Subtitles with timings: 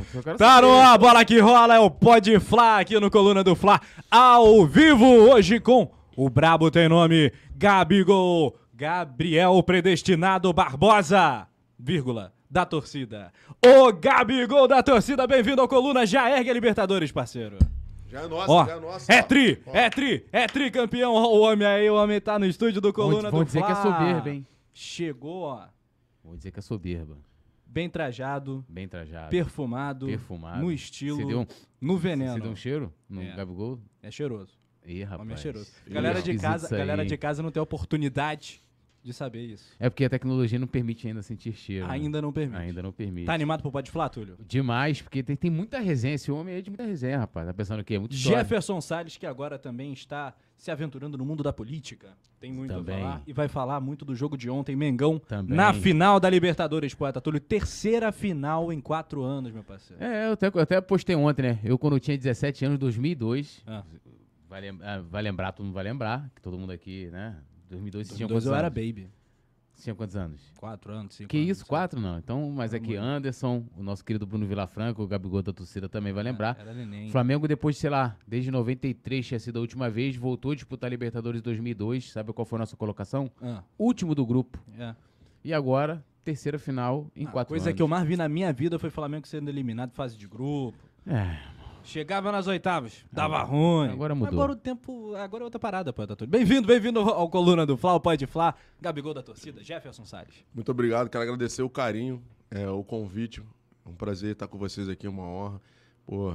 [0.00, 3.10] Não, só quero Tá no ar, bola que rola, é o Pode Fla aqui no
[3.10, 11.46] Coluna do Fla, ao vivo, hoje com o Brabo tem nome, Gabigol, Gabriel Predestinado Barbosa,
[11.78, 13.32] vírgula, da torcida.
[13.64, 17.58] O Gabigol da torcida, bem-vindo ao Coluna, já ergue a Libertadores, parceiro.
[18.10, 19.12] Já é nossa, Ó, já é nossa.
[19.12, 19.70] é tri, Ó.
[19.72, 22.92] é tri, é tri campeão, ó, o homem aí, o homem tá no estúdio do
[22.92, 23.66] Coluna vão do dizer Fla.
[23.66, 24.46] que é soberba, hein?
[24.72, 25.60] Chegou, ó,
[26.24, 27.16] Vou dizer que é soberba.
[27.70, 29.30] Bem trajado, Bem trajado.
[29.30, 30.60] perfumado, Perfumado.
[30.62, 31.46] no estilo, Você um,
[31.80, 32.40] no você veneno.
[32.42, 33.36] deu um cheiro no É.
[33.36, 33.78] Gabigol?
[34.02, 34.58] É cheiroso.
[34.84, 35.20] Ih, rapaz.
[35.20, 35.70] Homem é cheiroso.
[35.86, 38.62] Ih, Galera de casa, aí, galera de casa não tem oportunidade
[39.02, 39.72] de saber isso.
[39.78, 41.86] É porque a tecnologia não permite ainda sentir cheiro.
[41.86, 41.92] né?
[41.94, 42.60] Ainda não permite.
[42.60, 43.26] Ainda não permite.
[43.26, 44.36] Tá animado pro Pode Falar, Túlio?
[44.46, 46.14] Demais, porque tem, tem muita resenha.
[46.14, 47.46] Esse homem é de muita resenha, rapaz.
[47.46, 47.98] Tá pensando o quê?
[47.98, 48.38] Muito história.
[48.38, 52.08] Jefferson Salles, que agora também está se aventurando no mundo da política.
[52.38, 52.96] Tem muito Também.
[52.96, 53.22] a falar.
[53.26, 55.56] E vai falar muito do jogo de ontem, Mengão, Também.
[55.56, 57.40] na final da Libertadores, poeta Túlio.
[57.40, 60.02] Terceira final em quatro anos, meu parceiro.
[60.02, 61.58] É, eu até, eu até postei ontem, né?
[61.64, 63.62] Eu, quando eu tinha 17 anos, 2002.
[63.66, 63.82] Ah.
[64.48, 66.28] Vai, lem- ah, vai lembrar, todo mundo vai lembrar.
[66.34, 67.36] Que todo mundo aqui, né?
[67.70, 68.74] 2002, você tinha 2012 quantos eu era anos?
[68.74, 69.10] baby.
[69.72, 70.42] Você tinha quantos anos?
[70.58, 71.68] Quatro anos, cinco Que anos, isso, lá.
[71.68, 72.18] quatro não.
[72.18, 76.22] Então, mas aqui, Anderson, o nosso querido Bruno Vilafranco, o Gabigol da torcida também vai
[76.22, 76.54] lembrar.
[76.60, 77.08] Era neném.
[77.08, 80.88] O Flamengo, depois, sei lá, desde 93 tinha sido a última vez, voltou a disputar
[80.88, 82.12] a Libertadores 2002.
[82.12, 83.30] Sabe qual foi a nossa colocação?
[83.40, 84.58] Ah, Último do grupo.
[84.78, 84.94] é.
[85.42, 87.76] E agora, terceira final em A quatro coisa anos.
[87.76, 90.76] que eu mais vi na minha vida foi Flamengo sendo eliminado em fase de grupo.
[91.06, 91.38] É,
[91.82, 93.88] Chegava nas oitavas, dava ruim.
[93.88, 94.32] agora mudou.
[94.34, 95.14] Agora o tempo.
[95.16, 96.30] Agora é outra parada, poeta Túlio.
[96.30, 98.54] Bem-vindo, bem-vindo ao Coluna do Fla, o Pode Fla.
[98.80, 100.44] Gabigol da torcida, Jefferson Salles.
[100.54, 103.42] Muito obrigado, quero agradecer o carinho, é, o convite.
[103.84, 105.60] É um prazer estar com vocês aqui, uma honra.
[106.06, 106.34] Pô,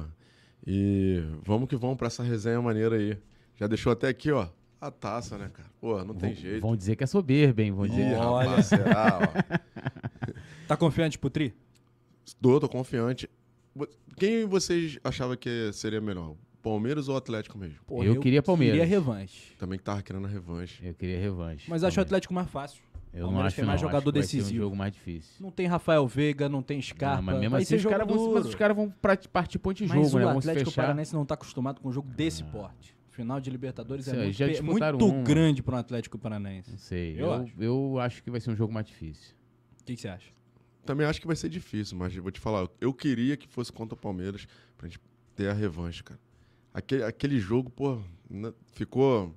[0.66, 3.16] e vamos que vamos pra essa resenha maneira aí.
[3.54, 4.48] Já deixou até aqui, ó,
[4.80, 5.70] a taça, né, cara?
[5.80, 6.60] Pô, não tem Vão- jeito.
[6.60, 7.72] Vão dizer que é soberba, hein?
[7.72, 8.16] Vão Ih, dizer.
[8.16, 8.48] Olha.
[8.48, 10.36] rapaz, será, ó.
[10.66, 11.54] Tá confiante pro Tri?
[12.42, 13.30] Tô, tô confiante.
[14.16, 16.34] Quem vocês achavam que seria melhor?
[16.62, 17.76] Palmeiras ou Atlético mesmo?
[17.86, 18.78] Pô, Eu queria Palmeiras.
[18.78, 19.54] Queria revanche.
[19.58, 20.84] Também que tava querendo a revanche.
[20.84, 21.64] Eu queria revanche.
[21.68, 22.06] Mas acho o também.
[22.06, 22.82] Atlético mais fácil.
[23.12, 23.88] Eu não Palmeiras acho tem mais não.
[23.88, 24.58] jogador acho que vai ser decisivo.
[24.60, 25.32] um jogo mais difícil.
[25.40, 27.16] Não tem Rafael Veiga, não tem Scarpa.
[27.16, 28.34] Não, mas mesmo vai assim, os caras vão, duro.
[28.34, 28.92] mas os caras vão
[29.32, 30.26] partir ponto de jogo, Mas né?
[30.26, 30.72] o Atlético.
[30.72, 32.96] Paranaense não tá acostumado com um jogo desse porte.
[33.10, 35.22] Final de Libertadores é Sei, muito, já muito uma.
[35.22, 36.72] grande para um Atlético Paranaense.
[36.72, 37.14] Não sei.
[37.14, 37.52] Eu Eu, acho.
[37.58, 39.34] eu, acho que vai ser um jogo mais difícil.
[39.80, 40.35] O que, que você acha?
[40.86, 43.94] Também acho que vai ser difícil, mas vou te falar, eu queria que fosse contra
[43.94, 44.46] o Palmeiras
[44.78, 45.00] pra gente
[45.34, 46.20] ter a revanche, cara.
[46.72, 47.98] Aquele, aquele jogo, pô,
[48.30, 49.34] na- ficou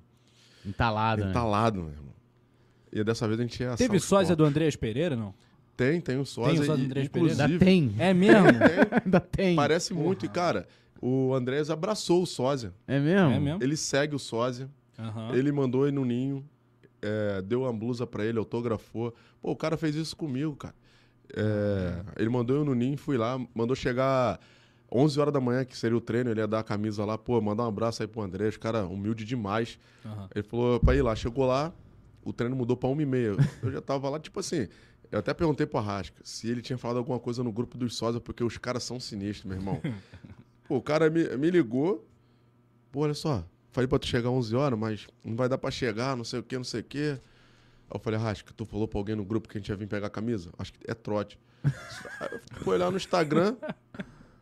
[0.64, 1.30] Entalado, né?
[1.30, 2.14] entalado, meu irmão.
[2.92, 4.44] E dessa vez a gente ia assar Teve sósia do.
[4.44, 5.34] Andreas Pereira, não?
[5.76, 6.52] Tem, tem o sósia.
[6.60, 7.32] o sósia do Andrés Pereira?
[7.32, 7.94] Ainda inclusive, tem.
[7.98, 8.44] É mesmo?
[8.58, 9.56] tem, Ainda tem.
[9.56, 10.26] parece muito.
[10.26, 10.68] E, cara,
[11.00, 12.74] o Andrés abraçou o sósia.
[12.86, 13.30] É mesmo?
[13.30, 13.62] É mesmo?
[13.62, 14.68] Ele segue o sósia.
[14.98, 15.34] Aham.
[15.34, 16.44] Ele mandou ele no ninho,
[17.00, 19.14] é, deu uma blusa pra ele, autografou.
[19.40, 20.74] Pô, o cara fez isso comigo, cara.
[21.36, 24.40] É, ele mandou eu no ninho, fui lá, mandou chegar
[24.90, 27.40] 11 horas da manhã, que seria o treino, ele ia dar a camisa lá, pô,
[27.40, 29.78] mandar um abraço aí pro André, os cara humilde demais.
[30.04, 30.28] Aham.
[30.34, 31.72] Ele falou pra ir lá, chegou lá,
[32.24, 33.36] o treino mudou pra uma e meia.
[33.62, 34.68] Eu já tava lá, tipo assim,
[35.10, 38.20] eu até perguntei pro Arrasca se ele tinha falado alguma coisa no grupo dos sósia,
[38.20, 39.80] porque os caras são sinistros, meu irmão.
[40.66, 42.06] Pô, o cara me, me ligou,
[42.92, 46.16] pô, olha só, falei pra tu chegar 11 horas, mas não vai dar pra chegar,
[46.16, 47.18] não sei o que, não sei o que.
[47.90, 49.88] Aí eu falei, Arrasca, tu falou pra alguém no grupo que a gente ia vir
[49.88, 50.50] pegar a camisa?
[50.56, 51.38] Acho que é trote.
[52.62, 53.56] Fui olhar no Instagram,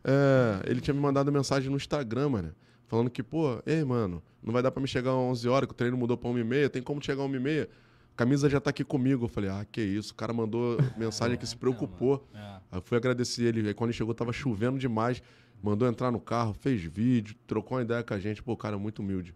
[0.03, 2.55] é, ele tinha me mandado mensagem no Instagram, mano.
[2.87, 5.73] Falando que, pô, ei, mano, não vai dar pra me chegar às 11 horas, que
[5.73, 7.69] o treino mudou pra 1 e meia, tem como chegar às 1 e meia?
[8.15, 9.25] Camisa já tá aqui comigo.
[9.25, 12.27] Eu falei, ah, que isso, o cara mandou mensagem que se preocupou.
[12.33, 12.37] É.
[12.37, 13.65] Aí eu fui agradecer ele.
[13.65, 15.23] Aí quando ele chegou, tava chovendo demais.
[15.63, 18.43] Mandou entrar no carro, fez vídeo, trocou uma ideia com a gente.
[18.43, 19.33] Pô, o cara é muito humilde.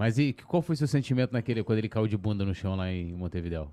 [0.00, 2.90] Mas e qual foi seu sentimento naquele quando ele caiu de bunda no chão lá
[2.90, 3.70] em Montevideo?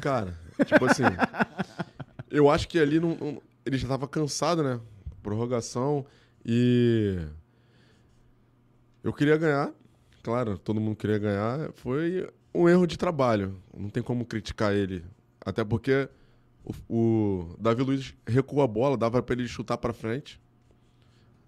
[0.00, 0.34] Cara,
[0.64, 1.02] tipo assim,
[2.30, 4.80] eu acho que ali não, não- ele já tava cansado, né?
[5.22, 6.06] Prorrogação
[6.42, 7.18] e
[9.04, 9.70] eu queria ganhar,
[10.22, 11.72] claro, todo mundo queria ganhar.
[11.74, 15.04] Foi um erro de trabalho, não tem como criticar ele,
[15.44, 16.08] até porque
[16.64, 20.40] o, o Davi Luiz recuou a bola, dava pra ele chutar pra frente,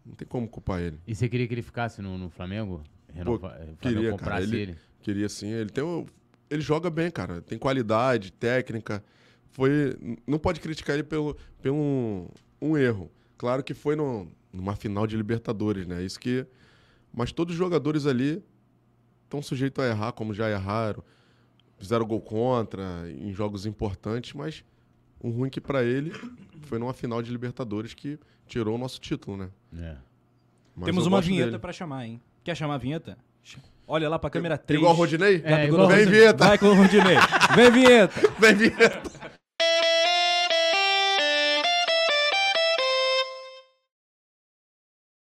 [0.05, 1.01] não tem como culpar ele.
[1.07, 2.83] E você queria que ele ficasse no, no Flamengo?
[3.15, 4.77] Renova, Flamengo queria, cara, ele- ele?
[5.03, 5.49] Queria sim.
[5.49, 6.07] Ele tem um-
[6.49, 7.41] ele joga bem, cara.
[7.41, 9.03] Tem qualidade, técnica.
[9.51, 9.97] Foi,
[10.27, 12.29] não pode criticar ele pelo, pelo um,
[12.61, 13.11] um erro.
[13.37, 16.03] Claro que foi no- numa final de Libertadores, né?
[16.03, 16.47] Isso que,
[17.13, 18.43] mas todos os jogadores ali
[19.25, 21.03] estão sujeitos a errar, como já erraram.
[21.79, 24.63] Fizeram gol contra em jogos importantes, mas
[25.19, 26.13] o ruim que pra ele
[26.63, 29.51] foi numa final de Libertadores que tirou o nosso título, né?
[29.79, 29.97] É.
[30.77, 32.21] Mas Temos uma vinheta pra chamar, hein?
[32.45, 33.17] Quer chamar a vinheta?
[33.87, 34.79] Olha lá pra câmera 3.
[34.81, 35.43] Igual o Rodinei?
[35.45, 36.21] É, igual Vem, Rodinei.
[36.21, 36.47] vinheta!
[36.47, 37.17] Vai com o Rodinei.
[37.57, 38.21] Vem, vinheta.
[38.39, 39.11] Vem, vinheta!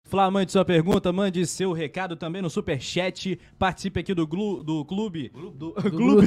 [0.09, 3.39] Flá, mande sua pergunta, mande seu recado também no Superchat.
[3.59, 5.31] Participe aqui do, glu, do clube.
[5.55, 6.27] Do, clube.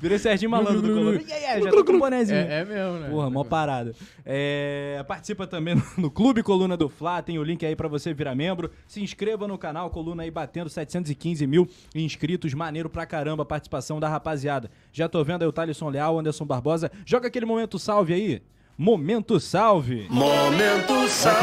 [0.00, 1.24] Virei Serginho Malandro do clube.
[1.24, 2.38] Yeah, yeah, já tô com o bonézinho.
[2.38, 3.10] É, é mesmo, né?
[3.10, 3.92] Porra, mó parada.
[4.24, 8.14] É, participa também no, no Clube Coluna do Fla, tem o link aí pra você
[8.14, 8.70] virar membro.
[8.86, 12.54] Se inscreva no canal Coluna aí batendo 715 mil inscritos.
[12.54, 14.70] Maneiro pra caramba a participação da rapaziada.
[14.92, 16.88] Já tô vendo aí o Thalisson Leal, Anderson Barbosa.
[17.04, 18.42] Joga aquele momento salve aí.
[18.82, 20.08] Momento salve.
[20.10, 20.92] Momento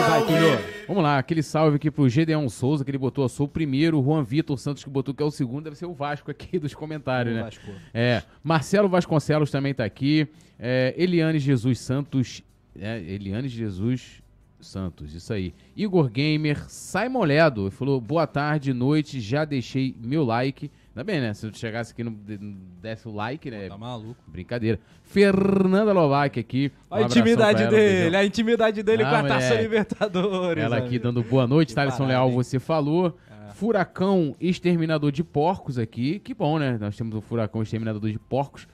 [0.09, 0.57] vai, Cunhô?
[0.89, 3.97] Vamos lá, aquele salve aqui pro Gedeon Souza, que ele botou, eu sou o primeiro,
[3.97, 6.59] o Juan Vitor Santos que botou que é o segundo, deve ser o Vasco aqui
[6.59, 7.43] dos comentários, né?
[7.43, 7.71] Vasco.
[7.93, 10.27] É, Marcelo Vasconcelos também tá aqui,
[10.59, 12.43] é, Eliane Jesus Santos,
[12.77, 14.21] é, Eliane Jesus
[14.59, 15.53] Santos, isso aí.
[15.77, 20.69] Igor Gamer, Simon Ledo, ele falou, boa tarde, noite, já deixei meu like.
[20.89, 21.33] Ainda bem, né?
[21.33, 23.67] Se eu chegasse aqui e não de- não desse o like, né?
[23.69, 24.21] Tá maluco.
[24.27, 24.79] Brincadeira.
[25.03, 26.71] Fernanda Lovac aqui.
[26.91, 29.61] um a intimidade ela, dele, a intimidade dele Ah, com a Taça.
[29.61, 30.63] Libertadores.
[30.63, 33.17] Ela aqui dando boa noite, Thaleson Leal, você falou.
[33.47, 33.53] É.
[33.53, 36.19] Furacão Exterminador de Porcos aqui.
[36.19, 36.77] Que bom, né?
[36.79, 38.67] Nós temos o Furacão Exterminador de Porcos.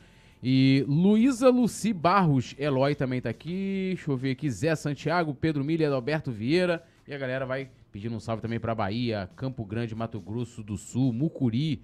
[0.44, 3.94] E Luísa Luci Barros Eloy também tá aqui.
[3.96, 4.50] Deixa eu ver aqui.
[4.50, 6.84] Zé Santiago, Pedro Milha, Alberto Vieira.
[7.08, 10.78] E a galera vai pedindo um salve também pra Bahia, Campo Grande, Mato Grosso do
[10.78, 11.82] Sul, Mucuri.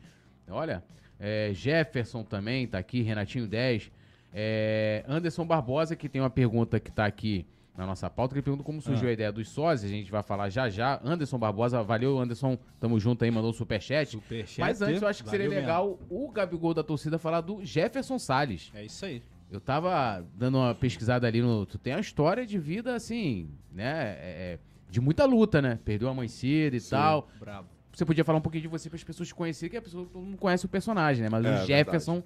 [0.51, 0.83] Olha,
[1.19, 3.91] é, Jefferson também tá aqui, Renatinho 10.
[4.33, 7.45] É, Anderson Barbosa, que tem uma pergunta que tá aqui
[7.77, 9.09] na nossa pauta, que ele pergunta como surgiu Ah.
[9.09, 10.99] a ideia dos sócios, a gente vai falar já já.
[11.03, 14.11] Anderson Barbosa, valeu, Anderson, tamo junto aí, mandou um superchat.
[14.11, 17.63] Superchat, Mas antes eu acho que seria valeu legal o Gabigol da torcida falar do
[17.63, 18.71] Jefferson Salles.
[18.73, 19.21] É isso aí.
[19.49, 21.65] Eu tava dando uma pesquisada ali no.
[21.65, 24.17] Tu tem uma história de vida, assim, né?
[24.21, 24.59] é, é,
[24.89, 25.77] de muita luta, né?
[25.83, 27.27] Perdeu a mãe cedo e tal.
[27.39, 27.67] Bravo.
[27.93, 30.05] Você podia falar um pouquinho de você para as pessoas te conhecerem, que a pessoa
[30.11, 31.29] todo mundo conhece o personagem, né?
[31.29, 32.23] Mas É, o Jefferson,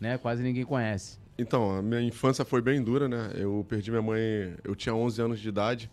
[0.00, 0.16] né?
[0.18, 1.18] Quase ninguém conhece.
[1.38, 3.30] Então, a minha infância foi bem dura, né?
[3.34, 5.90] Eu perdi minha mãe, eu tinha 11 anos de idade.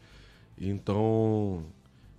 [0.57, 1.63] Então,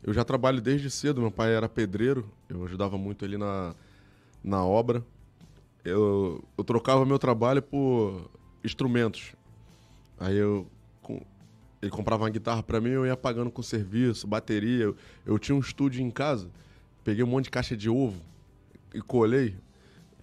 [0.03, 1.21] eu já trabalho desde cedo.
[1.21, 3.75] Meu pai era pedreiro, eu ajudava muito ele na,
[4.43, 5.05] na obra.
[5.85, 8.31] Eu, eu trocava meu trabalho por
[8.65, 9.33] instrumentos.
[10.19, 10.67] Aí eu
[11.03, 11.21] com-
[11.81, 14.85] ele comprava uma guitarra pra mim, eu ia pagando com serviço, bateria.
[14.85, 16.49] Eu, eu tinha um estúdio em casa,
[17.05, 18.21] peguei um monte de caixa de ovo
[18.95, 19.55] e colei.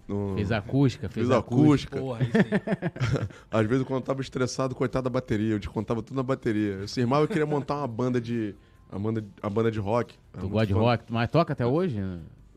[0.07, 1.97] no- Fez acústica, fez Fiz acústica.
[1.97, 1.99] acústica.
[1.99, 3.27] Porra, aí sim.
[3.51, 6.73] Às vezes, quando eu tava estressado, coitado da bateria, eu descontava tudo na bateria.
[6.73, 8.55] Eu cismava eu queria montar uma banda de.
[8.89, 10.15] A banda, a banda de rock.
[10.39, 10.79] Tu gosta de fã.
[10.79, 12.01] rock, mas toca até hoje?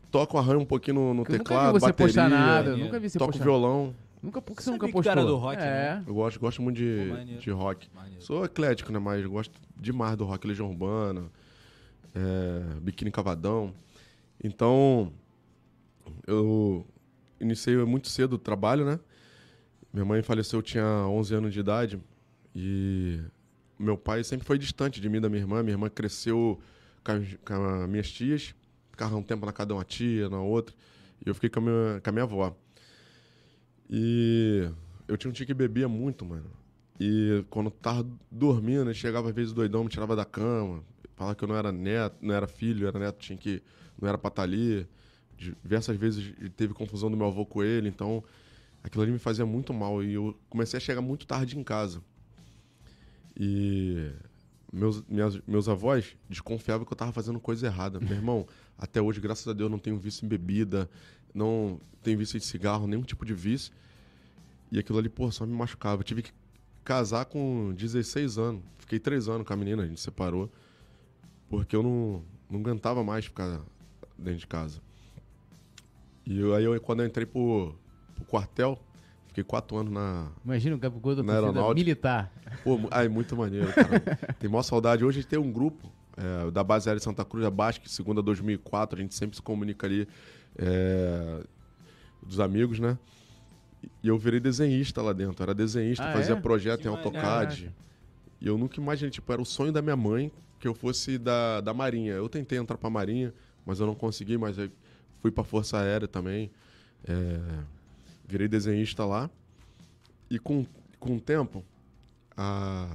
[0.09, 2.07] Toco arranho um pouquinho no, no teclado, nunca vi você bateria.
[2.07, 2.85] postar nada, Maneiro.
[2.85, 3.43] nunca vi você Toco postar.
[3.43, 3.93] violão.
[4.23, 5.11] Nunca, por que você nunca postou?
[5.11, 5.65] era do rock, é.
[5.65, 6.03] né?
[6.07, 7.89] Eu gosto, gosto muito de, Pô, de rock.
[7.93, 8.21] Maneiro.
[8.21, 8.99] Sou eclético, né?
[8.99, 11.23] Mas gosto demais do rock Legião Urbana,
[12.15, 13.73] é, Biquíni Cavadão.
[14.43, 15.13] Então,
[16.25, 16.85] eu
[17.39, 18.99] iniciei muito cedo o trabalho, né?
[19.93, 22.01] Minha mãe faleceu, eu tinha 11 anos de idade.
[22.55, 23.19] E
[23.77, 25.61] meu pai sempre foi distante de mim da minha irmã.
[25.61, 26.59] Minha irmã cresceu
[27.03, 28.55] com as, com as minhas tias.
[28.89, 30.75] Ficava um tempo na casa uma tia, na outra.
[31.25, 32.55] E eu fiquei com a minha, com a minha avó.
[33.89, 34.69] E
[35.07, 36.49] eu tinha um tio que bebia muito, mano.
[36.99, 40.83] E quando eu tava dormindo, ele chegava às vezes doidão, me tirava da cama,
[41.15, 43.61] falava que eu não era neto, não era filho, era neto, tinha que.
[44.01, 44.87] Não era pra estar ali.
[45.37, 48.23] Diversas vezes teve confusão do meu avô com ele, então
[48.83, 50.03] aquilo ali me fazia muito mal.
[50.03, 52.01] E eu comecei a chegar muito tarde em casa.
[53.39, 54.11] E
[54.71, 57.99] meus, minhas- meus avós desconfiavam que eu tava fazendo coisa errada.
[57.99, 60.89] Meu irmão, até hoje, graças a Deus, não tenho vício em bebida,
[61.33, 63.73] não tenho vício em cigarro, nenhum tipo de vício.
[64.71, 66.01] E aquilo ali, pô, só me machucava.
[66.01, 66.31] Eu tive que
[66.83, 68.61] casar com 16 anos.
[68.77, 70.51] Fiquei 3 anos com a menina, a gente separou.
[71.49, 73.61] Porque eu não, não aguentava mais ficar
[74.21, 74.79] dentro de casa.
[76.25, 77.75] E eu- aí, eu, quando eu entrei pro,
[78.15, 78.79] pro quartel,
[79.27, 81.73] fiquei 4 anos na, Imagina o Gabigol da Na aeronáutica.
[81.73, 82.31] militar.
[82.63, 83.99] Pô, ai, muito maneiro, cara.
[84.39, 85.03] tem maior saudade.
[85.03, 87.89] Hoje a gente tem um grupo é, da base aérea de Santa Cruz, a Basque,
[87.89, 88.99] segunda 2004.
[88.99, 90.07] A gente sempre se comunica ali
[90.57, 91.43] é,
[92.21, 92.97] dos amigos, né?
[94.03, 95.41] E eu virei desenhista lá dentro.
[95.41, 96.39] Era desenhista, Ah, fazia é?
[96.39, 97.73] projeto Que em AutoCAD.
[98.39, 101.61] E eu nunca imaginei, tipo, era o sonho da minha mãe que eu fosse da,
[101.61, 102.13] da Marinha.
[102.13, 103.33] Eu tentei entrar pra Marinha,
[103.65, 104.71] mas eu não consegui, mas aí
[105.21, 106.51] fui pra Força Aérea também.
[107.05, 107.39] É,
[108.27, 109.29] virei desenhista lá.
[110.29, 110.65] E com,
[110.99, 111.63] com o tempo,
[112.37, 112.87] a...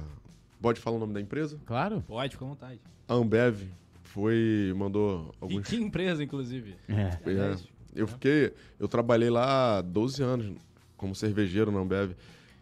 [0.59, 1.59] Pode falar o nome da empresa?
[1.65, 2.03] Claro.
[2.07, 2.79] Pode, fica à vontade.
[3.07, 3.61] A Ambev
[4.03, 5.67] foi, mandou E alguns...
[5.67, 6.75] que empresa, inclusive?
[6.89, 7.29] É.
[7.29, 7.55] É,
[7.95, 8.53] eu fiquei...
[8.79, 10.51] Eu trabalhei lá 12 anos
[10.97, 12.13] como cervejeiro na Ambev.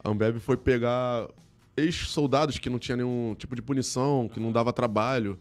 [0.04, 1.30] A Ambev foi pegar
[1.78, 5.40] ex-soldados que não tinha nenhum tipo de punição, que não dava trabalho.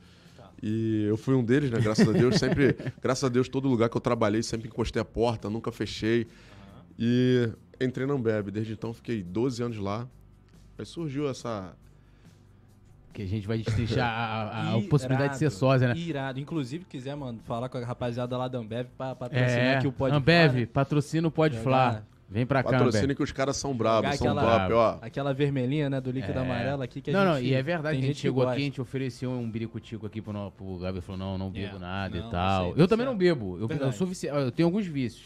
[0.66, 1.78] E eu fui um deles, né?
[1.78, 2.37] Graças a Deus.
[2.37, 6.26] Sempre, graças a Deus, todo lugar que eu trabalhei, sempre encostei a porta, nunca fechei.
[6.99, 8.49] E entrei na Ambev.
[8.50, 10.09] Desde então, fiquei 12 anos lá.
[10.78, 11.76] Aí surgiu essa
[13.12, 14.83] Que a gente vai destrinchar a, a- a Irado.
[14.88, 15.97] possibilidade de ser sósia, né?
[15.99, 16.40] Irado.
[16.40, 19.92] Inclusive, quiser, mano, falar com a rapaziada lá da Ambev pra patrocinar É, aqui o
[19.92, 20.66] Pode Ambev, Falar, né?
[20.73, 22.06] patrocina o Pode Falar.
[22.28, 22.71] Vem pra cá.
[22.71, 24.99] Patrocínio que os caras são bravos, são aquela- top, ó.
[25.02, 26.43] Aquela vermelhinha, né, do líquido É.
[26.43, 27.43] amarelo aqui que a não, gente...
[27.45, 30.21] não, e é verdade a gente chegou que aqui, a gente ofereceu um biricutico aqui
[30.23, 31.78] pro, no- pro Gabi falou, não, não bebo É.
[31.78, 32.73] nada Não, e tal.
[32.73, 33.59] você- eu também não bebo.
[33.61, 35.23] Eu, eu sou viciado, eu tenho alguns vícios.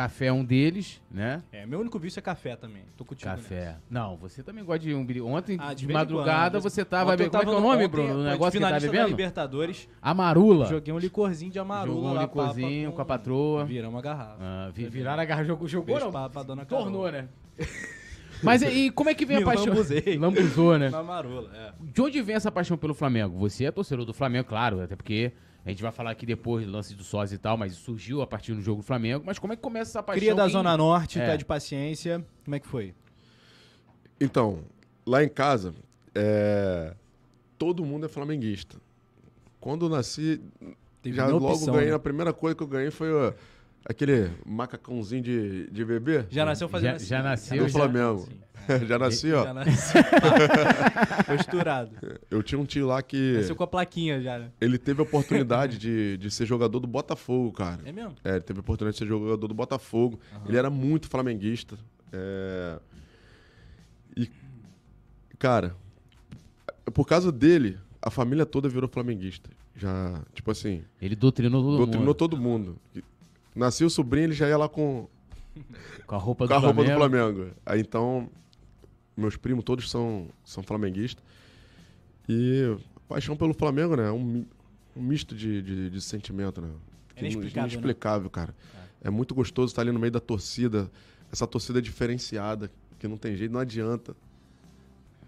[0.00, 1.42] Café é um deles, né?
[1.52, 2.84] É, meu único vício é café também.
[2.96, 3.76] Tô contigo Café.
[3.90, 5.06] Não, você também gosta de um.
[5.26, 6.62] Ontem, Ah, de, em madrugada, quando.
[6.62, 7.10] você tava...
[7.16, 7.30] Bebendo.
[7.32, 8.20] Como é que é o no- nome, Bruno?
[8.20, 9.08] O negócio que tá bebendo?
[9.08, 10.66] Libertadores, Amarula.
[10.66, 13.64] joguei um licorzinho de amarula Jogou um licorzinho papa, com a patroa.
[13.66, 14.36] Viramos a garrafa.
[14.40, 16.12] Ah, vi- viraram a garra, jogou, jogou Beijo não?
[16.12, 16.84] pra, pra dona Carol.
[16.84, 17.28] Tornou, né?
[18.42, 19.66] Mas e, como é que vem a Me paixão?
[19.66, 20.16] lambuzei.
[20.18, 20.88] Lambuzou, né?
[20.88, 21.72] Na amarula, é.
[21.78, 23.38] De onde vem essa paixão pelo Flamengo?
[23.38, 25.32] Você é torcedor do Flamengo, claro, até porque
[25.64, 28.26] a gente vai falar aqui depois do lance do sósia e tal, mas surgiu a
[28.26, 29.22] partir do jogo do Flamengo.
[29.26, 30.20] Mas como é que começa essa paixão?
[30.20, 31.26] Cria da Quem- Zona Norte, É.
[31.26, 32.24] tá de paciência.
[32.44, 32.94] Como é que foi?
[34.20, 34.60] Então,
[35.06, 35.74] lá em casa,
[36.14, 36.94] é,
[37.58, 38.76] todo mundo é flamenguista.
[39.60, 40.40] Quando eu nasci,
[41.02, 41.90] Teve já logo opção, ganhei.
[41.90, 41.94] né?
[41.96, 43.32] A primeira coisa que eu ganhei foi ó,
[43.84, 46.24] aquele macacãozinho de, de bebê.
[46.30, 47.06] Já nasceu fazendo Já- assim.
[47.06, 48.28] já nasceu, Do já- Flamengo.
[48.86, 49.44] já nasci, ó.
[49.44, 50.02] Já nasceu.
[51.26, 51.90] Posturado.
[52.30, 54.50] Eu tinha um tio lá que Nasceu com a plaquinha já, né?
[54.60, 57.80] ele teve a oportunidade de, de ser jogador do Botafogo, cara.
[57.84, 58.14] É mesmo?
[58.24, 60.20] É, ele teve a oportunidade de ser jogador do Botafogo.
[60.46, 61.76] Ele era muito flamenguista.
[62.12, 62.78] É,
[64.16, 64.28] E,
[65.38, 65.74] cara,
[66.92, 69.50] por causa dele, a família toda virou flamenguista.
[69.76, 72.14] Já, tipo assim, Ele doutrinou todo doutrinou mundo.
[72.14, 72.76] todo mundo.
[73.60, 75.06] Nasceu o sobrinho, ele já ia lá com,
[76.06, 77.34] Com a roupa com a do roupa do Flamengo.
[77.34, 77.56] Flamengo.
[77.66, 78.30] Aí então,
[79.14, 81.22] meus primos todos são, são flamenguistas.
[82.26, 82.74] E
[83.06, 84.08] paixão pelo Flamengo, né?
[84.08, 84.46] É um,
[84.96, 86.70] um misto de, de, de sentimento, né?
[87.14, 87.68] É inexplicável, né?
[87.68, 88.54] Inexplicável, cara.
[89.02, 89.10] É.
[89.10, 90.90] muito gostoso estar ali no meio da torcida.
[91.30, 94.16] Essa torcida diferenciada, que não tem jeito, não adianta.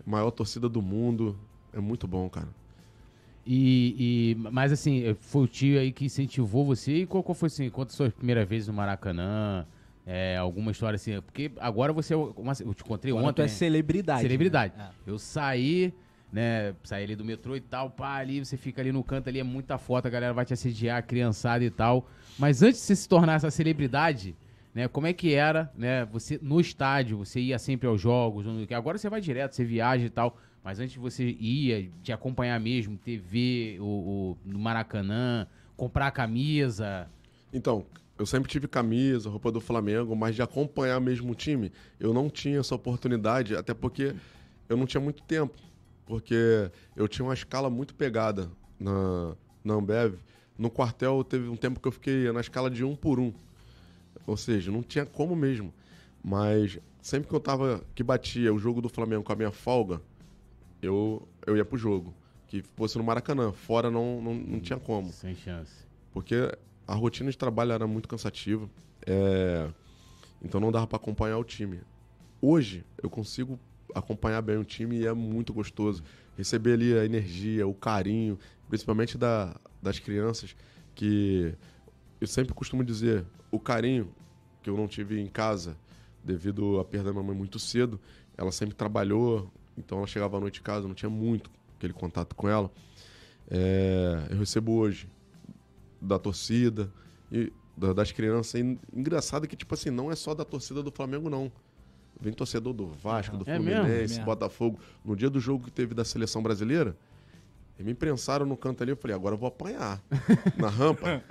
[0.07, 1.39] Maior torcida do mundo.
[1.71, 2.49] É muito bom, cara.
[3.45, 6.99] E, e- mas assim, foi o tio aí que incentivou você.
[6.99, 7.69] E qual, qual foi assim?
[7.71, 9.67] Conta a sua primeira vez no Maracanã.
[10.07, 11.21] É, alguma história assim.
[11.23, 12.15] Porque agora você.
[12.15, 13.43] é uma- Eu te encontrei Agora tu ontem.
[13.43, 13.49] é né?
[13.49, 14.23] celebridade.
[14.23, 14.75] Celebridade.
[14.77, 14.91] né?
[15.07, 15.93] Eu saí,
[16.33, 16.75] né?
[16.83, 19.45] Saí ali do metrô e tal, pá, ali você fica ali no canto ali, é
[19.45, 22.09] muita foto, a galera vai te assediar, a criançada e tal.
[22.39, 24.35] Mas antes de você se tornar essa celebridade,
[24.75, 24.89] né?
[24.89, 26.05] Como é que era, né?
[26.07, 28.45] Você no estádio, você ia sempre aos jogos,
[28.75, 30.37] agora você vai direto, você viaja e tal.
[30.65, 37.09] Mas antes você ia te acompanhar mesmo, TV, o, o- no Maracanã, comprar camisa.
[37.53, 37.85] Então,
[38.19, 42.31] eu sempre tive camisa, roupa do Flamengo, mas de acompanhar mesmo o time, eu não
[42.31, 44.15] tinha essa oportunidade, até porque
[44.69, 45.55] eu não tinha muito tempo.
[46.07, 50.15] Porque eu tinha uma escala muito pegada na, na Ambev.
[50.59, 53.33] No quartel teve um tempo que eu fiquei na escala de um por um.
[54.27, 55.73] Ou seja, não tinha como mesmo.
[56.23, 57.83] Mas sempre que eu tava.
[57.95, 60.01] que batia o jogo do Flamengo com a minha folga,
[60.83, 62.13] eu, eu ia pro jogo.
[62.49, 63.51] Que fosse no Maracanã.
[63.53, 65.73] Fora não, não, não tinha como Sem chance.
[66.13, 66.35] porque
[66.87, 68.69] a rotina de trabalho era muito cansativa,
[69.07, 69.71] é,
[70.43, 71.81] então não dava para acompanhar o time.
[72.43, 73.59] Hoje eu consigo
[73.95, 76.03] acompanhar bem o time e é muito gostoso
[76.37, 80.57] receber ali a energia, o carinho, principalmente da, das crianças,
[80.95, 81.55] que
[82.21, 84.13] eu sempre costumo dizer o carinho
[84.63, 85.77] que eu não tive em casa
[86.25, 88.01] devido à perda da minha mãe muito cedo.
[88.37, 92.35] Ela sempre trabalhou, então ela chegava à noite em casa, não tinha muito aquele contato
[92.35, 92.71] com ela.
[93.51, 95.09] É, eu recebo hoje
[96.01, 96.91] da torcida
[97.31, 98.55] e da- das crianças.
[98.61, 101.51] E engraçado que, tipo assim, não é só da torcida do Flamengo, não.
[102.21, 103.65] Vem torcedor do Vasco, do É mesmo?
[103.83, 104.25] Fluminense, É mesmo.
[104.25, 104.79] Botafogo.
[105.05, 106.97] No dia do jogo que teve da seleção brasileira,
[107.79, 108.93] eles me imprensaram no canto ali.
[108.93, 110.01] Eu falei, agora eu vou apanhar.
[110.57, 111.23] Na rampa.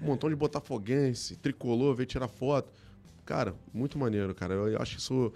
[0.00, 2.72] Um montão de botafoguense, tricolor, veio tirar foto.
[3.24, 4.54] Cara, muito maneiro, cara.
[4.54, 5.32] Eu acho isso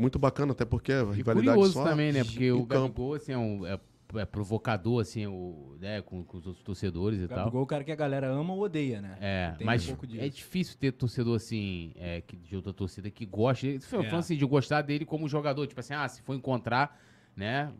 [0.00, 2.24] muito bacana, até porque a rivalidade curioso só também, né?
[2.24, 3.02] Porque o campo.
[3.02, 3.78] Gabigol, assim, é, um, é,
[4.16, 6.00] é provocador, assim, o, né?
[6.02, 7.38] com, com os outros torcedores e tal.
[7.38, 9.16] Gabigol é o cara que a galera ama ou odeia, né?
[9.20, 13.26] É, Tem mas um é difícil ter torcedor assim, é, que, de outra torcida que
[13.26, 13.78] goste.
[13.80, 14.16] Falando É.
[14.16, 15.66] assim, de gostar dele como jogador.
[15.66, 17.00] Tipo assim, ah, se for encontrar,
[17.36, 17.72] né?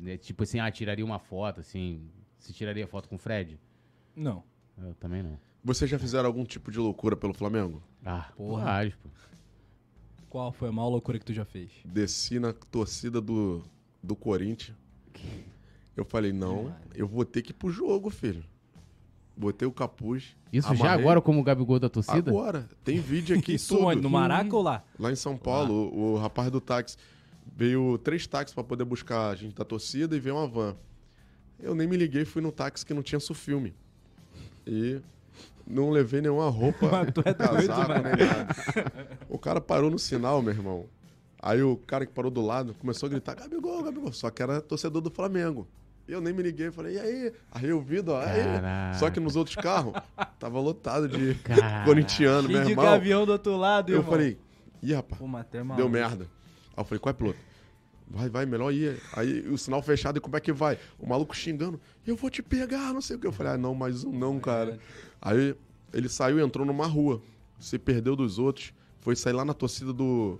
[0.00, 2.08] né, Tipo assim, ah, tiraria uma foto, assim.
[2.38, 3.58] Se tiraria foto com o Fred?
[4.14, 4.42] Não.
[4.76, 5.38] Eu também não.
[5.62, 7.82] Vocês já fizeram algum tipo de loucura pelo Flamengo?
[8.04, 8.90] Ah, Porra.
[9.02, 9.08] pô.
[10.28, 11.70] Qual foi a maior loucura que tu já fez?
[11.84, 13.62] desci na torcida do,
[14.02, 14.76] do Corinthians.
[15.96, 18.44] Eu falei, não, eu vou ter que ir pro jogo, filho.
[19.36, 20.36] Botei o capuz.
[20.52, 22.30] Isso já agora como o Gabigol da torcida?
[22.30, 22.68] Agora.
[22.84, 23.86] Tem vídeo aqui Isso tudo.
[23.86, 24.00] onde?
[24.02, 24.84] No Maraca ou lá?
[24.98, 26.96] Lá em São Paulo, o, o rapaz do táxi
[27.56, 30.76] veio três táxis pra poder buscar a gente da torcida e veio uma van.
[31.58, 33.74] Eu nem me liguei, fui no táxi que não tinha sufilme.
[34.66, 35.00] E
[35.66, 38.46] não levei nenhuma roupa, é doido, casaco, nem nada.
[39.28, 40.86] O cara parou no sinal, meu irmão.
[41.40, 44.12] Aí o cara que parou do lado começou a gritar, Gabigol, Gabigol.
[44.12, 45.68] Só que era torcedor do Flamengo.
[46.08, 47.32] Eu nem me liguei, falei, e aí?
[47.52, 48.94] Aí eu vi, ó, aí.
[48.98, 49.92] Só que nos outros carros,
[50.38, 51.84] tava lotado de Caraca.
[51.84, 52.84] corintiano, meu Cheio de irmão.
[52.86, 54.10] gavião do outro lado, Eu irmão.
[54.10, 54.38] falei,
[54.82, 55.76] ih, rapaz, Pô, maluco.
[55.76, 56.24] deu merda.
[56.74, 57.38] Aí eu falei, qual é, piloto?
[58.10, 58.98] Vai, vai, melhor ir.
[59.12, 60.78] Aí o sinal fechado, e como é que vai?
[60.98, 63.26] O maluco xingando, eu vou te pegar, não sei o que.
[63.26, 64.78] Eu falei, ah, não, mais um não, cara.
[65.20, 65.54] Aí
[65.92, 67.22] ele saiu e entrou numa rua,
[67.58, 70.38] se perdeu dos outros, foi sair lá na torcida do,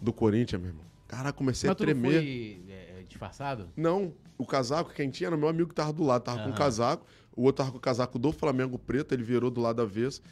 [0.00, 0.84] do Corinthians, meu irmão.
[1.06, 2.12] Caraca, comecei Mas a tu não tremer.
[2.12, 3.68] foi é, disfarçado?
[3.76, 6.54] Não, o casaco, quem tinha era meu amigo que tava do lado, tava com Aham.
[6.54, 9.82] o casaco, o outro tava com o casaco do Flamengo preto, ele virou do lado
[9.82, 10.22] avesso.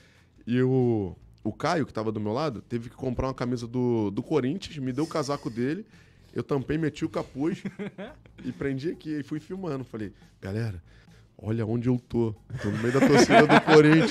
[0.47, 4.11] E o, o Caio, que tava do meu lado, teve que comprar uma camisa do,
[4.11, 5.85] do Corinthians, me deu o casaco dele,
[6.33, 7.63] eu tampei, meti o capuz
[8.45, 9.85] e prendi aqui e fui filmando.
[9.85, 10.83] Falei, galera,
[11.43, 12.35] olha onde eu tô.
[12.63, 14.11] Tô no meio da torcida do Corinthians.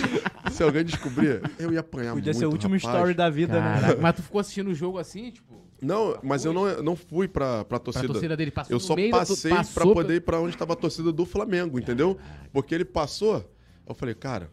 [0.52, 2.94] Se alguém descobrir, eu ia apanhar Podia muito, ser o último rapaz.
[2.96, 3.82] story da vida, né?
[3.82, 6.96] Caraca, mas tu ficou assistindo o jogo assim, tipo, Não, mas eu não, eu não
[6.96, 8.08] fui pra, pra pra torcida.
[8.08, 10.76] torcida dele passou Eu só meio da- passei pra poder ir pra onde tava a
[10.76, 12.18] torcida do Flamengo, entendeu?
[12.52, 13.50] Porque ele passou,
[13.88, 14.50] eu falei, cara,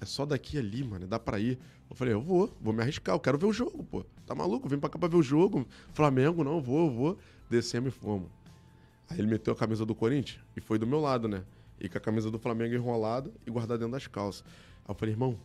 [0.00, 1.58] é só daqui ali, mano, dá pra ir.
[1.90, 4.04] Eu falei, eu vou, vou me arriscar, eu quero ver o jogo, pô.
[4.26, 4.66] Tá maluco?
[4.68, 5.66] Vim pra cá pra ver o jogo.
[5.92, 7.18] Flamengo, não, vou, vou.
[7.50, 8.28] Descemos e fomos.
[9.10, 11.42] Aí ele meteu a camisa do Corinthians e foi do meu lado, né?
[11.82, 14.44] E com a camisa do Flamengo enrolada e guardada dentro das calças.
[14.84, 15.36] Aí eu falei, irmão,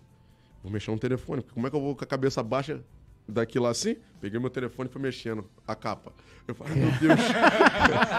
[0.62, 2.82] vou mexer no telefone, porque como é que eu vou com a cabeça baixa
[3.28, 3.96] daqui lá assim?
[4.22, 6.14] Peguei meu telefone e fui mexendo a capa.
[6.48, 7.20] Eu falei, ai, meu Deus.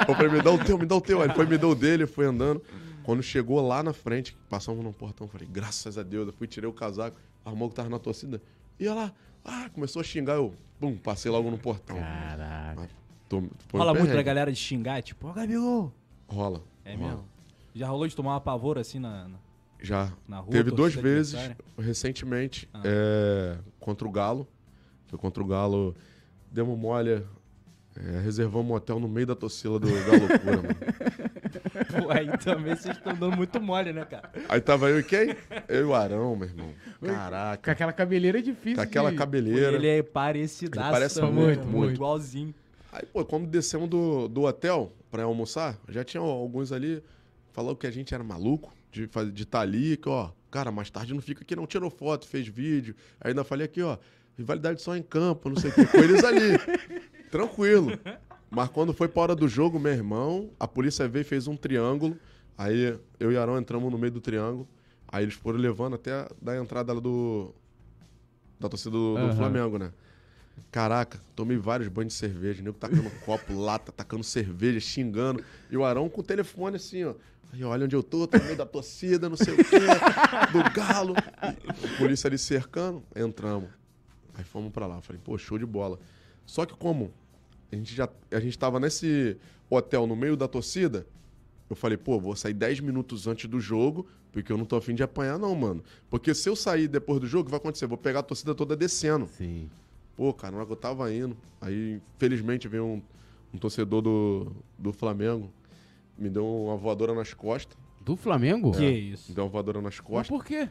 [0.09, 1.19] eu falei, me dá o teu, me dá o teu.
[1.21, 2.61] Aí ele foi, me deu o dele, foi andando.
[3.05, 6.27] Quando chegou lá na frente, passamos num portão, eu falei, graças a Deus.
[6.27, 8.43] Eu fui, tirei o casaco, armou que tava na torcida.
[8.79, 9.13] Ia lá,
[9.45, 11.97] ah, começou a xingar, eu, pum, passei logo no portão.
[11.97, 12.75] Caraca.
[12.77, 12.91] Mas
[13.29, 15.93] tô- um Rola muito pra galera de xingar, tipo, ó, Gabigol.
[16.29, 16.63] Rola.
[16.85, 17.09] É rola.
[17.09, 17.25] mesmo?
[17.79, 19.39] Já rolou de tomar uma pavor assim na, na-
[19.81, 20.13] Já.
[20.27, 20.51] na rua?
[20.51, 21.57] Teve duas vezes, adversária?
[21.79, 22.83] recentemente, Ah.
[22.85, 24.47] é, contra o Galo.
[25.07, 25.95] Foi contra o Galo.
[26.51, 27.25] Demos mole,
[27.97, 30.69] é, reservamos um hotel no meio da torcida do Galo Loucura, mano.
[32.05, 34.31] Pô, aí também vocês estão dando muito mole, né, cara?
[34.49, 35.37] Aí tava eu e quem?
[35.69, 36.71] Eu e o Arão, meu irmão.
[37.01, 37.73] Com Caraca.
[37.73, 39.17] aquela cabeleira é difícil Com aquela de...
[39.17, 39.73] cabeleira.
[39.77, 40.87] Ele é parecidaço.
[40.89, 41.71] Ele parece também, muito, né?
[41.71, 41.95] muito.
[41.95, 42.55] Igualzinho.
[42.93, 47.03] Aí, pô, quando descemos do, do hotel pra almoçar, já tinha alguns ali
[47.53, 50.91] falando que a gente era maluco de estar de tá ali, que, ó, cara, mais
[50.91, 52.95] tarde não fica aqui, não tirou foto, fez vídeo.
[53.21, 53.99] Aí ainda falei aqui, ó,
[54.37, 56.59] rivalidade só em campo, não sei o quê, com eles ali.
[57.31, 57.93] Tranquilo.
[58.51, 61.57] Mas quando foi pra hora do jogo, meu irmão, a polícia veio e fez um
[61.57, 62.17] triângulo.
[62.57, 64.67] Aí eu e Arão entramos no meio do triângulo.
[65.07, 67.55] Aí eles foram levando até da entrada do.
[68.59, 69.37] Da torcida do, do.
[69.37, 69.93] Flamengo, né?
[70.73, 75.43] Caraca, tomei vários banhos de cerveja, nego tacando copo, lata, tacando cerveja, xingando.
[75.71, 77.15] E o Arão com o telefone assim, ó.
[77.53, 79.81] Aí olha onde eu tô, tô no meio da torcida, não sei o quê,
[80.53, 81.15] do galo.
[81.85, 83.71] E polícia ali cercando, entramos.
[84.35, 85.01] Aí fomos pra lá.
[85.01, 85.99] Falei, pô, show de bola.
[86.45, 87.13] Só que como
[87.73, 89.37] a gente já a gente tava nesse
[89.69, 91.07] hotel no meio da torcida,
[91.69, 94.95] eu falei, pô, vou sair 10 minutos antes do jogo, porque eu não tô afim
[94.95, 95.83] de apanhar não, mano.
[96.09, 97.87] Porque se eu sair depois do jogo, o que vai acontecer?
[97.87, 99.29] Vou pegar a torcida toda descendo.
[99.29, 99.69] Sim.
[100.17, 103.03] Pô, cara, na hora que eu tava indo, aí felizmente veio um,
[103.53, 105.51] um torcedor do, do Flamengo,
[106.19, 107.77] me deu uma voadora nas costas.
[108.01, 108.73] Do Flamengo?
[108.73, 109.33] Que me isso?
[109.33, 110.29] deu uma voadora nas Mas costas.
[110.29, 110.69] por quê?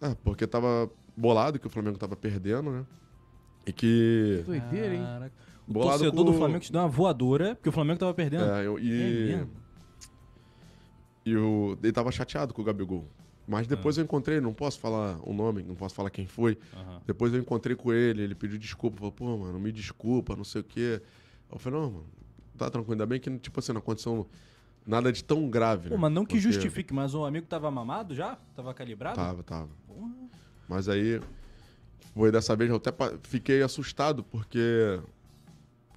[0.00, 2.86] Ah, porque tava bolado que o Flamengo tava perdendo, né?
[3.66, 4.42] E que.
[4.46, 5.02] Doideira, hein?
[5.02, 5.34] Caraca.
[5.68, 8.44] O Bolado torcedor com- do Flamengo te deu uma voadora, porque o Flamengo tava perdendo.
[8.44, 9.26] É, eu- É e.
[9.36, 9.50] mesmo?
[11.24, 13.06] e o, ele tava chateado com o Gabigol.
[13.46, 14.00] Mas depois Ah.
[14.00, 16.56] eu encontrei, não posso falar o nome, não posso falar quem foi.
[16.74, 17.00] Aham.
[17.06, 20.60] Depois eu encontrei com ele, ele pediu desculpa, falou, pô, mano, me desculpa, não sei
[20.60, 21.02] o quê.
[21.50, 22.06] Eu falei, não, mano,
[22.56, 24.26] tá tranquilo, ainda bem que, tipo assim, não aconteceu
[24.86, 25.88] nada de tão grave.
[25.88, 26.00] Pô, né?
[26.00, 28.36] mas não que Porque- justifique, mas o amigo tava mamado já?
[28.56, 29.16] Tava calibrado?
[29.16, 29.68] Tava, tava.
[29.86, 30.10] Porra.
[30.68, 31.20] Mas aí,
[32.14, 32.90] foi dessa vez, eu até
[33.24, 35.00] fiquei assustado, porque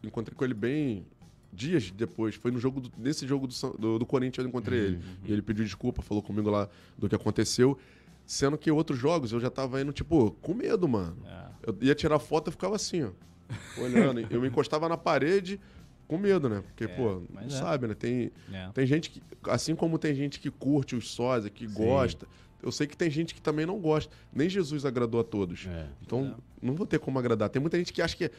[0.04, 1.06] encontrei com ele bem
[1.52, 2.36] dias depois.
[2.36, 5.00] Foi no jogo do- nesse jogo do, do, do Corinthians eu encontrei ele.
[5.24, 6.68] E ele pediu desculpa, falou comigo lá
[6.98, 7.78] do que aconteceu.
[8.26, 11.18] Sendo que outros jogos eu já tava indo, tipo, com medo, mano.
[11.26, 11.46] É.
[11.68, 13.10] Eu ia tirar foto e ficava assim, ó.
[13.82, 14.22] Olhando.
[14.32, 15.60] eu me encostava na parede
[16.14, 16.62] com medo, né?
[16.62, 17.50] Porque, pô, não é.
[17.50, 17.94] sabe, né?
[17.96, 18.70] Tem, É.
[18.74, 22.28] tem gente que, assim como tem gente que curte os sósia, que gosta,
[22.62, 24.14] eu sei que tem gente que também não gosta.
[24.32, 25.66] Nem Jesus agradou a todos.
[25.68, 25.88] É.
[26.02, 27.50] Então, não vou ter como agradar.
[27.50, 28.32] Tem muita gente que acha que é,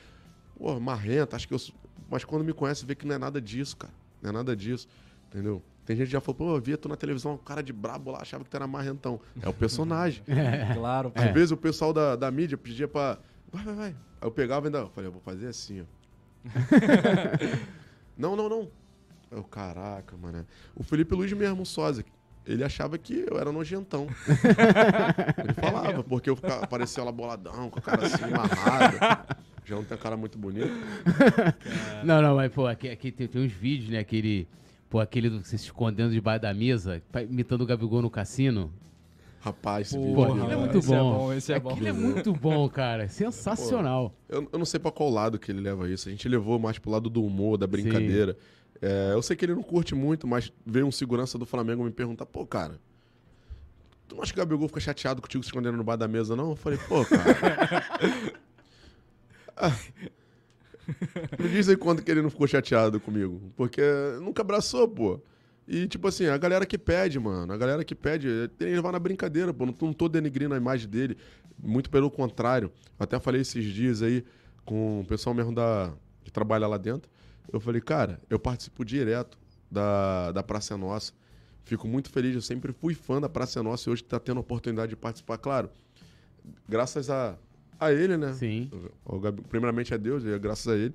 [0.56, 1.60] pô, marrenta, acha que eu.
[2.08, 3.92] Mas quando me conhece, vê que não é nada disso, cara.
[4.22, 4.86] Não é nada disso,
[5.28, 5.60] entendeu?
[5.84, 8.10] Tem gente que já falou, pô, eu via tu na televisão, um cara de brabo
[8.12, 9.20] lá, achava que tu era marrentão.
[9.42, 10.22] É o personagem.
[10.74, 11.12] Claro.
[11.14, 13.18] Às vezes o pessoal da, da mídia pedia pra.
[13.52, 13.88] Vai, vai, vai.
[13.88, 14.78] Aí eu pegava e ainda.
[14.78, 15.84] Eu falei, eu vou fazer assim, ó.
[18.16, 18.68] não, não, não.
[19.30, 20.46] Eu, caraca, mano.
[20.76, 22.04] O Felipe Luiz mesmo, sósia.
[22.46, 24.06] Ele achava que eu era nojentão.
[25.38, 29.26] ele falava, porque eu ficava, parecia lá boladão, com a cara assim, amarrada.
[29.64, 30.68] Já não tem a cara muito bonita.
[32.04, 33.98] Não, não, mas, pô, aqui, aqui tem, tem uns vídeos, né?
[33.98, 34.46] Aquele.
[34.90, 38.70] Pô, aquele do você se escondendo debaixo da mesa, imitando o Gabigol no cassino.
[39.44, 40.14] Rapaz, esse Pô, vídeo.
[40.14, 41.18] Pô, aquilo é muito é bom.
[41.18, 41.70] bom, esse é bom.
[41.70, 43.08] Aquilo é muito bom, cara.
[43.08, 44.14] Sensacional.
[44.26, 46.08] Eu, eu não sei pra qual lado que ele leva isso.
[46.08, 48.38] A gente levou mais pro lado do humor, da brincadeira.
[48.80, 51.90] É, eu sei que ele não curte muito, mas veio um segurança do Flamengo me
[51.90, 52.80] perguntar, pô, cara,
[54.08, 56.34] tu não acha que o Gabigol fica chateado contigo se escondendo no bar da mesa,
[56.34, 56.50] não?
[56.50, 57.84] Eu falei, pô, cara.
[59.56, 59.70] Ah,
[61.38, 63.40] me diz aí quando que ele não ficou chateado comigo.
[63.56, 63.80] Porque
[64.20, 65.20] nunca abraçou, pô.
[65.66, 68.92] E, tipo assim, a galera que pede, mano, a galera que pede, tem que levar
[68.92, 69.64] na brincadeira, pô.
[69.64, 71.16] Não, tô- não tô denigrindo a imagem dele.
[71.58, 72.70] Muito pelo contrário.
[72.98, 74.24] Até falei esses dias aí
[74.64, 77.10] com o pessoal mesmo da, que trabalha lá dentro.
[77.52, 79.38] Eu falei, cara, eu participo direto
[79.70, 81.12] da, da Praça é Nossa.
[81.64, 84.36] Fico muito feliz, eu sempre fui fã da Praça é Nossa e hoje tá tendo
[84.38, 85.70] a oportunidade de participar, claro.
[86.68, 87.36] Graças a,
[87.80, 88.32] a ele, né?
[88.34, 88.70] Sim.
[89.48, 90.94] Primeiramente a Deus, e é graças a ele.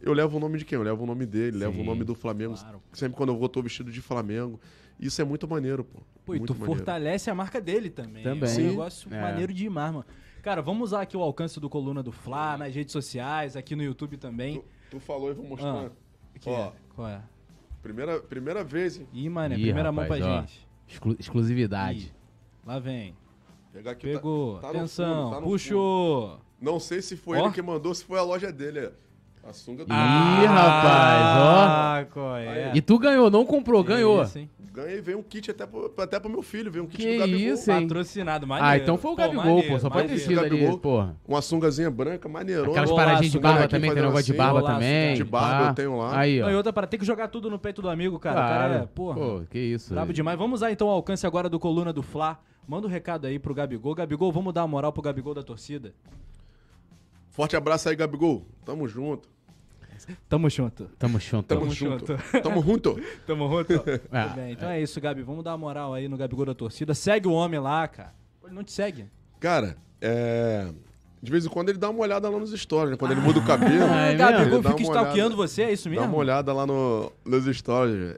[0.00, 0.76] Eu levo o nome de quem?
[0.76, 2.54] Eu levo o nome dele, levo o Sim, nome do Flamengo.
[2.54, 2.82] claro.
[2.92, 4.60] Sempre quando eu vou, tô vestido de Flamengo.
[4.98, 6.00] Isso é muito maneiro, pô.
[6.24, 6.76] Pô, e muito tu maneiro.
[6.76, 8.22] fortalece a marca dele também.
[8.22, 8.48] Também.
[8.48, 8.68] É um Sim.
[8.68, 9.20] negócio É.
[9.20, 10.04] maneiro demais, mano.
[10.42, 13.82] Cara, vamos usar aqui o alcance do Coluna do Fla, nas redes sociais, aqui no
[13.82, 14.60] YouTube também.
[14.60, 15.86] Tu, tu falou e vou mostrar.
[15.86, 15.90] Ah.
[16.38, 16.66] Que Ó.
[16.66, 16.72] é?
[16.94, 17.20] Qual é?
[17.82, 19.06] Primeira, primeira vez, hein?
[19.12, 20.40] Ih, mano, é Ih, primeira mão pra rapaz, ó.
[20.40, 20.68] gente.
[20.88, 22.06] Exclu- exclusividade.
[22.06, 22.12] Ih,
[22.66, 23.16] lá vem.
[23.72, 24.06] Pegar aqui.
[24.12, 24.58] tá- Pegou.
[24.58, 25.24] tá no Atenção.
[25.30, 26.40] fundo, tá puxou.
[26.60, 27.44] Não sei se foi Ó.
[27.46, 28.90] ele que mandou, se foi a loja dele.
[29.48, 29.50] É.
[29.50, 29.92] A sunga do.
[29.92, 31.64] Ih, rapaz, ó.
[31.66, 32.72] Ah, qual é?
[32.74, 34.22] E tu ganhou, não comprou, ganhou.
[34.22, 34.50] Isso, hein?
[34.72, 37.18] Ganhei, veio um kit até pro, até pro meu filho, veio um kit Que do
[37.18, 37.40] Gabigol.
[37.40, 37.82] isso, hein?
[37.82, 38.70] Patrocinado, maneiro.
[38.70, 39.80] Ah, então foi o Pô, Gabigol, maneiro, pô.
[39.80, 40.78] Só pode ter sido ali, Gabigol.
[40.78, 41.16] porra.
[41.26, 42.70] Uma sungazinha branca, maneirona.
[42.70, 43.42] Aquelas paradinhas de né?
[43.42, 45.14] barba Aqui também, tem negócio de assim, barba também.
[45.16, 46.16] De barba eu tenho lá.
[46.18, 46.44] Aí, ó.
[46.46, 48.36] Não, e outra para tem que jogar tudo no peito do amigo, cara.
[48.36, 49.14] O cara é, porra.
[49.16, 49.92] Pô, que isso.
[49.92, 50.38] Brabo demais.
[50.38, 52.38] Vamos usar então o alcance agora do Coluna do Fla.
[52.68, 53.94] Manda um recado aí pro Gabigol.
[53.94, 55.92] Gabigol, vamos dar uma moral pro Gabigol da torcida.
[57.30, 58.46] Forte abraço aí, Gabigol.
[58.64, 59.28] Tamo junto.
[60.28, 60.84] Tamo junto.
[60.98, 61.46] Tamo junto.
[61.46, 62.06] Tamo, Tamo junto.
[62.06, 62.22] junto.
[62.42, 63.00] Tamo junto.
[63.26, 64.00] Tamo junto.
[64.12, 64.52] Ah, Tudo bem.
[64.52, 65.22] Então é isso, Gabi.
[65.22, 66.94] Vamos dar uma moral aí no Gabigol da torcida.
[66.94, 68.14] Segue o homem lá, cara.
[68.44, 69.06] Ele não te segue.
[69.40, 70.68] Cara, é.
[71.20, 72.96] De vez em quando ele dá uma olhada lá nos stories, né?
[72.96, 73.84] Quando ele muda o cabelo.
[73.90, 76.02] Ah, é Gabigol fica stalkeando você, é isso mesmo?
[76.04, 78.16] Dá uma olhada lá no, nos stories.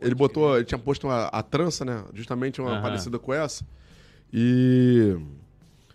[0.00, 2.04] Ele botou, ele tinha posto uma- a trança, né?
[2.14, 2.82] Justamente uma Aham.
[2.82, 3.66] parecida com essa.
[4.32, 5.16] E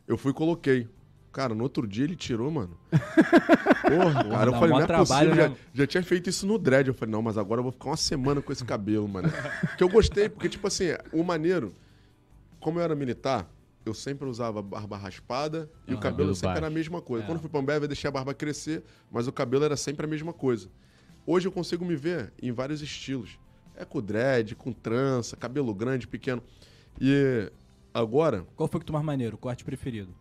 [0.07, 0.87] eu fui e coloquei.
[1.31, 2.77] Cara, no outro dia ele tirou, mano.
[2.91, 5.49] Porra, cara, eu dá falei, não é trabalho, possível.
[5.49, 5.55] né?
[5.73, 6.87] Já, já tinha feito isso no dread.
[6.89, 9.29] Eu falei, não, mas agora eu vou ficar uma semana com esse cabelo, mano.
[9.77, 11.73] que eu gostei, porque, tipo assim, o maneiro,
[12.59, 13.49] como eu era militar,
[13.85, 16.73] eu sempre usava barba raspada e o Ah, cabelo cabelo sempre era a baixo.
[16.75, 17.23] mesma coisa.
[17.23, 17.27] É.
[17.27, 20.05] Quando eu fui pra Ambev, eu deixei a barba crescer, mas o cabelo era sempre
[20.05, 20.67] a mesma coisa.
[21.25, 23.39] Hoje eu consigo me ver em vários estilos.
[23.75, 26.43] É com dread, com trança, cabelo grande, pequeno.
[26.99, 27.49] E
[27.93, 29.37] agora, Qual foi que tu mais maneiro?
[29.37, 30.13] Corte preferido?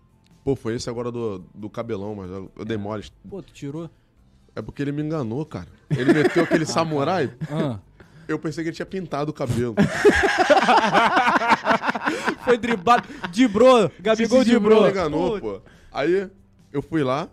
[0.44, 3.04] Pô, foi esse agora do, do cabelão, mas eu, eu dei mole.
[3.28, 3.88] Pô, tu tirou?
[4.54, 5.68] É porque ele me enganou, cara.
[5.88, 7.78] Ele meteu aquele samurai, Ah.
[8.26, 9.74] eu pensei que ele tinha pintado o cabelo.
[12.44, 13.08] Foi driblado.
[13.30, 13.90] Dibrou.
[14.00, 14.82] Gabigol Esse dibrou.
[14.84, 15.60] me enganou, pô.
[15.92, 16.28] Aí
[16.72, 17.28] eu fui lá,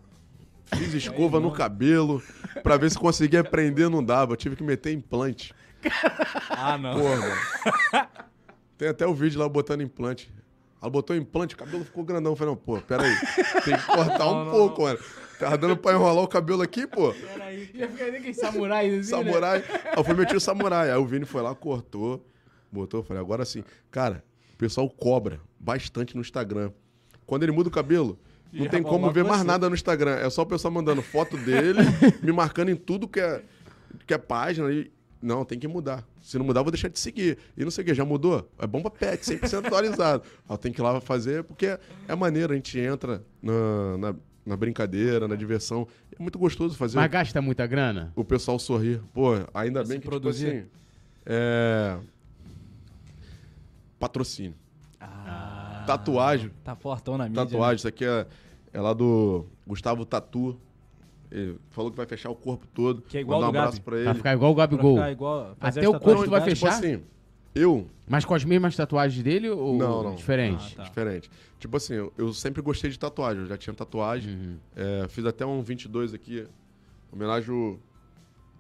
[0.76, 2.22] fiz escova no cabelo,
[2.64, 4.34] pra ver se conseguia prender, não dava.
[4.34, 5.54] Eu tive que meter implante.
[6.50, 7.00] Ah, não.
[7.00, 8.08] Porra, mano.
[8.78, 10.32] Tem até o vídeo lá botando implante.
[10.82, 12.32] Ela botou implante, o cabelo ficou grandão.
[12.34, 13.16] Eu falei, não, pô, peraí.
[13.66, 15.00] Tem que cortar um pouco, mano.
[15.40, 17.14] Tava dando pra enrolar o cabelo aqui, pô.
[17.74, 19.04] Já fica nem aquele samurai, assim, né?
[19.04, 19.64] Samurai.
[19.86, 20.90] Aí eu fui meter o samurai.
[20.92, 22.26] Aí o Vini foi lá, cortou,
[22.72, 23.00] botou.
[23.02, 23.64] Eu falei, agora sim.
[23.92, 26.72] Cara, o pessoal cobra bastante no Instagram.
[27.26, 28.18] Quando ele muda o cabelo,
[28.52, 29.48] não Já tem como ver mais você.
[29.48, 30.16] nada no Instagram.
[30.16, 31.80] É só o pessoal mandando foto dele,
[32.24, 33.44] me marcando em tudo que é,
[34.06, 34.72] que é página.
[34.72, 36.08] E, não, tem que mudar.
[36.22, 37.38] Se não mudar, eu vou deixar de seguir.
[37.58, 38.50] E não sei o que, já mudou?
[38.60, 40.24] É bom pra pet, 100% atualizado.
[40.62, 41.78] Tem que ir lá fazer, porque
[42.08, 42.54] é maneiro.
[42.54, 45.88] A gente entra na, na, na brincadeira, na diversão.
[46.18, 48.12] É muito gostoso fazer Mas gasta muita grana?
[48.16, 49.02] o pessoal sorrir.
[49.14, 50.46] Pô, ainda Pra bem que, produzir.
[50.46, 50.68] tipo assim,
[51.26, 51.98] é...
[54.00, 54.56] Patrocínio.
[55.00, 56.52] Ah, Tatuagem.
[56.64, 57.44] Tá fortão na mídia.
[57.46, 57.76] Tatuagem.
[57.78, 58.26] Isso aqui é,
[58.74, 60.60] é lá do Gustavo Tatu.
[61.32, 63.02] Ele falou que vai fechar o corpo todo.
[63.02, 63.86] Que é igual Mandar um abraço Gabi.
[63.86, 64.06] pra ele.
[64.06, 65.00] Vai ficar igual o Gabigol.
[65.08, 66.74] igual, Até o corpo tatuagens vai fechar?
[66.76, 67.04] Tipo assim,
[67.54, 67.88] eu...
[68.08, 70.16] Mas com as mesmas tatuagens dele ou Não, não.
[70.16, 70.74] diferente?
[70.74, 70.84] Ah, tá.
[70.84, 71.30] Diferente.
[71.60, 73.42] Tipo assim, eu, eu sempre gostei de tatuagem.
[73.42, 74.34] Eu já tinha tatuagem.
[74.36, 74.58] Uhum.
[74.76, 76.46] É, fiz até um 22 aqui.
[77.12, 77.78] Homenagem ao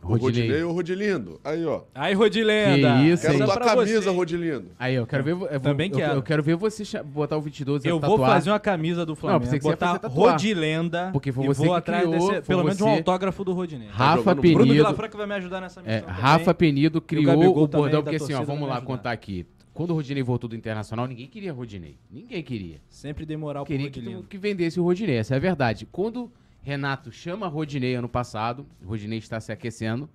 [0.02, 1.40] Rodinei e ao Rodilindo.
[1.44, 1.82] Aí, ó.
[1.94, 2.98] Aí, Rodilenda.
[2.98, 3.32] Que isso, hein?
[3.34, 4.10] Quero é tua pra camisa, você.
[4.10, 4.66] Rodilindo.
[4.80, 5.32] Aí, eu quero ver.
[5.32, 6.14] Eu, Também eu, quero.
[6.14, 8.18] eu quero ver você cha- botar o 22 Eu tatuar.
[8.18, 9.44] vou fazer uma camisa do Flamengo.
[9.44, 10.32] pensei que você ia botar fazer tatuar.
[10.34, 11.10] Rodilenda.
[11.12, 12.92] Porque foi e você vou que atrás criou, desse, foi pelo menos um você.
[12.98, 13.88] autógrafo do Rodinei.
[13.90, 14.74] Rafa jogando Bruno Penido.
[14.76, 16.16] Vilafranca vai me ajudar nessa missão É, também.
[16.16, 18.76] Rafa Penido criou Gabigol o também bordão, da porque assim, ó, torcida vamos vai lá
[18.78, 18.88] ajudar.
[18.98, 19.46] contar aqui.
[19.74, 21.98] Quando o Rodinei voltou do Internacional, ninguém queria Rodinei.
[22.10, 22.78] Ninguém queria.
[22.90, 25.86] Sempre dei moral pro Queria que, que vendesse o Rodinei, essa é a verdade.
[25.92, 26.32] Quando
[26.68, 28.68] Renato chama Rodinei ano passado.
[28.86, 30.10] Rodinei está se aquecendo.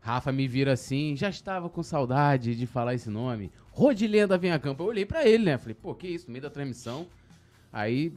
[0.00, 3.52] Rafa me vira assim, já estava com saudade de falar esse nome.
[3.70, 4.82] Rodilenda vem a campo.
[4.82, 5.58] Eu olhei pra ele, né?
[5.58, 7.06] Falei, pô, que isso, no meio da transmissão.
[7.70, 8.14] Aí,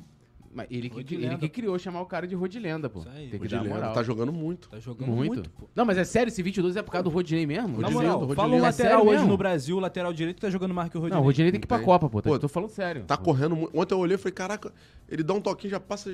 [0.58, 3.02] mas ele que, ele que criou chamar o cara de Rodilenda, pô.
[3.02, 3.30] Isso aí.
[3.30, 3.94] Tem que dar moral.
[3.94, 4.68] tá jogando muito.
[4.70, 5.34] Tá jogando muito.
[5.36, 5.68] muito, pô.
[5.76, 7.68] Não, mas é sério, esse 22 é por causa do Rodinei mesmo?
[7.80, 8.36] Na Rodilenda, moral, Rodilenda.
[8.42, 9.28] fala um É lateral sério hoje mesmo?
[9.28, 11.16] no Brasil, o lateral direito tá jogando mais que o Rodinei.
[11.16, 11.78] Não, o Rodinei tem que ir pra.
[11.80, 12.24] Copa, pô.
[12.24, 13.04] Pô, tô falando sério.
[13.04, 13.80] Tá correndo muito.
[13.80, 14.74] Ontem eu olhei e falei, caraca,
[15.08, 16.12] ele dá um toquinho, já passa,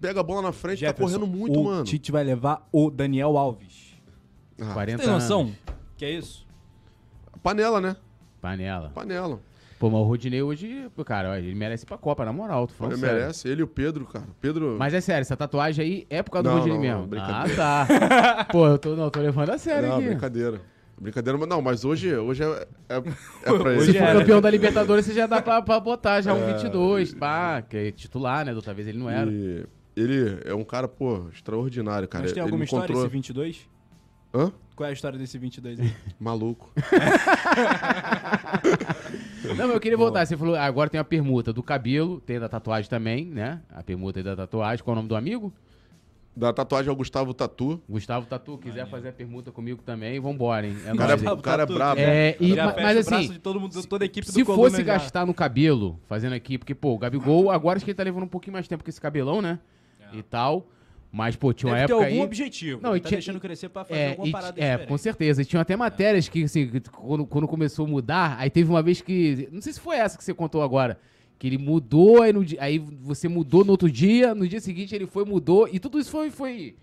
[0.00, 1.84] pega a bola na frente, tá Jefferson, correndo muito, o mano.
[1.84, 3.94] Tite vai levar o Daniel Alves.
[4.60, 5.40] Ah, 40 Tem noção?
[5.42, 5.54] anos.
[5.96, 6.44] Que é isso?
[7.42, 7.96] panela, né?
[8.40, 8.90] Panela.
[8.90, 9.40] Panela.
[9.78, 12.92] Pô, mas o Rodinei hoje, cara, ele merece ir pra Copa, na moral, tô falando
[12.92, 13.16] Ele sério.
[13.20, 13.48] merece.
[13.48, 14.24] Ele e o Pedro, cara.
[14.40, 14.76] Pedro.
[14.78, 17.14] Mas é sério, essa tatuagem aí é por causa do Não, Rodinei não, mesmo.
[17.14, 18.44] não, ah, tá.
[18.52, 20.06] Pô, eu tô, não, tô levando a sério não, aqui.
[20.06, 20.60] brincadeira.
[20.96, 23.98] Brincadeira, mas não, mas hoje, hoje é, é, é pra Hoje Se ele.
[23.98, 24.18] for era.
[24.20, 26.52] campeão da Libertadores, você já dá pra, pra botar já um É.
[26.54, 28.52] 22, pá, que é titular, né?
[28.52, 29.28] Da outra vez ele não era.
[29.30, 32.22] E ele é um cara, pô, extraordinário, cara.
[32.22, 33.02] Mas tem ele alguma me história encontrou...
[33.02, 33.68] desse 22?
[34.32, 34.52] Hã?
[34.76, 35.92] Qual é a história desse 22 aí?
[36.18, 36.72] Maluco.
[39.44, 40.26] Não, mas eu queria voltar.
[40.26, 43.60] Você falou, agora tem a permuta do cabelo, tem da tatuagem também, né?
[43.70, 44.84] A permuta aí da tatuagem.
[44.84, 45.52] Qual é o nome do amigo?
[46.36, 47.80] Da tatuagem ao Gustavo Tatu.
[47.88, 50.76] Gustavo Tatu, quiser fazer a permuta comigo também, vambora, hein?
[50.84, 51.28] É O cara é, nóis, hein?
[51.32, 52.00] o cara é brabo.
[52.00, 54.82] É, e- mas o assim, de todo mundo, toda a equipe Se fosse já.
[54.82, 58.24] gastar no cabelo, fazendo aqui, porque, pô, o Gabigol, agora acho que ele tá levando
[58.24, 59.60] um pouquinho mais tempo com esse cabelão, né?
[60.12, 60.66] E tal.
[61.16, 62.24] Mas, pô, tinha uma Deve ter época algum aí...
[62.26, 62.80] objetivo.
[62.82, 64.88] Não, e tá tinha- deixando crescer pra fazer É, alguma parada é, diferente.
[64.88, 65.42] com certeza.
[65.42, 69.00] E tinha até matérias que, assim, quando, quando começou a mudar, aí teve uma vez
[69.00, 69.48] que.
[69.52, 70.98] Não sei se foi essa que você contou agora.
[71.38, 74.92] Que ele mudou, aí, no, di- aí você mudou no outro dia, no dia seguinte
[74.92, 76.74] ele foi, mudou, e tudo isso foi, foi,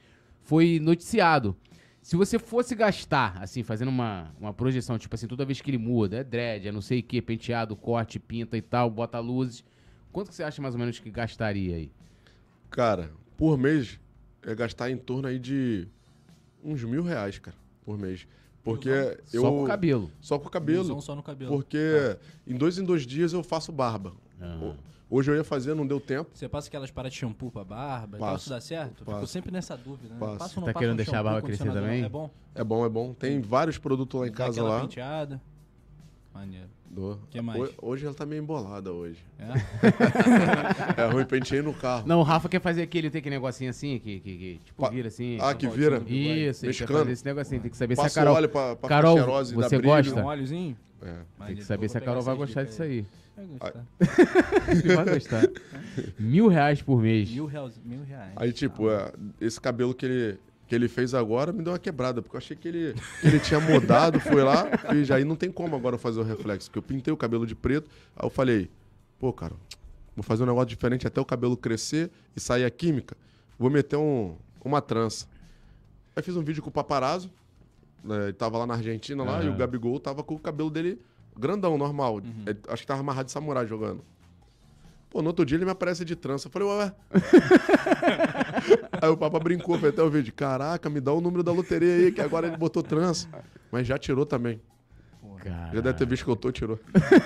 [0.43, 1.53] foi noticiado.
[2.01, 5.77] Se você fosse gastar, assim, fazendo uma, uma projeção, tipo assim, toda vez que ele
[5.77, 9.61] muda, é dread, é não sei o que, penteado, corte, pinta e tal, bota luzes,
[10.11, 11.91] quanto que você acha mais ou menos que gastaria aí?
[12.69, 13.99] Cara, por mês,
[14.43, 15.87] é gastar em torno aí de
[16.63, 18.27] uns mil reais, cara, por mês.
[18.63, 18.89] Porque
[19.33, 19.41] eu...
[19.41, 20.11] Só com o cabelo.
[20.21, 20.79] Só com o cabelo.
[20.79, 21.51] Ilusão só no cabelo.
[21.51, 24.13] Porque em dois em dois dias eu faço barba.
[24.39, 24.75] Aham.
[25.09, 26.29] Hoje eu ia fazer, não deu tempo.
[26.33, 28.43] Você passa aquelas paradas de shampoo pra barba, e tal, Passo.
[28.43, 28.99] isso dá certo?
[28.99, 29.27] Fico Passo.
[29.27, 30.17] sempre nessa dúvida, né?
[30.17, 30.37] Passo.
[30.37, 32.03] Passa ou não Tá querendo deixar a barba crescer também?
[32.03, 32.29] É bom?
[32.55, 33.13] É bom, é bom.
[33.13, 34.81] Tem vários produtos lá em Dá casa aquela lá.
[34.81, 35.41] penteada.
[36.33, 36.69] Maneiro.
[36.93, 37.17] Dou.
[37.29, 37.61] Que mais?
[37.61, 39.23] Ho- Hoje ela tá meio embolada hoje.
[39.39, 39.47] É?
[41.01, 42.05] É ruim, penteei no carro.
[42.05, 45.07] Não, o Rafa quer fazer aquele, tem aquele negocinho assim, que, que, que tipo, vira
[45.07, 45.37] assim.
[45.39, 45.97] Ah, que vira?
[46.05, 46.99] Isso, ele quer Mexicano.
[46.99, 47.61] fazer esse negocinho.
[47.61, 48.35] Tem que saber se a Passa Carol...
[48.35, 50.21] óleo pra, pra Carol, você gosta?
[50.21, 50.77] Um óleozinho?
[51.01, 51.45] É.
[51.47, 53.05] Tem que saber se a Carol vai gostar disso aí.
[53.37, 53.85] Vai gostar.
[54.95, 55.41] Vai gostar.
[56.19, 57.29] Mil reais por mês.
[57.31, 57.79] Mil reais.
[57.83, 58.33] Mil reais.
[58.35, 60.37] Aí, tipo, é, esse cabelo que ele,
[60.71, 63.41] que ele fez agora me deu uma quebrada, porque eu achei que ele, que ele
[63.41, 66.79] tinha mudado, fui lá, e já aí não tem como agora fazer o reflexo, porque
[66.79, 68.69] eu pintei o cabelo de preto, aí eu falei,
[69.19, 69.53] pô, cara,
[70.15, 73.17] vou fazer um negócio diferente até o cabelo crescer e sair a química,
[73.59, 75.27] vou meter um, uma trança.
[76.15, 77.29] Aí fiz um vídeo com o paparazzo,
[78.01, 79.53] né, ele tava lá na Argentina, lá, e o.
[79.57, 81.01] Gabigol tava com o cabelo dele
[81.37, 82.15] grandão, normal.
[82.15, 82.43] Uhum.
[82.47, 84.05] Ele- acho que tava amarrado de samurai jogando.
[85.09, 86.47] Pô, no outro dia ele me aparece de trança.
[86.47, 86.93] Eu falei, ué, ué.
[89.01, 90.33] aí o Papa brincou, foi até o vídeo.
[90.33, 93.27] Caraca, me dá o número da loteria aí, que agora ele botou trança.
[93.71, 94.61] Mas já tirou também.
[95.73, 96.79] Já deve ter visto que eu tô, tirou.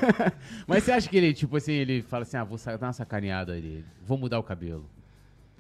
[0.66, 3.52] Mas você acha que ele, tipo assim, ele fala assim, ah, vou dar uma sacaneada
[3.54, 4.86] ali, vou mudar o cabelo.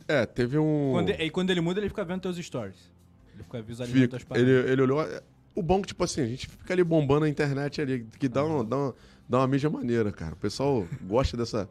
[0.07, 0.91] É, teve um.
[0.91, 2.91] Quando, e quando ele muda, ele fica vendo teus stories.
[3.33, 4.47] Ele fica visualizando Fica, tuas paradas.
[4.47, 5.01] ele, ele olhou.
[5.01, 5.21] é,
[5.53, 8.45] O bom que, tipo assim, a gente fica ali bombando na internet ali, que dá,
[8.45, 8.95] um, dá, uma,
[9.27, 10.33] dá uma mídia maneira, cara.
[10.33, 11.67] O pessoal gosta dessa.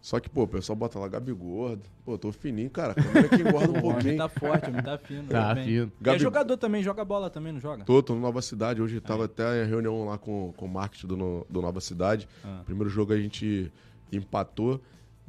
[0.00, 1.82] Só que, pô, o pessoal bota lá Gabi gordo.
[2.04, 2.94] Pô, tô fininho, cara.
[2.94, 4.16] Como é que engorda um pouquinho?
[4.16, 5.24] tá forte, homem tá fino.
[5.28, 5.64] Tá bem.
[5.64, 5.86] fino.
[5.86, 7.84] E é Gabi- jogador também, joga bola também, não joga?
[7.84, 8.80] Tô, tô no Nova Cidade.
[8.80, 12.28] Hoje tava até em reunião lá com, com o marketing do, no- do Nova Cidade.
[12.44, 12.62] Ah.
[12.64, 13.72] Primeiro jogo a gente
[14.12, 14.80] empatou.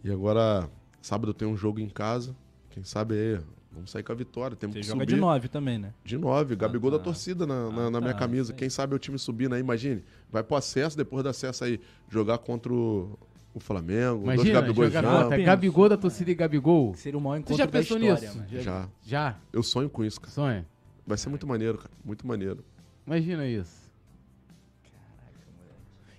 [0.03, 0.69] E agora,
[1.01, 2.35] sábado tem um jogo em casa.
[2.69, 3.39] Quem sabe aí,
[3.71, 4.55] vamos sair com a vitória.
[4.55, 5.13] Temos Você que joga subir.
[5.15, 5.93] de 9 também, né?
[6.05, 6.97] De nove, Gabigol tá.
[6.97, 8.43] da torcida na, na, Ah, na minha tá, camisa.
[8.43, 8.57] isso aí.
[8.57, 10.03] Quem sabe o time subindo aí, imagine.
[10.31, 13.17] Vai pro acesso, depois do acesso aí, jogar contra o,
[13.53, 14.23] o Flamengo.
[14.25, 15.37] dois Imagina, Gabigol jogar já.
[15.37, 16.93] Gabigol da torcida e Gabigol.
[16.95, 18.37] Seria o maior Você encontro já da pensou história, nisso?
[18.37, 18.49] mano.
[18.51, 18.61] Já?
[18.61, 18.87] Já.
[19.05, 19.35] Já?
[19.51, 20.31] Eu sonho com isso, cara.
[20.33, 20.65] Sonha?
[21.05, 21.89] Vai ser muito maneiro, cara.
[22.05, 22.63] Muito maneiro.
[23.07, 23.89] Imagina isso.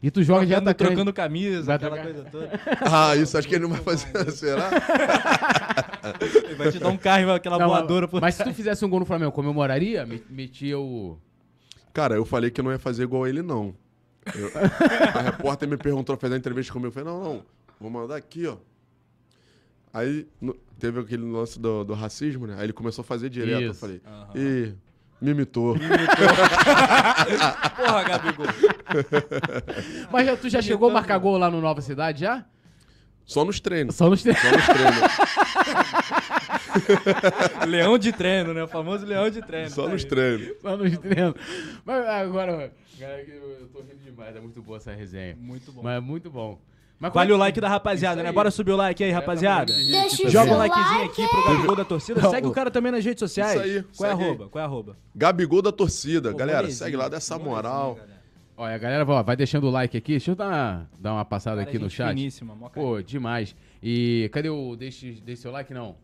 [0.02, 0.88] E tu joga de Trocando, atacante.
[0.88, 2.60] trocando camisa, Vai aquela trocar- coisa toda.
[2.90, 4.30] Ah, isso acho que ele não vai fazer.
[4.32, 4.70] Será?
[6.48, 8.06] Ele vai te dar um carro, aquela Não, voadora.
[8.06, 10.06] mas, por- mas se tu fizesse um gol no Flamengo, comemoraria?
[10.06, 11.18] Me- Metia o...
[11.92, 13.74] Cara, eu falei que eu não ia fazer igual ele, não.
[14.34, 14.50] Eu-
[15.18, 16.88] a repórter me perguntou, fez a entrevista comigo.
[16.88, 17.42] Eu falei, não, não,
[17.80, 18.56] vou mandar aqui, ó.
[19.92, 22.54] Aí no- teve aquele lance do, do racismo, né?
[22.58, 23.60] Aí ele começou a fazer direto.
[23.62, 23.80] Eu Isso.
[23.80, 24.28] falei, Aham.
[24.36, 24.74] ih,
[25.20, 25.76] me imitou.
[27.76, 28.46] Porra, Gabigol.
[30.10, 32.44] Mas já- tu já chegou a marcar gol lá no Nova Cidade, já?
[33.24, 33.94] Só nos treinos.
[33.96, 34.22] Só nos...
[34.22, 36.16] Só nos treinos.
[37.66, 38.64] leão de treino, né?
[38.64, 39.70] O famoso leão de treino.
[39.70, 40.08] Só tá nos aí.
[40.08, 40.48] treinos.
[40.60, 41.34] Só nos treinos.
[41.84, 44.34] Mas agora, cara, eu eu tô rindo demais.
[44.36, 45.36] É muito boa essa resenha.
[45.38, 45.82] Muito bom.
[45.82, 46.58] Mas é muito bom.
[46.98, 48.30] Mas Vale o é- like da rapaziada, né?
[48.30, 49.72] Bora subir o like aí, É, tá rapaziada.
[49.72, 52.20] Deixa Joga um likezinho aqui pro Gabigol da torcida.
[52.20, 53.58] Não, Segue o cara também nas redes sociais.
[53.64, 54.48] Isso aí, Qual é arroba?
[54.50, 54.96] Qual é a arroba?
[55.14, 56.30] Gabigol da torcida.
[56.30, 57.98] Pô, Galera, molezinho, segue lá, dá essa molezinho, moral.
[58.54, 60.12] Olha, a galera vai deixando o like aqui.
[60.12, 62.08] Deixa eu dar uma, dar uma passada Cara, aqui no gente chat.
[62.10, 62.54] finíssima.
[62.68, 63.56] Pô, demais.
[63.82, 64.76] E cadê o.
[64.76, 65.72] Deixe, deixe seu like?
[65.72, 65.96] Não.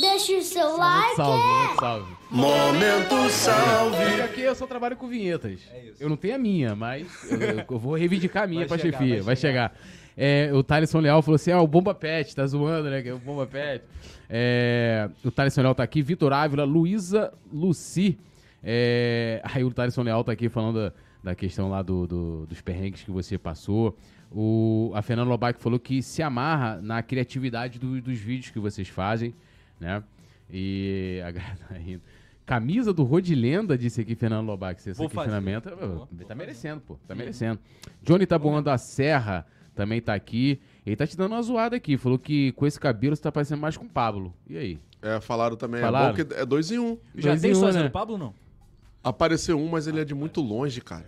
[0.00, 1.16] Deixa o seu like.
[1.16, 2.16] salve, salve.
[2.30, 4.20] Momento salve.
[4.22, 5.60] Aqui eu só trabalho com vinhetas.
[6.00, 7.38] Eu não tenho a minha, mas eu,
[7.70, 9.14] eu- vou reivindicar a minha Vai pra chegar, chefia.
[9.16, 9.74] vai Vai chegar.
[10.16, 13.02] É, o Thaleson Leal falou assim: ah, o Bomba Pet, tá zoando, né?
[13.02, 13.84] Que é o Bomba Pet.
[14.30, 18.18] É, o Thaleson Leal tá aqui, Vitor Ávila, Luísa Luci.
[18.62, 22.60] É, aí o Thaleson Leal tá aqui falando da, da questão lá do, do- dos
[22.60, 23.96] perrengues que você passou.
[24.32, 28.88] O, a Fernanda Lobac falou que se amarra na criatividade do- dos vídeos que vocês
[28.88, 29.34] fazem,
[29.80, 30.02] né?
[30.50, 32.02] E a galera tá rindo.
[32.44, 34.80] Camisa do Rodilenda, disse aqui Fernando Lobac.
[34.80, 36.34] Se esse Vou questionamento, Vou, vou tá fazer.
[36.36, 36.96] merecendo, pô.
[37.08, 37.58] Tá merecendo.
[38.02, 40.60] Johnny Taboão da Serra também tá aqui.
[40.86, 41.96] Ele tá te dando uma zoada aqui.
[41.96, 44.32] Falou que com esse cabelo você tá parecendo mais com o Pablo.
[44.48, 44.78] E aí?
[45.02, 45.80] É, falaram também.
[45.80, 46.14] Falaram?
[46.14, 46.96] É bom que é dois em um.
[47.16, 47.82] Já Dois tem em um, né?
[47.84, 48.32] do Pablo não?
[49.02, 51.06] Apareceu um, mas ele é de muito longe, cara.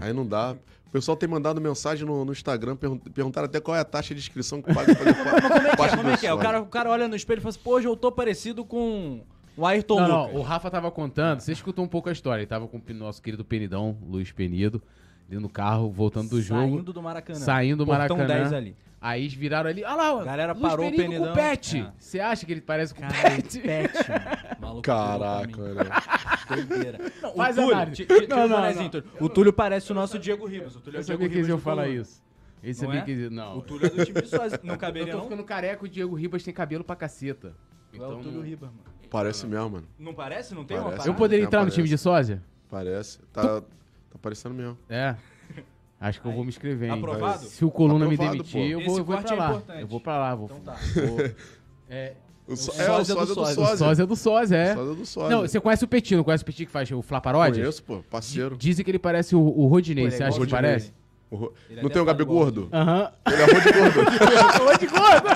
[0.00, 0.56] Aí não dá.
[0.86, 4.14] O pessoal tem mandado mensagem no, no Instagram, pergun perguntaram até qual é a taxa
[4.14, 5.96] de inscrição que paga pra fazer Como é que é?
[5.96, 6.32] Como é que é?
[6.32, 8.64] O cara, o cara olha no espelho e fala assim, pô, hoje eu tô parecido
[8.64, 9.20] com
[9.56, 10.34] o Ayrton Não, Lucas.
[10.34, 12.40] não, o Rafa tava contando, você escutou um pouco a história.
[12.40, 14.82] Ele tava com o nosso querido Penidão, Luiz Penido,
[15.28, 16.60] ali no carro, voltando do jogo.
[16.60, 17.38] Saindo do Maracanã.
[17.40, 18.42] Saindo do Portão Maracanã.
[18.42, 18.76] 10 ali.
[19.06, 19.84] Aí eles viraram ali.
[19.84, 21.26] Ah lá, Galera Luiz parou o Penido Penidão.
[21.26, 21.78] com o Pet.
[21.78, 21.92] É.
[21.96, 23.60] Você acha que ele parece com o Pet?
[23.60, 24.24] pet, mano.
[24.60, 26.66] Maluco Caraca, mim.
[26.66, 26.98] Doideira.
[27.22, 28.06] Não, o Faz Túlio, análise.
[28.28, 28.88] Não, o não, não.
[28.88, 29.04] Túlio.
[29.20, 30.74] O Túlio parece o nosso Diego Ribas.
[30.74, 32.20] O Túlio é Eu o Diego sabia que Ribas iam do falar isso.
[32.64, 33.00] Eles Não é?
[33.02, 33.30] que.
[33.30, 33.58] Não.
[33.58, 34.58] O Túlio é do time de sósia.
[34.64, 35.24] Não Eu caberia tô não?
[35.24, 37.54] ficando careca, o Diego Ribas tem cabelo pra caceta.
[37.92, 38.82] Tu é o Então, Túlio Ribas, mano.
[39.08, 39.86] Parece mesmo, mano.
[39.96, 40.52] Não parece?
[40.52, 41.02] Não tem uma Parece.
[41.02, 41.18] Eu parada?
[41.18, 42.42] poderia Não, entrar no time de sósia?
[42.68, 43.20] Parece.
[43.32, 44.76] Tá, tá parecendo mesmo.
[44.88, 45.14] É.
[45.98, 46.98] Acho que eu vou me inscrever, hein?
[46.98, 47.44] Aprovado?
[47.46, 48.80] Se o Coluna me Aprovado, demitir, pô.
[48.80, 49.48] eu vou, eu vou pra é lá.
[49.50, 49.80] importante.
[49.80, 50.34] Eu vou pra lá.
[50.34, 50.74] Vou, Então tá.
[51.06, 51.30] vou-
[51.88, 52.12] é,
[52.46, 53.54] O só- sósia é, o do sósia do sósia.
[53.54, 53.76] sósia.
[53.76, 54.74] sósia do sósia, é.
[54.74, 55.30] Sósia do sósia.
[55.36, 57.58] Não, você conhece o Petit, não conhece o Petit que faz o Flá Paródias?
[57.58, 58.02] Conheço, pô.
[58.10, 58.56] Parceiro.
[58.56, 60.92] Dizem que ele parece o, o Rodinei, é você acha que o parece?
[61.30, 62.68] O Ro- é Não tem o Gabi Gordo?
[62.72, 63.10] Aham.
[63.26, 64.10] Ele é Rode Gordo.
[64.64, 65.28] Rode gordo!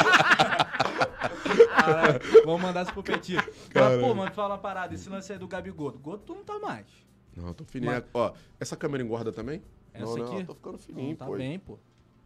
[1.69, 3.37] Caralho, Vamos mandar isso pro Petit.
[3.75, 4.95] Mas, pô, mano, fala uma parada.
[4.95, 5.91] Esse lance aí do Gabigol.
[5.93, 6.87] Gordo tu não tá mais.
[7.37, 8.05] Não, tô fininho.
[8.15, 9.63] Ó, essa câmera engorda também?
[9.93, 10.35] Essa não, aqui?
[10.37, 11.37] não, tô ficando fininho, Não, tá pô.
[11.37, 11.79] bem, pô.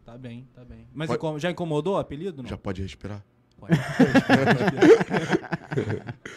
[0.05, 0.87] Tá bem, tá bem.
[0.92, 2.42] Mas Pode- já incomodou o apelido?
[2.42, 2.48] Não?
[2.48, 3.24] Já pode respirar?
[3.59, 3.72] Pode.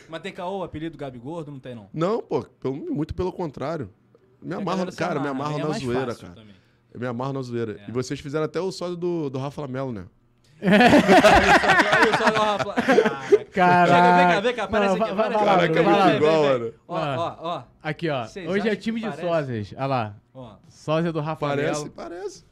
[0.10, 1.52] Mas tem caô, o apelido Gabi Gordo?
[1.52, 1.90] Não tem, não.
[1.94, 3.90] Não, pô, muito pelo contrário.
[4.42, 6.34] Me amarra, cara, me amarra, amarro aí é na mais zoeira, cara.
[6.34, 6.56] também.
[6.94, 7.80] Eu me amarro na zoeira.
[7.86, 7.90] É.
[7.90, 10.06] E vocês fizeram até o sódio do, do Rafa Melo, né?
[12.36, 12.74] Rafa.
[12.74, 13.46] Caraca.
[13.52, 14.18] Caraca.
[14.18, 15.14] Vem cá, vem cá, aparece aqui.
[15.14, 16.74] vai- aparece lá, vem, igual, mano.
[16.88, 17.64] Ó, ó, ó.
[17.84, 18.26] Aqui, ó.
[18.26, 19.22] Vocês Hoje é time de parece?
[19.22, 19.74] sósias.
[19.78, 20.16] Olha lá.
[20.34, 20.56] ó.
[20.70, 21.92] Sósia do Rafa Parece, Melo.
[21.94, 22.46] parece.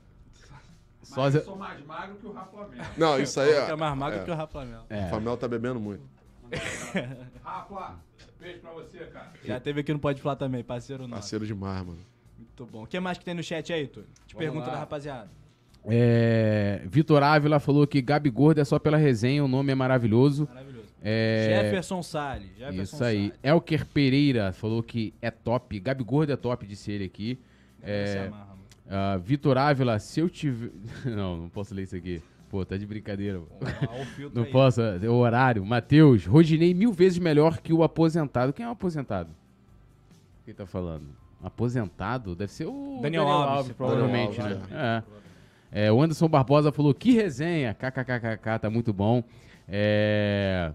[1.04, 1.42] Sósia...
[1.44, 2.86] sou mais magro que o Rafa Melo.
[2.98, 3.76] Não, isso aí é é.
[3.76, 4.24] mais magro é.
[4.24, 4.84] que o Rafa Melo.
[4.90, 5.08] O É.
[5.10, 6.04] Famel tá bebendo muito.
[7.44, 7.96] Rafa,
[8.40, 9.32] beijo pra você, cara.
[9.44, 11.22] Já teve aqui no Pode Falar também, parceiro nosso.
[11.22, 12.00] Parceiro demais, mano.
[12.38, 12.84] Muito bom.
[12.84, 14.10] O que mais que tem no chat aí, Túlio?
[14.28, 14.74] Te Vamos pergunta lá.
[14.74, 15.30] da rapaziada.
[15.88, 20.48] É, Vitor Ávila falou que Gabi Gordo é só pela resenha, o nome é maravilhoso.
[20.52, 20.86] Maravilhoso.
[21.02, 22.50] É, Jefferson Salles.
[22.58, 23.28] Jefferson Isso aí.
[23.28, 23.40] Salles.
[23.44, 25.80] Elker Pereira falou que é top.
[25.80, 27.40] Gabi Gordo é top, disse ele aqui.
[27.84, 28.32] É,
[28.90, 30.72] ah, Vitor Ávila, se eu tiver.
[31.06, 32.22] Não, não posso ler isso aqui.
[32.50, 33.42] Pô, tá de brincadeira.
[34.34, 34.52] Não aí.
[34.52, 35.66] posso, é o horário.
[35.66, 38.54] Matheus, Rodinei mil vezes melhor que o aposentado.
[38.54, 39.30] Quem é o aposentado?
[40.46, 41.08] Quem tá falando?
[41.44, 42.36] Aposentado?
[42.36, 44.64] Deve ser o Daniel Alves, provavelmente, Daniel né?
[44.64, 45.25] Alves, É.
[45.76, 49.22] É, o Anderson Barbosa falou, que resenha, kkkk, tá muito bom.
[49.68, 50.72] É,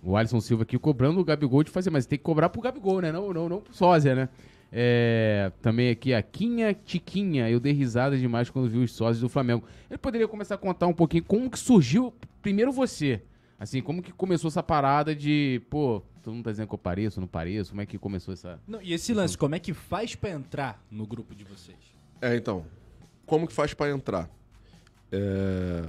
[0.00, 3.00] o Alisson Silva aqui cobrando o Gabigol de fazer, mas tem que cobrar pro Gabigol,
[3.00, 3.10] né?
[3.10, 4.28] Não, não, não pro sósia, né?
[4.70, 9.28] É, também aqui a Quinha Tiquinha, eu dei risada demais quando vi os sósias do
[9.28, 9.64] Flamengo.
[9.90, 13.20] Ele poderia começar a contar um pouquinho como que surgiu, primeiro você,
[13.58, 17.20] assim, como que começou essa parada de, pô, todo mundo tá dizendo que eu pareço,
[17.20, 18.60] não pareço, como é que começou essa...
[18.68, 21.76] Não, e esse lance, como é que faz pra entrar no grupo de vocês?
[22.22, 22.64] É, então.
[23.28, 24.28] Como que faz pra entrar?
[25.12, 25.84] É,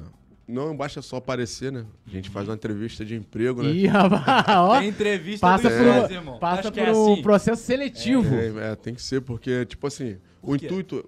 [0.47, 1.85] Não basta só aparecer, né?
[2.07, 3.69] A gente faz uma entrevista de emprego, né?
[3.71, 6.39] Ih, rapaz, ó, Tem entrevista passa do por, um- irmão.
[6.39, 7.21] passa por é um assim.
[7.21, 8.35] processo seletivo.
[8.35, 10.65] É, é, tem que ser, porque, tipo assim, o quê?
[10.65, 11.07] intuito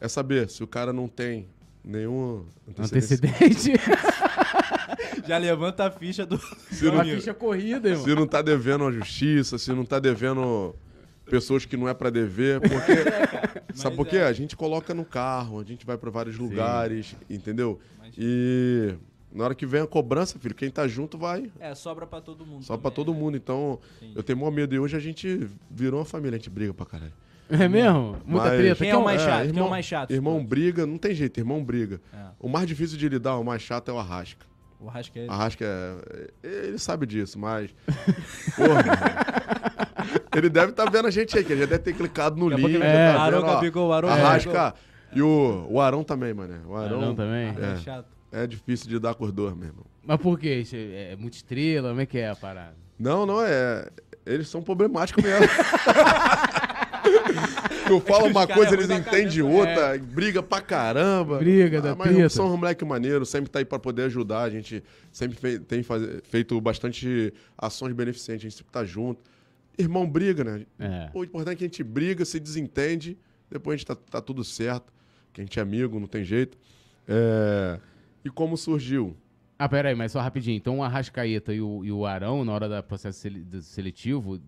[0.00, 1.48] é saber se o cara não tem
[1.84, 2.44] nenhum.
[2.78, 3.72] Antecedente.
[5.26, 6.38] Já levanta a ficha do.
[6.70, 8.04] Se Uma não, ficha corrida, irmão.
[8.04, 10.74] se não tá devendo a justiça, se não tá devendo
[11.30, 13.72] pessoas que não é pra dever, porque.
[13.74, 14.16] sabe por quê?
[14.16, 14.24] é.
[14.26, 17.78] A gente coloca no carro, a gente vai pra vários lugares, entendeu?
[18.18, 18.94] E
[19.32, 21.50] Na hora que vem a cobrança, filho, quem tá junto vai.
[21.60, 22.66] É, sobra pra todo mundo.
[22.66, 23.18] Também, pra todo né?
[23.20, 23.36] mundo.
[23.36, 24.16] Então, Entendi.
[24.16, 24.74] eu tenho maior medo.
[24.74, 27.12] E hoje a gente virou uma família, a gente briga pra caralho.
[27.48, 28.16] É mesmo?
[28.26, 28.76] Muita Mas- treta.
[28.76, 29.36] Quem é o mais É, chato?
[29.38, 30.10] Quem é irmão- o mais chato?
[30.12, 32.00] Irmão briga, não tem jeito, irmão briga.
[32.12, 32.16] É.
[32.40, 34.44] O mais difícil de lidar, o mais chato é o Arrasca.
[34.80, 35.30] O Rascaeta.
[35.32, 36.30] Arrasca é.
[36.68, 37.70] Ele sabe disso, mas.
[38.56, 39.59] Porra.
[40.34, 42.76] Ele deve estar vendo a gente aí, que ele já deve ter clicado no link.
[42.82, 43.12] É.
[43.12, 43.42] tá Arão.
[43.42, 44.74] Gabigol, Arão, Arrasca.
[45.14, 46.54] E o, o Arão também, mano.
[46.68, 47.48] O Arão, Arão também?
[47.60, 47.76] É É.
[47.78, 48.06] chato.
[48.32, 49.84] é difícil de lidar com os dois, meu irmão.
[50.04, 50.56] Mas por quê?
[50.60, 51.88] Isso É é muita estrela?
[51.88, 52.76] Como é que é a parada?
[52.98, 53.88] Não, não, é.
[54.26, 55.46] Eles são problemáticos mesmo.
[57.86, 61.38] tu fala uma coisa, é eles da entendem outra, briga pra caramba.
[61.38, 62.28] Briga, dá Ah, Mas treta.
[62.28, 64.42] são um moleque maneiro, sempre tá aí pra poder ajudar.
[64.42, 65.82] A gente sempre fe- tem
[66.24, 69.20] feito bastante ações beneficentes, a gente sempre tá junto.
[69.80, 70.66] Irmão briga, né?
[70.78, 71.10] É.
[71.14, 73.16] O importante é que a gente briga, se desentende,
[73.50, 74.92] depois a gente tá, tá tudo certo,
[75.32, 76.58] que a gente é amigo, não tem jeito.
[77.08, 77.80] É,
[78.24, 79.16] E como surgiu?
[79.58, 80.56] Ah, peraí, mas só rapidinho.
[80.56, 83.28] Então o Arrascaeta e o, e o Arão, na hora do processo
[83.62, 84.40] seletivo,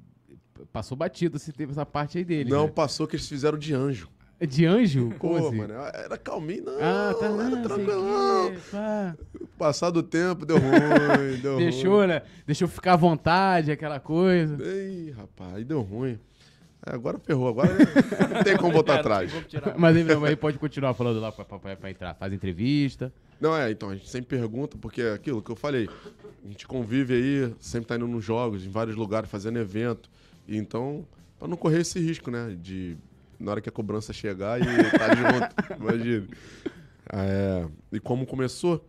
[0.73, 2.51] passou batido se teve essa parte aí dele.
[2.51, 2.71] não, né?
[2.71, 4.09] passou que eles fizeram de anjo.
[4.47, 5.13] De anjo?
[5.19, 5.57] Como Pô, assim?
[5.59, 7.27] mano, era calminho, não, Ah, tá.
[7.27, 8.51] era não, sei tranquilão.
[8.51, 9.17] quê, pá.
[9.59, 10.71] Passado o tempo, deu ruim,
[11.41, 11.65] deu ruim.
[11.65, 12.23] Deixou, né?
[12.47, 14.57] Deixou ficar à vontade, aquela coisa.
[14.65, 16.19] Ei, rapaz, aí deu ruim.
[16.85, 19.31] É, agora ferrou, agora não tem como voltar atrás.
[19.79, 22.15] Mas aí, não, aí pode continuar falando lá pra, pra- pra entrar.
[22.15, 23.13] Faz entrevista.
[23.41, 25.89] Não, é, então, a gente sempre pergunta, porque é aquilo que eu falei,
[26.45, 30.11] a gente convive aí, sempre tá indo nos jogos, em vários lugares, fazendo evento.
[30.49, 31.07] E então,
[31.39, 32.57] pra não correr esse risco, né?
[32.61, 32.97] De
[33.43, 36.27] na hora que a cobrança chegar e tá junto, imagina.
[37.13, 38.87] É, e como começou,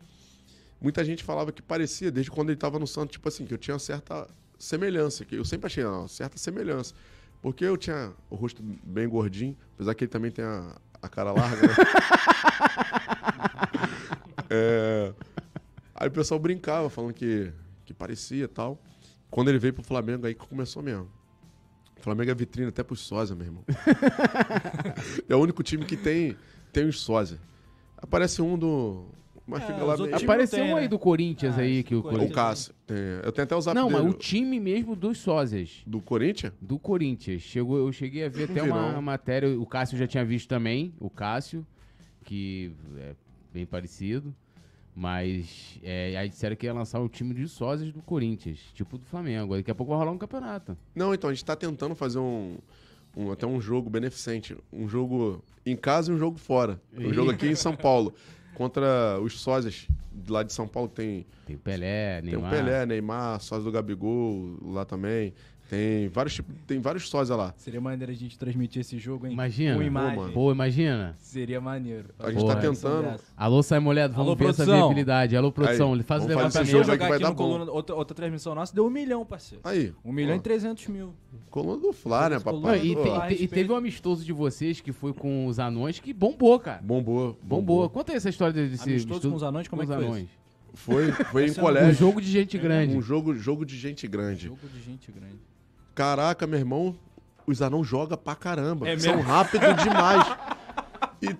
[0.79, 3.57] muita gente falava que parecia, desde quando ele tava no Santos, tipo assim, que eu
[3.57, 4.27] tinha certa
[4.57, 6.93] semelhança, que eu sempre achei, não, certa semelhança.
[7.41, 11.31] Porque eu tinha o rosto bem gordinho, apesar que ele também tem a, a cara
[11.31, 11.73] larga, né?
[14.55, 15.11] É,
[16.03, 17.49] Aí o pessoal brincava, falando que,
[17.85, 18.77] que parecia e tal.
[19.31, 21.09] Quando ele veio pro Flamengo, aí que começou mesmo.
[22.03, 23.63] O Flamengo é vitrine até pros sósia, meu irmão.
[25.29, 26.35] é o único time que tem,
[26.73, 27.39] tem os sósia.
[27.97, 29.05] Aparece um do...
[29.47, 30.09] Mas É, fica lá meio...
[30.11, 30.87] time Apareceu tem, um aí né?
[30.89, 32.35] do Corinthians Ah, aí esse que o do O Corinthians.
[32.35, 32.73] Cássio.
[32.85, 34.13] tem- Eu tenho até o zap Não, mas dele.
[34.13, 35.81] o time mesmo dos sósias.
[35.87, 36.51] Do Corinthians?
[36.61, 37.41] Do Corinthians.
[37.41, 39.01] Chegou, eu cheguei a ver Não até vi, uma não.
[39.01, 41.65] matéria, o Cássio já tinha visto também, o Cássio,
[42.25, 43.15] que é
[43.53, 44.35] bem parecido.
[44.95, 49.05] Mas é, aí disseram que ia lançar um time de sósias do Corinthians, tipo do
[49.05, 49.55] Flamengo.
[49.55, 50.77] Daqui a pouco vai rolar um campeonato.
[50.95, 52.57] Não, então, a gente tá tentando fazer um,
[53.17, 54.55] um- até um jogo beneficente.
[54.71, 56.79] Um jogo em casa e um jogo fora.
[56.95, 58.13] Um jogo aqui em São Paulo.
[58.53, 59.87] Contra os sósias
[60.29, 62.47] lá de São Paulo, que tem, Tem o Pelé, tem Neymar.
[62.47, 65.33] o Pelé, Neymar, sósia do Gabigol lá também.
[65.73, 67.53] Tem vários tipos, tem vários sósias lá.
[67.57, 69.33] Seria maneiro a gente transmitir esse jogo, hein?
[69.33, 69.73] Imagina.
[69.73, 70.31] Com Pô, imagem.
[70.33, 71.15] Pô, imagina.
[71.19, 72.09] Seria maneiro.
[72.19, 73.19] A gente Porra, tá tentando.
[73.35, 74.87] Alô, Sai Moledo, vamos Alô, ver essa produção.
[74.87, 75.35] viabilidade.
[75.35, 76.65] Alô, produção, Aí, faz o levantamento.
[76.67, 77.43] que jogar vai aqui dar no bom.
[77.51, 79.61] coluna, outra, outra transmissão nossa, deu um milhão, parceiro.
[79.63, 79.91] Aí.
[80.05, 81.13] Um milhão ó, e trezentos mil.
[81.49, 82.85] Coluna do Fla, né, Coluna- Não, papai?
[82.87, 85.99] e, Pô, te- te- e teve um amistoso de vocês que foi com os anões
[85.99, 86.81] que bombou, cara.
[86.83, 87.37] Bombou.
[87.41, 87.89] Bombou.
[87.89, 90.27] Conta aí essa história desse Amistoso estudo com os anões, como é que foi anões.
[90.75, 91.93] Foi, foi em é um Um colégio.
[91.93, 92.95] jogo de gente grande.
[92.97, 94.47] Um jogo, jogo de gente grande.
[94.47, 95.35] Jogo de gente grande.
[95.95, 96.95] Caraca, meu irmão,
[97.45, 98.87] os anão jogam pra caramba.
[98.87, 100.23] É São rápidos demais.
[101.21, 101.37] E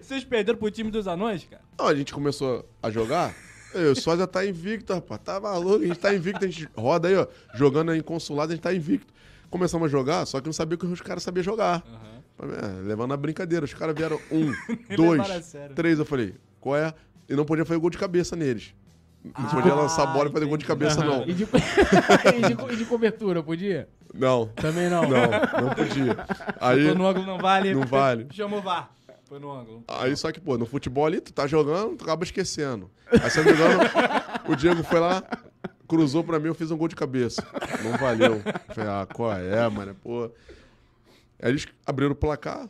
[0.00, 1.62] Vocês perderam pro time dos anões, cara?
[1.76, 3.34] Não, a gente começou a jogar.
[3.74, 5.20] Eu, o Sósia tá invicto, rapaz.
[5.24, 7.26] Tá maluco, a gente tá invicto, a gente roda aí, ó.
[7.52, 9.12] Jogando em consulado, a gente tá invicto.
[9.50, 11.82] Começamos a jogar, só que não sabia que os caras sabiam jogar.
[12.38, 13.64] É, levando a brincadeira.
[13.64, 14.52] Os caras vieram um,
[14.94, 15.98] dois, três.
[15.98, 16.94] Eu falei, qual é?
[17.28, 18.74] E não podia fazer gol de cabeça neles.
[19.38, 21.22] Não Ah, podia lançar a bola e fazer gol de cabeça, não.
[21.22, 23.88] E de, e, de, e de cobertura, podia?
[24.14, 25.02] Não, Também não.
[25.02, 25.30] não,
[25.62, 26.16] não podia.
[26.60, 27.74] Aí, Tô no ângulo, não vale.
[27.74, 28.26] Não vale.
[28.32, 28.90] Chama o VAR.
[29.28, 29.84] Foi no ângulo.
[29.88, 32.90] Aí só que, pô, no futebol ali, tu tá jogando, tu acaba esquecendo.
[33.10, 33.80] Aí, se não me engano,
[34.48, 35.22] o Diego foi lá,
[35.88, 37.44] cruzou pra mim, eu fiz um gol de cabeça.
[37.82, 38.40] Não valeu.
[38.68, 39.96] Falei, ah, qual é, mano?
[40.02, 40.30] Pô.
[41.42, 42.68] Aí eles abriram o placar,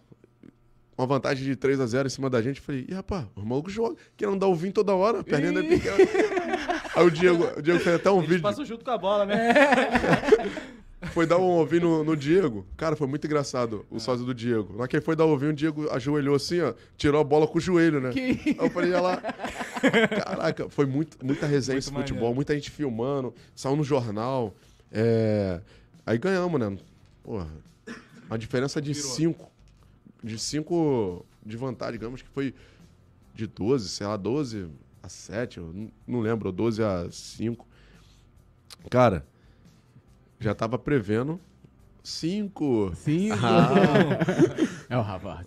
[0.96, 2.60] uma vantagem de 3 a 0 em cima da gente.
[2.60, 5.60] Falei, e rapaz, o maluco joga, que não dá o vinho toda hora, a perninha
[5.60, 6.98] é.
[6.98, 8.42] Aí o Diego, o Diego fez até um Eles vídeo.
[8.42, 9.52] passou junto com a bola, né?
[11.12, 12.66] foi dar um ouvinho no, no, Diego.
[12.76, 13.96] Cara, foi muito engraçado o ah.
[13.96, 14.00] é.
[14.00, 14.76] sócio do Diego.
[14.78, 17.58] Na que foi dar um ouvinho, o Diego ajoelhou assim, ó, tirou a bola com
[17.58, 18.10] o joelho, né?
[18.10, 18.20] Que...
[18.20, 19.22] Aí eu falei, olha lá.
[20.24, 22.36] Caraca, foi muito, muita resenha muito futebol, maneiro.
[22.36, 24.54] muita gente filmando, saiu no jornal.
[24.90, 25.60] É...
[26.06, 26.76] Aí ganhamos, né?
[27.22, 27.48] Porra.
[28.28, 29.55] Uma diferença de 5
[30.22, 32.54] de cinco de vantagem, digamos que foi
[33.34, 34.68] de 12, sei lá, 12
[35.02, 37.66] a 7, eu não- lembro, ou 12 a 5.
[38.90, 39.26] Cara,
[40.40, 41.40] já tava prevendo
[42.02, 42.92] Cinco.
[42.94, 43.30] Sim.
[43.32, 44.16] Ah,
[44.88, 45.44] É o Rafa.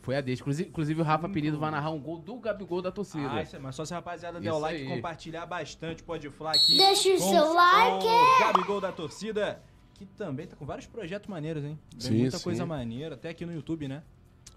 [0.00, 0.44] Foi a deixa.
[0.62, 3.28] Inclusive, o Rafa Penido vai narrar um gol do Gabigol da torcida.
[3.32, 6.30] Ah, isso é, mas só se a rapaziada der o like e compartilhar bastante, pode
[6.30, 6.76] falar aqui.
[6.76, 8.06] Deixa o seu like.
[8.06, 9.60] O Gabigol da torcida,
[9.98, 11.78] que também tá com vários projetos maneiros, hein?
[11.90, 12.44] Tem Sim, muita sim.
[12.44, 14.02] coisa maneira, até aqui no YouTube, né?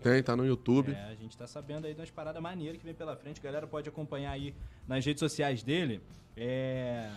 [0.02, 0.94] tem, tá no YouTube.
[0.94, 3.40] É, a gente tá sabendo aí das paradas maneiras que vem pela frente.
[3.40, 4.54] A galera pode acompanhar aí
[4.88, 6.02] nas redes sociais dele.
[6.38, 7.10] É...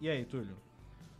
[0.00, 0.56] E aí, Túlio?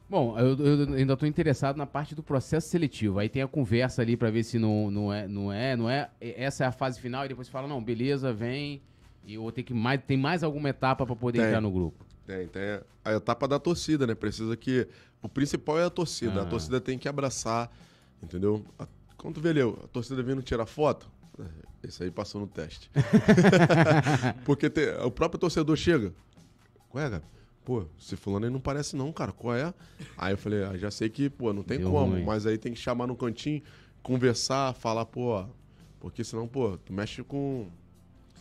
[0.08, 3.18] Bom, eu, eu ainda tô interessado na parte do processo seletivo.
[3.18, 6.10] Aí tem a conversa ali pra ver se não, não é, não é, não é.
[6.20, 8.82] Essa é a fase final e depois fala, não, beleza, vem.
[9.24, 10.00] E eu vou ter que mais.
[10.06, 11.48] Tem mais alguma etapa pra poder Tem.
[11.48, 12.04] entrar no grupo.
[12.26, 14.14] Tem, tem a etapa da torcida, né?
[14.14, 14.86] Precisa que.
[15.22, 16.40] O principal é a torcida.
[16.40, 16.42] Ah.
[16.42, 17.70] A torcida tem que abraçar,
[18.22, 18.64] entendeu?
[18.78, 21.08] A- Quando tu vê ali, a torcida vindo tirar foto,
[21.38, 21.44] é,
[21.88, 22.90] esse aí passou no teste.
[24.44, 26.12] Porque tem- o próprio torcedor chega.
[26.88, 27.24] Qual é, Gabi?
[27.64, 29.30] Pô, esse fulano aí não parece não, cara.
[29.32, 29.72] Qual é?
[30.18, 32.14] Aí eu falei, ah, já sei que, pô, não tem Deu como.
[32.14, 32.24] ruim.
[32.24, 33.62] Mas aí tem que chamar no cantinho,
[34.02, 35.44] conversar, falar, pô,
[36.00, 37.68] porque senão, pô, tu mexe com,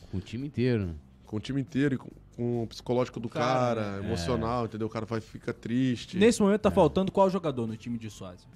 [0.09, 0.87] Com o time inteiro.
[0.87, 0.95] né?
[1.27, 2.09] com o time inteiro e com,
[2.41, 4.07] com o psicológico do Cara, cara, né?
[4.07, 4.87] emocional, entendeu?
[4.87, 6.17] O cara vai fica triste.
[6.17, 6.71] Nesse momento tá É.
[6.71, 8.49] faltando qual jogador no time de sósia?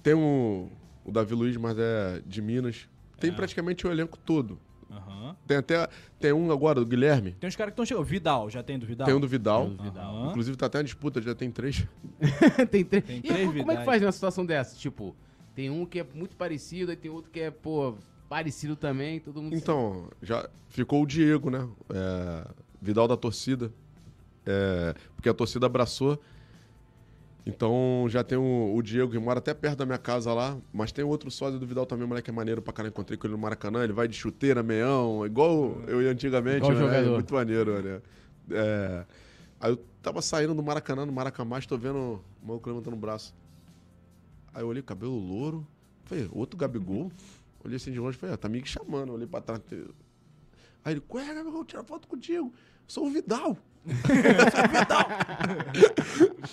[0.00, 0.70] Tem um,
[1.04, 2.88] o Davi Luiz, mas é de Minas.
[3.18, 3.32] Tem É.
[3.34, 4.60] praticamente o elenco todo.
[4.88, 5.34] Aham.
[5.44, 5.88] Tem até
[6.20, 7.32] tem um agora, do Guilherme.
[7.32, 8.04] Tem uns caras que estão chegando.
[8.04, 9.06] Vidal, já tem do Vidal?
[9.06, 9.66] Tem um do Vidal.
[9.66, 10.14] Tem do Vidal.
[10.16, 10.30] Aham.
[10.30, 11.84] Inclusive tá até uma disputa, já tem três.
[12.70, 13.04] tem três.
[13.04, 14.76] Tem E três como é que faz numa situação dessa?
[14.76, 15.16] Tipo,
[15.52, 17.96] tem um que é muito parecido, aí tem outro que é, pô,
[18.28, 19.54] parecido também, todo mundo.
[19.54, 21.68] Então, já ficou o Diego, né?
[21.90, 22.46] É,
[22.80, 23.72] Vidal da torcida.
[24.46, 26.20] É, porque a torcida abraçou.
[27.46, 30.92] Então já tem o, o Diego que mora até perto da minha casa lá, mas
[30.92, 32.90] tem outro sósia do Vidal também, moleque é maneiro pra caralho.
[32.90, 36.72] Encontrei com ele no Maracanã, ele vai de chuteira, meião, igual eu ia antigamente, Igual
[36.72, 36.78] né?
[36.78, 37.12] jogador.
[37.12, 38.00] Muito maneiro, né?
[38.50, 39.04] É,
[39.60, 43.34] aí eu tava saindo do Maracanã, no Maracamás, tô vendo o maluco levantando o braço.
[44.54, 45.66] Aí eu olhei, cabelo louro,
[46.04, 47.12] falei, outro Gabigol?
[47.64, 49.60] Olhei assim de longe, falei, ah, tá me chamando, olhei pra trás.
[50.84, 52.52] Aí ele, ué, Gabigol, tirar foto contigo.
[52.86, 53.56] Sou o Vidal.
[53.86, 55.06] Sou o Vidal.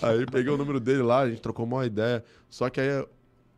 [0.02, 2.24] aí peguei o número dele lá, a gente trocou uma ideia.
[2.48, 3.06] Só que aí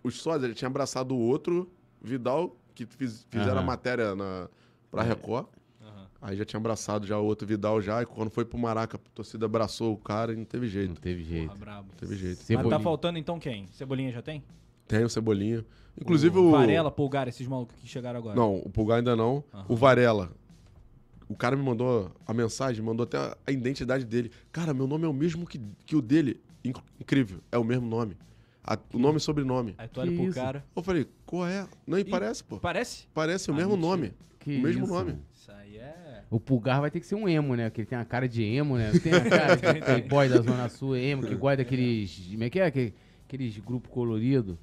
[0.02, 1.70] os sócios, ele tinha abraçado o outro
[2.02, 3.66] Vidal, que fiz- fizeram a Aham.
[3.66, 4.48] matéria na,
[4.90, 5.46] pra Record.
[5.80, 6.07] Aham.
[6.20, 8.02] Aí já tinha abraçado já o outro Vidal já.
[8.02, 11.00] E quando foi pro Maraca, a torcida abraçou o cara e não teve Não jeito.
[11.00, 11.46] teve jeito.
[11.48, 11.88] Porra, brabo.
[11.90, 12.38] Não teve jeito.
[12.38, 12.76] Mas Cebolinha.
[12.78, 13.68] tá faltando então quem?
[13.68, 14.42] Cebolinha já tem?
[14.87, 15.64] Tem o Cebolinha.
[16.01, 16.51] Inclusive o...
[16.51, 18.35] Varela, Pulgar, esses malucos que chegaram agora.
[18.37, 19.45] Não, o Pulgar ainda não.
[19.53, 19.64] Aham.
[19.68, 20.30] O Varela.
[21.28, 23.16] O cara me mandou a mensagem, mandou até
[23.47, 24.30] a identidade dele.
[24.53, 26.41] Cara, meu nome é o mesmo que, que o dele.
[26.64, 28.16] Inc- Incrível, é o mesmo nome.
[28.62, 29.74] A- o nome e sobrenome.
[29.78, 30.35] Aí tu olha Que pro isso?
[30.35, 30.64] cara.
[30.74, 31.66] Eu falei, qual é?
[31.87, 32.59] Não, e parece, pô.
[32.59, 33.07] Parece?
[33.14, 33.89] Parece o Ah, mesmo mentira.
[33.91, 34.12] nome.
[34.41, 35.16] Que o mesmo isso, nome.
[35.35, 36.22] Isso aí é.
[36.30, 37.68] O Pulgar vai ter que ser um emo, né?
[37.70, 38.91] Porque ele tem a cara de emo, né?
[39.03, 42.28] Tem a cara de playboy da Zona Sul, emo, que gosta daqueles.
[42.32, 42.66] Como é que é?
[42.66, 42.95] Aquele-
[43.26, 44.57] Aqueles grupos coloridos.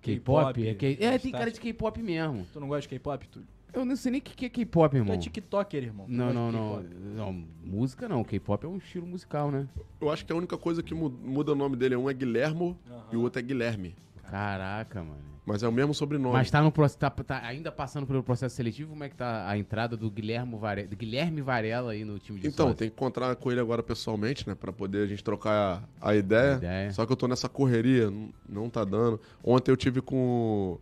[0.00, 0.66] K-pop?
[0.68, 2.46] É, K- é, tem cara de K-pop mesmo.
[2.52, 3.48] Tu não gosta de K-pop, Túlio?
[3.72, 5.14] Eu não sei nem o que que é K-pop, Tu irmão.
[5.14, 6.06] é TikToker, irmão.
[6.06, 7.44] Tu Não, não, não, não.
[7.64, 8.24] Música não.
[8.24, 9.68] K-pop é um estilo musical, né?
[10.00, 12.76] Eu acho que a única coisa que mu- muda o nome dele, um é Guilhermo
[13.12, 13.94] e o outro é Guilherme.
[14.30, 15.30] Caraca, mano.
[15.44, 16.32] Mas é o mesmo sobrenome.
[16.32, 19.58] Mas tá, no, tá, tá ainda passando pelo processo seletivo, como é que tá a
[19.58, 22.78] entrada do Guilherme, Varela, do Guilherme Varela aí no time de Então, sócio?
[22.78, 24.54] tem que encontrar com ele agora pessoalmente, né?
[24.54, 26.54] Pra poder a gente trocar a, a ideia.
[26.54, 26.92] A ideia.
[26.92, 29.20] Só que eu tô nessa correria, não, não tá dando.
[29.42, 30.78] Ontem eu tive com.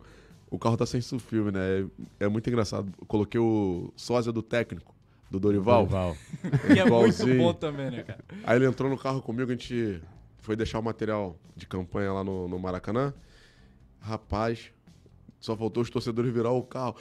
[0.51, 1.87] O carro tá sem filme, né?
[2.19, 2.91] É, é muito engraçado.
[2.99, 4.93] Eu coloquei o sósia do técnico,
[5.31, 5.87] do Dorival.
[5.87, 6.15] Dorival.
[6.67, 8.19] Que é muito bom também, né, cara?
[8.43, 9.99] Aí ele entrou no carro comigo, a gente
[10.37, 13.13] foi deixar o material de campanha lá no, no Maracanã.
[13.99, 14.71] Rapaz,
[15.39, 16.95] só faltou os torcedores virar o carro.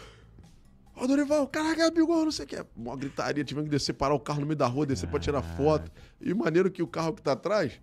[0.97, 2.65] Ó, Dorival, caraca, Gabigol, não sei o que.
[2.77, 5.43] Uma gritaria, tivemos que descer, parar o carro no meio da rua, descer pra tirar
[5.43, 5.91] foto.
[6.21, 7.81] E maneiro que o carro que tá atrás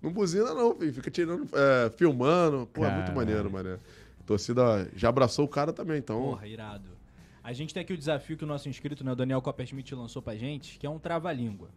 [0.00, 0.92] não buzina não, filho.
[0.92, 2.66] Fica tirando, é, filmando.
[2.72, 3.16] Pô, é muito Caralho.
[3.16, 3.78] maneiro, mané.
[4.20, 6.20] A torcida já abraçou o cara também, então...
[6.20, 6.88] Porra, irado.
[7.42, 10.22] A gente tem aqui o desafio que o nosso inscrito, né, o Daniel Coppersmith, lançou
[10.22, 11.68] pra gente, que é um trava-língua.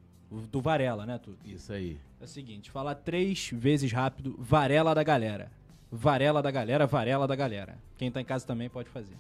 [0.52, 1.36] Do Varela, né, tu?
[1.46, 1.98] Isso aí.
[2.20, 5.52] É o seguinte, falar três vezes rápido, Varela da galera.
[5.96, 7.76] Varela da galera, Varela da galera.
[8.00, 9.16] Quem tá em casa também pode fazer.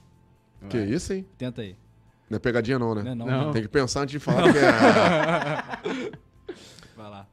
[0.69, 1.23] Que isso, hein?
[1.37, 1.75] Tenta aí.
[2.27, 3.03] Não é pegadinha não, né?
[3.03, 3.51] Não, é não, Não.
[3.51, 6.11] Tem que pensar antes de falar que é...
[6.97, 7.27] Vai lá.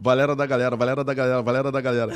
[0.00, 2.12] Valera da galera, Valera da galera, Valera da galera.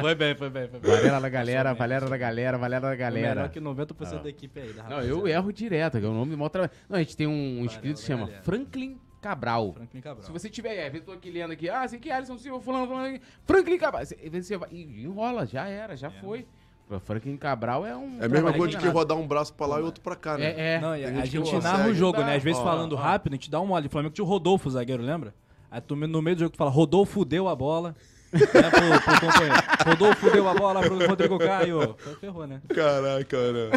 [0.00, 0.90] Foi bem, foi bem, foi bem.
[0.90, 3.34] Valera da galera, Valera da galera, Valera da Foi galera.
[3.34, 4.22] Melhor que 90% Ah.
[4.22, 4.72] da equipe aí.
[4.72, 6.72] Da Não, eu erro direto, que é o nome do maior trabalho.
[6.88, 8.42] Não, a gente tem um inscrito que se chama galera.
[8.42, 9.72] Franklin Cabral.
[9.72, 10.24] Franklin Cabral.
[10.24, 12.86] Se você tiver, é, eu tô aqui lendo aqui, ah, assim que Alisson Silva, fulano,
[12.86, 14.04] fulano, aqui, Franklin Cabral.
[14.04, 16.46] Você, você vai, e enrola, já era, já foi.
[16.88, 18.22] O Franklin Cabral é um.
[18.22, 20.38] É a mesma coisa de que rodar um braço pra lá e outro pra cá,
[20.38, 20.54] né?
[20.56, 20.80] É, é.
[20.80, 22.36] Não, a gente gente narra o jogo, né?
[22.36, 22.96] Às vezes Ó, falando ó.
[22.96, 23.88] rápido, a gente dá um mole.
[23.88, 25.34] O Flamengo tinha o Rodolfo, zagueiro, lembra?
[25.68, 27.96] Aí tu no meio do jogo tu fala, Rodolfo deu a bola.
[28.32, 28.38] É,
[28.70, 29.54] pro, pro companheiro.
[29.86, 31.94] Rodolfo deu a bola pro Rodrigo Caio.
[32.20, 32.60] Ferrou, né?
[32.68, 33.70] Caraca, cara.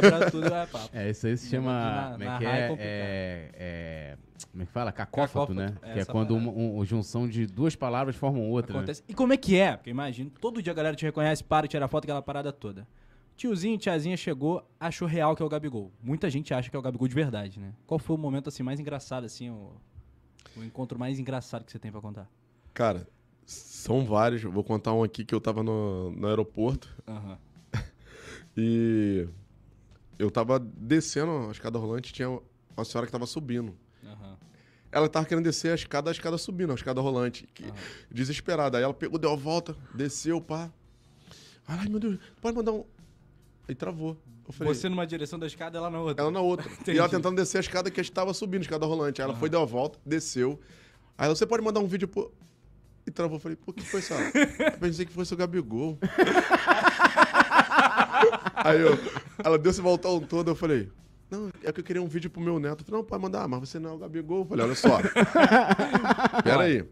[0.00, 0.90] Quebra tudo, é papo.
[0.92, 1.72] É, isso aí se chama.
[1.72, 2.76] Na- como é que é é?
[2.78, 4.16] É, é-
[4.50, 4.92] Como é que fala?
[4.92, 5.74] Cacófato, Cacófato, né?
[5.82, 8.72] é que é quando uma, um- junção de duas palavras formam outra.
[8.72, 8.78] né?
[8.80, 9.02] Acontece.
[9.08, 9.76] E como é que é?
[9.76, 12.86] Porque imagina, todo dia a galera te reconhece, para, tira foto, aquela parada toda.
[13.36, 15.92] Tiozinho, tiazinha chegou, achou real que é o Gabigol.
[16.02, 17.72] Muita gente acha que é o Gabigol de verdade, né?
[17.86, 19.72] Qual foi o momento assim mais engraçado, assim, o,
[20.56, 22.26] o encontro mais engraçado que você tem pra contar?
[22.72, 23.06] Cara,
[23.46, 24.42] são vários.
[24.42, 27.38] Vou contar um aqui que eu tava no, no aeroporto Aham.
[28.56, 29.28] e
[30.18, 33.74] eu tava descendo a escada rolante tinha uma senhora que tava subindo.
[34.04, 34.36] Aham.
[34.90, 37.46] Ela tava querendo descer a escada, a escada subindo, a escada rolante.
[37.54, 37.64] Que,
[38.10, 38.78] Desesperada.
[38.78, 40.70] Aí ela pegou, deu a volta, desceu, pá.
[41.66, 42.84] Ai, meu Deus, pode mandar um.
[43.68, 44.16] Aí travou.
[44.46, 46.22] Eu falei, Você numa direção da escada, ela na outra.
[46.22, 46.70] ela na outra.
[46.86, 49.20] E ela tentando descer a escada que estava subindo, a escada rolante.
[49.20, 50.60] Aí ela foi, deu a volta, desceu.
[51.18, 52.32] Aí você pode mandar um vídeo pro.
[53.06, 53.36] E travou.
[53.36, 54.12] Eu falei, por que foi isso?
[54.14, 55.98] Eu pensei que fosse o Gabigol.
[58.56, 58.98] Aí eu,
[59.44, 60.90] ela deu esse voltão todo, eu falei.
[61.30, 62.80] Não, é que eu queria um vídeo pro meu neto.
[62.80, 64.40] Eu falei, não, pode mandar, mas você não é o Gabigol.
[64.40, 64.98] Eu falei, olha só.
[66.42, 66.84] Pera aí,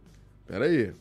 [0.47, 0.93] pera aí.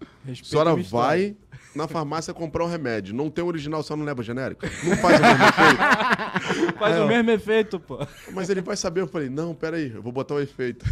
[0.00, 1.36] A Respeita senhora vai
[1.74, 3.14] na farmácia comprar um remédio.
[3.14, 4.64] Não tem original, só não leva genérico?
[4.84, 5.80] Não faz o mesmo efeito.
[6.80, 7.06] Faz É, o ó.
[7.06, 7.98] mesmo efeito, pô.
[8.32, 9.02] Mas ele vai saber.
[9.02, 10.84] Eu falei, não, peraí, eu vou botar o efeito.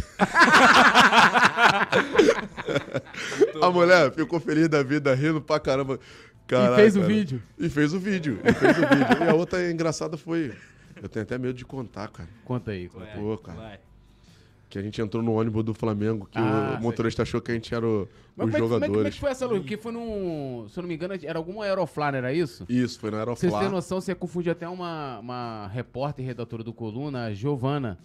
[3.61, 5.99] a mulher ficou feliz da vida, rindo pra caramba.
[6.47, 7.13] Caraca, fez o cara.
[7.13, 7.41] vídeo.
[7.57, 8.39] E fez o vídeo.
[8.43, 9.23] E fez o vídeo.
[9.25, 10.53] E a outra engraçada foi.
[11.01, 12.27] Eu tenho até medo de contar, cara.
[12.43, 12.89] Conta aí.
[12.89, 13.05] Conta.
[13.15, 13.57] Pô, cara.
[13.57, 13.79] Vai.
[14.69, 17.55] Que a gente entrou no ônibus do Flamengo, que Ah, o motorista achou que a
[17.55, 18.07] gente era o-
[18.37, 19.13] Mas os como, é que, como, é, que- como é jogadores.
[19.15, 19.59] que foi essa luta?
[19.61, 20.67] Porque foi num.
[20.69, 22.65] Se eu não me engano, era alguma Aeroflá, era isso?
[22.69, 23.69] Isso, foi no Vocês têm Aeroflá.
[23.71, 27.97] noção, você confunde até uma, uma repórter e redatora do Coluna, a Giovana.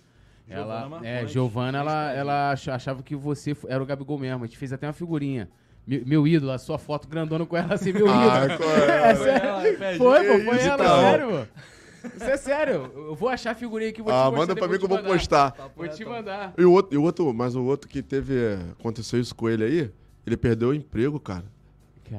[0.49, 4.45] Ela, Giovana é, Marcondes, Giovana, ela, ela ach- achava que você era o Gabigol mesmo.
[4.45, 5.49] A gente fez até uma figurinha.
[5.87, 8.59] Meu, meu ídolo, a sua foto grandona com ela assim, meu Ah, ídolo.
[8.59, 9.11] qual é?
[9.11, 9.47] É sério.
[9.49, 9.63] ela.
[9.99, 11.47] Foi, pô, foi ela, sério, pô.
[12.15, 12.91] Isso é sério.
[12.95, 14.89] Eu vou achar a figurinha aqui, vou te Ah, mostrar, manda pra mim que eu
[14.89, 15.55] vou postar.
[15.77, 16.53] Vou te mandar.
[16.59, 18.35] E o outro, e o outro, mas o outro que teve.
[18.37, 19.91] é, Aconteceu isso com ele aí,
[20.27, 21.45] ele perdeu o emprego, cara.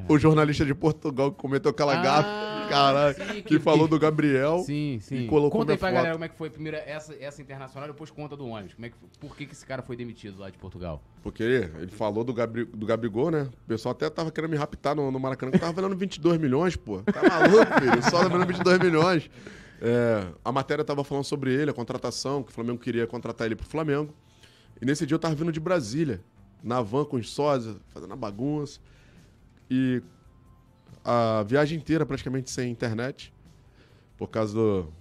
[0.10, 3.98] O jornalista de Portugal que cometeu aquela Ah, gafe, caralho, sim, que, que- falou do
[4.00, 4.60] Gabriel.
[4.66, 5.20] Sim, sim.
[5.24, 5.96] E colocou conta aí pra foto.
[5.96, 8.74] galera como é que foi primeiro essa, essa internacional, depois conta do ônibus.
[8.74, 11.02] Como é que, por que, que esse cara foi demitido lá de Portugal?
[11.22, 13.44] Porque ele, falou do, Gabri, do Gabigol, né?
[13.44, 16.76] O pessoal até tava querendo me raptar no, no Maracanã, que tava valendo 22 milhões,
[16.76, 17.02] pô.
[17.04, 18.04] Tá maluco, filho?
[18.10, 19.30] Só tá valendo 22 milhões.
[19.82, 23.56] É, a matéria tava falando sobre ele, a contratação, que o Flamengo queria contratar ele
[23.56, 24.14] pro Flamengo.
[24.82, 26.22] E nesse dia eu tava vindo de Brasília,
[26.64, 28.80] na van com os sósias, fazendo a bagunça.
[29.70, 30.02] E
[31.04, 33.34] a viagem inteira praticamente sem internet,
[34.18, 34.94] por causa do,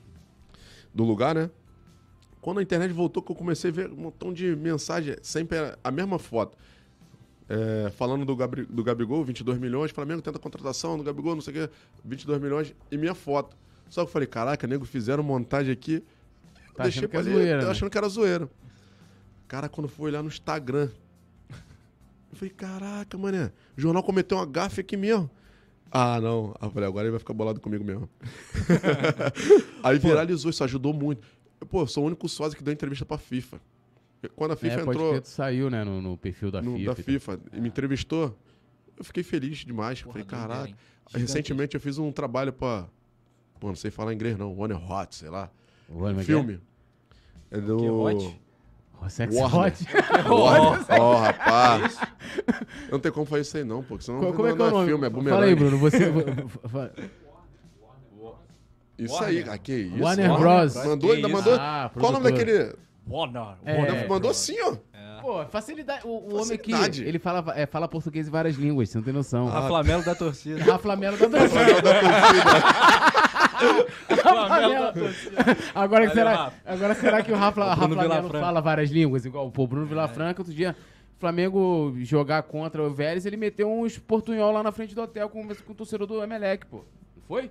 [0.92, 1.50] do lugar, né?
[2.40, 5.90] Quando a internet voltou, que eu comecei a ver um montão de mensagem, sempre a
[5.90, 6.58] mesma foto.
[7.48, 11.64] É, falando do, Gabri, do Gabigol, 22 milhões, Flamengo tenta contratação do Gabigol, não sei
[11.64, 13.56] o quê, 22 milhões, e minha foto.
[13.88, 15.94] Só que eu falei, caraca, nego, fizeram montagem aqui.
[15.94, 17.70] Eu Tá deixei achando que é pra ali, zoeira, eu né?
[17.70, 18.50] achando que era zoeira.
[19.46, 20.88] Cara, quando foi olhar no Instagram,
[21.50, 25.30] eu falei, caraca, mané, o jornal cometeu uma gafe aqui mesmo.
[25.92, 26.52] Ah, não.
[26.60, 28.08] Eu falei, agora ele vai ficar bolado comigo mesmo.
[29.82, 31.24] Aí viralizou, isso ajudou muito.
[31.60, 33.60] Eu, Pô, eu sou o único sósia que deu entrevista pra FIFA.
[34.34, 36.94] Quando a FIFA é, pode entrou tu saiu, né, no, no perfil da no- FIFA.
[36.94, 37.02] da e.
[37.04, 38.36] FIFA e me entrevistou,
[38.96, 40.00] eu fiquei feliz demais.
[40.02, 40.74] Porra, falei, caraca.
[41.14, 42.88] Recentemente eu fiz um trabalho pra.
[43.64, 44.54] Pô, não sei falar inglês não.
[44.58, 45.48] One Hot, sei lá.
[45.88, 46.22] É que é?
[46.22, 46.60] filme.
[47.50, 47.78] É do.
[47.78, 48.40] Que hot?
[49.08, 49.58] Sex Warner.
[49.58, 49.86] Hot.
[50.28, 51.98] Ó, ó, rapaz.
[52.88, 53.98] Eu não tem como fazer isso aí, não, pô.
[53.98, 54.86] Senão Co- Como é que é não o nome?
[54.86, 55.34] filme, é bumerangue.
[55.34, 55.78] Fala aí, Bruno.
[55.78, 56.12] Você.
[58.98, 59.44] Isso Warner.
[59.48, 60.02] aí, ah, que isso.
[60.02, 60.74] Warner Warner Bros.
[60.76, 61.54] Mandou, Que ainda mandou.
[61.58, 62.74] Ah, Qual o nome daquele.
[63.08, 63.56] Warner.
[63.64, 64.06] É.
[64.06, 64.76] Mandou assim, ó.
[65.22, 66.06] Pô, facilidade.
[66.06, 66.70] O, o homem aqui,
[67.02, 69.48] ele fala, é, fala português em várias línguas, você não tem noção.
[69.48, 70.62] A Flamelo da torcida.
[70.62, 71.80] Rafa Melo da torcida.
[71.80, 73.13] Da torcida.
[75.74, 78.40] Agora, será, agora será que o Rafa, O Rafa Vilafranca.
[78.40, 79.24] fala várias línguas?
[79.24, 80.76] Igual pô, o Bruno Vilafranca, outro dia,
[81.18, 85.46] Flamengo jogar contra o Vélez, ele meteu uns portunhol lá na frente do hotel com,
[85.46, 86.78] com o torcedor do Emelec, pô.
[87.16, 87.50] Não foi?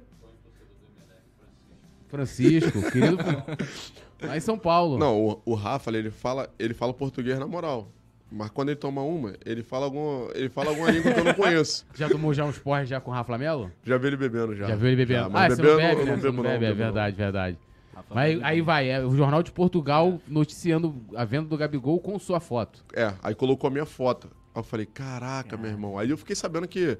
[2.08, 3.18] Francisco, querido.
[4.22, 4.97] Lá em São Paulo.
[4.97, 7.89] Não, o, o Rafa, ele fala, ele fala português na moral.
[8.36, 11.34] Mas quando ele toma uma, ele fala, algum, ele fala alguma língua que eu não
[11.36, 11.86] conheço.
[11.93, 13.71] Já tomou já uns porres já com o Rafa Melo?
[13.84, 14.69] Já vi ele bebendo já.
[14.69, 15.19] Já viu ele bebendo?
[15.19, 16.11] Já, ah, mas você bebendo não bebe, eu né?
[16.11, 16.75] não Você não bebo, não, bebe, é não.
[16.75, 17.57] verdade, verdade.
[17.93, 18.45] Rafa Mas Melo.
[18.45, 22.84] aí vai, é o Jornal de Portugal noticiando a venda do Gabigol com sua foto.
[22.95, 24.27] É, aí colocou a minha foto.
[24.55, 25.99] Aí eu falei, caraca, meu irmão.
[25.99, 26.97] Aí eu fiquei sabendo que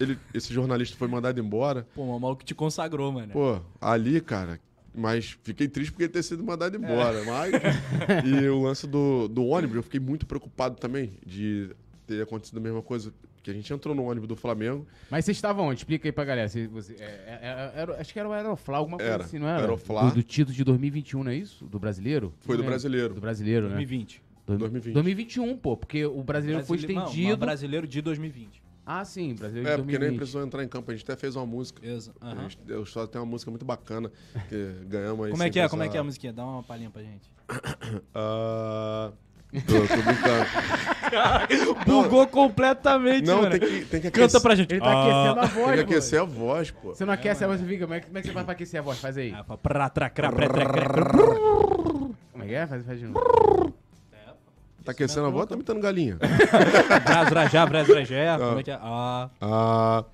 [0.00, 1.86] ele, esse jornalista foi mandado embora.
[1.94, 3.30] Pô, o maluco te consagrou, mano.
[3.34, 4.58] Pô, ali, cara.
[4.94, 7.22] Mas fiquei triste porque ele ter sido mandado embora.
[7.24, 7.52] Mas.
[8.26, 11.70] e o lance do, do ônibus, eu fiquei muito preocupado também de
[12.06, 13.12] ter acontecido a mesma coisa.
[13.42, 14.86] Que a gente entrou no ônibus do Flamengo.
[15.10, 15.80] Mas vocês estavam onde?
[15.80, 16.48] Explica aí pra galera.
[16.48, 19.24] Você, você- é, é, é, era- acho que era o Aeroflá, alguma coisa Era.
[19.24, 19.62] assim, não era?
[19.62, 20.08] Aeroflá.
[20.10, 21.64] Do, do título de 2021, não é isso?
[21.64, 22.32] Do brasileiro?
[22.42, 23.14] Foi Não do brasileiro.
[23.14, 23.74] Do brasileiro, né?
[23.74, 24.22] 2020.
[24.46, 24.94] Do- 2020.
[24.94, 27.28] 2021, pô, porque o brasileiro foi Brasile- não, estendido.
[27.30, 28.61] mas brasileiro de 2020.
[28.84, 30.16] Ah, sim, brasileiro É, de porque nem 2020.
[30.18, 30.90] precisou entrar em campo.
[30.90, 31.86] A gente até fez uma música.
[31.86, 32.42] Exa- A aham.
[32.48, 34.10] gente, eu só tem uma música muito bacana
[34.48, 35.30] que ganhamos aí.
[35.30, 35.68] Como é que é?
[35.68, 36.32] Como é que é a musiquinha?
[36.32, 37.30] Dá uma palhinha pra gente.
[38.14, 39.12] Ah,
[39.66, 40.46] tô, tô brincando.
[41.86, 43.50] Bugou completamente, Não, mano.
[43.50, 44.72] tem que, tem que Canta aquecer- pra gente.
[44.72, 45.90] Ele tá aquecendo a voz, Tem que pô.
[45.92, 46.88] aquecer a voz, pô.
[46.94, 47.84] Você não aquece a voz, fica.
[47.84, 48.98] Como é, que- como é que você faz pra aquecer a voz?
[48.98, 49.32] Faz aí.
[49.36, 50.30] Ah, pra- pra- pra- cra-
[52.32, 52.66] Como é que é?
[52.66, 53.71] Faz, faz de novo.
[54.84, 56.18] Tá aquecendo a voz, tá imitando galinha.
[57.04, 58.38] Brasrajá, brasrajé.
[58.38, 58.78] Como é que é?
[58.80, 60.04] Ah, Ah,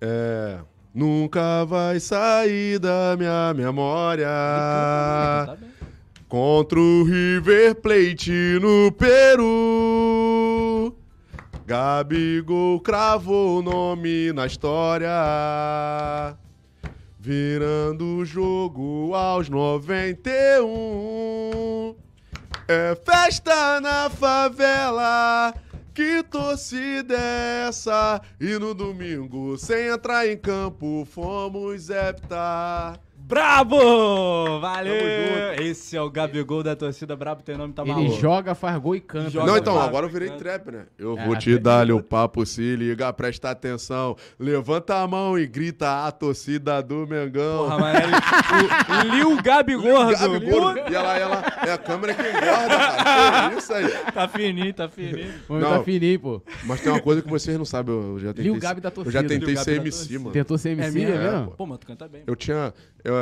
[0.00, 0.58] é.
[0.94, 4.26] Nunca vai sair da minha memória.
[4.26, 5.56] tá.
[6.28, 10.94] Contra o River Plate no Peru.
[11.66, 15.08] Gabigol cravou o nome na história.
[17.18, 21.94] Virando o jogo aos 91.
[22.72, 25.52] É festa na favela.
[25.92, 28.22] Que torcida é essa?
[28.40, 33.00] E no domingo, sem entrar em campo, fomos heptar.
[33.30, 34.58] Brabo!
[34.58, 35.54] Valeu!
[35.60, 38.20] Esse é o Gabigol da torcida Brabo, tem nome, tá Ele maluco.
[38.20, 39.30] joga, faz gol e canta.
[39.30, 40.86] Joga Não, então, agora eu virei trap, né?
[40.98, 41.62] Eu É, vou te trap.
[41.62, 44.16] dar o papo, se liga, presta atenção.
[44.36, 47.66] Levanta a mão e grita a torcida do Mengão.
[47.66, 50.10] Porra, mas é o Lil Gabigordo.
[50.18, 50.76] Gabigol.
[50.90, 53.54] E ela, ela, é a câmera que engorda, cara.
[53.54, 53.88] Isso aí.
[54.12, 55.32] Tá fininho, tá fininho.
[55.46, 55.84] Tá Não.
[55.84, 56.42] fininho, pô.
[56.64, 58.42] Mas tem uma coisa que vocês não sabem, eu já tentei.
[58.50, 59.22] Lil Gabi da Eu torcida.
[59.22, 60.32] já tentei ser MC, mano.
[60.32, 61.22] Tentou ser MC, é, mesmo?
[61.32, 61.50] mesmo?
[61.56, 62.22] Pô, mas tu canta bem.
[62.26, 62.74] Eu tinha.
[63.04, 63.14] Eu,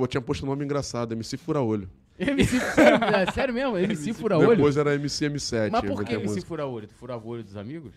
[0.00, 1.88] eu tinha posto um nome engraçado, MC Fura-Olho.
[2.18, 3.76] MC sério, é, sério mesmo?
[3.76, 4.56] MC fura-olho?
[4.56, 5.70] Depois era MC M7.
[5.70, 6.86] Mas por que MC fura-olho?
[6.88, 7.92] Tu furava o olho dos amigos?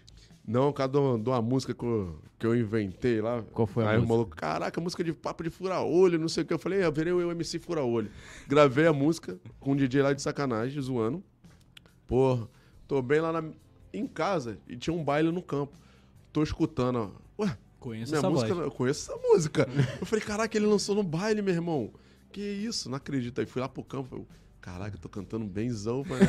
[0.45, 3.43] Não, por causa de uma- música que eu, que eu inventei lá.
[3.53, 4.13] Qual foi a Aí música?
[4.13, 6.53] o maluco, caraca, música de papo de fura-olho, não sei o que.
[6.53, 8.09] Eu falei, eu virei o MC fura-olho.
[8.47, 11.23] Gravei a música com um DJ lá de sacanagem, zoando.
[12.07, 12.47] Porra,
[12.87, 13.49] tô bem lá na-
[13.93, 15.77] em casa e tinha um baile no campo.
[16.33, 17.43] Tô escutando, ó.
[17.43, 18.65] Ué, Conheço minha essa música, voz.
[18.65, 19.67] eu conheço essa música.
[19.99, 21.91] eu falei, caraca, ele lançou no baile, meu irmão.
[22.31, 23.39] Que isso, não acredito.
[23.39, 24.27] Aí fui lá pro campo, eu,
[24.61, 26.21] caraca, eu tô cantando benzão, mano.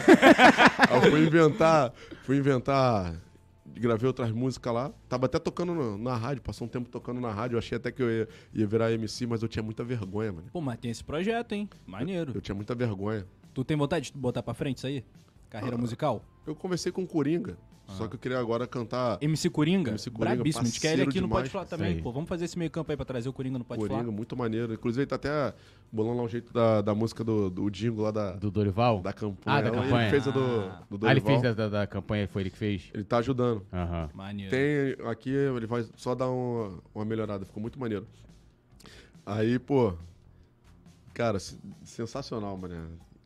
[0.89, 1.93] Aí eu fui inventar,
[2.23, 3.21] fui inventar,
[3.67, 4.93] gravei outras músicas lá.
[5.09, 7.57] Tava até tocando na, na rádio, passou um tempo tocando na rádio.
[7.57, 10.49] Eu achei até que eu ia, ia virar MC, mas eu tinha muita vergonha, mano.
[10.53, 11.69] Pô, mas tem esse projeto, hein?
[11.87, 12.33] Maneiro.
[12.35, 13.27] Eu tinha muita vergonha.
[13.53, 15.05] Tu tem vontade de botar pra frente isso aí?
[15.49, 16.25] Carreira musical?
[16.47, 17.59] Eu conversei com o Coringa,
[17.97, 19.91] só que eu queria agora cantar MC Coringa?
[19.91, 20.63] MC Coringa, Brabíssimo.
[20.63, 21.29] A gente quer ele aqui no.
[21.29, 22.13] Pode Falar também, pô.
[22.13, 24.13] Vamos fazer esse meio campo aí pra trazer o Coringa no Pode Coringa, Falar.
[24.13, 24.73] muito maneiro.
[24.75, 25.55] Inclusive, ele tá até
[25.93, 29.01] bolando lá um jeito da, da música do, do Dingo lá da, Do Dorival?
[29.01, 29.59] da campanha.
[29.59, 30.11] Ah, da Ele campanha.
[30.11, 30.83] fez a do, Ah.
[30.91, 31.41] do Ah, ele Dorival.
[31.41, 32.91] fez da, da, da campanha, foi ele que fez?
[32.95, 33.67] Ele tá ajudando.
[33.73, 34.11] Aham.
[34.15, 34.51] Maneiro.
[34.51, 38.07] Tem aqui, ele vai só dar uma, uma melhorada, ficou muito maneiro.
[39.27, 39.93] Aí, pô,
[41.15, 42.75] cara, se- sensacional, mano.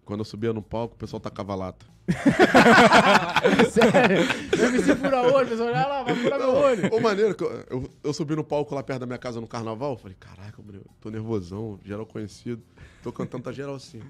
[0.04, 1.86] Quando eu subia no palco, o pessoal tacava lata.
[3.70, 4.18] Sério?
[4.52, 6.94] MC fura-olho, pessoal, olha lá, vai furar meu olho.
[6.94, 9.46] Ô, maneiro, que eu, eu, eu subi no palco lá perto da minha casa no
[9.46, 12.62] carnaval, falei, caraca, mano, eu tô nervosão, geral conhecido.
[13.02, 14.00] Tô cantando, tá geral assim.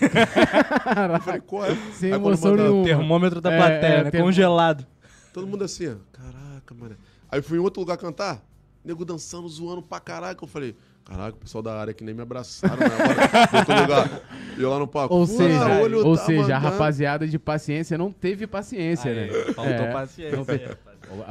[0.00, 1.76] eu falei, qual é?
[1.94, 2.84] Sem Aí emoção manda- nenhuma.
[2.84, 4.10] Termômetro da É, plateia, é, né?
[4.10, 4.86] Congelado.
[5.32, 6.96] Todo mundo assim, ó, caraca, mano.
[7.30, 8.42] Aí fui em outro lugar cantar,
[8.84, 10.42] nego dançando, zoando pra caraca.
[10.42, 12.86] Eu falei, caraca, o pessoal da área que nem me abraçaram, né?
[12.86, 14.22] Agora, lugar.
[14.58, 15.14] E eu lá no palco.
[15.14, 19.52] Ou seja, olho, ou tá seja, a rapaziada de paciência não teve paciência, Aí, né?
[19.54, 20.36] Faltou É, paciência.
[20.36, 20.76] não v-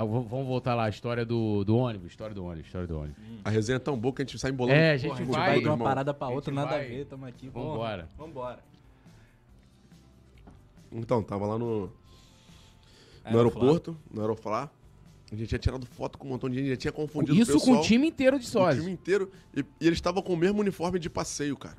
[0.05, 3.17] Vamos voltar lá, a história do, do ônibus, história do ônibus, história do ônibus.
[3.43, 4.77] A resenha é tão boa que a gente sai embolando.
[4.77, 6.85] É, a gente Porra, a gente vai- de uma parada pra A outra, nada vai-
[6.85, 7.49] a ver, tamo aqui.
[7.49, 8.07] Vambora.
[8.17, 8.59] Vambora.
[10.91, 11.89] Então, tava lá no,
[13.29, 14.69] no aeroporto, no Aeroflá.
[15.31, 17.53] A gente tinha tirado foto com um montão de gente, já tinha confundido Isso o
[17.59, 17.77] pessoal.
[17.77, 18.83] com o time inteiro de o sócios.
[18.83, 19.31] time inteiro.
[19.55, 21.77] E, e eles estavam com o mesmo uniforme de passeio, cara.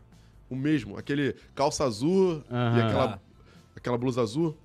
[0.48, 0.96] O mesmo.
[0.96, 2.86] Aquele calça azul e Aham.
[2.86, 3.22] aquela,
[3.76, 4.56] aquela blusa azul.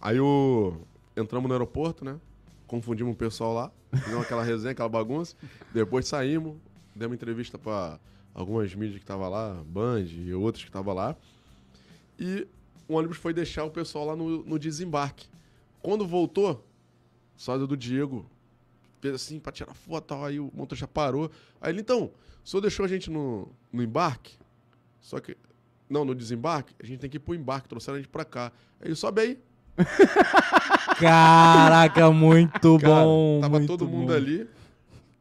[0.00, 0.78] Aí o...
[1.16, 2.18] entramos no aeroporto, né?
[2.66, 3.72] Confundimos o pessoal lá.
[3.92, 5.36] Fizemos aquela resenha, aquela bagunça.
[5.74, 6.56] Depois saímos.
[6.94, 8.00] Demos entrevista pra
[8.34, 11.14] algumas mídias que estavam lá, Band e outros que estavam lá.
[12.18, 12.46] E
[12.88, 15.26] o ônibus foi deixar o pessoal lá no, no desembarque.
[15.82, 16.64] Quando voltou,
[17.36, 18.26] sósia do Diego
[19.00, 20.24] fez assim pra tirar foto tal.
[20.24, 21.30] Aí o motorista parou.
[21.60, 22.10] Aí ele, então,
[22.44, 24.36] o senhor deixou a gente no, no embarque?
[25.00, 25.36] Só que.
[25.88, 28.50] Não, no desembarque, a gente tem que ir pro embarque, trouxeram a gente pra cá.
[28.80, 29.38] Aí ele sobe aí.
[30.98, 33.38] Caraca, muito Cara, bom.
[33.40, 34.12] tava muito todo mundo bom.
[34.14, 34.40] ali.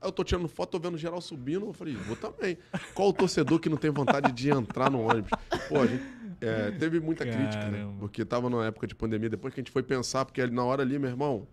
[0.02, 1.68] Aí eu tô tirando foto, tô vendo geral subindo.
[1.68, 2.58] Eu falei, vou também.
[2.96, 5.30] Qual o torcedor que não tem vontade de entrar no ônibus?
[5.70, 6.04] Pô, a gente.
[6.42, 7.80] é, teve muita crítica, né?
[7.80, 8.00] Caramba.
[8.00, 10.82] Porque tava numa época de pandemia, depois que a gente foi pensar, porque na hora
[10.82, 11.48] ali, meu irmão,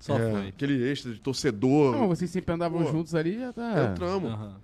[0.00, 0.48] Só É, foi.
[0.48, 1.96] Aquele extra de torcedor.
[1.96, 3.90] Não, vocês sempre andavam Pô, juntos ali, já tá.
[3.92, 4.32] Entramos.
[4.32, 4.56] Aham.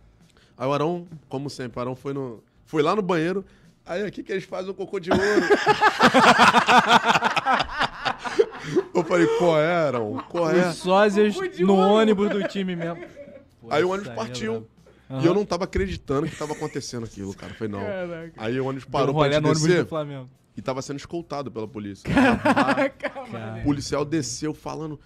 [0.56, 3.44] Aí o Arão, como sempre, o Arão foi, no, foi lá no banheiro.
[3.84, 5.22] Aí aqui que eles fazem o cocô de ouro.
[8.94, 10.22] eu falei, qual é, Arão?
[10.28, 10.68] Qual é?
[10.68, 11.94] Os sósias no ouro.
[11.94, 13.02] ônibus do time mesmo.
[13.60, 14.66] Pô, Aí o ônibus partiu.
[15.08, 15.22] brabo.
[15.22, 17.52] E eu não tava acreditando que tava acontecendo aquilo, cara.
[17.52, 17.80] Eu falei, não.
[17.80, 18.32] Caraca.
[18.36, 20.28] Aí o ônibus Deu parou um pra gente no ônibus descer do Flamengo.
[20.56, 22.08] E tava sendo escoltado pela polícia.
[22.98, 23.60] Cara.
[23.60, 24.98] O policial desceu falando.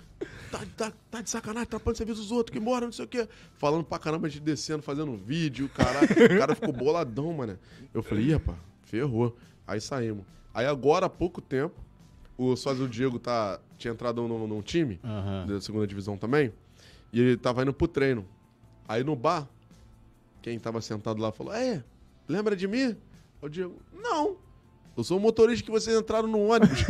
[0.50, 3.08] Tá, tá, tá de sacanagem, atrapalhando o serviço dos outros, que embora, não sei o
[3.08, 3.28] quê.
[3.56, 6.06] Falando pra caramba, a gente descendo, fazendo um vídeo, caralho.
[6.06, 7.58] O cara ficou boladão, mano.
[7.92, 9.36] Eu falei, ih, rapaz, ferrou.
[9.66, 10.24] Aí saímos.
[10.54, 11.74] Aí agora, há pouco tempo,
[12.38, 14.98] o sócio Diego tá, tinha entrado num, num time
[15.46, 16.52] da segunda divisão também.
[17.12, 18.26] E ele tava indo pro treino.
[18.88, 19.48] Aí no bar,
[20.42, 21.82] quem tava sentado lá falou: É,
[22.28, 22.96] lembra de mim?
[23.42, 24.36] O Diego, não.
[24.96, 26.84] Eu sou o motorista que vocês entraram no ônibus.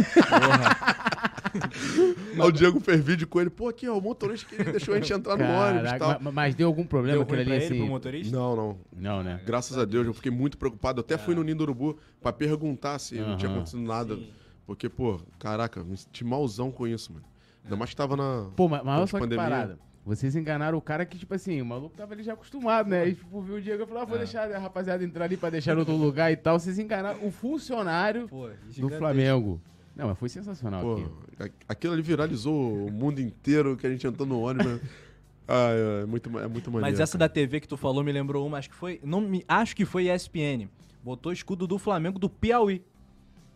[2.39, 3.51] Aí o Diego fez vídeo com ele.
[3.51, 6.21] Pô, aqui, ó, o motorista que deixou a gente entrar no ônibus e tal.
[6.21, 7.89] ma- mas deu algum problema Deu ruim ali pra ele, pro assim?
[7.89, 8.37] motorista?
[8.37, 8.79] Não, não.
[8.97, 9.41] Não, né?
[9.45, 11.01] Graças a Deus, eu fiquei muito preocupado.
[11.01, 14.17] Eu até fui no Ninho do Urubu pra perguntar se não tinha acontecido nada.
[14.17, 14.29] Sim.
[14.67, 17.25] Porque, pô, caraca, me senti malzão com isso, mano.
[17.65, 18.49] Ainda mais que tava na.
[18.55, 19.45] Pô, mas, mas olha só que Pandemia.
[19.45, 19.79] parada.
[20.07, 23.09] Vocês enganaram o cara que, tipo assim, o maluco tava ali já acostumado, né?
[23.09, 25.51] E tipo, viu o Diego e falou, ah, vou deixar a rapaziada entrar ali pra
[25.51, 26.61] deixar em outro lugar e tal.
[26.61, 28.99] Vocês enganaram o funcionário Pô, do gigantesco.
[28.99, 29.61] Flamengo.
[29.97, 31.11] Não, mas foi sensacional Pô, aqui.
[31.41, 34.81] a- aquilo ali viralizou o mundo inteiro que a gente entrou no ônibus.
[35.49, 36.93] ah, é, é muito, é muito maneiro.
[36.93, 37.29] Mas essa cara.
[37.29, 39.01] da TV que tu falou me lembrou uma, acho que foi.
[39.03, 40.69] Não, me, acho que foi ESPN.
[41.03, 42.81] Botou escudo do Flamengo do Piauí.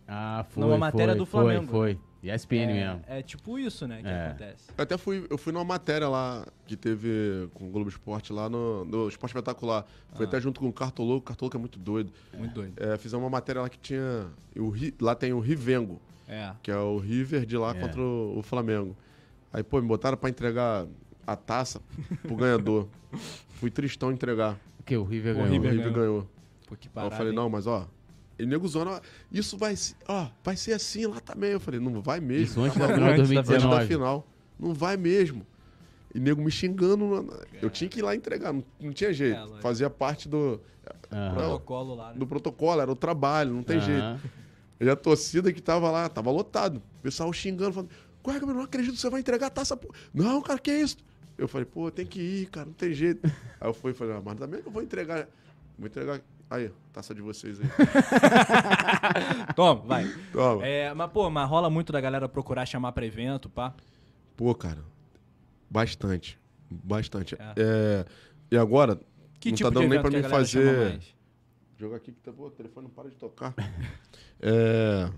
[0.09, 1.67] Ah, foi, Numa matéria foi, do Flamengo.
[1.69, 2.10] Foi, foi.
[2.23, 3.03] E a SPN é, mesmo.
[3.07, 4.27] é tipo isso, né, que É.
[4.29, 4.65] acontece.
[4.77, 8.49] Eu até fui, eu fui numa matéria lá que teve com o Globo Esporte lá
[8.49, 9.87] no, no Esporte Espetacular.
[10.15, 10.29] Foi Ah.
[10.29, 12.13] até junto com o Cartoloco, o Cartoloco é muito doido.
[12.37, 12.75] Muito doido.
[12.77, 14.27] É, fizemos uma matéria lá que tinha.
[14.55, 14.71] O,
[15.03, 15.99] lá tem o Rivengo,
[16.29, 16.53] É.
[16.63, 17.81] que é o River de lá É.
[17.81, 18.95] contra o, o Flamengo.
[19.53, 20.87] Aí, pô, me botaram pra entregar
[21.27, 21.81] a taça
[22.23, 22.87] pro ganhador.
[23.49, 24.59] Fui tristão entregar.
[24.79, 24.97] O que?
[24.97, 25.49] O River O ganhou.
[25.49, 26.07] O River River ganhou.
[26.07, 26.29] ganhou.
[26.67, 27.15] Pô, que Aí parada.
[27.15, 27.37] eu falei, hein?
[27.37, 27.89] não, mas ó.
[28.41, 31.51] E nego ó, isso vai ser, ó, vai ser assim lá também.
[31.51, 32.45] Eu falei, não vai mesmo.
[32.45, 33.87] Isso antes tá da final de Antes da 2019.
[33.87, 34.27] final.
[34.59, 35.47] Não vai mesmo.
[36.15, 37.29] E nego me xingando.
[37.61, 39.39] Eu tinha que ir lá entregar, não, não tinha jeito.
[39.59, 39.61] É.
[39.61, 40.61] Fazia parte do,
[41.13, 41.35] Aham.
[41.35, 42.19] Protocolo lá, né?
[42.19, 44.03] do protocolo, era o trabalho, não tem jeito.
[44.03, 44.21] Aham.
[44.81, 46.79] E a torcida que tava lá, tava lotado.
[46.79, 47.91] O pessoal xingando, falando,
[48.27, 49.77] Ué, Gabriel, não acredito que você vai entregar a taça.
[49.77, 49.93] Pô.
[50.13, 50.97] Não, cara, que isso?
[51.37, 53.27] Eu falei, pô, tem que ir, cara, não tem jeito.
[53.61, 55.29] aí eu fui e falei, ah, mas também eu vou entregar.
[55.79, 56.21] Vou entregar.
[56.51, 57.67] Aí, taça de vocês aí.
[59.55, 60.05] Toma, vai.
[60.33, 60.67] Toma.
[60.67, 63.73] É, mas, pô, mas rola muito da galera procurar chamar pra evento, pá.
[64.37, 64.85] Pô, cara,
[65.71, 66.37] bastante.
[66.69, 67.37] Bastante.
[67.37, 67.55] É.
[67.57, 68.05] É,
[68.51, 68.99] e agora,
[69.39, 70.99] Que não tipo tá dando nem pra mim fazer.
[71.79, 73.55] Jogar aqui que tá, pô, o telefone não para de tocar.
[74.43, 75.11] É,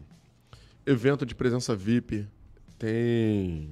[0.84, 2.26] evento de presença VIP.
[2.76, 3.70] Tem.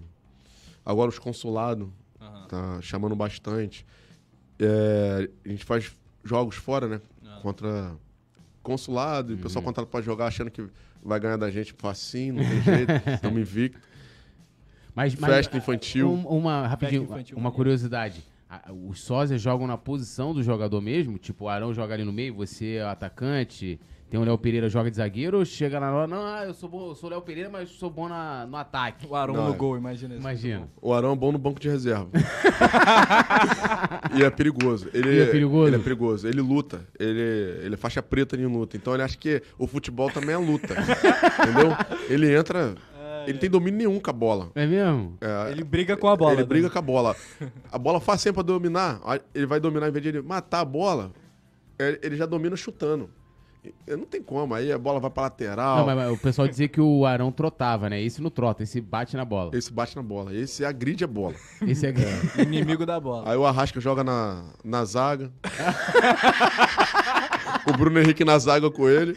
[0.86, 1.88] Agora os consulados.
[2.20, 2.46] Aham.
[2.46, 3.84] Tá chamando bastante.
[4.60, 5.92] É, a gente faz
[6.22, 7.00] jogos fora, né?
[7.42, 7.92] Contra
[8.62, 9.30] consulado.
[9.30, 9.42] E o Uhum.
[9.42, 10.64] pessoal contrata pra jogar achando que
[11.02, 12.92] vai ganhar da gente facinho, não tem jeito.
[13.08, 13.80] Estamos invictos.
[14.94, 16.10] Mas, mas, Festa infantil.
[16.10, 18.22] um- uma, rapidinho, Festa infantil, uma curiosidade.
[18.88, 21.16] Os sósias jogam na posição do jogador mesmo?
[21.18, 23.78] Tipo, o Arão joga ali no meio, você é o atacante,
[24.10, 26.88] tem o Léo Pereira joga de zagueiro, chega na hora, não, ah, eu sou bom,
[26.88, 29.06] eu sou o Léo Pereira, mas sou bom na, no ataque.
[29.06, 29.56] O Arão Não, no é.
[29.56, 30.20] gol, imagina isso.
[30.20, 30.68] Imagina.
[30.82, 32.08] O Arão é bom no banco de reserva.
[34.18, 34.90] e é perigoso.
[34.92, 35.68] Ele, E é perigoso?
[35.68, 36.26] Ele é perigoso.
[36.26, 36.84] Ele luta.
[36.98, 37.20] Ele,
[37.62, 38.76] ele é faixa preta em luta.
[38.76, 40.74] Então ele acha que o futebol também é luta.
[41.46, 41.76] entendeu?
[42.08, 42.74] Ele entra.
[43.28, 44.50] Ele tem domínio nenhum com a bola.
[44.56, 45.16] É mesmo?
[45.20, 46.32] É, Ele briga com a bola.
[46.32, 46.48] Ele né?
[46.48, 47.14] briga com a bola.
[47.70, 49.00] A bola faz sempre pra dominar.
[49.32, 51.12] Ele vai dominar, em vez de ele matar a bola,
[51.78, 53.08] é, ele já domina chutando.
[53.86, 54.54] Não tem como.
[54.54, 55.78] Aí a bola vai pra lateral.
[55.78, 58.00] Não, mas, mas o pessoal dizia que o Arão trotava, né?
[58.00, 59.50] Esse não trota, esse bate na bola.
[59.54, 60.34] Esse bate na bola.
[60.34, 61.34] Esse agride a bola.
[61.66, 61.94] Esse é...
[62.42, 63.30] Inimigo da bola.
[63.30, 65.30] Aí o Arrasca joga na, na zaga.
[67.66, 69.16] o Bruno Henrique na zaga com ele.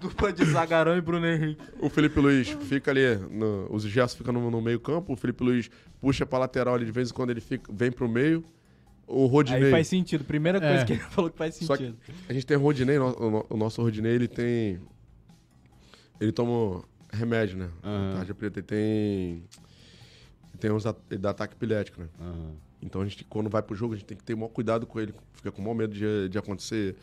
[0.00, 1.62] Dupla de Zagarão e Bruno Henrique.
[1.80, 3.16] O Felipe Luiz fica ali.
[3.30, 5.12] No, os gestos ficam no, no meio campo.
[5.12, 8.08] O Felipe Luiz puxa pra lateral ali de vez em quando ele fica, vem pro
[8.08, 8.44] meio.
[9.14, 9.64] O Rodinei.
[9.64, 10.24] Aí faz sentido.
[10.24, 10.84] Primeira coisa É.
[10.84, 11.98] que ele falou que faz Só que sentido.
[12.28, 14.80] a gente tem o Rodinei, o, no- o nosso Rodinei, ele tem.
[16.20, 16.82] Ele toma
[17.12, 17.68] remédio, né?
[17.82, 18.14] Aham.
[18.16, 18.58] Tarja preta.
[18.60, 18.80] Ele tem.
[18.80, 20.84] Ele tem uns.
[21.10, 22.08] Ele dá ataque epilético, né?
[22.20, 22.52] Aham.
[22.80, 24.86] Então a gente, quando vai pro jogo, a gente tem que ter o maior cuidado
[24.86, 25.14] com ele.
[25.34, 26.96] Fica com o maior medo de, de acontecer.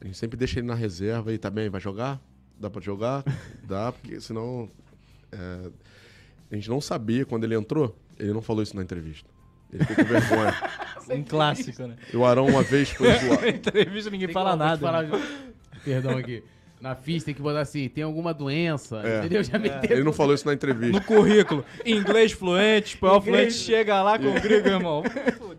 [0.00, 2.20] A gente sempre deixa ele na reserva e tá bem, vai jogar?
[2.58, 3.22] Dá pra jogar?
[3.66, 4.68] Dá, porque senão.
[5.32, 5.70] é,
[6.50, 9.28] a gente não sabia quando ele entrou, ele não falou isso na entrevista.
[9.72, 10.54] Ele ficou com vergonha.
[11.10, 11.96] Um clássico, né?
[12.12, 13.40] E o Arão uma vez foi zoar.
[13.42, 15.02] Na entrevista ninguém Tem fala nada.
[15.02, 15.22] né?
[15.84, 16.42] Perdão aqui.
[16.80, 19.20] Na ficha tem que botar assim, tem alguma doença, É.
[19.20, 19.42] entendeu?
[19.42, 19.96] Já meteu.
[19.96, 20.92] Ele não falou isso na entrevista.
[20.98, 21.64] No currículo.
[21.86, 25.02] Inglês fluente, espanhol fluente, chega lá com o gringo, irmão.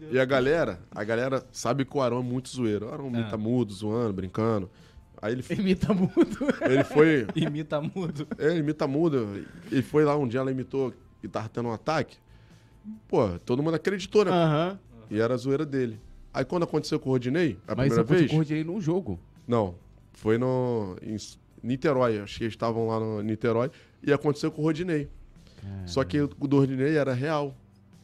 [0.09, 2.85] E a galera, a galera sabe que o Arão é muito zoeiro.
[2.87, 3.09] O Arão É.
[3.09, 4.69] imita mudo, zoando, brincando.
[5.21, 6.47] Aí ele, Imita muito.
[6.61, 7.27] ele foi.
[7.35, 8.25] Imita mudo.
[8.37, 9.45] É, ele imita mudo.
[9.69, 12.15] Ele foi lá um dia, ela imitou e tava tendo um ataque.
[13.09, 14.31] Pô, todo mundo acreditou, né?
[14.31, 14.79] Aham.
[15.09, 15.99] E era a zoeira dele.
[16.33, 18.29] Aí quando aconteceu com o Rodinei, a Mas primeira vez.
[18.29, 19.19] com o Rodinei num jogo.
[19.47, 19.75] Não,
[20.13, 20.95] foi no.
[21.01, 21.17] Em
[21.63, 22.19] Niterói.
[22.19, 23.71] Acho que eles estavam lá no Niterói.
[24.03, 25.09] E aconteceu com o Rodinei.
[25.85, 27.55] Só que o do Rodinei era real.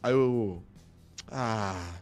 [0.02, 0.62] Aí eu.
[1.28, 1.94] Ah,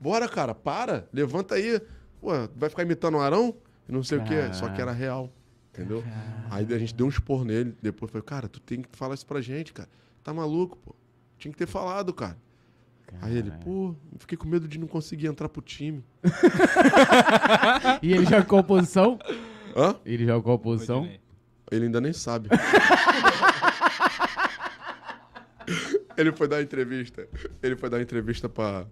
[0.00, 1.80] bora, cara, para, levanta aí.
[2.20, 3.54] Pô, vai ficar imitando o Arão?
[3.88, 4.52] Não sei o quê.
[4.52, 5.32] Só que era real.
[5.72, 6.02] Entendeu?
[6.50, 7.74] Aí a gente deu um expor nele.
[7.80, 9.88] Depois foi, cara, tu tem que falar isso pra gente, cara.
[10.22, 10.94] Tá maluco, pô.
[11.38, 12.36] Tinha que ter falado, cara.
[13.20, 16.04] Aí ele, pô, fiquei com medo de não conseguir entrar pro time.
[18.02, 19.18] E ele joga qual posição?
[19.76, 19.96] Hã?
[20.04, 21.08] Ele joga qual posição?
[21.70, 22.48] Ele ainda nem sabe.
[26.16, 27.28] ele foi dar entrevista.
[27.62, 28.86] Ele foi dar entrevista pra,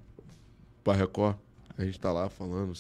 [0.82, 1.36] pra Record.
[1.76, 2.72] A gente tá lá falando,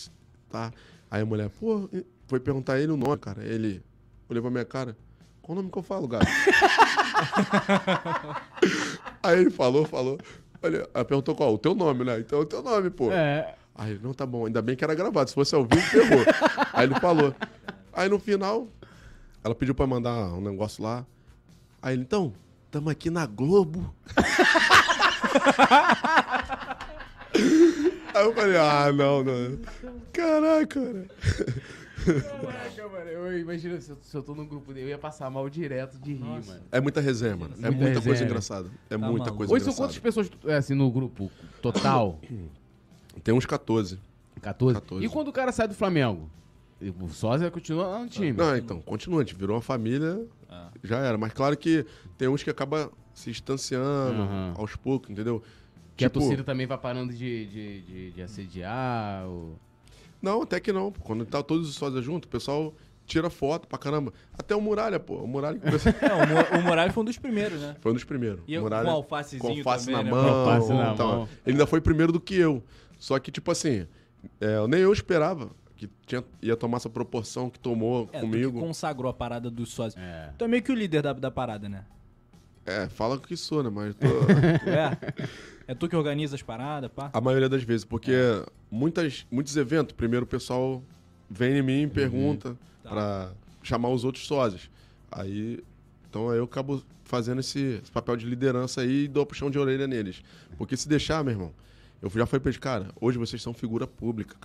[0.48, 0.72] tá?
[1.10, 1.88] Aí a mulher, pô,
[2.26, 3.44] foi perguntar ele o nome, cara.
[3.44, 3.82] Ele
[4.28, 4.96] olhou pra minha cara.
[5.42, 6.26] Qual o nome que eu falo, gato?
[9.22, 10.18] Aí ele falou, falou.
[10.62, 11.54] Olha, ela perguntou qual?
[11.54, 12.20] O teu nome, né?
[12.20, 13.10] Então é o teu nome, pô.
[13.10, 13.54] É.
[13.74, 15.28] Aí ele, não, tá bom, ainda bem que era gravado.
[15.28, 16.24] Se fosse ao vivo, ferrou.
[16.72, 17.34] Aí ele falou.
[17.92, 18.66] Aí no final,
[19.44, 21.04] ela pediu pra mandar um negócio lá.
[21.82, 22.32] Aí ele, então,
[22.70, 23.94] tamo aqui na Globo.
[28.14, 29.58] Aí eu falei, ah, não, não.
[30.12, 31.06] Caraca, cara.
[32.06, 35.28] Caraca, mano, eu imagino se eu, se eu tô num grupo dele, eu ia passar
[35.30, 36.62] mal direto de rir, mano.
[36.70, 37.54] É muita resenha, mano.
[37.58, 38.68] É Muita muita coisa engraçada.
[38.90, 39.36] É Tá muita maluco.
[39.36, 39.88] coisa Hoje são engraçada.
[39.88, 41.30] quantas pessoas é, assim, no grupo
[41.60, 42.20] total?
[43.24, 43.98] Tem uns 14.
[44.42, 44.80] 14?
[44.80, 45.04] 14.
[45.04, 46.28] E quando o cara sai do Flamengo?
[47.00, 48.32] O Sósia continua lá no time.
[48.32, 49.22] Não, então, continua.
[49.22, 50.68] A gente virou uma família, Ah.
[50.84, 51.16] já era.
[51.16, 51.86] Mas claro que
[52.18, 54.54] tem uns que acaba se distanciando Aham.
[54.58, 55.42] aos poucos, entendeu?
[55.96, 59.26] que a Tipo, torcida também vai parando de, de, de, de assediar.
[59.26, 59.58] Ou...
[60.20, 60.90] Não, até que não.
[60.92, 61.00] pô.
[61.02, 62.74] Quando tá todos os sócios juntos, o pessoal
[63.06, 64.12] tira foto pra caramba.
[64.36, 65.16] Até o Muralha, pô.
[65.18, 67.76] O Muralha que começou- Não, o Morales foi um dos primeiros, né?
[67.80, 68.40] foi um dos primeiros.
[68.48, 70.10] E eu- Muralha, com alfacezinho com alface também, na né?
[70.10, 70.24] mão.
[70.24, 71.28] Com alface na mão.
[71.46, 72.62] Ele ainda foi primeiro do que eu.
[72.98, 73.86] Só que, tipo assim,
[74.40, 78.30] é, nem eu esperava que tinha, ia tomar essa proporção que tomou É, tu que
[78.32, 78.58] comigo.
[78.58, 80.02] consagrou a parada dos sócios.
[80.02, 80.32] É.
[80.36, 81.84] Tu é meio que o líder da, da parada, né?
[82.64, 83.70] É, fala que sou, né?
[83.70, 84.06] Mas tô...
[84.68, 84.96] É?
[85.68, 87.10] É tu que organiza as paradas, pá?
[87.12, 88.12] A maioria das vezes, porque
[88.70, 90.82] muitas, muitos eventos, primeiro o pessoal
[91.28, 92.90] vem em mim e pergunta Tá.
[92.90, 94.70] pra chamar os outros sósias.
[95.10, 95.58] Aí,
[96.08, 99.58] então aí eu acabo fazendo esse, esse papel de liderança aí e dou puxão de
[99.58, 100.22] orelha neles.
[100.56, 101.52] Porque se deixar, meu irmão,
[102.00, 104.36] eu já falei pra eles, cara, hoje vocês são figura pública.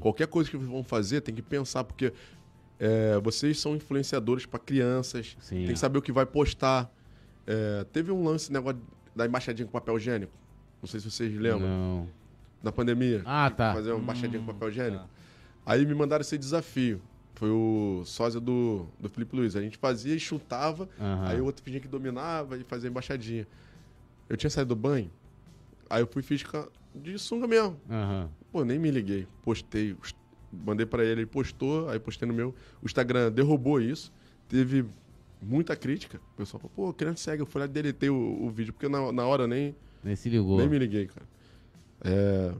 [0.00, 2.12] Qualquer coisa que vocês vão fazer, tem que pensar, porque
[2.78, 5.64] é, vocês são influenciadores pra crianças, Sim.
[5.66, 6.90] tem que saber o que vai postar.
[7.46, 8.80] É, teve um lance, negócio
[9.14, 10.32] da embaixadinha com papel higiênico.
[10.82, 11.60] Não sei se vocês lembram.
[11.68, 12.08] Não.
[12.62, 13.22] Na pandemia.
[13.24, 13.72] Ah, tá.
[13.74, 15.02] Fazer uma embaixadinha com papel higiênico.
[15.04, 15.08] tá.
[15.66, 17.00] Aí me mandaram esse desafio.
[17.34, 19.56] Foi o sósia do, do Felipe Luiz.
[19.56, 21.26] A gente fazia e chutava, Aham.
[21.28, 23.46] aí o outro fingia que dominava e fazia embaixadinha.
[24.28, 25.10] Eu tinha saído do banho,
[25.88, 26.44] aí eu fui fiz
[26.94, 27.76] de sunga mesmo.
[27.90, 28.28] Aham.
[28.52, 29.26] Pô, nem me liguei.
[29.42, 30.14] Postei, os-
[30.52, 32.54] mandei pra ele, ele postou, aí postei no meu.
[32.82, 34.12] O Instagram derrubou isso.
[34.48, 34.84] Teve
[35.40, 36.20] muita crítica.
[36.34, 37.42] O pessoal falou, pô, criança segue.
[37.42, 40.28] Eu fui lá e deletei o, o vídeo, porque na, na hora nem, Nem se
[40.28, 40.58] ligou.
[40.58, 41.26] nem me liguei, cara.
[42.02, 42.52] É,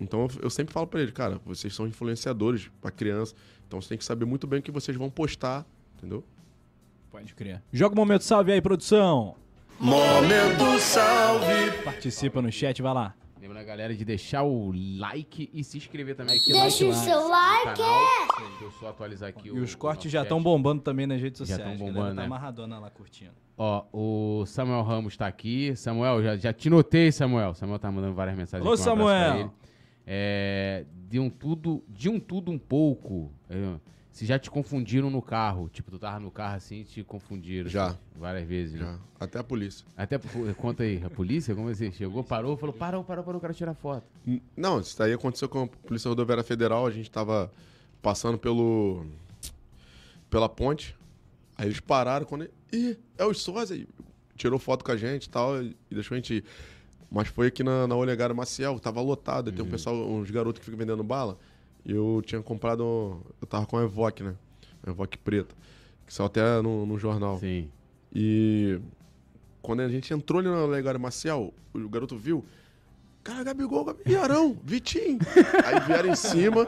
[0.00, 3.34] então eu, eu sempre falo pra ele, cara, vocês são influenciadores pra criança,
[3.66, 5.64] então você tem que saber muito bem o que vocês vão postar,
[5.96, 6.24] entendeu?
[7.10, 7.62] Pode crer.
[7.72, 9.36] Joga o momento salve aí, produção.
[9.78, 11.82] Momento salve.
[11.84, 13.14] Participa no chat, vai lá.
[13.42, 16.94] Lembra a galera de deixar o like e se inscrever também aqui Deixa no o
[16.94, 17.64] seu like.
[17.76, 18.48] canal.
[18.50, 21.40] Deixa eu só atualizar aqui E o os cortes já estão bombando também nas redes
[21.40, 21.64] Já sociais.
[21.64, 22.26] tão A galera bombando, tá né?
[22.26, 23.32] amarradona lá curtindo.
[23.58, 25.74] Ó, o Samuel Ramos tá aqui.
[25.74, 27.52] Samuel, já, já te notei, Samuel.
[27.54, 28.64] Samuel tá mandando várias mensagens.
[28.64, 29.34] Alô, aqui, um Samuel.
[29.40, 29.50] ele.
[30.06, 33.32] É, de um tudo, de um tudo um pouco.
[34.12, 37.70] Se já te confundiram no carro, tipo, tu tava no carro assim e te confundiram.
[37.70, 37.86] Já.
[37.86, 38.78] assim, várias vezes.
[38.78, 38.86] né?
[38.86, 38.98] Já.
[39.24, 39.86] Até a polícia.
[39.96, 40.18] Até,
[40.58, 44.04] conta aí, a polícia, como você chegou, parou, falou, parou, parou, parou, quero tirar foto.
[44.54, 47.50] Não, isso daí aconteceu com a Polícia Rodoviária Federal, a gente tava
[48.02, 49.06] passando pelo.
[50.28, 50.94] pela ponte.
[51.56, 52.48] Aí eles pararam quando.
[52.70, 53.76] Ih, é os sósia.
[53.76, 53.88] aí
[54.36, 56.44] Tirou foto com a gente e tal, e deixou a gente ir.
[57.10, 59.50] Mas foi aqui na, na Olegário Maciel, tava lotado.
[59.50, 61.38] e Tem um pessoal, uns garotos que ficam vendendo bala.
[61.84, 63.20] Eu tinha comprado.
[63.40, 64.34] Eu tava com a Evoque, né?
[64.84, 65.54] Uma Evoque preta.
[66.06, 67.38] Que saiu até no, no jornal.
[67.38, 67.68] Sim.
[68.14, 68.78] E
[69.60, 72.44] quando a gente entrou ali na Olegário Maciel, o garoto viu.
[73.24, 75.18] Cara, Gabigol, Gabi- e Arão, Vitinho.
[75.64, 76.66] Aí vieram em cima.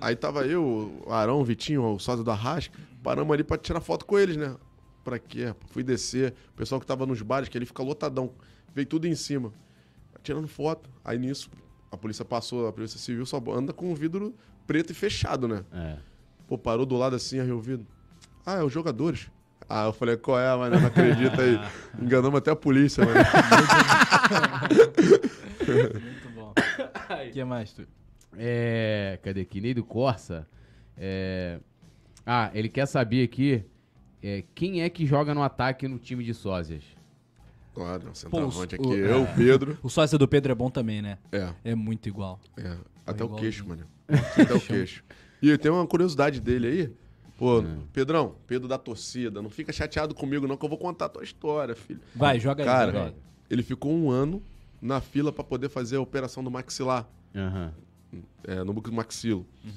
[0.00, 2.76] Aí tava eu, o Arão, o Vitinho, o sócio da Rasca.
[3.02, 4.56] Paramos ali pra tirar foto com eles, né?
[5.04, 5.54] Pra quê?
[5.68, 6.34] Fui descer.
[6.52, 8.32] O pessoal que tava nos bares, que ele fica lotadão.
[8.74, 9.52] Veio tudo em cima.
[10.22, 10.90] Tirando foto.
[11.04, 11.48] Aí nisso,
[11.90, 14.34] a polícia passou, a polícia civil só anda com o vidro
[14.66, 15.64] preto e fechado, né?
[15.72, 15.96] É.
[16.46, 17.86] Pô, parou do lado assim, aí o vidro.
[18.44, 19.28] Ah, é os jogadores.
[19.68, 20.78] Ah, eu falei, qual é, mano?
[20.78, 21.58] Não acredita aí.
[22.00, 23.18] Enganamos até a polícia, mano.
[26.00, 26.52] Muito bom.
[26.52, 27.86] O que mais, tu?
[28.36, 29.18] É.
[29.22, 29.60] Cadê aqui?
[29.60, 30.46] Ney do Corsa.
[30.96, 31.58] É,
[32.24, 33.64] Ah, ele quer saber aqui
[34.22, 36.84] é, quem é que joga no ataque no time de sósias.
[37.76, 38.86] Claro, centroavante aqui.
[38.86, 39.78] o- Eu, Pedro.
[39.82, 41.18] O sócio do Pedro é bom também, né?
[41.30, 42.40] É, É muito igual.
[42.56, 42.74] é.
[43.06, 43.38] Até o igualzinho.
[43.38, 43.84] queixo, mano.
[44.08, 45.04] Até o queixo.
[45.42, 46.92] E tem uma curiosidade dele aí.
[47.38, 47.64] Pô, É.
[47.92, 51.22] Pedrão, Pedro da torcida, não fica chateado comigo, não, que eu vou contar a tua
[51.22, 52.00] história, filho.
[52.14, 52.66] Vai, joga aí.
[52.66, 53.14] Cara, joga aí.
[53.50, 54.42] ele ficou um ano
[54.80, 57.06] na fila pra poder fazer a operação do maxilar.
[57.34, 57.72] Aham.
[58.44, 59.46] é, no buco do maxilo.
[59.62, 59.70] Uhum.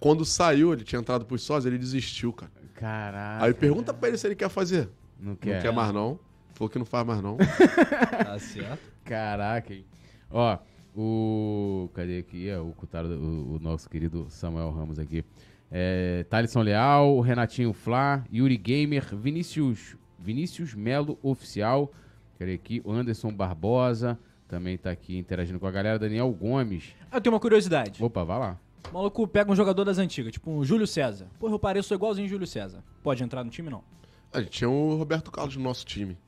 [0.00, 2.50] Quando saiu, ele tinha entrado pros sócios, ele desistiu, cara.
[2.74, 3.44] Caraca.
[3.44, 4.88] Aí pergunta pra ele se ele quer fazer.
[5.20, 5.54] Não quer.
[5.56, 6.18] Não quer mais não.
[6.60, 7.38] Falou que não faz mais não.
[7.38, 8.82] Tá certo.
[9.02, 9.82] Caraca, hein?
[10.30, 10.58] Ó,
[10.94, 11.88] o.
[11.94, 12.50] Cadê aqui?
[12.50, 15.24] É, o, Cutaro, o, o nosso querido Samuel Ramos aqui.
[15.72, 21.90] É, Thalisson Leal, o Renatinho Flá, Yuri Gamer, Vinícius, Vinícius Melo Oficial.
[22.38, 22.82] Cadê aqui?
[22.84, 25.98] O Anderson Barbosa também tá aqui interagindo com a galera.
[25.98, 26.94] Daniel Gomes.
[27.10, 28.04] Ah, Eu tenho uma curiosidade.
[28.04, 28.60] Opa, vai lá.
[28.90, 31.26] O maluco pega um jogador das antigas, tipo um Júlio César.
[31.38, 32.84] Porra, eu pareço igualzinho Júlio César.
[33.02, 33.82] Pode entrar no time, não?
[34.30, 36.18] A gente tinha o Roberto Carlos no nosso time.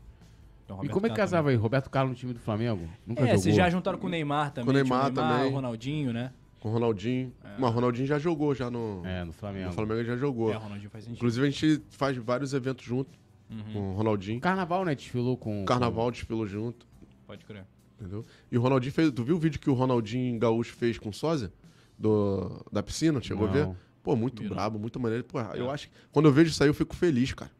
[0.64, 1.56] Então, e como é que casava aí?
[1.56, 2.88] Roberto Carlos no time do Flamengo?
[3.06, 3.24] Nunca também.
[3.24, 3.42] É, jogou.
[3.42, 4.64] vocês já juntaram com o Neymar também.
[4.66, 5.50] Com o Neymar tinha também.
[5.50, 6.32] O Ronaldinho, né?
[6.60, 7.32] Com o Ronaldinho.
[7.58, 9.66] Mas o Ronaldinho já jogou já no, É, no Flamengo.
[9.66, 10.52] no Flamengo, ele já jogou.
[10.52, 11.16] É, o Ronaldinho faz sentido.
[11.18, 13.10] Inclusive a gente faz vários eventos junto
[13.50, 13.72] Uhum.
[13.72, 14.40] com o Ronaldinho.
[14.40, 14.94] Carnaval, né?
[14.94, 15.64] Desfilou com.
[15.64, 16.86] Carnaval desfilou junto,
[17.26, 17.64] Pode crer.
[18.00, 18.24] entendeu?
[18.50, 19.10] E o Ronaldinho fez.
[19.10, 21.52] Tu viu o vídeo que o Ronaldinho Gaúcho fez com o Sósia?
[21.98, 23.20] Do, da piscina?
[23.20, 23.66] Chegou a ver?
[23.66, 23.76] Não.
[24.02, 24.56] Pô, muito Viram.
[24.56, 25.22] brabo, muito maneiro.
[25.24, 25.74] Pô, eu É.
[25.74, 25.94] acho que.
[26.10, 27.50] Quando eu vejo isso aí, eu fico feliz, cara.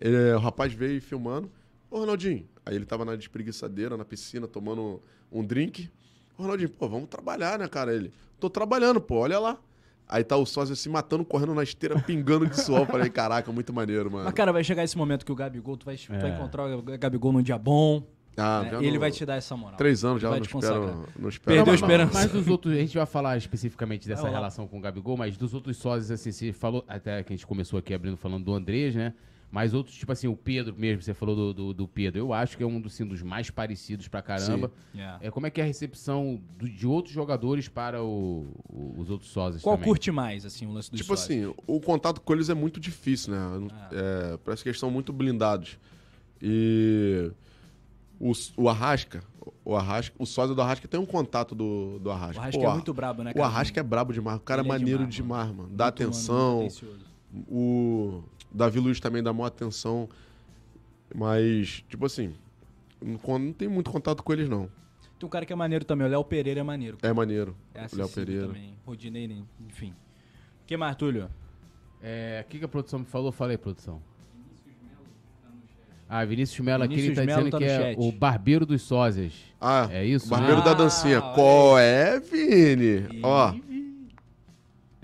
[0.00, 1.50] Ele- o rapaz veio filmando.
[1.96, 2.46] Ô, Ronaldinho.
[2.64, 5.00] Aí ele tava na despreguiçadeira, na piscina, tomando
[5.32, 5.88] um drink.
[6.36, 7.94] Ô, Ronaldinho, pô, vamos trabalhar, né, cara?
[7.94, 8.12] Ele.
[8.38, 9.56] Tô trabalhando, pô, olha lá.
[10.06, 12.86] Aí tá o sósia se matando, correndo na esteira, pingando de suor.
[12.86, 14.24] Falei, caraca, muito maneiro, mano.
[14.26, 16.34] Mas, cara, vai chegar esse momento que o Gabigol, tu vai, tu vai É.
[16.34, 18.06] encontrar o Gabigol num dia bom.
[18.36, 18.78] Ah, né?
[18.82, 19.78] Ele não- vai te dar essa moral.
[19.78, 21.56] Três anos já, vai não te espero, não espero.
[21.56, 22.12] Perdeu a esperança.
[22.12, 24.28] Mas dos outros, a gente vai falar especificamente dessa lá.
[24.28, 27.46] relação com o Gabigol, mas dos outros sócios, assim, você falou, até que a gente
[27.46, 29.14] começou aqui abrindo falando do Andrés, né?
[29.50, 32.56] Mas outros, tipo assim, o Pedro mesmo, você falou do, do, do Pedro, eu acho
[32.56, 34.70] que é um dos, assim, dos mais parecidos pra caramba.
[34.94, 35.18] Yeah.
[35.24, 39.08] É, como é que é a recepção do- de outros jogadores para o- o- os
[39.08, 39.88] outros sócios Qual também?
[39.88, 41.38] curte mais, assim, o lance dos Tipo sócios?
[41.44, 43.68] assim, o contato com eles é muito difícil, né?
[43.92, 45.78] É, parece que eles são muito blindados.
[46.42, 47.30] E
[48.20, 49.22] o, o Arrasca,
[49.64, 52.38] o Arrasca, o sósia do Arrasca tem um contato do, do Arrasca.
[52.38, 53.46] O Arrasca Pô, é muito brabo, né, O cara?
[53.46, 54.36] Arrasca é brabo demais.
[54.38, 55.68] O cara Ele é é maneiro demais, demais, mano.
[55.74, 56.58] Dá Muito, mano, atenção.
[56.60, 57.06] atencioso.
[57.48, 58.22] o
[58.56, 60.08] Davi Luiz também dá maior atenção.
[61.14, 62.34] Mas, tipo assim,
[63.00, 64.68] não, não tem muito contato com eles, não.
[65.18, 66.98] Tem um cara que é maneiro também, o Léo Pereira é maneiro.
[67.02, 67.56] É maneiro.
[67.74, 68.46] É Léo Pereira.
[68.48, 68.74] também.
[68.84, 69.90] Rodinei, enfim.
[70.62, 71.30] O que mais, Túlio?
[72.02, 73.30] É, o que, que a produção me falou?
[73.32, 74.02] Falei, produção.
[76.08, 77.96] Ah, Vinícius Melo aqui, ele Vinícius tá Melo dizendo tá que é chat.
[77.98, 79.32] o barbeiro dos sósias.
[79.60, 80.64] Ah, É isso, o Barbeiro né?
[80.64, 81.20] da Ah, dancinha.
[81.20, 83.20] Qual é, Vini?
[83.24, 83.54] Ó,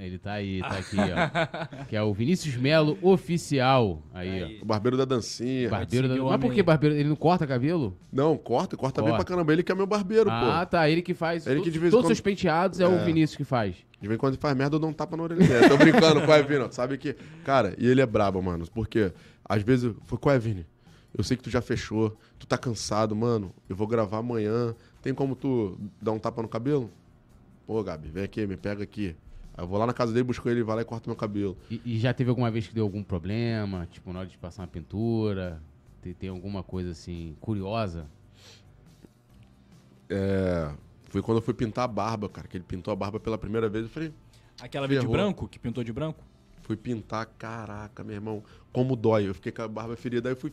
[0.04, 1.84] Ele tá aí, tá aqui, ó.
[1.86, 4.02] que é o Vinícius Melo Oficial.
[4.12, 4.46] Aí, ó.
[4.46, 4.60] Aí.
[4.60, 5.68] o Barbeiro da dancinha.
[5.70, 6.14] Barbeiro da...
[6.22, 6.96] o Mas por que barbeiro?
[6.96, 7.96] Ele não corta cabelo?
[8.12, 9.24] Não, corta, corta bem Corta.
[9.24, 9.52] pra caramba.
[9.52, 10.70] Ele que é meu barbeiro, Ah, pô.
[10.70, 10.88] tá.
[10.90, 11.46] Ele que faz.
[11.46, 13.04] Ele que todos de vez em todos quando- os seus penteados é, o É.
[13.04, 13.76] Vinícius que faz.
[14.00, 15.68] De vez em quando ele faz merda, eu dou um tapa na orelha dele.
[15.68, 16.68] Tô brincando com o Evino.
[16.72, 17.14] Sabe que.
[17.44, 18.66] Cara, e ele é brabo, mano.
[18.74, 19.12] Porque,
[19.44, 20.66] às vezes, eu foi com o Evini.
[21.16, 23.54] Eu sei que tu já fechou, tu tá cansado, mano.
[23.68, 24.74] Eu vou gravar amanhã.
[25.00, 26.90] Tem como tu dar um tapa no cabelo?
[27.66, 29.14] Pô, Gabi, vem aqui, me pega aqui.
[29.56, 31.56] Eu vou lá na casa dele, busco ele, vai lá e corta meu cabelo.
[31.70, 33.86] E, e já teve alguma vez que deu algum problema?
[33.90, 35.62] Tipo, na hora de passar uma pintura?
[36.00, 38.06] Tem, tem alguma coisa assim, curiosa?
[40.08, 40.72] É.
[41.04, 42.48] Foi quando eu fui pintar a barba, cara.
[42.48, 43.84] Que ele pintou a barba pela primeira vez.
[43.84, 44.12] Eu falei,
[44.60, 46.24] Aquela vez de branco, que pintou de branco?
[46.62, 49.28] Fui pintar, caraca, meu irmão, como dói.
[49.28, 50.28] Eu fiquei com a barba ferida.
[50.28, 50.52] Aí eu fui.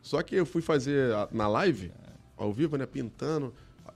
[0.00, 1.92] Só que eu fui fazer na live,
[2.36, 2.86] ao vivo, né?
[2.86, 3.52] Pintando.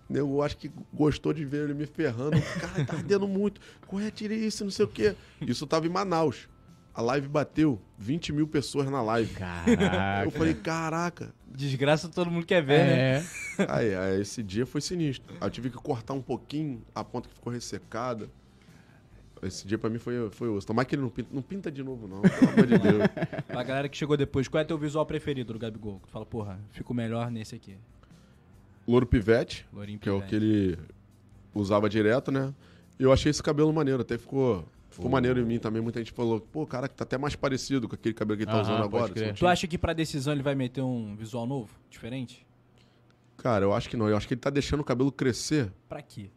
[0.08, 2.40] Eu acho que gostou de ver ele me ferrando.
[2.60, 3.60] Cara, tá ardendo muito.
[3.86, 5.14] Corre, tira isso, não sei o quê.
[5.40, 6.48] Isso tava em Manaus.
[6.92, 9.32] A live bateu 20 mil pessoas na live.
[9.34, 10.24] Caraca.
[10.24, 11.32] Eu falei, caraca.
[11.46, 13.18] Desgraça todo mundo quer ver, né?
[13.18, 13.24] é.
[13.68, 15.34] Aí, aí esse dia foi sinistro.
[15.40, 18.28] Aí eu tive que cortar um pouquinho, a ponta que ficou ressecada.
[19.42, 20.66] Esse dia pra mim foi, foi osso.
[20.66, 22.20] Tomara que ele não pinta, não pinta de novo, não.
[22.20, 23.02] Pelo amor de Deus.
[23.48, 25.98] Pra galera que chegou depois, qual é teu visual preferido do Gabigol?
[26.00, 27.76] Que tu fala, porra, fico melhor nesse aqui.
[28.86, 30.31] Louro Pivete, Lourinho que é o Pivete.
[30.31, 30.78] que ele
[31.55, 32.52] usava direto, né?
[32.98, 35.81] Eu achei esse cabelo maneiro, até ficou Ficou maneiro em mim também.
[35.81, 38.51] Muita gente falou, pô, cara, que tá até mais parecido com aquele cabelo que ele
[38.51, 39.12] tá Aham, usando agora.
[39.12, 39.27] crer.
[39.31, 39.35] assim.
[39.39, 41.70] Tu acha que pra decisão ele vai meter um visual novo?
[41.89, 42.44] Diferente?
[43.36, 44.09] Cara, eu acho que não.
[44.09, 46.28] Eu acho que ele tá deixando o cabelo crescer Pra quê?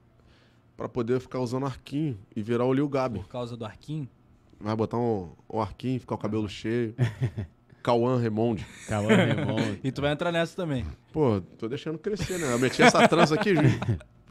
[0.77, 3.19] pra poder ficar usando arquinho e virar o Lil Gabi.
[3.19, 4.07] Por causa do arquinho?
[4.59, 6.93] Vai botar um, um arquinho, ficar o cabelo cheio.
[7.83, 8.65] Cauã Remonde.
[8.87, 9.79] Cauã Raymond.
[9.83, 10.85] E tu vai entrar nessa também.
[11.11, 12.51] Pô, tô deixando crescer, né?
[12.53, 13.61] Eu meti essa trança aqui, ju-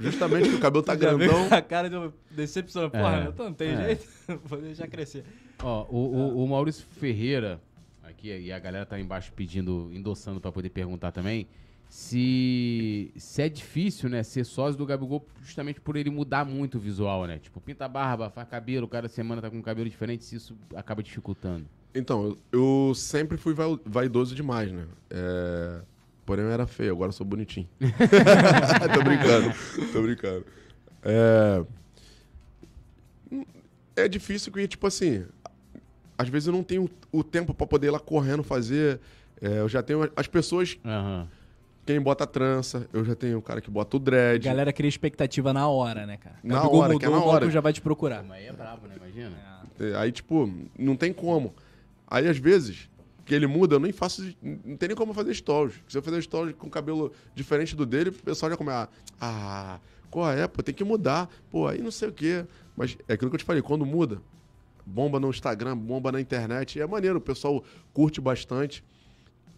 [0.01, 1.49] justamente porque o cabelo tá grandão.
[1.49, 1.97] com a cara de
[2.31, 2.89] decepção.
[2.91, 3.85] Porra, É, eu não tem é.
[3.85, 4.09] jeito.
[4.47, 5.23] Vou deixar crescer.
[5.63, 7.61] Ó, o, o- o Maurício Ferreira,
[8.03, 11.47] aqui, e a galera tá embaixo pedindo, endossando pra poder perguntar também,
[11.89, 16.81] se, se é difícil, né, ser sócio do Gabigol justamente por ele mudar muito o
[16.81, 17.39] visual, né?
[17.39, 20.57] Tipo, pinta a barba, faz cabelo, cada semana tá com um cabelo diferente, se isso
[20.75, 21.67] acaba dificultando.
[21.95, 24.87] Então, eu, sempre fui vai- vaidoso demais, né?
[25.11, 25.81] É,
[26.25, 27.69] Porém, eu era feio, agora eu sou bonitinho.
[28.95, 29.53] tô brincando,
[29.93, 30.47] tô brincando.
[31.03, 31.65] É...
[33.97, 35.27] é difícil porque, tipo assim,
[36.17, 39.01] às vezes eu não tenho o tempo pra poder ir lá correndo fazer.
[39.41, 41.27] É, eu já tenho as pessoas, Aham.
[41.85, 44.45] quem bota trança, eu já tenho o cara que bota o dread.
[44.47, 46.37] Galera cria expectativa na hora, né, cara?
[46.45, 47.51] Na Gabigol hora, que é mudou, na hora.
[47.51, 48.23] já vai te procurar.
[48.23, 48.95] Mas aí é brabo, né?
[48.97, 49.33] Imagina.
[49.81, 50.49] É, Aí, tipo,
[50.79, 51.53] não tem como.
[52.13, 52.91] Aí, às vezes,
[53.25, 54.23] que ele muda, eu nem faço.
[54.43, 55.77] Não tem nem como fazer stories.
[55.89, 58.91] Se eu fizer stories com cabelo diferente do dele, o pessoal já começa.
[59.19, 59.81] Ah,
[60.11, 60.47] qual é?
[60.47, 61.31] Pô, tem que mudar.
[61.51, 62.45] Pô, aí não sei o quê.
[62.77, 64.21] Mas é aquilo que eu te falei, quando muda,
[64.85, 67.65] bomba no Instagram, bomba na internet, é maneiro, o pessoal
[67.95, 68.85] curte bastante.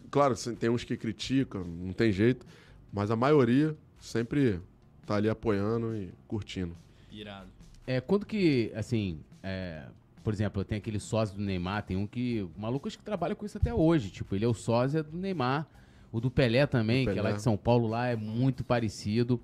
[0.08, 2.46] Claro, tem uns que criticam, não tem jeito,
[2.92, 4.60] mas a maioria sempre
[5.04, 6.76] tá ali apoiando e curtindo.
[7.10, 7.48] Irado.
[7.84, 9.86] É, quando que, assim, é,
[10.24, 13.34] por exemplo, tem aquele sósia do Neymar, tem um que, o maluco acho que trabalha
[13.36, 15.68] com isso até hoje, tipo, ele é o sósia do Neymar,
[16.10, 17.36] o do Pelé também, Do que é lá Pelé.
[17.36, 19.38] de São Paulo, lá é muito parecido.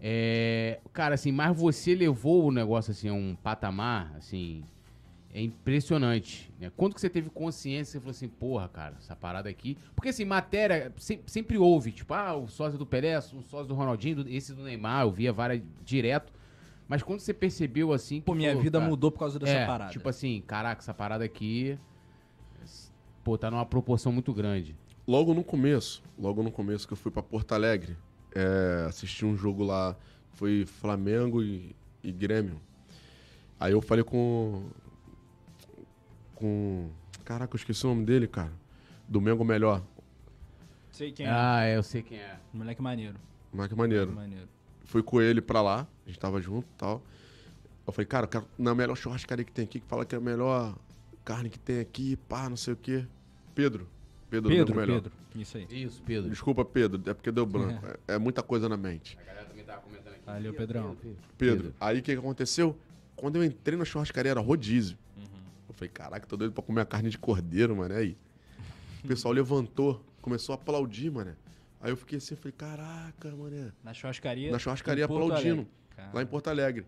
[0.00, 4.64] É, cara, assim, mas você levou o negócio, assim, a um patamar, assim,
[5.32, 6.70] é impressionante, né?
[6.76, 9.78] Quando que você teve consciência, você falou assim, porra, cara, essa parada aqui...
[9.94, 13.74] Porque, assim, matéria se- sempre houve, tipo, ah, o sósia do Pelé, o sósia do
[13.74, 16.32] Ronaldinho, esse do Neymar, eu via várias direto,
[16.92, 18.20] mas quando você percebeu, assim...
[18.20, 19.90] que Pô, minha falou, vida cara, mudou por causa dessa é, parada.
[19.90, 21.78] Tipo assim, caraca, essa parada aqui.
[23.24, 24.76] Pô, tá numa proporção muito grande.
[25.08, 27.96] Logo no começo, logo no começo que eu fui pra Porto Alegre,
[28.34, 29.96] é, assisti um jogo lá,
[30.34, 31.74] foi Flamengo e,
[32.04, 32.60] e Grêmio.
[33.58, 34.62] Aí eu falei com.
[36.34, 36.90] Com.
[37.24, 38.52] Caraca, eu esqueci o nome dele, cara.
[39.08, 39.82] Domingo Melhor.
[40.90, 41.30] Sei quem é.
[41.32, 42.38] Ah, eu sei quem é.
[42.52, 43.16] Moleque maneiro.
[43.50, 44.12] Mas que maneiro.
[44.12, 44.48] Maneiro.
[44.92, 47.02] Fui com ele pra lá, a gente tava junto e tal.
[47.86, 50.18] Eu falei, cara, eu quero na melhor churrascaria que tem aqui, que fala que é
[50.18, 50.76] a melhor
[51.24, 53.06] carne que tem aqui, pá, não sei o quê.
[53.54, 53.88] Pedro.
[54.28, 54.94] Pedro, Pedro, Melhor.
[55.00, 55.12] Pedro.
[55.34, 55.66] Isso aí.
[55.70, 56.28] Isso, Pedro.
[56.28, 57.86] Desculpa, Pedro, é porque deu branco.
[58.06, 59.16] É, é muita coisa na mente.
[59.18, 60.26] A galera também tava comentando aqui.
[60.26, 60.96] Valeu, Pedrão.
[61.38, 61.74] Pedro.
[61.80, 62.76] Aí o que, que aconteceu?
[63.16, 64.98] Quando eu entrei na churrascaria era rodízio.
[65.68, 67.94] Eu falei, caraca, tô doido pra comer a carne de cordeiro, mano.
[67.94, 68.14] Aí.
[69.02, 71.34] O pessoal levantou, começou a aplaudir, mano.
[71.82, 73.72] Aí eu fiquei assim, falei, caraca, mano.
[73.82, 74.52] Na churrascaria.
[74.52, 75.66] Na churrascaria aplaudindo,
[76.14, 76.86] lá em Porto Alegre.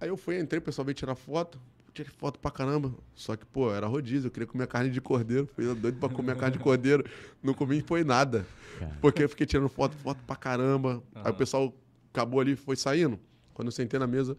[0.00, 1.60] Aí eu fui, entrei, o pessoal veio tirar foto.
[1.94, 2.92] Tirei foto pra caramba.
[3.14, 5.46] Só que, pô, era rodízio, eu queria comer carne de cordeiro.
[5.46, 7.04] Fui doido pra comer a carne de cordeiro.
[7.42, 8.46] Não comi foi nada.
[8.78, 8.98] Cara.
[9.00, 11.02] Porque eu fiquei tirando foto, foto pra caramba.
[11.14, 11.74] Aí o pessoal
[12.12, 13.18] acabou ali, foi saindo.
[13.54, 14.36] Quando eu sentei na mesa,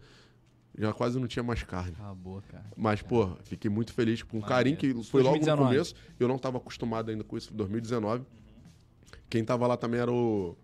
[0.78, 1.92] já quase não tinha mais carne.
[1.98, 2.64] Acabou, cara.
[2.76, 4.56] Mas, pô, fiquei muito feliz com o Maneiro.
[4.56, 5.68] carinho que foi logo no 2019.
[5.68, 5.94] começo.
[6.18, 8.24] Eu não tava acostumado ainda com isso, 2019.
[9.28, 10.56] Quem tava lá também era o,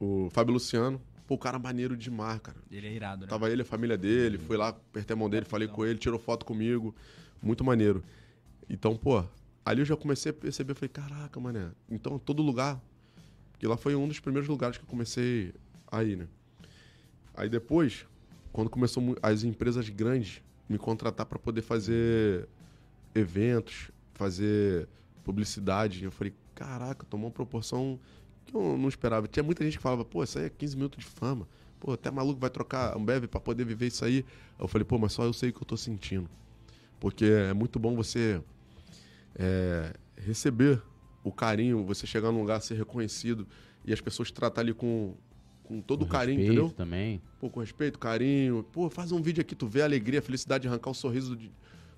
[0.00, 1.00] o Fábio Luciano.
[1.26, 2.58] Pô, o cara maneiro demais, cara.
[2.70, 3.28] Ele é irado, né?
[3.28, 6.18] Tava ele, a família dele, fui lá, apertei a mão dele, falei com ele, tirou
[6.18, 6.94] foto comigo.
[7.42, 8.02] Muito maneiro.
[8.68, 9.24] Então, pô,
[9.64, 11.70] ali eu já comecei a perceber, falei, caraca, mané.
[11.90, 12.80] Então, todo lugar.
[13.52, 15.54] Porque lá foi um dos primeiros lugares que eu comecei
[15.90, 16.26] a ir, né?
[17.34, 18.06] Aí depois,
[18.52, 22.48] quando começou as empresas grandes me contratar para poder fazer
[23.14, 24.88] eventos, fazer
[25.24, 27.98] publicidade, eu falei, caraca, tomou uma proporção
[28.46, 29.26] que eu não esperava.
[29.28, 31.48] Tinha muita gente que falava, pô, isso aí é 15 minutos de fama.
[31.80, 34.24] Pô, até maluco vai trocar Ambev para poder viver isso aí.
[34.58, 36.28] Eu falei, pô, mas só eu sei o que eu tô sentindo.
[37.00, 38.40] Porque é muito bom você
[39.36, 40.80] é, receber
[41.22, 43.46] o carinho, você chegar num lugar, ser reconhecido
[43.84, 45.14] e as pessoas te tratar ali com,
[45.62, 46.74] com todo o Com carinho, respeito entendeu?
[46.76, 47.22] também.
[47.40, 48.62] Pô, com respeito, carinho.
[48.72, 51.50] Pô, faz um vídeo aqui, tu vê a alegria, a felicidade, arrancar o sorriso de-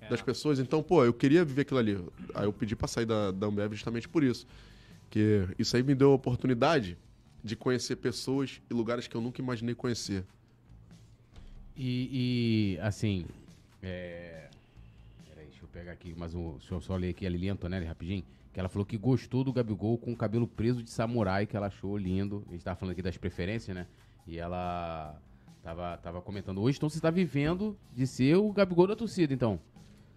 [0.09, 0.59] das pessoas.
[0.59, 1.97] Então, pô, eu queria viver aquilo ali.
[2.33, 4.47] Aí eu pedi pra sair da, da Ambev justamente por isso.
[5.09, 6.97] Que isso aí me deu a oportunidade
[7.43, 10.25] de conhecer pessoas e lugares que eu nunca imaginei conhecer.
[11.75, 13.25] E, e, assim.
[13.81, 14.49] É...
[15.29, 16.57] Peraí, deixa eu pegar aqui mais um.
[16.57, 18.23] Deixa eu só ler aqui a Lilian Antonelli rapidinho.
[18.51, 21.67] Que ela falou que gostou do Gabigol com o cabelo preso de samurai, que ela
[21.67, 22.43] achou lindo.
[22.49, 23.85] A gente tava falando aqui das preferências, né?
[24.25, 25.15] E ela
[25.63, 29.59] tava, tava comentando hoje, então você tá vivendo de ser o Gabigol da torcida, então.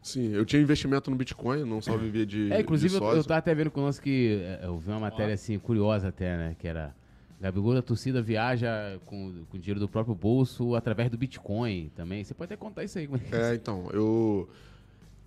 [0.03, 2.51] Sim, eu tinha investimento no Bitcoin, não só vivia de.
[2.53, 4.89] É, inclusive de eu, eu tava até vendo com o lance que é, eu vi
[4.91, 6.57] uma matéria assim, curiosa até, né?
[6.59, 6.95] Que era
[7.41, 12.25] Gabigol da torcida viaja com, com dinheiro do próprio bolso através do Bitcoin também.
[12.25, 13.07] Você pode até contar isso aí.
[13.07, 14.49] como é que- É, então, eu.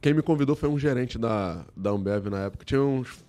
[0.01, 2.65] Quem me convidou foi um gerente da, da Ambev na época.
[2.65, 3.23] Tinha uns,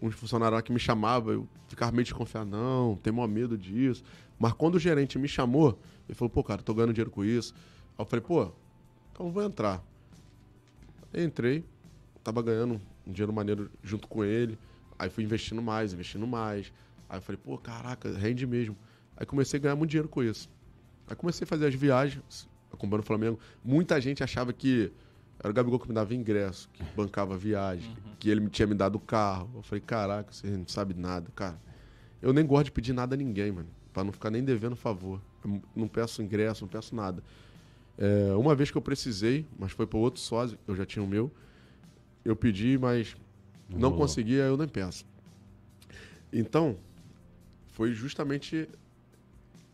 [0.00, 4.02] uns funcionários lá que me chamavam, eu ficava meio desconfiado, não, tem maior medo disso.
[4.38, 5.78] Mas quando o gerente me chamou,
[6.08, 7.52] ele falou, pô, cara, tô ganhando dinheiro com isso.
[7.98, 8.50] Aí eu falei, pô,
[9.12, 9.82] então eu vou entrar.
[11.14, 11.64] Entrei,
[12.22, 14.58] tava ganhando um dinheiro maneiro junto com ele.
[14.98, 16.72] Aí fui investindo mais, investindo mais.
[17.08, 18.76] Aí eu falei, pô, caraca, rende mesmo.
[19.16, 20.48] Aí comecei a ganhar muito dinheiro com isso.
[21.06, 23.38] Aí comecei a fazer as viagens, acompanhando o Flamengo.
[23.62, 24.90] Muita gente achava que
[25.38, 28.74] era o Gabigol que me dava ingresso, que bancava viagem, que ele me tinha me
[28.74, 29.50] dado o carro.
[29.54, 31.60] Eu falei, caraca, você não sabe nada, cara.
[32.22, 33.68] Eu nem gosto de pedir nada a ninguém, mano.
[33.92, 35.20] Pra não ficar nem devendo favor.
[35.44, 37.22] Eu não peço ingresso, não peço nada.
[37.96, 41.06] É, uma vez que eu precisei, mas foi para outro sócio, eu já tinha o
[41.08, 41.30] meu.
[42.24, 43.16] Eu pedi, mas
[43.68, 43.98] não rolou.
[43.98, 45.06] consegui, aí eu nem peço.
[46.32, 46.76] Então,
[47.68, 48.68] foi justamente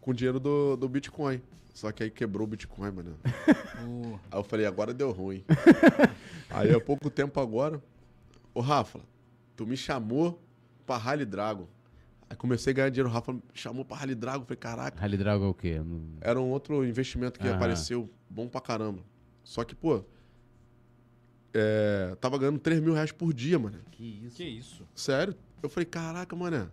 [0.00, 1.40] com o dinheiro do, do Bitcoin.
[1.72, 3.16] Só que aí quebrou o Bitcoin, mano.
[4.30, 5.42] Aí eu falei, agora deu ruim.
[6.50, 7.82] aí há pouco tempo agora,
[8.52, 9.00] ô Rafa,
[9.56, 10.38] tu me chamou
[10.84, 11.66] pra Rally Dragon.
[12.30, 14.44] Aí comecei a ganhar dinheiro, o Rafa me chamou pra Rally Dragon.
[14.44, 15.80] Falei, caraca, Rally Dragon é o quê?
[15.84, 17.56] Não- era um outro investimento que Aham.
[17.56, 19.00] apareceu bom pra caramba.
[19.42, 20.04] Só que, pô,
[21.52, 23.78] é, tava ganhando 3 mil reais por dia, mano.
[23.90, 24.36] Que isso?
[24.36, 24.84] Que isso?
[24.94, 25.34] Sério?
[25.62, 26.68] Eu falei, caraca, mané.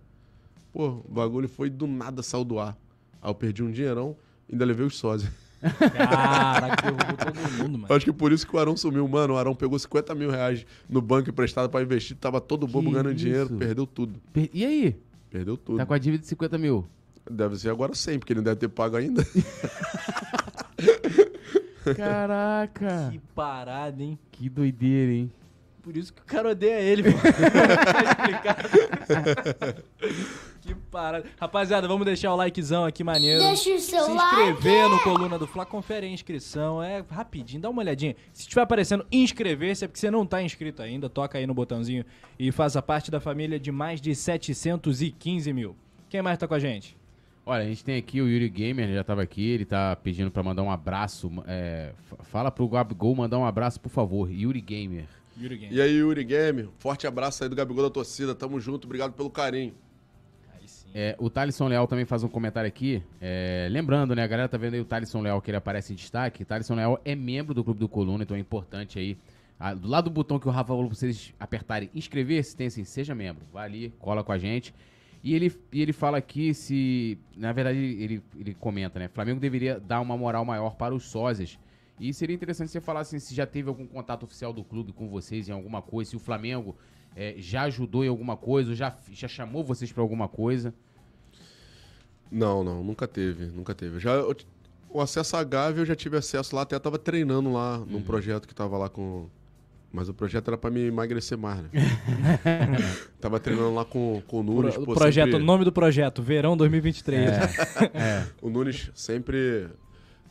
[0.72, 2.78] Pô, o bagulho foi do nada, saiu do ar.
[3.22, 4.16] Aí eu perdi um dinheirão,
[4.52, 5.32] ainda levei os sósias.
[5.60, 7.94] Caraca, derrubou todo mundo, mano.
[7.96, 9.08] Acho que por isso que o Arão sumiu.
[9.08, 12.88] Mano, o Arão pegou 50 mil reais no banco emprestado pra investir, tava todo bobo
[12.90, 13.16] Que ganhando isso?
[13.26, 14.22] dinheiro, perdeu tudo.
[14.32, 14.96] Per- E aí?
[15.30, 15.78] Perdeu tudo.
[15.78, 16.86] Tá com a dívida de 50 mil?
[17.30, 19.26] Deve ser agora 100, porque ele não deve ter pago ainda.
[21.96, 23.10] Caraca!
[23.12, 24.20] Que parada, hein?
[24.32, 25.32] que doideira, hein?
[25.82, 27.10] Por isso que o cara odeia ele, pô.
[30.68, 31.26] que parada.
[31.40, 33.40] Rapaziada, vamos deixar o likezão aqui, maneiro.
[33.40, 37.70] Deixa o seu Se inscrever no Coluna do Fla, confere a inscrição, é rapidinho, dá
[37.70, 38.16] uma olhadinha.
[38.34, 42.06] Se estiver aparecendo inscrever-se, é porque você não tá inscrito ainda, toca aí no botãozinho
[42.38, 45.76] e faça parte da família de mais de 715 mil.
[46.10, 46.96] Quem mais tá com a gente?
[47.46, 50.44] Olha, a gente tem aqui o Yuri Gamer, já tava aqui, ele tá pedindo pra
[50.44, 51.32] mandar um abraço.
[51.48, 54.30] é, fala pro Gabigol mandar um abraço, por favor.
[54.30, 55.06] Yuri Gamer.
[55.40, 55.76] Yuri Game.
[55.76, 58.36] E aí, Yuri Game, forte abraço aí do Gabigol da torcida.
[58.36, 59.74] Tamo junto, obrigado pelo carinho.
[60.94, 63.04] É, o Thalisson Leal também faz um comentário aqui.
[63.22, 64.24] é, lembrando, né?
[64.24, 66.44] A galera tá vendo aí o Thalisson Leal que ele aparece em destaque.
[66.44, 69.18] Thalisson Leal é membro do Clube do Coluna, então é importante aí.
[69.60, 72.84] ah, do lado do botão que o Rafa falou pra vocês apertarem inscrever-se, tem assim,
[72.84, 73.46] seja membro.
[73.54, 74.74] Vai ali, cola com a gente.
[75.24, 77.18] E ele, e ele fala aqui se.
[77.36, 79.08] Na verdade, ele, ele comenta, né?
[79.08, 81.60] Flamengo deveria dar uma moral maior para os sósias.
[82.00, 85.10] E seria interessante você falar assim, se já teve algum contato oficial do clube com
[85.10, 86.76] vocês em alguma coisa, se o Flamengo
[87.18, 90.72] é, já ajudou em alguma coisa, já, já chamou vocês pra alguma coisa.
[92.32, 94.00] Não, não, nunca teve, nunca teve.
[94.00, 94.36] Já, eu
[94.90, 98.48] o acesso à Gávea eu já tive acesso lá, até tava treinando lá num projeto
[98.48, 99.28] que tava lá com.
[99.92, 101.70] Mas o projeto era pra me emagrecer mais, né?
[103.20, 104.76] tava treinando lá com, com o Nunes.
[104.76, 107.32] Pro- pô, projeto, sempre- nome do projeto, Verão 2023.
[108.42, 109.68] O Nunes sempre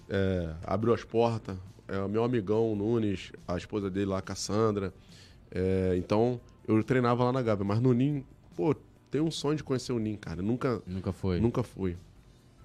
[0.09, 1.57] é, abriu as portas.
[1.89, 4.93] É o meu amigão, o Nunes, a esposa dele lá, a Cassandra.
[5.51, 7.65] É, então, eu treinava lá na Gávea.
[7.65, 8.25] Mas no NIM,
[8.55, 8.75] pô,
[9.11, 10.43] tenho um sonho de conhecer o NIM, cara.
[10.43, 11.41] Nunca, Nunca foi.
[11.41, 11.97] nunca fui.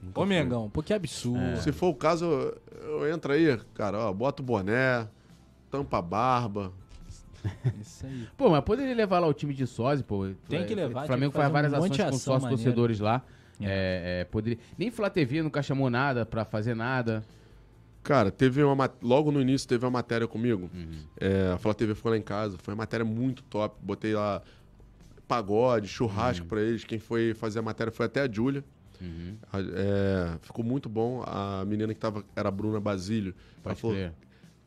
[0.02, 0.36] Nunca Ô, fui.
[0.36, 1.58] Mengão, pô, que absurdo.
[1.62, 2.62] Se for o caso, eu,
[3.02, 5.08] eu entro aí, cara, ó, bota o boné,
[5.70, 6.74] tampa a barba.
[7.80, 8.28] Isso aí.
[8.38, 10.28] Pô, mas poderia levar lá o time de sósia, pô.
[10.48, 13.24] Tem que levar, O Flamengo faz várias um monte ações com sócios torcedores lá.
[13.64, 14.58] É, é, poderia...
[14.76, 17.24] Nem Flá TV nunca chamou nada pra fazer nada.
[18.04, 20.70] Cara, teve uma logo no início teve uma matéria comigo.
[20.74, 21.04] Uhum.
[21.20, 23.76] É, a Flá TV ficou lá em casa, foi uma matéria muito top.
[23.82, 24.42] Botei lá
[25.28, 26.84] pagode, churrasco pra eles.
[26.84, 28.64] Quem foi fazer a matéria foi até a Júlia.
[29.00, 29.38] Uhum.
[29.74, 31.24] É, ficou muito bom.
[31.26, 33.34] A menina que tava era a Bruna Basílio.
[33.64, 34.14] Ela Pode falou, crer.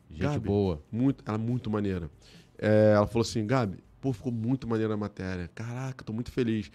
[0.09, 0.81] Gente Gabi, boa.
[0.91, 2.09] Muito, ela é muito maneira.
[2.57, 5.49] É, ela falou assim, Gabi, pô, ficou muito maneira a matéria.
[5.53, 6.71] Caraca, tô muito feliz.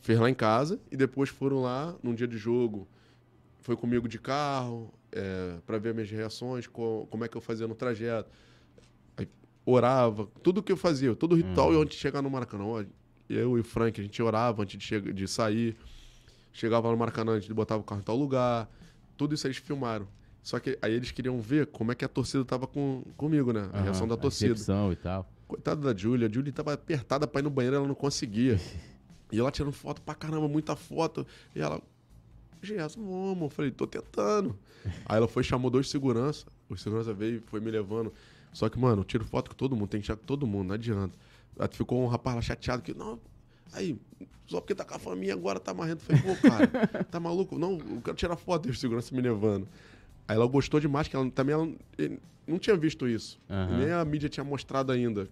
[0.00, 2.88] Fez lá em casa e depois foram lá num dia de jogo.
[3.60, 7.66] Foi comigo de carro, é, para ver minhas reações, co- como é que eu fazia
[7.68, 8.30] no trajeto.
[9.16, 9.28] Aí,
[9.64, 11.80] orava, tudo que eu fazia, todo o ritual Uhum.
[11.82, 12.86] antes de chegar no Maracanã.
[13.28, 15.76] Eu e o Frank, a gente orava antes de, de sair.
[16.52, 18.68] Chegava no Maracanã, a gente botava o carro em tal lugar.
[19.16, 20.06] Tudo isso eles filmaram.
[20.42, 23.68] Só que aí eles queriam ver como é que a torcida tava com, comigo, né?
[23.72, 24.50] A reação Aham, da torcida.
[24.52, 25.28] recepção e tal.
[25.48, 26.28] Coitada da Júlia.
[26.28, 28.58] A Júlia tava apertada pra ir no banheiro, ela não conseguia.
[29.32, 31.26] E ela tirando foto pra caramba, muita foto.
[31.52, 31.82] E ela.
[32.62, 33.42] Gerson, vamos.
[33.42, 34.56] Eu falei, tô tentando.
[35.04, 36.46] Aí ela foi, chamou dois segurança.
[36.68, 38.12] O segurança veio e foi me levando.
[38.52, 40.68] Só que, mano, eu tiro foto com todo mundo, tem que tirar com todo mundo,
[40.68, 41.16] não adianta.
[41.58, 43.20] Aí ficou um rapaz lá chateado que, não,
[43.72, 43.98] aí,
[44.46, 46.00] só porque tá com a família agora tá marrendo.
[46.00, 47.58] Falei, pô, cara, tá maluco?
[47.58, 48.68] Não, eu quero tirar foto.
[48.68, 49.68] E o segurança me levando.
[50.26, 51.68] Aí ela gostou demais, que ela também ela,
[52.46, 53.38] não tinha visto isso.
[53.48, 53.78] Aham.
[53.78, 55.28] Nem a mídia tinha mostrado ainda.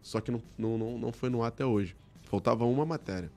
[0.00, 1.94] Só que não, não, não, não foi no ar até hoje.
[2.22, 3.30] Faltava uma matéria.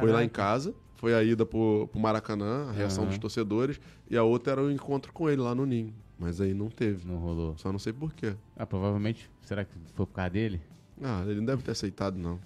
[0.00, 3.10] Foi lá em casa, foi a ida pro, pro Maracanã, a reação Aham.
[3.10, 3.80] dos torcedores,
[4.10, 5.94] e a outra era o encontro com ele lá no Ninho.
[6.18, 7.06] Mas aí não teve.
[7.06, 7.56] Não rolou.
[7.56, 8.34] Só não sei por quê.
[8.56, 9.30] Ah, provavelmente.
[9.42, 10.60] Será que foi por causa dele?
[11.00, 12.40] Ah, ele não deve ter aceitado, não.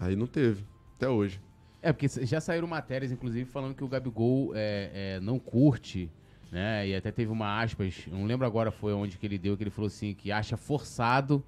[0.00, 0.64] Aí não teve.
[0.96, 1.40] Até hoje.
[1.82, 6.10] É, porque já saíram matérias, inclusive, falando que o Gabigol é, é, não curte,
[6.50, 6.88] né?
[6.88, 9.70] E até teve uma aspas, não lembro agora foi onde que ele deu, que ele
[9.70, 11.44] falou assim, que acha forçado.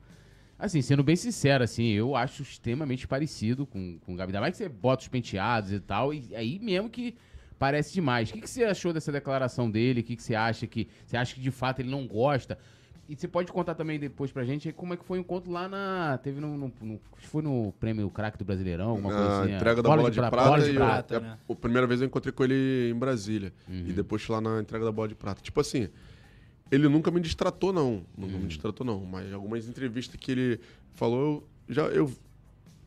[0.60, 4.30] Assim, sendo bem sincero, assim, eu acho extremamente parecido com, com o Gabi.
[4.30, 7.14] Ainda mais que você bota os penteados e tal, e aí mesmo que
[7.58, 8.28] parece demais.
[8.30, 10.00] O que, que você achou dessa declaração dele?
[10.00, 10.88] O que, que você acha que.
[11.06, 12.58] Você acha que de fato ele não gosta?
[13.08, 15.68] E você pode contar também depois pra gente como é que foi o encontro lá
[15.68, 16.18] na.
[16.22, 16.56] Teve no.
[16.56, 19.54] no- no- foi no prêmio craque do Brasileirão, alguma coisa Na assim.
[19.54, 20.48] entrega da bola, de, pra- prata.
[20.48, 21.14] bola de e prata.
[21.14, 21.38] eu, né?
[21.48, 23.52] é, a primeira vez eu encontrei com ele em Brasília.
[23.68, 23.84] Uhum.
[23.88, 25.40] E depois lá na entrega da bola de prata.
[25.42, 25.88] Tipo assim,
[26.70, 28.02] ele nunca me distratou, não.
[28.16, 28.40] Nunca Uhum.
[28.40, 29.04] me distratou, não.
[29.04, 30.60] Mas algumas entrevistas que ele
[30.94, 32.10] falou, eu já eu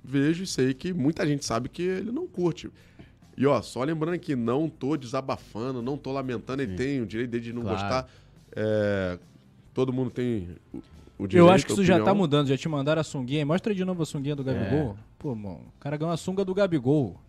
[0.04, 2.70] vejo e sei que muita gente sabe que ele não curte.
[3.38, 7.32] E ó, só lembrando que não tô desabafando, não tô lamentando, ele tem o direito
[7.32, 7.78] dele de não Claro.
[7.78, 8.10] gostar.
[8.56, 9.18] É,
[9.74, 10.78] todo mundo tem o,
[11.18, 11.38] o direito.
[11.38, 12.16] Eu acho que isso já tá opinião.
[12.16, 12.48] mudando.
[12.48, 13.46] Já te mandaram a sunguinha.
[13.46, 14.96] Mostra de novo a sunguinha do Gabigol.
[15.18, 17.20] Pô, mano, o cara ganhou a sunga do Gabigol.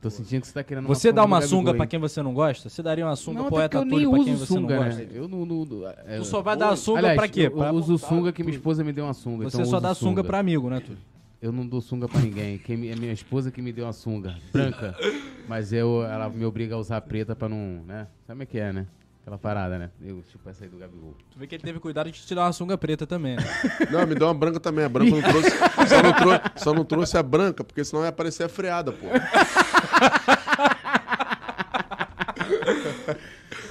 [0.00, 2.68] Tô sentindo que você tá querendo Você dá uma sunga pra quem você não gosta?
[2.68, 4.88] Você daria uma sunga Não, pro até poeta Túlio pra quem você sunga, não né?
[4.88, 5.02] gosta?
[5.14, 5.46] Eu não...
[5.46, 7.46] não é, Tu só vai dar a sunga Aliás, pra quê?
[7.46, 9.44] Eu, Pra- eu uso sunga que minha esposa me deu uma sunga.
[9.50, 10.98] Você então só dá sunga pra amigo, né, Túlio?
[11.40, 12.58] Eu não dou sunga pra ninguém.
[12.58, 14.96] Quem é minha esposa que me deu uma sunga branca.
[15.48, 18.06] mas eu, ela me obriga a usar preta pra não, né?
[18.26, 18.86] Sabe como é que é, né?
[19.26, 19.90] Aquela parada, né?
[20.00, 21.12] Eu, tipo, essa aí do Gabigol.
[21.32, 23.42] Tu vê que ele teve cuidado de te dar uma sunga preta também, né?
[23.90, 24.84] Não, me deu uma branca também.
[24.84, 25.50] A branca não trouxe.
[25.88, 29.06] Só não, trou- só não trouxe a branca, porque senão ia aparecer a freada, pô.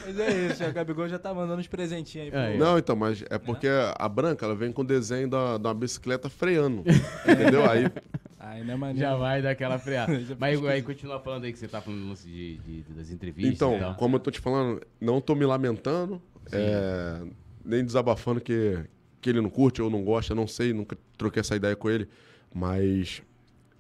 [0.06, 2.32] Mas é isso, o Gabigol já tá mandando uns presentinhos aí.
[2.32, 2.58] pro- Aí.
[2.58, 6.30] Não, então, mas é porque a branca, ela vem com o desenho da, da bicicleta
[6.30, 6.84] freando.
[7.28, 7.70] Entendeu?
[7.70, 7.92] Aí,
[8.40, 9.00] Aí não é maneiro.
[9.10, 10.14] Já vai dar aquela freada.
[10.40, 13.56] Mas aí continua falando aí que você tá falando lance de, de- das entrevistas e
[13.56, 13.96] então, tal.
[13.96, 16.22] como eu tô te falando, não tô me lamentando,
[16.52, 17.22] é,
[17.64, 18.80] nem desabafando que,
[19.20, 22.08] que ele não curte ou não gosta, não sei, nunca troquei essa ideia com ele.
[22.54, 23.24] Mas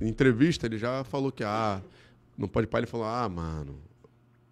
[0.01, 1.79] em entrevista ele já falou que, ah,
[2.37, 3.81] não pode parar, ele falou, ah, mano,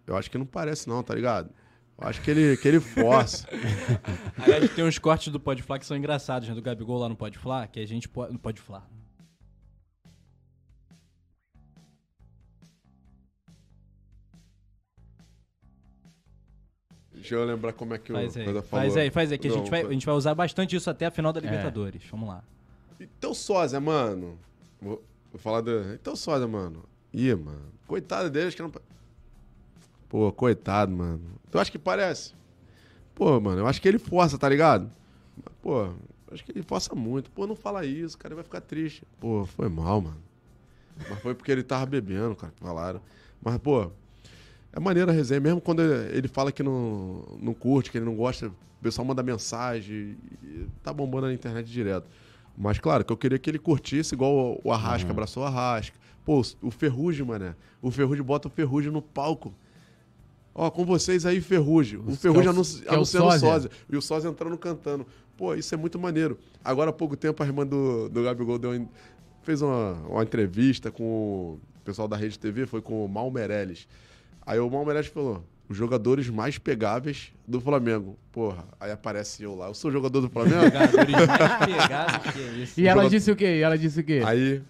[0.06, 1.50] eu acho que não parece não, tá ligado?
[1.98, 3.46] Eu acho que ele, que ele força.
[4.42, 6.54] Aliás, tem uns cortes do Pode Flá que são engraçados, né?
[6.54, 8.32] Do Gabigol lá no Pode Flá, que a gente pode.
[8.32, 8.84] No Pode Flá.
[17.12, 18.82] Deixa eu lembrar como é que Faz o aí, coisa falou.
[18.84, 20.90] faz aí, faz aí, que a, Não, gente vai, a gente vai usar bastante isso
[20.90, 21.42] até a final da É.
[21.44, 22.02] Libertadores.
[22.10, 22.44] Vamos lá.
[23.00, 24.38] Então, sósia, mano.
[24.80, 25.94] Vou, vou falar do.
[25.94, 26.84] Então, sósia, mano.
[27.12, 27.72] Ih, mano.
[27.86, 28.72] Coitado deles que não.
[30.08, 31.20] Pô, coitado, mano.
[31.50, 32.32] Tu acha que parece?
[33.14, 34.90] Pô, mano, eu acho que ele força, tá ligado?
[35.62, 35.94] Pô, eu
[36.32, 37.30] acho que ele força muito.
[37.30, 39.02] Pô, não fala isso, cara, ele vai ficar triste.
[39.20, 40.16] Pô, foi mal, mano.
[41.08, 43.00] Mas foi porque ele tava bebendo, cara, que falaram.
[43.42, 43.90] Mas, pô,
[44.72, 45.40] é maneira a resenha.
[45.40, 48.52] Mesmo quando ele fala que não, não curte, que ele não gosta, o
[48.82, 50.16] pessoal manda mensagem.
[50.42, 52.06] e Tá bombando na internet direto.
[52.56, 55.96] Mas, claro, que eu queria que ele curtisse igual o- o Arrasca, abraçou o Arrasca.
[56.24, 57.54] Pô, o Ferrugem, mané.
[57.82, 59.54] O Ferrugem bota o Ferrugem no palco.
[60.54, 61.98] Ó, com vocês aí, Ferrugem.
[61.98, 63.38] O é Ferrugem que é o anunciando o sósia.
[63.48, 63.70] sósia.
[63.90, 65.06] E o sósia entrando cantando.
[65.36, 66.38] Pô, isso é muito maneiro.
[66.64, 68.88] Agora, há pouco tempo, a irmã do, do Gabigol deu,
[69.42, 73.88] fez uma, uma entrevista com o pessoal da Rede TV, foi com o Mal Meirelles.
[74.46, 78.16] Aí o Mal Meirelles falou, os jogadores mais pegáveis do Flamengo.
[78.30, 79.66] Porra, aí aparece eu lá.
[79.66, 80.62] Eu sou jogador do Flamengo?
[80.62, 82.80] Jogadores mais pegados que é isso.
[82.80, 83.56] E ela Jogador- disse o quê?
[83.56, 84.22] E ela disse o quê?
[84.24, 84.62] Aí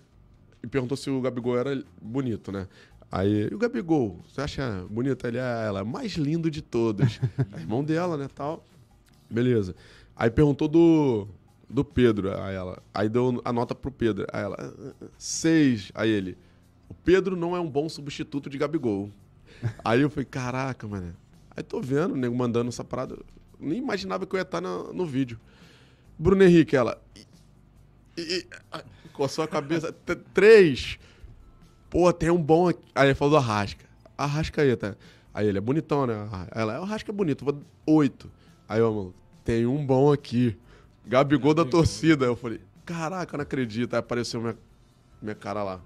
[0.64, 2.66] e perguntou se o Gabigol era bonito, né?
[3.12, 5.26] Aí, o Gabigol, você acha bonito?
[5.26, 7.20] Ele é ela, mais lindo de todos.
[7.52, 8.64] é irmão dela, né, tal.
[9.30, 9.74] Beleza.
[10.16, 11.28] Aí perguntou do,
[11.68, 12.82] do Pedro, aí ela.
[12.94, 14.26] Aí deu a nota pro Pedro.
[14.32, 15.92] Aí ela, "Ah, seis.
[15.94, 16.38] Aí ele,
[16.88, 19.10] o Pedro não é um bom substituto de Gabigol.
[19.84, 21.14] Aí eu falei, caraca, mano.
[21.54, 23.16] Aí tô vendo o nego mandando essa parada.
[23.60, 25.38] Nem imaginava que eu ia estar no, no vídeo.
[26.18, 27.00] Bruno Henrique, ela.
[28.16, 28.82] E, e, ah,
[29.14, 29.92] coçou a cabeça.
[29.92, 30.98] T- Três.
[31.88, 32.82] Pô, tem um bom aqui.
[32.94, 33.84] Aí ele falou do Arrasca.
[34.18, 34.98] Arrascaeta.
[35.32, 36.28] Aí ele é bonitão, né?
[36.52, 37.44] Ela, é, o Arrasca é bonito.
[37.44, 38.30] Vou oito.
[38.68, 39.14] Aí eu, mano,
[39.44, 40.56] tem um bom aqui.
[41.06, 42.26] Gabigol da torcida.
[42.26, 43.94] Aí eu falei, caraca, eu não acredito.
[43.94, 44.56] Aí apareceu minha,
[45.22, 45.80] minha cara lá.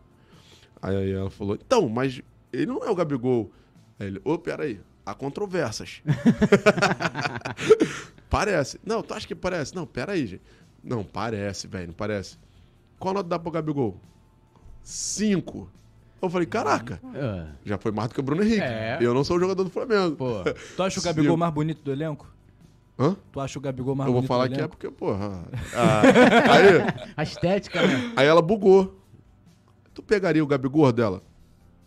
[0.81, 2.21] Aí, aí ela falou, então, mas
[2.53, 3.51] ele não é o Gabigol.
[3.99, 6.03] Aí ele, ô, peraí, há controvérsias.
[8.31, 8.81] parece.
[8.85, 9.75] Não, tu acha que parece?
[9.75, 10.43] Não, peraí, gente.
[10.83, 12.39] Não, parece, velho, não parece.
[12.99, 13.97] Qual nota dá pro Gabigol?
[14.83, 15.69] Cinco.
[16.21, 17.47] Eu falei, caraca, É.
[17.65, 18.61] já foi mais do que o Bruno Henrique.
[18.61, 18.99] É.
[19.01, 20.17] Eu não sou o jogador do Flamengo.
[20.17, 20.43] Pô,
[20.77, 21.39] Tu acha o Gabigol Sim.
[21.39, 22.27] mais bonito do elenco?
[22.99, 23.17] Hã?
[23.31, 25.45] Tu acha o Gabigol mais Eu vou bonito falar do que é porque, porra.
[25.77, 26.03] ah,
[26.53, 28.13] aí, a estética, né?
[28.17, 29.01] aí ela bugou.
[29.95, 31.23] Tu pegaria o Gabigol dela?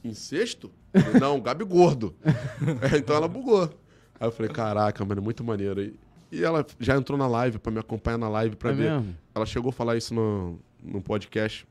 [0.03, 0.71] Em sexto?
[1.19, 2.15] Não, Gabigordo.
[2.93, 3.63] É, então ela bugou.
[4.17, 5.81] Aí eu falei, caraca, mano, muito maneiro.
[5.81, 5.99] E,
[6.31, 8.91] e ela já entrou na live pra me acompanhar na live pra É ver.
[8.91, 9.15] mesmo?
[9.35, 11.67] Ela chegou a falar isso no, no podcast.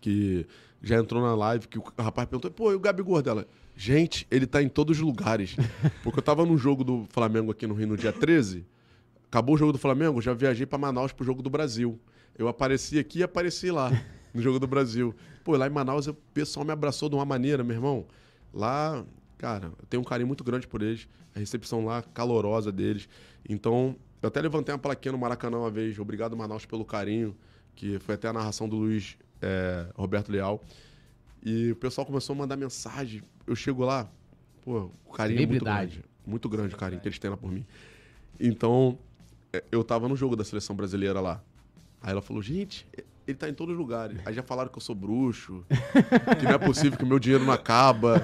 [0.00, 0.46] Que
[0.82, 3.46] já entrou na live, que o rapaz perguntou, pô, e o Gabigol dela?
[3.74, 5.56] Gente, ele tá em todos os lugares.
[6.02, 8.64] Porque eu tava num jogo do Flamengo aqui no Rio no dia 13.
[9.28, 11.98] Acabou o jogo do Flamengo, já viajei pra Manaus pro jogo do Brasil.
[12.38, 13.90] Eu apareci aqui e apareci lá,
[14.32, 15.14] no jogo do Brasil.
[15.42, 18.06] Pô, lá em Manaus o pessoal me abraçou de uma maneira, meu irmão.
[18.52, 19.04] Lá,
[19.36, 21.08] cara, eu tenho um carinho muito grande por eles.
[21.34, 23.08] A recepção lá, calorosa deles.
[23.48, 25.98] Então, eu até levantei uma plaquinha no Maracanã uma vez.
[25.98, 27.36] Obrigado, Manaus, pelo carinho.
[27.76, 30.60] Que foi até a narração do Luiz é, Roberto Leal.
[31.44, 33.22] E o pessoal começou a mandar mensagem.
[33.46, 34.10] Eu chego lá,
[34.64, 36.04] pô, o carinho é muito grande.
[36.26, 37.64] Muito grande o carinho que eles têm lá por mim.
[38.40, 38.98] Então,
[39.52, 41.40] é, eu tava no jogo da seleção brasileira lá.
[42.02, 42.86] Aí ela falou, gente,
[43.26, 44.18] ele tá em todos os lugares.
[44.24, 45.64] Aí já falaram que eu sou bruxo,
[46.38, 48.20] que não é possível que o meu dinheiro não acaba.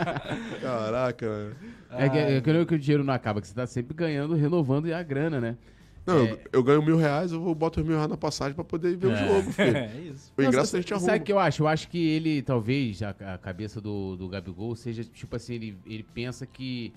[0.60, 1.56] Caraca.
[1.90, 4.34] É que, é que não que o dinheiro não acaba, que você tá sempre ganhando,
[4.34, 5.56] renovando a grana, né?
[6.06, 8.62] Não, eu, eu ganho mil reais, eu vou boto os mil reais na passagem pra
[8.64, 9.76] poder ir ver o jogo, filho.
[9.76, 10.32] É isso.
[10.36, 11.06] O ingresso sabe- a gente arruma.
[11.06, 11.62] Sabe o que eu acho?
[11.62, 15.78] Eu acho que ele, talvez, a, a cabeça do, do Gabigol seja, tipo assim, ele,
[15.86, 16.92] ele pensa que,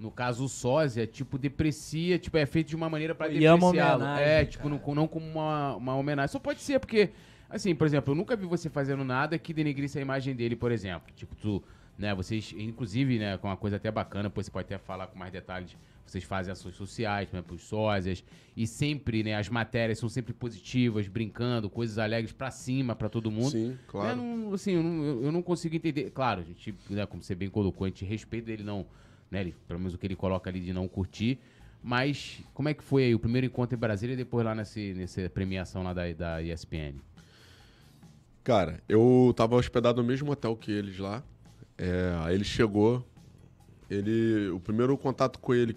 [0.00, 3.70] no caso, o sósia, tipo, deprecia, tipo, é feito de uma maneira pra é uma
[3.72, 4.04] depreciá-lo.
[4.18, 6.32] É, tipo, não, não como uma, uma homenagem.
[6.32, 7.10] Só pode ser, porque,
[7.50, 10.72] assim, por exemplo, eu nunca vi você fazendo nada que denegrisse a imagem dele, por
[10.72, 11.12] exemplo.
[11.14, 11.62] Tipo, tu,
[11.98, 15.18] né, vocês, inclusive, né, com uma coisa até bacana, depois você pode até falar com
[15.18, 18.22] mais detalhes, vocês fazem ações sociais, né, pros sósias,
[18.56, 23.30] e sempre, né, as matérias são sempre positivas, brincando, coisas alegres pra cima, pra todo
[23.30, 23.50] mundo.
[23.50, 24.10] Sim, claro.
[24.10, 26.10] Eu não, assim, eu não, eu não consigo entender.
[26.10, 28.86] Claro, a gente, né, como você bem colocou, a gente respeita ele não,
[29.30, 31.38] né, ele, pelo menos o que ele coloca ali de não curtir.
[31.82, 34.92] Mas como é que foi aí o primeiro encontro em Brasília e depois lá nesse,
[34.94, 36.96] nessa premiação lá da, da ESPN?
[38.42, 41.22] Cara, eu tava hospedado no mesmo hotel que eles lá.
[41.78, 43.04] É, aí ele chegou.
[43.90, 44.48] Ele.
[44.50, 45.76] O primeiro contato com ele,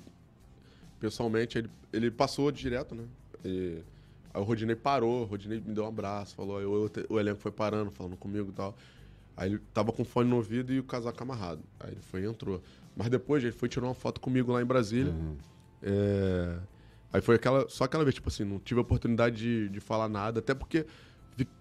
[0.99, 3.03] pessoalmente, ele, ele passou direto, né?
[3.43, 3.81] E,
[4.33, 7.39] aí o Rodinei parou, o Rodinei me deu um abraço, falou, aí o, o elenco
[7.39, 8.75] foi parando, falando comigo e tal.
[9.37, 11.61] Aí ele tava com fone no ouvido e o casaco amarrado.
[11.79, 12.61] Aí ele foi e entrou.
[12.95, 15.13] Mas depois ele foi tirar uma foto comigo lá em Brasília.
[15.81, 16.57] É,
[17.11, 20.07] Aí foi aquela, só aquela vez, tipo assim, não tive a oportunidade de, de falar
[20.07, 20.85] nada, até porque,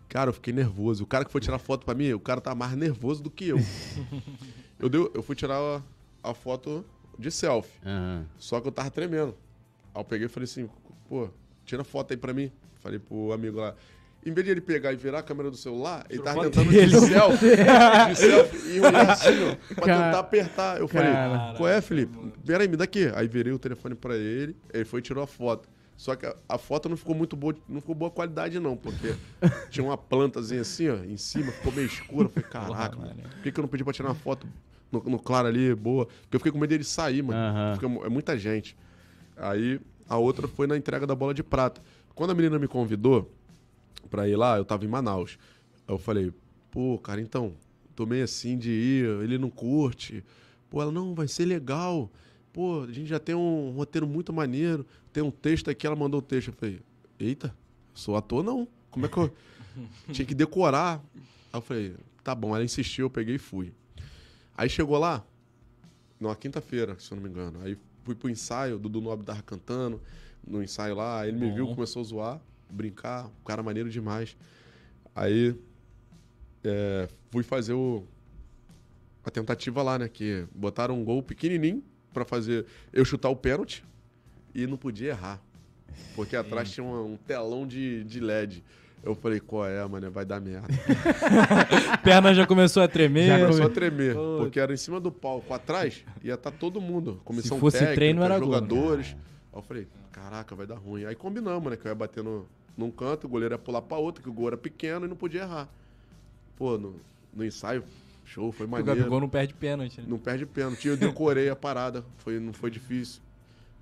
[0.08, 1.04] cara, eu fiquei nervoso.
[1.04, 3.48] O cara que foi tirar foto pra mim, o cara tá mais nervoso do que
[3.48, 3.58] eu.
[4.78, 5.56] eu, deu, eu fui tirar
[6.22, 6.84] a, a foto
[7.18, 8.24] de selfie, Aham.
[8.38, 9.34] só que eu tava tremendo.
[9.94, 10.68] Aí eu peguei e falei assim,
[11.08, 11.28] pô,
[11.64, 12.50] tira foto aí pra mim.
[12.80, 13.74] Falei pro amigo lá.
[14.24, 16.90] Em vez de ele pegar e virar a câmera do celular, ele tava tentando dele.
[16.92, 17.46] de selfie,
[18.08, 20.80] de selfie e assim, ó, pra Cara- tentar apertar.
[20.80, 21.54] Eu falei, Cara.
[21.56, 22.16] qual é, Felipe?
[22.44, 23.10] Peraí, me dá aqui.
[23.14, 25.68] Aí virei o telefone pra ele, ele foi e tirou a foto.
[25.98, 29.14] Só que a, a foto não ficou muito boa, não ficou boa qualidade não, porque
[29.68, 32.26] tinha uma plantazinha assim, ó, em cima, ficou meio escura.
[32.26, 34.46] Eu falei, caraca, mano, por que, que eu não pedi pra tirar uma foto
[34.92, 36.06] no, no claro ali, boa?
[36.06, 37.36] Porque eu fiquei com medo dele sair, mano.
[37.74, 38.76] Fica mu- é muita gente.
[39.36, 41.82] Aí a outra foi na entrega da bola de prata.
[42.14, 43.30] Quando a menina me convidou
[44.08, 45.36] pra ir lá, eu tava em Manaus.
[45.86, 46.32] Aí eu falei,
[46.70, 47.54] pô, cara, então,
[47.96, 50.24] tô meio assim de ir, ele não curte.
[50.70, 52.08] Pô, ela, não, vai ser legal.
[52.58, 56.18] Pô, a gente já tem um roteiro muito maneiro, tem um texto aqui, ela mandou
[56.18, 56.48] o texto.
[56.48, 56.80] Eu falei,
[57.16, 57.54] eita,
[57.94, 58.66] sou ator não.
[58.90, 59.32] Como é que eu.
[60.10, 61.00] Tinha que decorar.
[61.14, 61.22] Aí
[61.52, 61.94] eu falei,
[62.24, 62.56] tá bom.
[62.56, 63.72] Ela insistiu, eu peguei e fui.
[64.56, 65.24] Aí chegou lá,
[66.18, 67.60] numa quinta-feira, se eu não me engano.
[67.62, 70.02] Aí fui pro ensaio, o Dudu Nobre tava cantando
[70.44, 74.36] no ensaio lá, aí ele me viu, começou a zoar, brincar, o cara maneiro demais.
[75.14, 75.54] Aí
[76.64, 78.04] é, fui fazer o,
[79.24, 80.08] a tentativa lá, né?
[80.08, 81.84] Que botaram um gol pequenininho
[82.24, 83.84] pra fazer eu chutar o pênalti
[84.54, 85.40] e não podia errar.
[86.14, 88.62] Porque atrás tinha um, um telão de, de LED.
[89.02, 90.10] Eu falei, qual é, mano?
[90.10, 90.66] Vai dar merda.
[92.02, 93.28] Perna já começou a tremer.
[93.28, 94.38] Já Começou a tremer, Pô.
[94.38, 95.52] porque era em cima do palco.
[95.54, 97.20] Atrás ia estar todo mundo.
[97.24, 98.54] Comissão Se fosse técnica, treino, era gol, né?
[98.54, 99.06] jogadores.
[99.52, 101.04] Aí eu falei, caraca, vai dar ruim.
[101.04, 101.76] Aí combinamos, né?
[101.76, 102.46] Que eu ia bater no,
[102.76, 105.16] num canto, o goleiro ia pular pra outro, que o gol era pequeno e não
[105.16, 105.68] podia errar.
[106.56, 106.96] Pô, no,
[107.32, 107.84] no ensaio,
[108.28, 108.98] show, foi O maneiro.
[108.98, 110.06] Gabigol não perde pênalti, né?
[110.08, 110.88] Não perde pênalti.
[110.88, 113.22] Eu decorei a parada, foi, não foi difícil.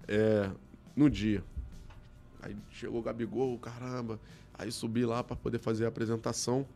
[0.09, 0.51] É,
[0.95, 1.43] no dia.
[2.41, 4.19] Aí chegou o Gabigol, caramba.
[4.55, 6.67] Aí subi lá pra poder fazer a apresentação.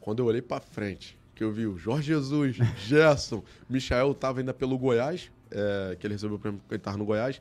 [0.00, 4.54] Quando eu olhei pra frente, que eu vi o Jorge Jesus, Gerson, Michael tava ainda
[4.54, 7.40] pelo Goiás, é, que ele recebeu o prêmio porque ele tava no Goiás.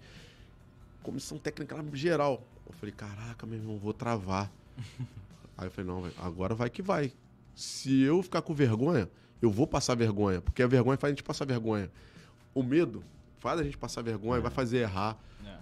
[1.04, 2.44] Comissão técnica lá geral.
[2.66, 4.52] Eu falei, caraca, meu irmão, vou travar.
[5.58, 7.12] Aí eu falei, não, agora vai que vai.
[7.56, 9.10] Se eu ficar com vergonha,
[9.42, 11.90] eu vou passar vergonha, porque a vergonha faz a gente passar vergonha.
[12.54, 13.04] O medo
[13.40, 15.18] faz a gente passar vergonha, vai fazer errar.
[15.46, 15.56] É.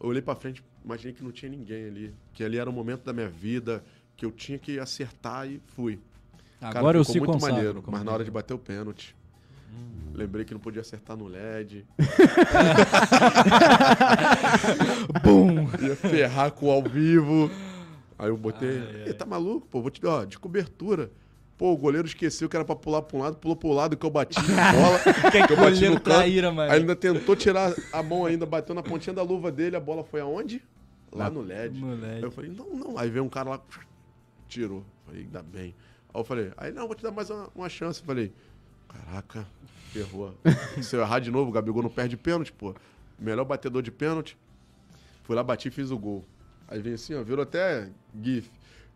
[0.00, 3.04] Eu olhei pra frente, imaginei que não tinha ninguém ali, que ali era o momento
[3.04, 3.82] da minha vida,
[4.16, 5.98] que eu tinha que acertar e fui.
[6.60, 7.56] Cara, Agora eu ficou se muito consagro.
[7.56, 8.34] maneiro, mas na hora de diz.
[8.34, 9.14] bater o pênalti,
[10.14, 11.86] lembrei que não podia acertar no LED.
[15.22, 15.68] Bum!
[15.80, 17.50] Ia ferrar com o ao vivo.
[18.18, 18.78] Aí eu botei.
[18.80, 19.12] Ai, ai.
[19.12, 19.80] Tá maluco, pô?
[19.80, 21.10] Vou te dar, ó, de cobertura.
[21.58, 24.06] Pô, o goleiro esqueceu que era pra pular pra um lado, pulou pro lado que
[24.06, 24.98] eu bati na bola.
[25.32, 26.04] Que que eu bati no canto.
[26.04, 26.72] traíra, mano.
[26.72, 30.20] Ainda tentou tirar a mão ainda, bateu na pontinha da luva dele, a bola foi
[30.20, 30.62] aonde?
[31.10, 31.80] Lá no LED.
[31.80, 32.14] No LED.
[32.14, 32.96] Aí eu falei, não, não.
[32.98, 33.60] Aí veio um cara lá,
[34.48, 34.84] tirou.
[35.04, 35.74] Falei, ainda bem.
[36.14, 38.00] Aí eu falei, aí não, vou te dar mais uma, uma chance.
[38.00, 38.32] Eu falei,
[38.88, 39.44] caraca,
[39.92, 40.34] ferrou.
[40.80, 42.72] Se eu errar de novo, o Gabigol não perde pênalti, pô.
[43.18, 44.36] Melhor batedor de pênalti.
[45.24, 46.24] Fui lá, bati e fiz o gol.
[46.68, 47.88] Aí veio assim, ó, virou até
[48.22, 48.48] GIF.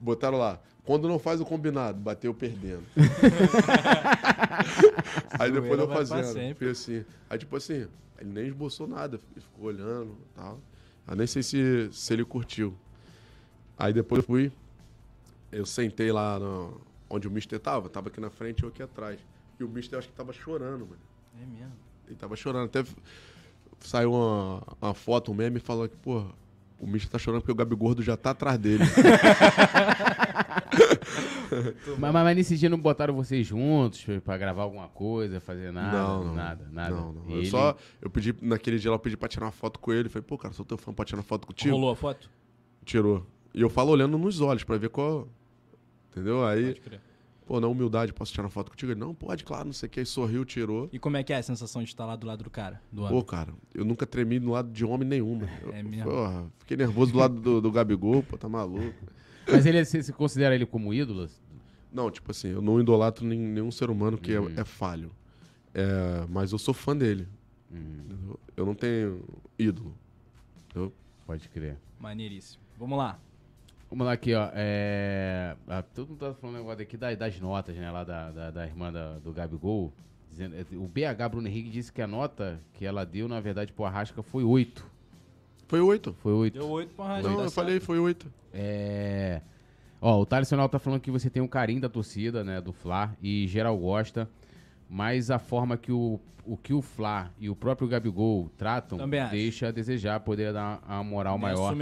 [0.02, 2.82] Botaram lá, quando não faz o combinado, bateu perdendo.
[5.38, 6.56] aí depois eu fazendo.
[6.56, 7.04] Fui assim.
[7.30, 7.86] Aí tipo assim,
[8.18, 10.58] ele nem esboçou nada, ele ficou olhando e tal.
[11.06, 12.74] Eu nem sei se, se ele curtiu.
[13.78, 14.52] Aí depois eu fui,
[15.52, 18.82] eu sentei lá no- onde o Mister tava, tava aqui na frente e eu aqui
[18.82, 19.20] atrás.
[19.60, 21.00] E o Mister eu acho que tava chorando, mano.
[21.40, 21.72] É mesmo.
[22.08, 22.66] Ele tava chorando.
[22.66, 22.84] Até
[23.80, 26.24] saiu uma, uma foto, um meme, falou que, pô,
[26.82, 28.84] o Mister tá chorando porque o Gabi Gordo já tá atrás dele.
[31.98, 35.96] Mas, mas, mas nesse dia não botaram vocês juntos pra gravar alguma coisa, fazer nada?
[35.98, 36.34] não, não.
[36.34, 36.94] Nada, nada.
[36.94, 37.30] Não, não.
[37.30, 39.92] Eu Ele- só, eu pedi, naquele dia lá, eu pedi pra tirar uma foto com
[39.92, 40.08] ele.
[40.08, 41.74] Falei, pô, cara, sou teu fã pra tirar uma foto contigo.
[41.74, 42.30] Rolou a foto?
[42.86, 43.26] Tirou.
[43.52, 45.28] E eu falo olhando nos olhos pra ver qual.
[46.10, 46.42] Entendeu?
[46.44, 47.00] Aí, Pode crer.
[47.46, 48.92] Pô, na humildade, posso tirar uma foto contigo?
[48.92, 50.00] Ele, não, pode, claro, não sei o que.
[50.00, 50.88] Aí sorriu, tirou.
[50.92, 52.80] E como é que é a sensação de estar lá do lado do cara?
[52.90, 55.40] Do Pô, cara, eu nunca tremi do lado de homem nenhum.
[55.62, 56.10] Eu, É mesmo?
[56.10, 58.94] porra, fiquei nervoso do lado do, do Gabigol, pô, tá maluco.
[59.50, 61.28] Mas ele, você, você considera ele como ídolo?
[61.92, 64.52] Não, tipo assim, eu não idolatro nem- nenhum ser humano que é- Uhum.
[64.56, 65.10] é, falho.
[65.74, 67.28] É, mas eu sou fã dele.
[67.70, 68.34] Uhum?
[68.56, 69.22] Eu não tenho
[69.58, 69.94] ídolo.
[71.26, 71.76] pode crer.
[71.98, 72.62] Maneiríssimo.
[72.78, 73.18] Vamos lá.
[73.92, 74.48] Vamos lá aqui, ó.
[74.54, 75.54] É...
[75.68, 77.90] ah, todo mundo tá falando um negócio aqui da- das notas, né?
[77.90, 79.92] Lá da, da, da irmã da- do Gabigol.
[80.30, 83.70] Dizendo, é, o BH Bruno Henrique disse que a nota que ela deu, na verdade,
[83.70, 84.82] pro Arrasca foi 8.
[85.68, 86.14] Foi oito.
[86.22, 86.54] Foi 8.
[86.58, 87.30] Deu oito pra rádio.
[87.32, 88.32] Não, eu falei, foi oito.
[88.54, 89.42] É.
[90.00, 92.62] Ó, o Thales Sonal tá falando que você tem um carinho da torcida, né?
[92.62, 94.26] Do Fla, e geral gosta.
[94.94, 98.98] Mas a forma que o, o que o Fla e o próprio Gabigol tratam
[99.30, 101.74] deixa a desejar, poderia dar uma moral maior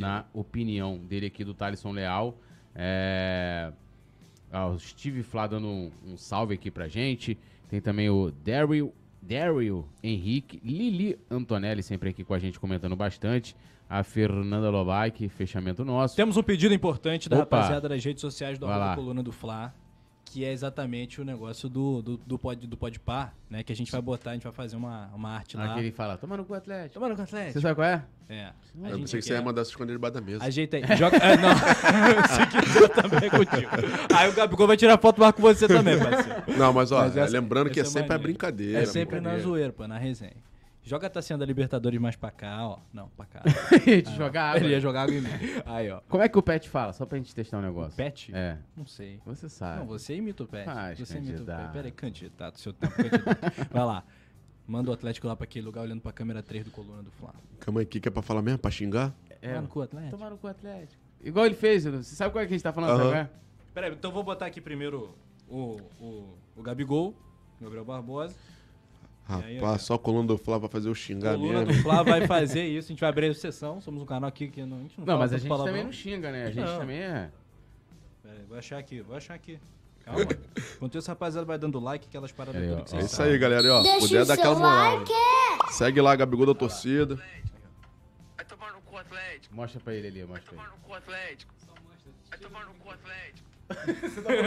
[0.00, 2.36] na opinião dele aqui do Thaleson Leal.
[2.74, 3.72] É...
[4.52, 7.38] ó, o Steve Flá dando um, um salve aqui pra gente.
[7.68, 13.54] Tem também o Daryl, Daryl Henrique, Lili Antonelli sempre aqui com a gente comentando bastante.
[13.88, 16.16] A Fernanda Lobac, fechamento nosso.
[16.16, 17.58] Temos um pedido importante da Opa.
[17.58, 18.66] rapaziada das redes sociais do.
[18.96, 19.72] Coluna do Fla,
[20.28, 23.62] que é exatamente o negócio do, do, do, pod, do Podpar, né?
[23.62, 25.72] Que a gente vai botar, a gente vai fazer uma, uma arte lá.
[25.72, 26.94] Aquele fala, toma no cu Atlético.
[26.94, 27.52] Tomando com Atlético.
[27.54, 28.04] Você sabe qual é?
[28.28, 28.44] É.
[28.84, 30.44] A Eu pensei que você ia mandar se esconder debaixo da mesa.
[30.44, 30.96] Ajeita aí.
[30.96, 31.16] Joga.
[31.16, 31.48] É, não.
[32.28, 33.70] Se quiser também é contigo.
[34.14, 36.58] Aí o Gabigol vai tirar foto lá com você também, parceiro.
[36.58, 38.80] Não, mas ó, Mas essa- lembrando que é é sempre a brincadeira.
[38.80, 40.36] É sempre na zoeira, pô, na resenha.
[40.88, 42.78] Joga a tacinha da Libertadores mais pra cá, ó.
[42.94, 43.42] Não, pra cá.
[43.84, 44.60] de jogar água.
[44.60, 45.28] Ele ia jogar água em mim.
[45.66, 46.00] Aí, ó.
[46.08, 46.94] Como é que o Pet fala?
[46.94, 47.94] Só pra gente testar um negócio.
[47.94, 48.34] Pet?
[48.34, 49.20] É, Não sei.
[49.26, 49.80] você sabe.
[49.80, 50.64] Não, você imita o Pet.
[50.64, 51.60] Faz, você imita o candidato.
[51.64, 51.72] Pet.
[51.74, 52.58] Pera aí, candidato.
[52.58, 53.68] Seu tempo candidato.
[53.70, 54.02] Vai lá.
[54.66, 57.34] Manda o Atlético lá pra aquele lugar olhando pra câmera 3 do Coluna do Flá.
[57.60, 58.58] Calma aí, o que que é pra falar mesmo?
[58.58, 59.14] Pra xingar?
[59.42, 60.10] É, Toma no cu, Atlético.
[60.16, 61.02] tomar no cu Atlético.
[61.22, 62.90] Igual ele fez, você sabe qual é que a gente tá falando?
[62.96, 63.30] Sabe qual é?
[63.74, 65.14] Pera aí, então eu vou botar aqui primeiro
[65.48, 67.14] o, o, o Gabigol,
[67.60, 68.34] Gabriel Barbosa.
[69.28, 71.74] Aí, Rapaz, só a coluna do Flávio vai fazer eu xingar Coluna mesmo.
[71.74, 72.88] do Flá vai fazer isso.
[72.88, 73.78] A gente vai abrir a sessão.
[73.80, 75.66] Somos um canal aqui que não, a gente não Não, fala mas a gente palavrão.
[75.72, 76.44] também não xinga, né?
[76.46, 76.78] A gente Não.
[76.78, 77.30] também é.
[78.22, 79.58] Pera aí, vou achar aqui, vou achar aqui.
[80.02, 80.22] Calma.
[80.76, 83.32] Enquanto isso, rapaziada, vai dando like, aquelas paradas aí, ó, que É vocês isso sabem.
[83.34, 83.66] aí, galera.
[83.66, 84.96] E, Ó, Deixa puder o dar aquela moral.
[85.00, 85.12] like.
[85.74, 87.16] Segue lá, Gabigol da torcida.
[88.34, 89.54] Vai tomar no cu Atlético.
[89.54, 90.72] Mostra pra ele ali, mostra pra Tomar ele.
[90.72, 91.54] no cu Atlético.
[92.30, 93.48] Vai tomar no cu Atlético.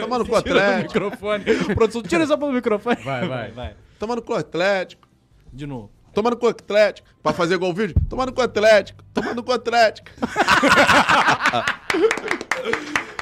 [0.00, 0.82] Toma no cu Tira do Atlético.
[0.94, 1.44] microfone.
[1.76, 2.96] Produção, tira essa porra do microfone.
[3.04, 3.50] Vai, vai.
[3.52, 3.76] vai.
[4.02, 5.06] Toma no cu Atlético.
[5.52, 5.88] De novo.
[6.12, 7.06] Toma no cu Atlético.
[7.22, 7.94] Pra fazer o vídeo.
[8.10, 9.04] Toma no cu Atlético.
[9.14, 10.10] Toma no cu Atlético.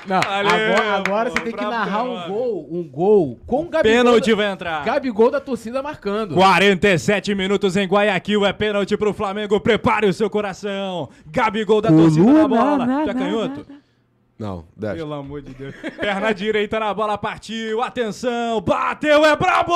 [0.07, 3.69] Não, Valeu, agora, agora pô, você tem que narrar um gol, um gol com o
[3.69, 3.99] Gabigol.
[3.99, 4.85] Pênalti da, vai entrar.
[4.85, 6.35] Gabigol da torcida marcando.
[6.35, 9.61] 47 minutos em Guayaquil, é pênalti pro Flamengo.
[9.61, 11.11] Prepare o seu coração.
[11.27, 12.87] Gabigol da torcida na bola.
[13.05, 13.67] Tu é canhoto?
[14.41, 15.01] Não, destro.
[15.01, 15.75] Pelo amor de Deus.
[16.01, 17.83] Perna direita na bola, partiu.
[17.83, 19.75] Atenção, bateu, é brabo!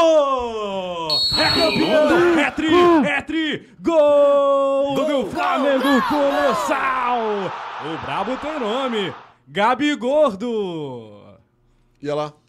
[1.38, 2.38] É campeão!
[2.38, 2.74] É tri,
[3.06, 3.68] é tri!
[3.78, 7.20] Gol, do Flamengo Colossal!
[7.84, 9.12] O brabo tem nome.
[9.46, 11.36] Gabi Gordo.
[12.00, 12.32] Ia lá.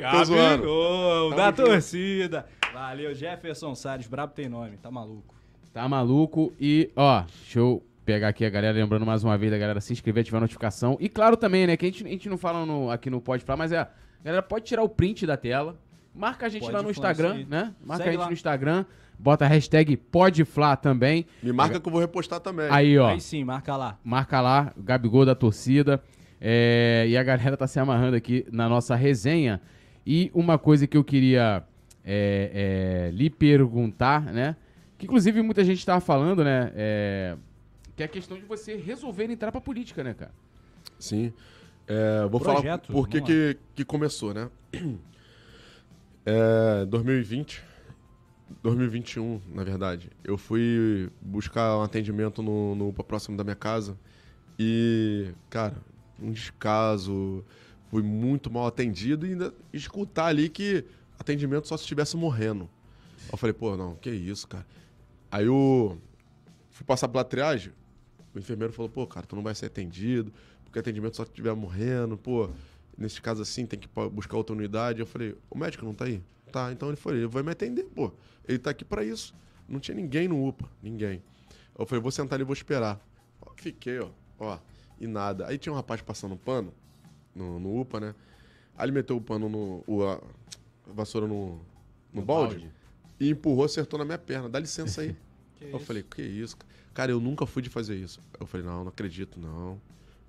[0.00, 0.56] Gabi.
[0.60, 2.46] Gol, Tamo da torcida.
[2.74, 4.08] Valeu, Jefferson Salles.
[4.08, 5.36] Brabo tem nome, tá maluco.
[5.72, 6.52] Tá maluco.
[6.58, 7.22] E, ó,
[7.54, 10.42] eu pegar aqui a galera, lembrando mais uma vez da galera se inscrever, ativar a
[10.42, 10.96] notificação.
[11.00, 13.44] E claro também, né, que a gente, a gente não fala no- aqui no Pode
[13.44, 13.88] Falar, mas é, a
[14.24, 15.76] galera pode tirar o print da tela,
[16.14, 17.74] marca a gente Pode lá no Instagram, né?
[17.84, 18.26] Marca Segue a gente lá.
[18.28, 18.84] no Instagram,
[19.18, 21.26] bota a hashtag PodFlá também.
[21.42, 22.68] Me marca que eu vou repostar também.
[22.70, 23.98] Aí, ó, Aí sim, marca lá.
[24.04, 26.00] marca lá, Gabigol da torcida.
[26.40, 29.60] É, e a galera tá se amarrando aqui na nossa resenha.
[30.06, 31.64] E uma coisa que eu queria
[32.04, 34.54] é, é, lhe perguntar, né?
[34.96, 36.70] Que inclusive muita gente tava falando, né?
[36.76, 37.36] é,
[37.96, 40.34] que é a questão de você resolver entrar pra política, né, cara?
[40.98, 41.32] Sim.
[41.86, 44.50] É, vou Projeto, falar por que, que, que começou, né?
[46.28, 47.62] É, 2020,
[48.60, 50.10] 2021, na verdade.
[50.24, 53.96] Eu fui buscar um atendimento no, no UPA próximo da minha casa
[54.58, 55.76] e, cara,
[56.20, 57.44] um descaso,
[57.92, 60.84] fui muito mal atendido e ainda escutar ali que
[61.16, 62.68] atendimento só se estivesse morrendo.
[63.30, 64.66] Eu falei, pô, não, que isso, cara.
[65.30, 65.96] Aí eu
[66.70, 67.72] fui passar pela triagem,
[68.36, 70.32] o enfermeiro falou, pô, cara, tu não vai ser atendido,
[70.64, 72.50] porque atendimento só se estiver morrendo, pô,
[72.96, 75.00] nesse caso assim tem que buscar outra unidade.
[75.00, 76.22] Eu falei, o médico não tá aí?
[76.52, 78.12] Tá, então ele foi, ele vai me atender, pô.
[78.46, 79.34] Ele tá aqui pra isso.
[79.68, 81.22] Não tinha ninguém no UPA, ninguém.
[81.78, 83.00] Eu falei, vou sentar ali e vou esperar.
[83.56, 84.58] Fiquei, ó, ó,
[85.00, 85.46] e nada.
[85.46, 86.72] Aí tinha um rapaz passando um pano
[87.34, 88.14] no, no UPA, né?
[88.76, 89.84] Aí ele meteu o pano no.
[89.86, 90.20] O, a
[90.86, 91.60] vassoura no,
[92.12, 92.70] no, balde,
[93.18, 94.48] e empurrou, acertou na minha perna.
[94.48, 95.16] Dá licença aí.
[95.60, 96.56] Eu falei, que isso?
[96.96, 97.12] cara?
[97.12, 98.20] Eu nunca fui de fazer isso.
[98.40, 99.80] Eu falei, não, não acredito, não.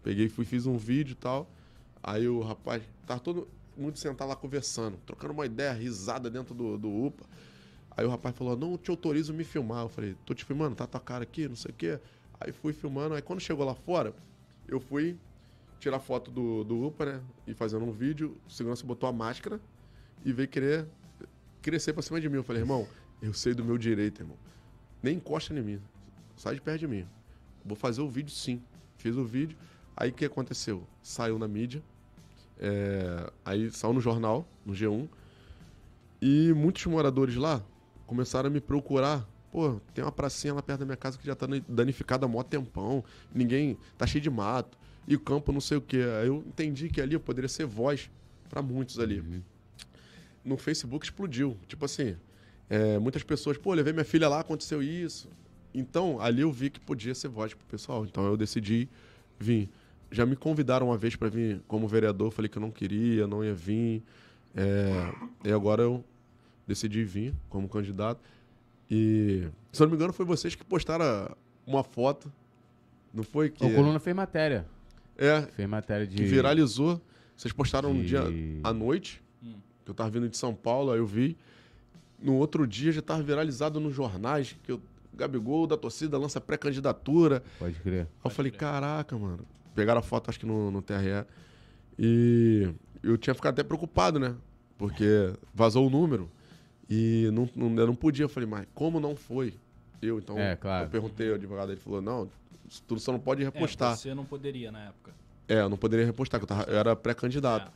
[0.03, 1.49] Peguei, fui, fiz um vídeo e tal.
[2.03, 3.47] Aí o rapaz, tava todo
[3.77, 7.25] mundo sentado lá conversando, trocando uma ideia, risada dentro do, do UPA.
[7.95, 9.83] Aí o rapaz falou, não te autorizo me filmar.
[9.83, 11.99] Eu falei, tô te filmando, tá tua cara aqui, não sei o quê.
[12.39, 14.13] Aí fui filmando, aí quando chegou lá fora,
[14.67, 15.17] eu fui
[15.79, 17.21] tirar foto do, do UPA, né?
[17.47, 19.59] E fazendo um vídeo, o segurança botou a máscara
[20.25, 20.87] e veio querer
[21.61, 22.35] crescer pra cima de mim.
[22.35, 22.87] Eu falei, irmão,
[23.21, 24.37] eu sei do meu direito, irmão.
[25.01, 25.81] Nem encosta em mim.
[26.35, 27.05] Sai de perto de mim.
[27.65, 28.61] Vou fazer o vídeo sim.
[28.97, 29.57] Fiz o vídeo.
[29.95, 30.87] Aí o que aconteceu?
[31.01, 31.81] Saiu na mídia.
[32.59, 35.07] é, aí saiu no jornal, no G1.
[36.21, 37.63] E muitos moradores lá
[38.05, 39.27] começaram a me procurar.
[39.51, 42.43] Pô, tem uma pracinha lá perto da minha casa que já tá danificada há mó
[42.43, 43.03] tempão.
[43.33, 43.77] Ninguém.
[43.97, 44.77] tá cheio de mato.
[45.07, 46.03] E o campo não sei o quê.
[46.21, 48.09] Aí eu entendi que ali eu poderia ser voz
[48.49, 49.23] pra muitos ali.
[50.43, 51.57] No Facebook explodiu.
[51.67, 52.17] Tipo assim,
[52.69, 55.29] é, muitas pessoas, pô, levei minha filha lá, aconteceu isso.
[55.73, 58.05] Então, ali eu vi que podia ser voz pro pessoal.
[58.05, 58.89] Então eu decidi
[59.39, 59.69] vir.
[60.09, 63.43] Já me convidaram uma vez para vir como vereador, falei que eu não queria, não
[63.43, 64.01] ia vir.
[64.55, 65.13] É,
[65.43, 66.03] e agora eu
[66.65, 68.19] decidi vir como candidato.
[68.89, 71.35] E, se eu não me engano, foi vocês que postaram
[71.65, 72.31] uma foto.
[73.13, 73.63] Não foi que.
[73.65, 74.65] O Coluna fez matéria.
[75.17, 76.15] É, Fez matéria de.
[76.15, 77.01] que viralizou.
[77.35, 78.23] Vocês postaram um de- dia
[78.63, 79.21] à noite,
[79.83, 81.37] que eu tava vindo de São Paulo, aí eu vi.
[82.19, 84.81] No outro dia já tava viralizado nos jornais, que o
[85.13, 87.43] Gabigol da torcida lança pré-candidatura.
[87.59, 88.01] Pode crer.
[88.01, 89.39] Aí eu falei, caraca, mano.
[89.75, 91.25] Pegaram a foto, acho que no, no TRE.
[91.99, 92.69] E
[93.03, 94.35] eu tinha ficado até preocupado, né?
[94.77, 96.29] Porque vazou o número.
[96.89, 98.25] E não, não, eu não podia.
[98.25, 99.53] Eu falei, mas como não foi?
[100.01, 100.37] Eu, então.
[100.37, 100.85] É, claro.
[100.85, 102.29] Eu perguntei ao advogado, ele falou, não,
[102.87, 103.95] tu só não pode É, repostar.
[103.95, 105.11] você não poderia na época.
[105.47, 107.71] É, eu não poderia repostar, porque eu, tava- eu era pré-candidato.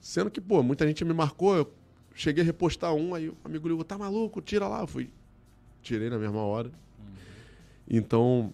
[0.00, 1.72] Sendo que, pô, muita gente me marcou, eu
[2.14, 4.40] cheguei a repostar um, aí o amigo ligou, tá maluco?
[4.40, 4.80] Tira lá.
[4.80, 5.10] Eu fui,
[5.82, 6.70] tirei na mesma hora.
[7.88, 8.52] Então,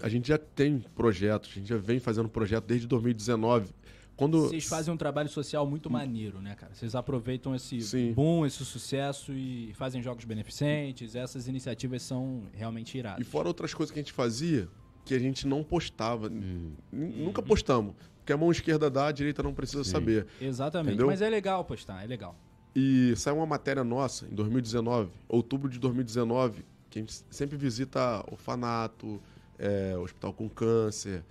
[0.00, 3.70] a gente já tem projetos, a gente já vem fazendo projeto desde 2019.
[4.16, 4.42] Quando...
[4.42, 6.72] Vocês fazem um trabalho social muito maneiro, né, cara?
[6.72, 8.12] Vocês aproveitam esse Sim.
[8.12, 11.16] boom, esse sucesso e fazem jogos beneficentes.
[11.16, 13.26] Essas iniciativas são realmente E iradas.
[13.26, 14.68] fora outras coisas que a gente fazia,
[15.04, 16.28] que a gente não postava.
[16.28, 16.74] Hum.
[16.92, 17.94] N- Nunca postamos.
[18.18, 19.90] Porque a mão esquerda dá, a direita não precisa Sim.
[19.90, 20.26] saber.
[20.40, 20.90] Exatamente.
[20.92, 21.08] Entendeu?
[21.08, 22.36] Mas é legal postar, é legal.
[22.74, 28.24] E saiu uma matéria nossa em 2019, outubro de 2019, que a gente sempre visita
[28.30, 29.20] orfanato,
[29.58, 31.22] é, hospital com câncer,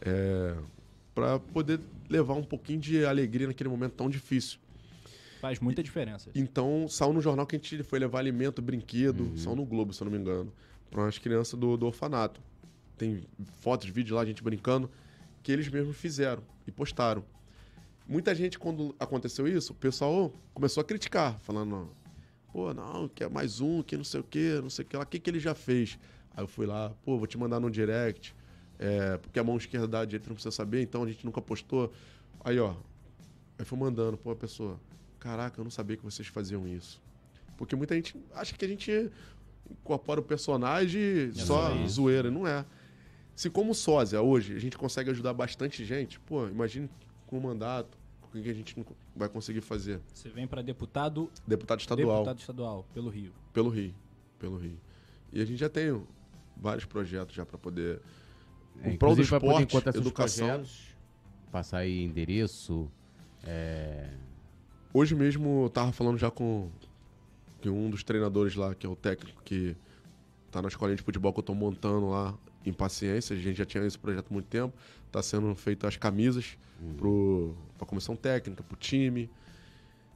[0.00, 0.56] é,
[1.14, 4.58] para poder levar um pouquinho de alegria naquele momento tão difícil.
[5.40, 6.30] Faz muita diferença.
[6.34, 10.02] Então, saiu no jornal que a gente foi levar alimento, brinquedo, saiu no Globo, se
[10.02, 10.52] eu não me engano,
[10.90, 12.40] para umas crianças do, do orfanato.
[12.98, 13.22] Tem
[13.60, 14.90] fotos, vídeos lá, a gente brincando,
[15.42, 17.24] que eles mesmos fizeram e postaram.
[18.10, 21.88] Muita gente, quando aconteceu isso, o pessoal começou a criticar, falando,
[22.52, 24.96] pô, não, que é mais um, que não sei o que, não sei o que
[24.96, 25.96] lá, o que, que ele já fez?
[26.36, 28.34] Aí eu fui lá, pô, vou te mandar no direct,
[28.80, 31.40] É, porque a mão esquerda dá a direita não precisa saber, então a gente nunca
[31.40, 31.92] postou.
[32.42, 32.74] Aí, ó.
[33.58, 34.80] Aí foi mandando, pô, a pessoa.
[35.20, 37.00] Caraca, eu não sabia que vocês faziam isso.
[37.58, 39.10] Porque muita gente acha que a gente
[39.70, 41.96] incorpora o personagem só só isso.
[41.96, 42.30] zoeira.
[42.30, 42.64] Não é.
[43.36, 46.88] Se como sósia hoje a gente consegue ajudar bastante gente, pô, imagine
[47.26, 47.98] com o mandato,
[48.38, 50.00] o que a gente não vai conseguir fazer.
[50.14, 53.32] Você vem pra deputado, Deputado estadual deputado estadual pelo Rio.
[53.52, 53.94] pelo Rio,
[54.38, 54.78] pelo Rio.
[55.32, 56.00] E a gente já tem
[56.56, 58.00] vários projetos já para poder
[58.82, 60.46] É, em prol do esporte, educação.
[60.46, 60.96] projetos,
[61.50, 62.90] passar aí endereço.
[63.42, 64.10] É...
[64.92, 66.68] Hoje mesmo eu tava falando já com,
[67.60, 69.76] que um dos treinadores lá, que é o técnico que
[70.50, 73.34] tá na escolinha de futebol que eu tô montando lá em paciência.
[73.34, 74.74] A gente já tinha esse projeto há muito tempo.
[75.10, 76.56] Tá sendo feito as camisas
[76.96, 79.30] pro, pra comissão técnica, pro time.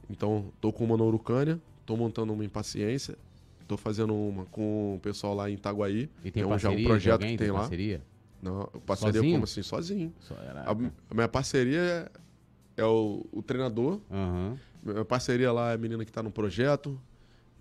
[0.09, 3.17] Então, tô com uma na Urucânia, tô montando uma em paciência.
[3.67, 6.09] Tô fazendo uma com o pessoal lá em Itaguaí.
[6.23, 7.31] E tem é um, já um projeto alguém?
[7.35, 7.61] que tem lá.
[7.61, 8.01] parceria?
[8.41, 9.33] Não, parceria Sozinho?
[9.33, 9.63] como assim?
[9.63, 10.13] Sozinho.
[10.65, 11.79] A, a minha parceria
[12.77, 13.99] é, é o, o treinador.
[14.11, 14.55] Aham.
[14.83, 16.99] Minha parceria lá é a menina que está no projeto.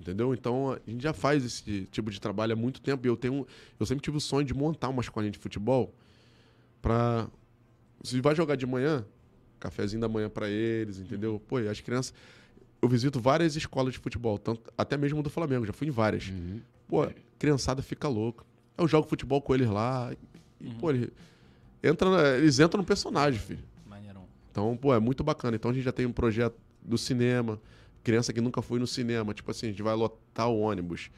[0.05, 0.35] Entendeu?
[0.35, 3.07] Então a gente já faz esse tipo de trabalho há muito tempo.
[3.07, 3.47] E eu tenho.
[3.81, 5.95] Eu sempre tive o sonho de montar uma escolinha de futebol
[6.83, 7.27] para
[8.03, 9.03] Se vai jogar de manhã,
[9.59, 11.41] cafezinho da manhã para eles, entendeu?
[11.49, 12.13] Pô, e as crianças.
[12.83, 16.29] Eu visito várias escolas de futebol, tanto, até mesmo do Flamengo, já fui em várias.
[16.29, 16.61] Uhum.
[16.87, 17.07] Pô,
[17.39, 18.45] criançada fica louca.
[18.77, 20.13] Eu jogo futebol com eles lá.
[20.61, 20.75] E, Uhum.
[20.75, 21.11] pô, ele
[21.83, 23.65] entra, na- eles entram no personagem, filho.
[23.89, 24.27] Maneirão.
[24.51, 25.57] Então, pô, é muito bacana.
[25.57, 27.59] Então a gente já tem um projeto do cinema,
[28.05, 29.35] criança que nunca foi no cinema.
[29.35, 31.11] Tipo assim, a gente vai lotar o ônibus.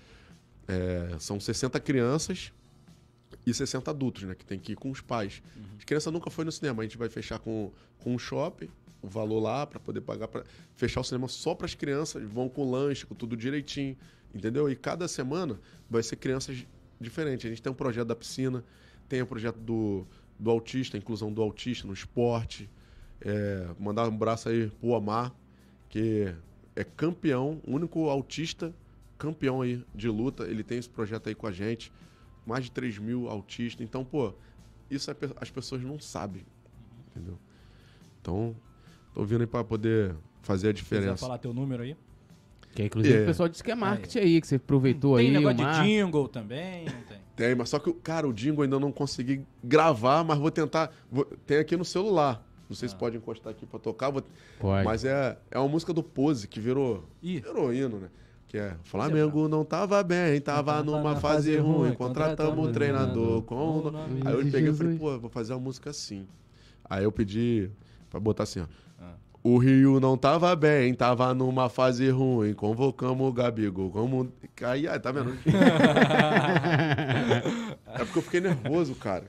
[0.69, 2.53] É, são 60 crianças
[3.45, 4.35] e 60 adultos, né?
[4.35, 5.43] Que tem que ir com os pais.
[5.77, 6.83] As crianças nunca foi no cinema.
[6.83, 8.69] A gente vai fechar com, com um shopping,
[9.03, 10.45] o valor lá, para poder pagar, para
[10.75, 12.23] fechar o cinema só para as crianças.
[12.23, 13.97] Vão com lanche, com tudo direitinho,
[14.35, 14.71] entendeu?
[14.71, 15.61] E cada semana
[15.91, 16.65] vai ser crianças
[17.01, 17.45] diferentes.
[17.45, 18.65] A gente tem um projeto da piscina,
[19.09, 20.07] tem o projeto do,
[20.39, 22.71] do autista, inclusão do autista no esporte.
[23.21, 25.33] É, mandar um abraço aí pro Omar,
[25.89, 26.35] que
[26.77, 28.73] é campeão, único autista
[29.19, 30.45] campeão aí de luta.
[30.45, 31.91] Ele tem esse projeto aí com a gente.
[32.47, 33.85] Mais de 3 mil autistas.
[33.85, 34.33] Então, pô,
[34.91, 36.45] isso é as pessoas não sabem.
[37.11, 37.39] Entendeu?
[38.21, 38.55] Então,
[39.15, 41.17] tô vindo aí pra poder fazer a diferença.
[41.17, 41.97] falar teu número aí?
[42.75, 43.23] Que inclusive É.
[43.23, 45.33] o pessoal disse que é marketing aí, que você aproveitou Tem aí.
[45.33, 46.85] negócio o de jingle também?
[46.85, 47.19] Não tem.
[47.35, 50.91] Tem, mas só que, cara, o Dingo ainda não consegui gravar, mas vou tentar.
[51.11, 52.43] vou- tem aqui no celular.
[52.69, 54.11] Não sei se pode encostar aqui pra tocar.
[54.11, 54.23] vou-
[54.59, 54.85] Pode.
[54.85, 57.41] Mas é, é uma música do Pose que virou, Ih.
[57.41, 58.09] virou hino, né?
[58.49, 63.91] Que é Flamengo não tava bem, tava numa fase ruim, ruim, contratamos um treinador com.
[64.25, 66.27] Aí eu peguei e falei, pô, vou fazer uma música assim.
[66.89, 67.69] Aí eu pedi
[68.09, 68.67] pra botar assim, ó.
[69.01, 69.15] Ah.
[69.43, 72.55] O Rio não tava bem, tava numa fase ruim.
[72.55, 73.91] Convocamos o Gabigol.
[73.91, 74.33] Como.
[74.63, 75.37] Aí, ah, tá vendo?
[77.87, 79.25] é porque eu fiquei nervoso, cara.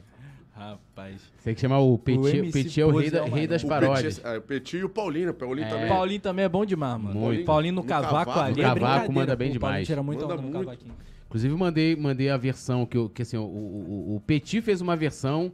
[0.57, 1.21] Rapaz.
[1.43, 2.37] Tem que chamar o Petit.
[2.37, 4.17] MC Petit é o rei, da- é o rei das O paródias.
[4.19, 5.29] Petit, é, o Petit e o Paulinho.
[5.29, 5.69] O Paulinho É.
[5.69, 5.87] também.
[5.87, 7.19] Paulinho também é bom demais, mano.
[7.19, 8.39] Paulinho- Paulinho, no no cavaco, cavaco.
[8.39, 9.13] ali No é cavaco brincadeira.
[9.13, 9.87] manda bem O Paulinho demais.
[9.87, 10.65] tira muito Manda onda no muito.
[10.65, 10.93] cavaquinho.
[11.27, 14.81] Inclusive, mandei, mandei a versão que, eu, que assim, o, o, o- o Petit fez
[14.81, 15.51] uma versão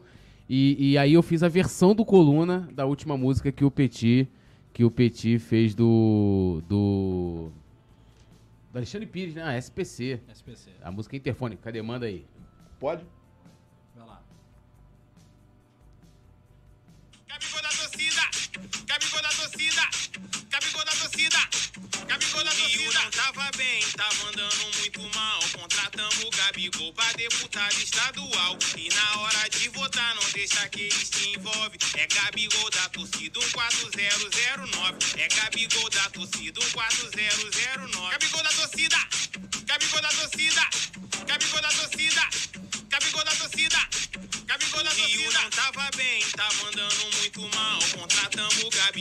[0.49, 4.27] e, e aí eu fiz a versão do Coluna da última música que o Petit,
[4.71, 6.61] que o Petit fez do.
[6.69, 7.49] do.
[8.71, 9.43] do Alexandre Pires, né?
[9.43, 10.19] Ah, SPC.
[10.33, 10.69] SPC.
[10.81, 11.57] A música Interfone.
[11.57, 11.81] Cadê?
[11.81, 12.23] Manda aí.
[12.79, 13.03] Pode?
[22.43, 23.03] Gabigol da torcida.
[23.03, 25.39] não tava bem, tava andando muito mal.
[25.53, 28.57] Contratamos o Gabigol pra deputado estadual.
[28.75, 31.77] E na hora de votar, não deixa que eles se envolve.
[31.95, 34.97] É Gabigol da torcida, 14009.
[35.17, 38.11] É Gabigol da torcida, 14009.
[38.11, 38.82] Gabigol da torcida,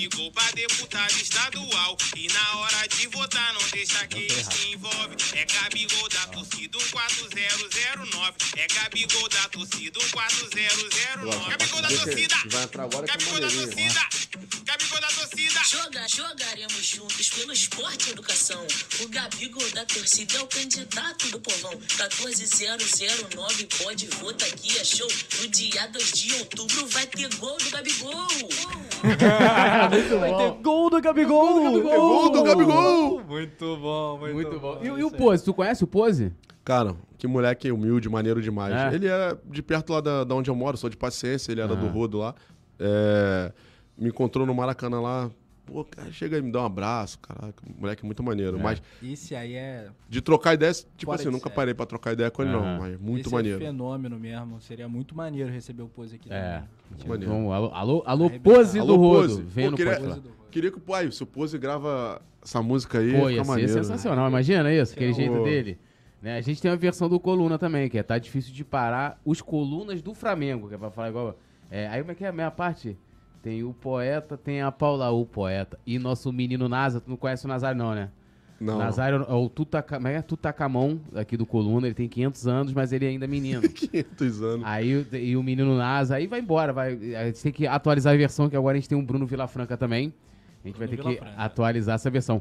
[0.02, 1.96] Gabigol pra deputado estadual.
[2.16, 5.14] E na hora de votar, não deixa que ele se envolve.
[5.32, 8.36] É Gabigol da torcida 14009.
[8.56, 11.50] É Gabigol da torcida 14009.
[11.50, 12.36] Gabigol da torcida.
[12.46, 14.08] Vai entrar agora que Gabigol da torcida.
[14.64, 15.60] Gabigol da torcida.
[15.64, 18.60] Joga, jogaremos juntos pelo esporte e educação.
[19.02, 21.72] O Gabigol da torcida é o candidato do povão.
[21.98, 25.08] 14009 pode votar aqui, é show.
[25.40, 28.12] No dia 2 de outubro vai ter gol do Gabigol.
[30.20, 31.82] Vai ter gol do Gabigol!
[31.82, 33.24] Gol do Gabigol!
[33.24, 34.78] Muito bom, muito, Muito bom.
[34.82, 35.10] E, Isso e o.
[35.10, 35.44] Pose?
[35.44, 36.32] Tu conhece o Pose?
[36.64, 38.72] Cara, que moleque humilde, maneiro demais.
[38.74, 38.94] É.
[38.94, 41.72] Ele é de perto lá da, da onde eu moro, sou de paciência, ele era
[41.72, 41.76] Ah.
[41.76, 42.34] do Rodo lá.
[42.78, 43.52] É,
[44.02, 45.30] me encontrou no Maracanã lá,
[45.64, 48.58] pô, cara, chega aí me dá um abraço, caraca, moleque muito maneiro.
[48.58, 49.88] Mas Esse aí é.
[50.08, 51.54] de trocar ideia, tipo Fora assim, nunca série.
[51.54, 52.60] parei pra trocar ideia com ele, Aham.
[52.74, 52.80] não.
[52.80, 53.62] Mas muito esse maneiro.
[53.62, 54.60] É fenômeno mesmo.
[54.60, 56.28] Seria muito maneiro receber o Pose aqui.
[56.32, 56.40] É.
[56.54, 56.68] também.
[56.90, 57.32] Muito maneiro.
[57.32, 58.30] Então, alô, alô, alô.
[58.40, 59.44] Pose do Rodo.
[59.46, 60.00] Vem Pô, no queria-.
[60.00, 63.42] Pose do- Queria que o pai, se o Pose grava essa música aí, Pô, ia
[63.42, 63.72] ser maneiro.
[63.74, 63.82] né?
[63.82, 64.28] sensacional.
[64.28, 65.16] Imagina isso, aquele Pô.
[65.18, 65.78] jeito dele.
[66.20, 66.36] Né?
[66.36, 69.40] A gente tem uma versão do Coluna também, que é Tá Difícil de Parar, os
[69.40, 71.38] colunas do Flamengo, que é pra falar igual...
[71.70, 72.98] É, aí como é que é a minha parte?
[73.42, 75.78] Tem o poeta, tem a Paula, o poeta.
[75.84, 78.08] E nosso menino Nasa, tu não conhece o Nazário não, né?
[78.60, 80.22] Não, Nazário é o Tutaca, como é que é?
[80.22, 83.62] Tutacamon, aqui do Coluna, ele tem 500 anos, mas ele é ainda menino.
[83.68, 84.64] 500 anos.
[84.66, 86.92] Aí o- e o menino Nasa, aí vai embora, vai.
[87.16, 89.76] A gente tem que atualizar a versão, que agora a gente tem um Bruno Vilafranca
[89.76, 90.14] também.
[90.64, 91.42] A gente vai ter Bruno que Vilafranca.
[91.44, 92.40] atualizar essa versão.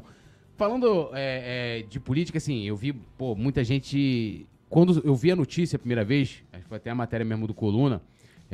[0.56, 4.46] Falando é, é, de política, assim, eu vi, pô, muita gente.
[4.68, 7.48] Quando eu vi a notícia a primeira vez, acho que foi até a matéria mesmo
[7.48, 8.00] do Coluna,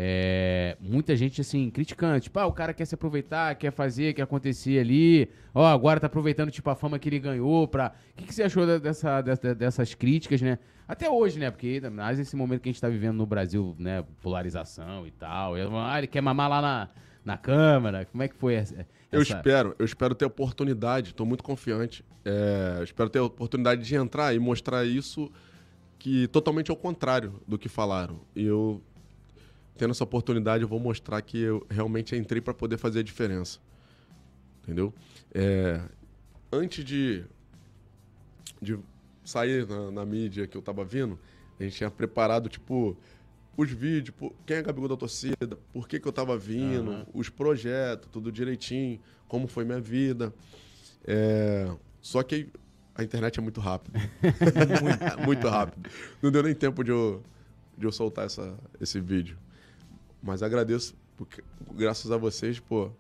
[0.01, 2.21] é, muita gente, assim, criticando.
[2.21, 5.29] Tipo, ah, o cara quer se aproveitar, quer fazer, quer acontecer ali.
[5.53, 7.93] Ó, agora tá aproveitando, tipo, a fama que ele ganhou pra...
[8.13, 10.61] O que, que você achou dessa, dessa- dessas críticas, né?
[10.87, 11.51] Até hoje, né?
[11.51, 14.05] Porque, mais nesse momento que a gente tá vivendo no Brasil, né?
[14.23, 15.59] Polarização e tal.
[15.59, 16.89] E, ah, ele quer mamar lá na,
[17.25, 18.05] na Câmara.
[18.05, 18.87] Como é que foi essa...
[19.11, 22.05] Eu espero, eu espero ter oportunidade, tô muito confiante.
[22.25, 25.29] É, espero ter oportunidade de entrar e mostrar isso
[25.99, 28.21] que totalmente ao contrário do que falaram.
[28.37, 28.81] Eu,
[29.79, 33.59] tendo essa oportunidade, eu vou mostrar que eu realmente entrei para poder fazer a diferença.
[34.63, 34.93] Entendeu?
[35.33, 35.81] É,
[36.53, 37.25] antes de,
[38.61, 38.79] de
[39.25, 41.19] sair na, na mídia que eu tava vindo,
[41.59, 42.97] a gente tinha preparado, tipo,
[43.57, 44.15] os vídeos,
[44.45, 49.01] quem é Gabigol da torcida, por que, que eu tava vindo, os projetos, tudo direitinho,
[49.27, 50.35] como foi minha vida.
[51.05, 52.49] É, só que
[52.95, 53.99] a internet é muito rápida.
[54.83, 55.89] muito, muito rápido.
[56.21, 57.23] Não deu nem tempo de eu,
[57.77, 59.39] de eu soltar essa, esse vídeo.
[60.23, 61.43] Mas agradeço, porque
[61.75, 62.91] graças a vocês, pô,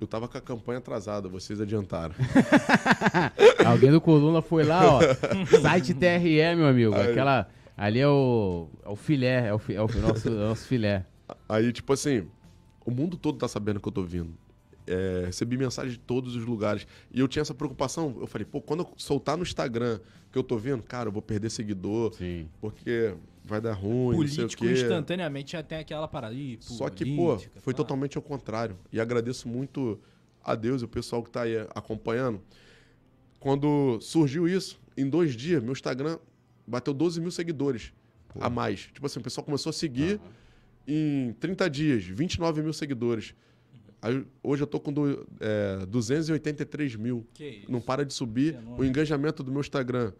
[0.00, 2.14] eu tava com a campanha atrasada, vocês adiantaram.
[3.64, 5.00] Alguém do Coluna foi lá, ó.
[5.62, 6.94] Site TRE, meu amigo.
[6.94, 7.10] Aí.
[7.10, 7.48] Aquela.
[7.76, 8.68] Ali é o.
[8.84, 11.06] É o filé, é o, é o nosso, é nosso filé.
[11.48, 12.26] Aí, tipo assim,
[12.84, 14.34] o mundo todo tá sabendo que eu tô vindo.
[14.86, 16.86] É, recebi mensagem de todos os lugares.
[17.12, 18.16] E eu tinha essa preocupação.
[18.20, 20.00] Eu falei, pô, quando eu soltar no Instagram
[20.32, 22.48] que eu tô vindo, cara, eu vou perder seguidor, Sim.
[22.60, 23.14] porque
[23.44, 24.72] vai dar ruim, não sei o Político quê.
[24.72, 26.34] instantaneamente já tem aquela parada.
[26.34, 27.76] Ih, Só que, pô, foi pá.
[27.78, 28.78] totalmente ao contrário.
[28.92, 30.00] E agradeço muito
[30.42, 32.40] a Deus e o pessoal que tá aí acompanhando.
[33.40, 36.18] Quando surgiu isso, em dois dias, meu Instagram
[36.66, 37.92] bateu 12 mil seguidores
[38.40, 38.82] a mais.
[38.92, 40.20] Tipo assim, o pessoal começou a seguir
[40.86, 43.34] em 30 dias, 29 mil seguidores.
[44.00, 47.26] Aí, hoje eu tô com do, é, 283 mil.
[47.34, 47.70] Que isso.
[47.70, 48.58] Não para de subir.
[48.76, 50.12] O engajamento do meu Instagram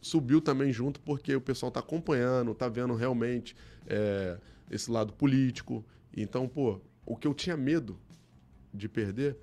[0.00, 3.56] subiu também junto, porque o pessoal tá acompanhando, tá vendo realmente
[3.86, 4.38] é,
[4.70, 5.84] esse lado político.
[6.16, 7.98] Então, pô, o que eu tinha medo
[8.72, 9.36] de perder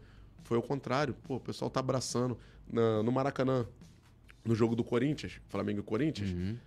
[0.44, 1.14] foi o contrário.
[1.24, 2.38] Pô, o pessoal tá abraçando.
[2.72, 3.66] Na- no Maracanã,
[4.46, 6.58] no jogo do Corinthians, Flamengo e Corinthians, Uhum.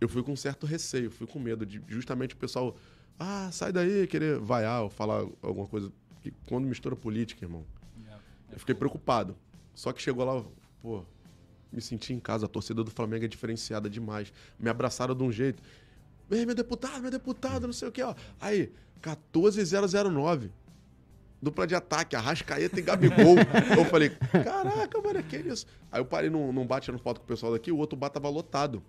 [0.00, 2.76] eu fui com um certo receio, fui com medo de justamente o pessoal,
[3.18, 5.92] ah, sai daí, querer vaiar ou falar alguma coisa.
[6.22, 7.64] Que quando mistura política, irmão,
[8.52, 9.36] eu fiquei preocupado.
[9.74, 10.44] Só que chegou lá,
[10.80, 11.04] pô,
[11.72, 12.46] me senti em casa.
[12.46, 14.32] A torcida do Flamengo é diferenciada demais.
[14.58, 15.62] Me abraçaram de um jeito.
[16.30, 18.14] Ei, meu deputado, meu deputado, não sei o que, ó.
[18.40, 20.50] Aí, 14009.
[21.40, 23.36] Dupla de ataque, Arrascaeta e Gabigol.
[23.76, 25.66] eu falei, caraca, mano, que isso?
[25.90, 28.10] Aí eu parei num, num bate no foto com o pessoal daqui, o outro bar
[28.10, 28.82] tava lotado.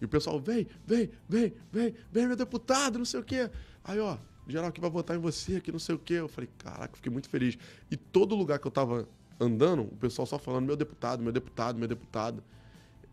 [0.00, 3.48] E o pessoal, vem, vem, vem, vem, vem, meu deputado, não sei o quê.
[3.84, 4.18] Aí, ó,
[4.48, 6.14] geral que vai votar em você, que não sei o quê.
[6.14, 7.56] Eu falei, caraca, fiquei muito feliz.
[7.88, 9.08] E todo lugar que eu tava
[9.40, 12.42] andando, o pessoal só falando, meu deputado, meu deputado, meu deputado.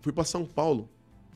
[0.02, 0.90] Fui pra São Paulo,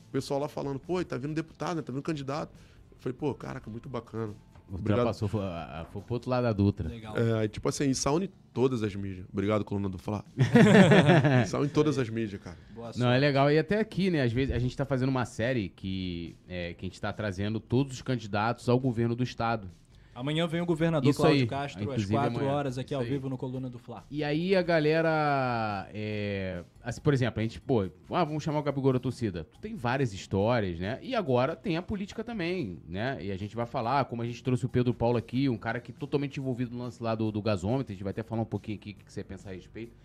[0.08, 1.82] o pessoal lá falando, pô, tá vindo deputado, né?
[1.82, 2.50] Tá vindo candidato.
[2.92, 4.32] Eu falei, pô, caraca, muito bacana.
[4.70, 5.04] Já Obrigado.
[5.04, 6.88] passou, foi, a- a- foi pro outro lado da Dutra.
[6.88, 7.14] Legal.
[7.16, 9.26] É, tipo assim, isso une todas as mídias.
[9.30, 10.24] Obrigado, coluna do Fla.
[11.44, 12.56] isso une todas as mídias, cara.
[12.74, 13.50] Boa Não, é legal.
[13.50, 14.22] E até aqui, né?
[14.22, 17.60] Às vezes a gente tá fazendo uma série que, é, que a gente tá trazendo
[17.60, 19.70] todos os candidatos ao governo do estado.
[20.14, 21.46] Amanhã vem o governador Isso Cláudio aí.
[21.46, 22.52] Castro, às Inclusive 4 amanhã.
[22.52, 23.16] horas, aqui ao Isso aí.
[23.16, 24.04] vivo no Coluna do Fla.
[24.10, 25.88] E aí a galera.
[25.92, 29.44] é, assim, por exemplo, a gente, pô, ah, vamos chamar o Gabigol da torcida.
[29.52, 30.98] Tu tem várias histórias, né?
[31.02, 33.18] E agora tem a política também, né?
[33.20, 35.80] E a gente vai falar, como a gente trouxe o Pedro Paulo aqui, um cara
[35.80, 38.46] que totalmente envolvido no lance lá do, do gasômetro, a gente vai até falar um
[38.46, 39.96] pouquinho aqui o que você pensa a respeito.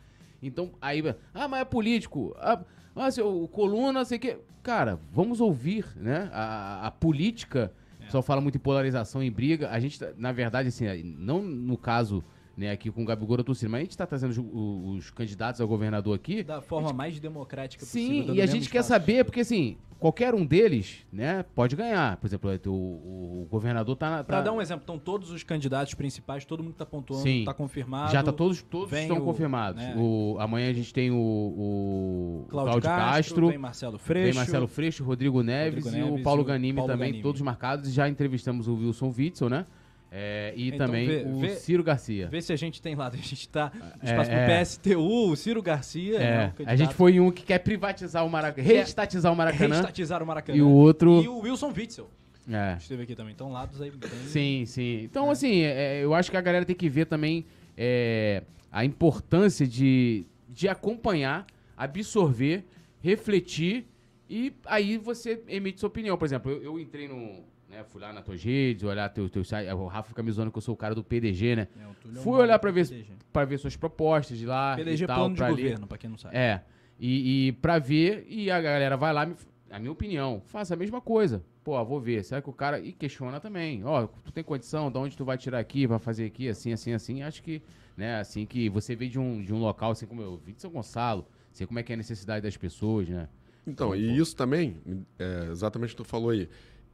[0.42, 1.04] Então, aí,
[1.34, 2.36] ah, mas é político.
[2.40, 2.62] Ah,
[2.96, 4.38] ah seu, coluna, sei que.
[4.64, 6.30] Cara, vamos ouvir, né?
[6.34, 7.72] A, a política.
[8.10, 8.12] É.
[8.12, 9.70] Só fala muito em polarização e briga.
[9.70, 10.86] A gente, tá- na verdade, assim,
[11.18, 12.24] não no caso
[12.60, 13.70] né, aqui com o Gabigol da torcida.
[13.70, 16.44] Mas a gente tá trazendo os, os- os candidatos a governador aqui.
[16.44, 18.34] Da forma mais democrática possível.
[18.34, 22.18] Sim, e a gente quer saber, porque assim, qualquer um deles, né, pode ganhar.
[22.18, 24.24] Por exemplo, o, o governador tá na.
[24.26, 27.24] Pra tá- dar um exemplo, estão todos os candidatos principais, todo mundo que tá pontuando,
[27.24, 27.44] Sim.
[27.46, 28.12] tá confirmado.
[28.12, 29.82] Já tá todos, todos estão o, confirmados.
[29.82, 34.26] né, O, amanhã a gente tem o, o Cláudio, Castro, vem Marcelo Freixo.
[34.26, 37.08] Vem Marcelo Freixo, Rodrigo Neves, Rodrigo e Neves o Paulo e o Ganimi Paulo também,
[37.10, 37.24] Ganimi.
[37.24, 37.92] todos marcados.
[37.94, 39.66] Já entrevistamos o Wilson Witzel, né?
[40.12, 42.28] É, e Então, também vê- o vê- Ciro Garcia.
[42.30, 43.08] Vê se a gente tem lá.
[43.08, 43.72] A gente tá
[44.02, 44.46] É, espaço é.
[44.46, 46.18] pro PSTU, o Ciro Garcia.
[46.18, 49.76] né, É, o a gente foi um que quer privatizar o Maracanã, reestatizar o Maracanã.
[49.76, 50.58] Reestatizar o Maracanã.
[50.58, 51.22] E o outro.
[51.22, 52.10] E o Wilson Witzel.
[52.52, 52.76] É.
[52.80, 53.34] Esteve aqui também.
[53.34, 54.10] Então, lados aí bem...
[54.26, 55.04] Sim, sim.
[55.04, 57.46] Então, assim, é, eu acho que a galera tem que ver também
[57.78, 58.42] é,
[58.72, 61.46] a importância de, de acompanhar,
[61.78, 62.66] absorver,
[63.04, 63.86] refletir
[64.28, 66.18] e aí você emite sua opinião.
[66.18, 67.44] Por exemplo, eu, eu entrei no.
[67.70, 69.70] Né, fui lá nas tuas redes, olhar teu, teu site.
[69.72, 71.68] O Rafa fica me zoando que eu sou o cara do PDG, né?
[71.78, 72.88] É, é Fui olhar pra ver,
[73.32, 74.76] pra ver suas propostas de lá.
[74.76, 75.56] PDG e tal, plano de pra ler.
[75.64, 76.36] governo, pra quem não sabe.
[76.36, 76.64] É.
[77.00, 79.36] E, e pra ver, e a galera vai lá, me-
[79.70, 81.44] a minha opinião, faça a mesma coisa.
[81.64, 82.24] Pô, vou ver.
[82.24, 82.80] Será que o cara.
[82.80, 83.84] E questiona também.
[83.86, 86.94] Ó, tu tem condição, de onde tu vai tirar aqui, vai fazer aqui, assim, assim,
[86.94, 87.22] assim.
[87.22, 87.62] Acho que,
[87.96, 90.62] né, assim, que você veio de um, de um local, assim como eu vim de
[90.62, 93.30] São Gonçalo, sei como é que é a necessidade das pessoas, né?
[93.68, 94.78] Então, e isso também,
[95.20, 96.50] é, exatamente o que tu falou aí.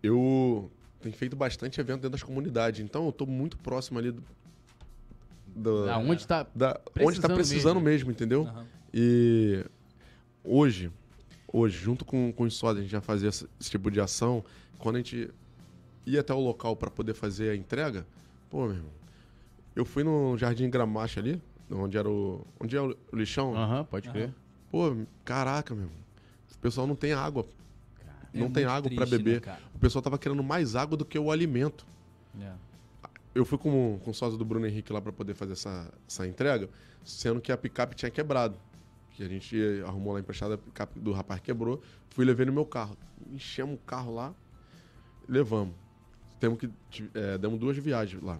[0.05, 0.69] Eu
[1.01, 4.23] tenho feito bastante evento dentro das comunidades, então eu tô muito próximo ali do.
[5.55, 6.45] do- Aonde tá.
[6.53, 8.43] da, onde tá precisando mesmo, entendeu?
[8.43, 8.65] Aham.
[8.93, 9.65] E
[10.43, 10.91] hoje,
[11.51, 14.43] hoje, junto com, com os sócios, a gente já fazia esse, esse tipo de ação.
[14.77, 15.29] Quando a gente
[16.05, 18.05] ia até o local para poder fazer a entrega,
[18.49, 18.91] pô, meu irmão,
[19.75, 22.45] eu fui no Jardim Gramacha ali, onde era o.
[22.59, 23.55] Onde é o lixão.
[23.55, 24.33] Aham, pode crer.
[24.71, 25.99] Pô, caraca, meu irmão.
[26.53, 27.45] O pessoal não tem água.
[28.35, 29.45] É não tem água pra triste, beber.
[29.45, 29.57] né?
[29.73, 31.85] O pessoal tava querendo mais água do que o alimento.
[32.39, 32.51] É.
[33.33, 36.25] Eu fui com, com o sócio do Bruno Henrique lá para poder fazer essa, essa
[36.27, 36.69] entrega,
[37.03, 38.57] sendo que a picape tinha quebrado.
[39.11, 41.81] Que a gente arrumou lá emprestada, a picape do rapaz quebrou.
[42.09, 42.97] Fui levei no meu carro.
[43.31, 44.33] Enchemos o carro lá,
[45.27, 45.73] levamos.
[46.39, 46.69] Temos que,
[47.13, 48.39] é, demos duas viagens lá.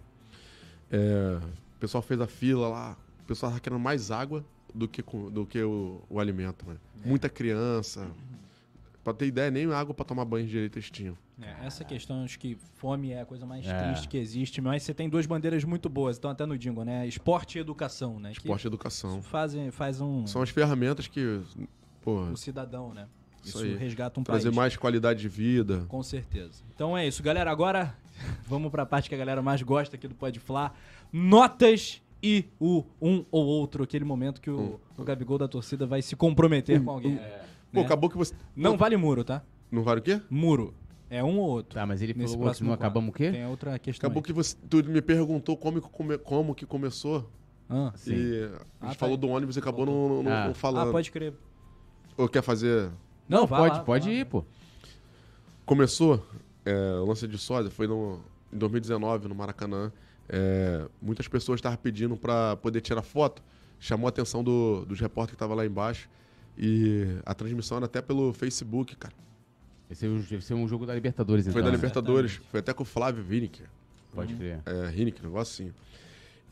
[0.90, 1.38] É,
[1.76, 2.96] o pessoal fez a fila lá.
[3.20, 4.44] O pessoal tava querendo mais água
[4.74, 6.80] do que, do que o, o alimento, mano.
[7.04, 8.06] Muita criança.
[9.06, 11.16] Pra ter ideia, nem água pra tomar banho direito eles tinham.
[11.40, 13.84] É, essa questão, acho que fome é a coisa mais É.
[13.84, 17.06] triste que existe, mas você tem duas bandeiras muito boas, então até no Dingo, né?
[17.06, 18.32] Esporte e educação, né?
[18.32, 19.22] Esporte e que educação.
[19.22, 21.40] fazem, faz um, São as ferramentas que,
[22.02, 23.06] pô, o cidadão, né?
[23.44, 23.76] Isso Isso, aí.
[23.76, 24.56] resgata um trazer país.
[24.56, 25.84] mais qualidade de vida.
[25.86, 26.64] Com certeza.
[26.74, 27.48] Então é isso, galera.
[27.48, 27.96] Agora
[28.44, 30.76] vamos pra parte que a galera mais gosta aqui do Pode Falar.
[31.12, 36.02] Notas e o um ou outro, aquele momento que o, o Gabigol da torcida vai
[36.02, 37.20] se comprometer com alguém.
[37.72, 37.86] Pô, né?
[37.86, 38.34] acabou que você.
[38.54, 39.42] Não vale muro, tá?
[39.70, 40.20] Não vale o quê?
[40.30, 40.74] Muro.
[41.08, 41.74] É um ou outro.
[41.74, 43.30] Tá, mas ele Nesse falou próximo não acabamos o quê?
[43.30, 44.06] Tem outra questão.
[44.08, 44.24] Acabou aí.
[44.26, 44.56] que você.
[44.68, 47.30] Tu me perguntou como que, come- como que começou.
[47.68, 48.12] Ah, Sim.
[48.14, 49.20] E a Ah, gente tá falou aí.
[49.20, 50.46] do ônibus e acabou não, não- Ah.
[50.48, 50.88] não falando.
[50.88, 51.34] ah, pode crer.
[52.16, 52.90] Ou quer fazer.
[53.28, 54.44] Não, Não, pode, lá, pode ir, pô.
[55.64, 56.24] Começou,
[56.64, 58.20] é, o lance de sósia foi no,
[58.52, 59.92] em 2019, no Maracanã.
[60.28, 63.42] É, muitas pessoas estavam pedindo para poder tirar foto.
[63.78, 66.08] Chamou a atenção do, dos repórteres que estavam lá embaixo.
[66.58, 69.14] E a transmissão era até pelo Facebook, cara.
[69.90, 71.62] Esse é um, esse é um jogo da Libertadores, Foi então.
[71.62, 71.76] da né?
[71.76, 72.32] Libertadores.
[72.32, 72.50] Exatamente.
[72.50, 73.62] Foi até com o Flávio Vinick.
[74.12, 74.60] Pode crer.
[74.64, 75.74] É, Hinick, negócio assim.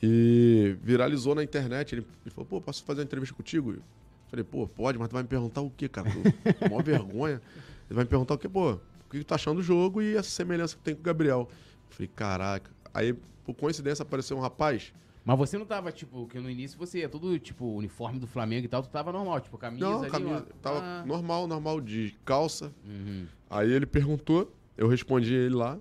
[0.02, 1.94] E viralizou na internet.
[1.94, 3.72] Ele, ele falou, pô, posso fazer uma entrevista contigo?
[3.72, 3.82] Eu
[4.28, 6.10] falei, pô, pode, mas tu vai me perguntar o quê, cara?
[6.10, 7.40] Tô maior vergonha.
[7.88, 10.14] Ele vai me perguntar o quê, pô, o que tu tá achando do jogo e
[10.14, 11.48] essa semelhança que tem com o Gabriel.
[11.50, 12.70] Eu falei, caraca.
[12.92, 13.14] Aí,
[13.44, 14.92] por coincidência, apareceu um rapaz.
[15.24, 18.66] Mas você não tava, tipo, que no início você ia todo, tipo, uniforme do Flamengo
[18.66, 20.54] e tal, tu tava normal, tipo, camisa Não, ali, camisa, ó.
[20.60, 21.04] tava Ah.
[21.06, 22.70] normal, normal, de calça.
[22.84, 23.26] Uhum.
[23.48, 25.78] Aí ele perguntou, eu respondi ele lá,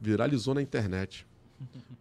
[0.00, 1.26] viralizou na internet.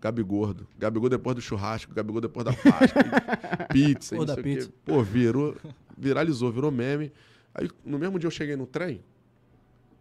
[0.01, 0.67] Gabigordo.
[0.77, 3.03] Gabigol depois do churrasco, Gabigol depois da Páscoa,
[3.71, 4.35] pizza, e não da.
[4.83, 5.55] Pô, virou,
[5.97, 7.11] viralizou, virou meme.
[7.53, 9.03] Aí no mesmo dia eu cheguei no trem,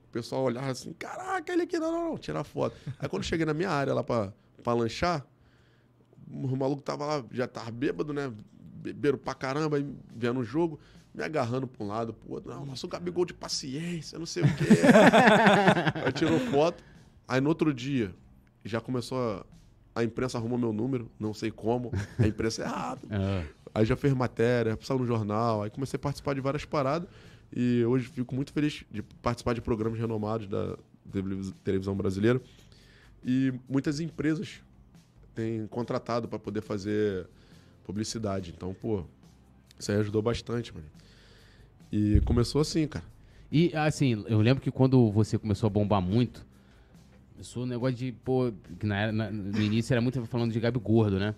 [0.09, 2.75] o pessoal olhava assim, caraca, ele aqui, não, não, não, tirar foto.
[2.99, 4.33] Aí quando eu cheguei na minha área lá pra,
[4.65, 5.27] pra lanchar,
[6.33, 8.33] o maluco tava lá, já tava bêbado, né?
[8.83, 10.79] Beberam pra caramba, aí vendo o jogo,
[11.15, 12.51] me agarrando pra um lado, pro outro.
[12.53, 14.65] Não, nosso Gabigol de paciência, não sei o quê.
[16.05, 16.83] aí tirou foto.
[17.29, 18.15] Aí no outro dia,
[18.65, 19.47] já começou a.
[19.93, 21.91] A imprensa arrumou meu número, não sei como.
[22.17, 23.17] A imprensa é rápida.
[23.17, 23.45] Ah.
[23.75, 25.63] Aí já fez matéria, saiu no jornal.
[25.65, 27.09] Aí comecei a participar de várias paradas.
[27.55, 30.77] E hoje fico muito feliz de participar de programas renomados da
[31.11, 32.41] televis- televisão brasileira.
[33.25, 34.61] E muitas empresas
[35.41, 37.27] têm contratado para poder fazer
[37.85, 38.53] publicidade.
[38.57, 39.05] Então, pô,
[39.79, 40.87] isso aí ajudou bastante, mano.
[41.93, 43.05] E começou assim, cara.
[43.51, 46.47] E, assim, eu lembro que quando você começou a bombar muito,
[47.33, 50.61] começou o negócio de, pô, que na, era- na- no início era muito falando de
[50.61, 51.35] Gabi Gordo, né?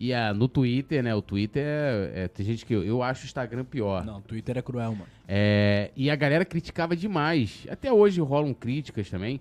[0.00, 1.14] E a, no Twitter, né?
[1.14, 2.72] O Twitter é, é- Tem gente que.
[2.74, 4.04] Eu, eu acho o Instagram pior.
[4.04, 5.06] Não, Twitter é cruel, mano.
[5.28, 7.66] É, e a galera criticava demais.
[7.70, 9.40] Até hoje rolam críticas também.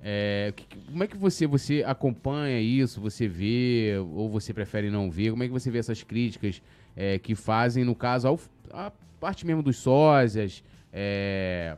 [0.00, 3.00] É, que- que- como é que você, você acompanha isso?
[3.00, 5.30] Você vê ou você prefere não ver?
[5.30, 6.62] Como é que você vê essas críticas
[6.96, 8.40] é, que fazem, no caso, ao,
[8.72, 10.62] a parte mesmo dos sósias,
[10.92, 11.76] é,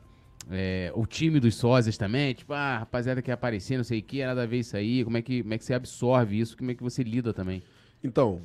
[0.50, 2.34] é, o time dos sósias também?
[2.34, 5.02] Tipo, ah, rapaziada quer aparecer, não sei o que, nada a ver isso aí.
[5.02, 6.56] Como é, que, como é que você absorve isso?
[6.56, 7.62] Como é que você lida também?
[8.04, 8.42] Então,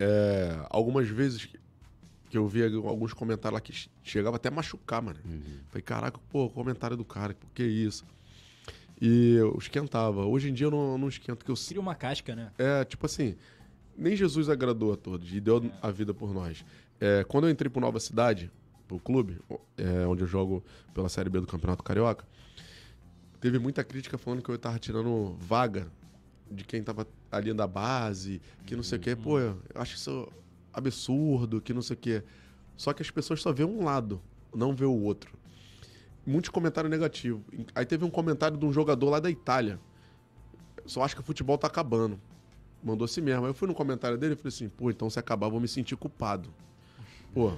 [0.00, 1.58] é, algumas vezes que-
[2.30, 5.18] que eu vi alguns comentários lá que che- chegava até a machucar, mano.
[5.68, 8.04] Falei, caraca, pô, comentário do cara, por que isso?
[9.00, 10.24] E eu esquentava.
[10.24, 12.50] Hoje em dia eu não, eu não esquento, que eu Cria uma casca, né?
[12.58, 13.36] É, tipo assim,
[13.96, 16.64] nem Jesus agradou a todos e deu a vida por nós.
[17.00, 18.50] É, quando eu entrei pro Nova Cidade,
[18.86, 19.38] pro clube,
[19.76, 22.26] é, onde eu jogo pela Série B do Campeonato Carioca,
[23.40, 25.86] teve muita crítica falando que eu tava tirando vaga
[26.50, 29.14] de quem tava ali da base, que não sei o quê.
[29.14, 30.28] Pô, eu acho isso
[30.72, 32.24] absurdo, que não sei o quê.
[32.76, 34.20] Só que as pessoas só vê um lado,
[34.54, 35.37] não vê o outro.
[36.28, 37.40] Muitos comentários negativos.
[37.74, 39.80] Aí teve um comentário de um jogador lá da Itália.
[40.84, 42.20] Só acho que o futebol tá acabando.
[42.82, 43.44] Mandou assim mesmo.
[43.44, 45.60] Aí eu fui no comentário dele e falei assim, pô, então se acabar eu vou
[45.60, 46.50] me sentir culpado.
[47.32, 47.52] Pô.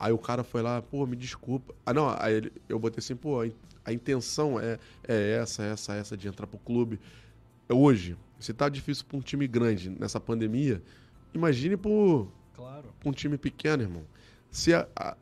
[0.00, 1.72] Aí o cara foi lá, pô, me desculpa.
[1.86, 3.40] Ah, não, aí ele- eu botei assim, pô,
[3.84, 7.00] a intenção é, é essa, essa, essa de entrar pro clube.
[7.68, 10.82] Hoje, se tá difícil pra um time grande nessa pandemia,
[11.34, 12.92] imagine pro, Claro.
[12.98, 14.02] pra um time pequeno, irmão.
[14.50, 15.16] Se a- a-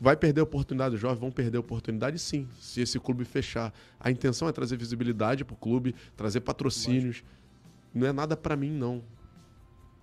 [0.00, 3.72] vai perder a oportunidade, os jovens vão perder a oportunidade, sim, se esse clube fechar.
[3.98, 7.22] A intenção é trazer visibilidade pro clube, trazer patrocínios.
[7.94, 9.02] Não é nada pra mim, não.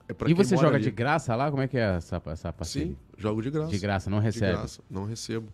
[0.07, 0.83] É pra e quem você mora joga ali.
[0.83, 1.49] de graça lá?
[1.49, 2.89] Como é que é essa, essa parceria?
[2.89, 3.71] Sim, jogo de graça.
[3.71, 4.51] De graça, não De recebe.
[4.51, 5.47] graça, não recebo.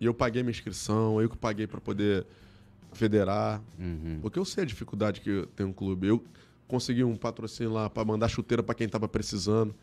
[0.00, 2.26] E eu paguei minha inscrição, eu que paguei pra poder
[2.92, 3.62] federar.
[3.78, 4.18] Uhum.
[4.20, 6.06] Porque eu sei a dificuldade que tem um clube.
[6.06, 6.22] Eu
[6.68, 9.74] consegui um patrocínio lá pra mandar chuteira pra quem tava precisando.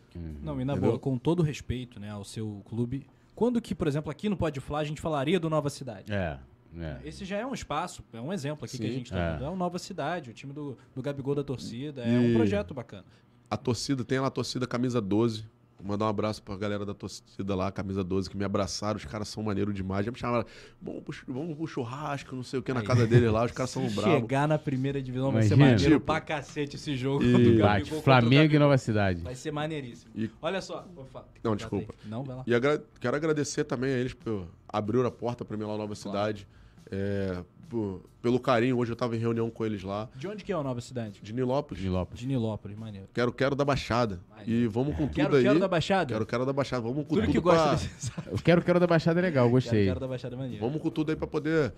[0.42, 0.90] Não, e na Entendeu?
[0.90, 4.60] boa, com todo respeito, né, ao seu clube, quando que, por exemplo, aqui no Pode
[4.60, 6.12] Falar a gente falaria do Nova Cidade?
[6.12, 6.38] É,
[6.78, 6.98] é.
[7.04, 8.94] Esse já é um espaço, é um exemplo aqui que a Sim.
[8.94, 9.32] gente tá É.
[9.32, 9.44] vendo.
[9.44, 12.02] É o Nova Cidade, o time do, do Gabigol da torcida.
[12.02, 13.04] É um E- projeto bacana.
[13.50, 15.44] A torcida, tem lá a torcida camisa 12.
[15.84, 18.96] Mandar um abraço pra galera da torcida lá, camisa 12, que me abraçaram.
[18.96, 20.06] Os caras são maneiros demais.
[20.06, 20.46] Já me chamaram,
[20.80, 23.44] vamos pro, vamos pro churrasco, não sei o que, na casa deles lá.
[23.44, 24.14] Os caras são bravos.
[24.20, 28.54] Chegar na primeira divisão vai ser maneiro Tipo, pra cacete esse jogo e- Bate, Flamengo
[28.54, 28.58] e.
[28.58, 29.22] Nova Cidade.
[29.22, 30.10] Vai ser maneiríssimo.
[30.16, 30.86] E- Olha só.
[31.12, 31.26] falar.
[31.42, 31.92] Não, desculpa.
[32.02, 32.10] aí.
[32.10, 32.44] Não, vai lá.
[32.46, 35.78] E agra- quero agradecer também a eles por abrir a porta pra mim lá na
[35.78, 36.48] Nova Cidade.
[36.90, 38.76] É, por- pelo carinho.
[38.78, 40.08] Hoje eu tava em reunião com eles lá.
[40.16, 41.20] De onde que é a Nova Cidade?
[41.22, 41.82] De Nilópolis.
[41.82, 42.18] De Lopes.
[42.20, 43.08] De Nilópolis, maneiro.
[43.12, 44.20] Quero, quero da Baixada.
[44.46, 45.42] E vamos com tudo Quero, aí.
[45.42, 46.12] quero da Baixada?
[46.12, 46.82] Quero, quero da Baixada.
[46.82, 47.74] Vamos com Tudo tudo que gosta pra...
[47.74, 48.10] desse...
[48.44, 49.86] Quero, quero da Baixada é legal, Quero, gostei.
[49.86, 50.60] quero da Baixada é maneiro.
[50.64, 51.72] Vamos com tudo aí pra poder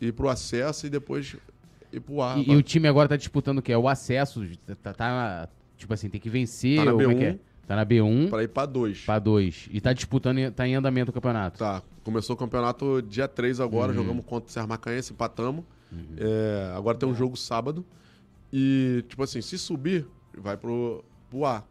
[0.00, 1.36] ir pro acesso e depois
[1.92, 2.38] ir pro ar.
[2.38, 3.72] E, e o time agora tá disputando o quê?
[3.72, 4.42] É o acesso.
[4.82, 6.84] Tá, tá tipo assim, tem que vencer.
[6.84, 7.18] Tá ou como é B1.
[7.18, 7.38] que é?
[7.66, 9.00] Tá na B1 Pra ir pra dois.
[9.04, 9.68] pra 2.
[9.72, 11.58] E tá disputando, tá em andamento o campeonato.
[11.58, 11.82] Tá.
[12.04, 13.90] Começou o campeonato dia 3 agora.
[13.92, 13.98] Uhum.
[13.98, 15.64] Jogamos contra o Serra Macanhense, empatamos.
[16.16, 17.84] É, agora tem um jogo sábado.
[18.52, 20.06] E, tipo assim, se subir,
[20.36, 21.62] vai pro, pro A,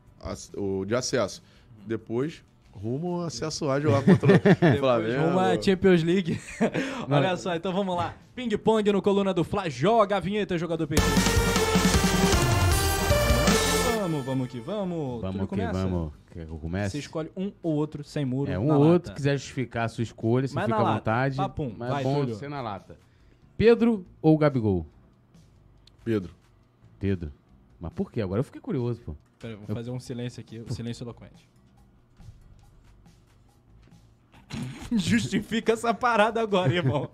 [0.57, 1.41] o de acesso.
[1.88, 2.43] Depois,
[2.73, 5.23] rumo ao acesso A jogar contra o Flamengo.
[5.27, 6.39] Uma Champions League.
[7.09, 8.15] Olha só, então vamos lá.
[8.35, 9.69] Ping pong no coluna do Fla.
[9.69, 11.44] Joga a vinheta, jogador PC.
[14.26, 15.22] Vamos, que vamos.
[15.22, 15.73] Vamos que começa.
[15.73, 16.14] vamos.
[16.31, 16.91] Quer que eu comece?
[16.91, 18.52] Você escolhe um ou outro, sem muro.
[18.52, 19.14] É, um ou outro, lata.
[19.14, 20.97] quiser justificar a sua escolha, você Mas fica na à lata.
[20.99, 21.38] vontade.
[21.38, 22.97] Papum, mas vai, é bom ser na lata.
[23.57, 24.85] Pedro ou Gabigol?
[26.03, 26.34] Pedro.
[26.99, 27.31] Pedro.
[27.80, 28.22] Mas por quê?
[28.22, 29.15] Agora eu fiquei curioso, pô.
[29.39, 31.47] Pera, eu vou fazer um silêncio aqui, um silêncio eloquente.
[34.91, 37.10] Justifica essa parada agora, irmão.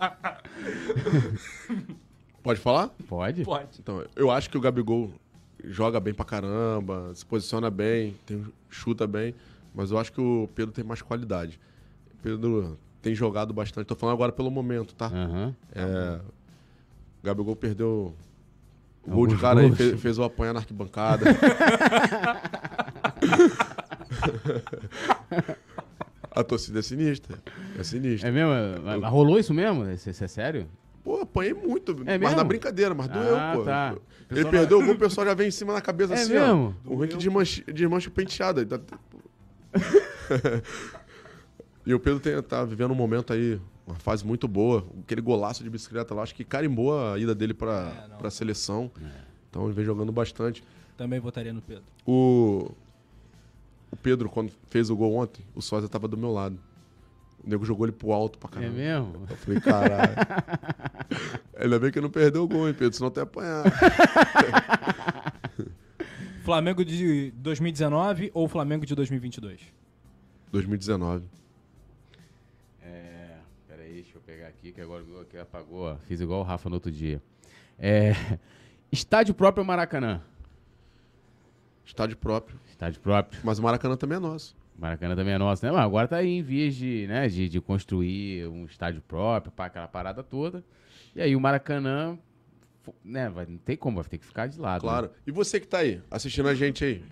[2.43, 2.89] Pode falar?
[3.07, 3.43] Pode?
[3.43, 3.79] Pode.
[3.79, 5.11] Então, eu acho que o Gabigol
[5.65, 9.33] joga bem pra caramba, se posiciona bem, tem, chuta bem,
[9.73, 11.59] mas eu acho que o Pedro tem mais qualidade.
[12.21, 13.87] Pedro tem jogado bastante.
[13.87, 15.07] Tô falando agora pelo momento, tá?
[15.07, 15.55] Aham.
[15.73, 16.19] É,
[17.21, 18.13] o Gabigol perdeu
[19.03, 19.77] o gol Alguns de cara aí, gols.
[19.77, 21.25] fez, fez o apanhar na arquibancada.
[26.33, 27.37] A torcida é sinistra.
[27.77, 28.29] É sinistra.
[28.29, 28.51] É mesmo?
[28.83, 29.89] Mas rolou isso mesmo?
[29.89, 30.67] Isso, isso é sério?
[31.03, 31.95] Pô, apanhei muito.
[32.05, 33.63] É mas na brincadeira, mas Ah, doeu, pô.
[33.65, 33.89] tá.
[33.91, 33.99] Ele
[34.29, 36.75] Pessoal perdeu o gol, o pessoal já vem em cima na cabeça É assim, mesmo?
[36.85, 36.93] ó.
[36.95, 38.63] O é que desmancha, desmancha o penteado.
[38.65, 38.79] tá-
[41.85, 44.85] e o Pedro tem- tá vivendo um momento aí, uma fase muito boa.
[45.03, 48.91] Aquele golaço de bicicleta lá, acho que carimbou a ida dele pra, É, pra seleção.
[49.49, 50.63] Então ele vem jogando bastante.
[50.95, 51.83] Também votaria no Pedro.
[52.05, 52.71] O,
[53.91, 56.57] o Pedro, quando fez o gol ontem, o Sósia tava do meu lado.
[57.43, 58.73] O nego jogou ele pro alto pra É caramba.
[58.75, 59.27] mesmo?
[59.29, 60.13] Eu falei, caralho.
[61.57, 62.93] Ainda bem que não perdeu o gol, hein, Pedro?
[62.95, 63.63] Senão até apanhar.
[66.43, 69.61] Flamengo de 2019 ou Flamengo de 2022?
[70.51, 71.27] 2019.
[72.83, 73.35] É,
[73.67, 75.83] peraí, deixa eu pegar aqui, que agora o Google aqui apagou.
[75.91, 75.95] ó.
[76.07, 77.21] Fiz igual o Rafa no outro dia.
[77.77, 78.13] É,
[78.91, 80.21] estádio próprio Maracanã.
[81.85, 82.59] Estádio próprio.
[82.69, 83.39] Estádio próprio.
[83.43, 84.55] Mas o Maracanã também é nosso.
[84.81, 85.71] Maracanã também é nosso, né?
[85.71, 89.65] Mas agora tá aí em vias de, né, de, de construir um estádio próprio para
[89.65, 90.63] aquela parada toda.
[91.15, 92.17] E aí o Maracanã,
[93.05, 94.83] né, vai, não tem como, vai ter que ficar de lado.
[94.83, 94.89] né?
[94.89, 95.11] Claro.
[95.27, 97.03] E você que tá aí, assistindo a gente aí?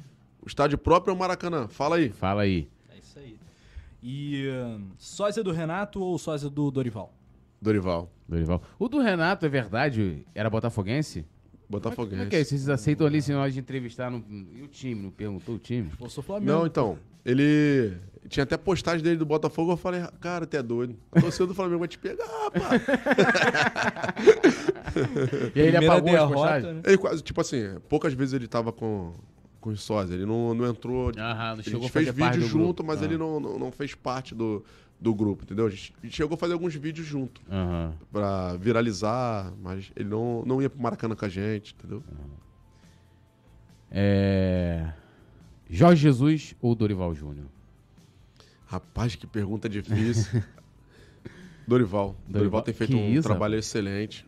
[0.41, 1.67] O estádio próprio é o Maracanã?
[1.67, 2.09] Fala aí.
[2.09, 2.67] Fala aí.
[2.89, 3.37] É isso aí.
[4.01, 7.13] E ahn, sósia do Renato ou sósia do Dorival?
[7.61, 8.09] Dorival.
[8.27, 8.63] Dorival.
[8.79, 11.23] O do Renato, é verdade, era botafoguense?
[11.69, 12.15] Botafoguense.
[12.15, 12.43] Como é que é?
[12.43, 14.25] Vocês aceitam ali se nós de entrevistar no,
[14.55, 15.03] e o time?
[15.03, 15.91] Não perguntou o time?
[16.01, 16.51] Eu sou Flamengo.
[16.51, 16.97] Não, então.
[17.29, 17.97] Ele.
[18.27, 19.71] Tinha até postagem dele do Botafogo.
[19.71, 20.95] Eu falei, cara, tu é doido.
[21.11, 22.51] A torcida do Flamengo vai te pegar, pá.
[25.55, 26.75] E aí ele Primeira apagou as derrota, postagens?
[26.75, 26.81] né?
[26.85, 29.13] Ele quase, tipo assim, poucas vezes ele tava com,
[29.61, 30.11] com os sócios.
[30.11, 31.11] Ele não, não entrou.
[31.17, 32.47] Aham, não a chegou a fez vídeo grupo.
[32.47, 33.05] junto, mas Ah.
[33.05, 34.63] ele não, não, não fez parte do,
[34.99, 35.65] do grupo, entendeu?
[35.67, 37.93] A gente, chegou a fazer alguns vídeos junto Aham.
[38.11, 42.03] pra viralizar, mas ele não, não ia pro Maracanã com a gente, entendeu?
[43.91, 44.91] É...
[45.69, 47.45] Jorge Jesus ou Dorival Júnior?
[48.65, 50.41] Rapaz, que pergunta difícil.
[51.67, 52.15] Dorival.
[52.15, 52.15] Dorival.
[52.27, 52.61] Dorival.
[52.63, 54.25] tem feito Que um isso, trabalho excelente.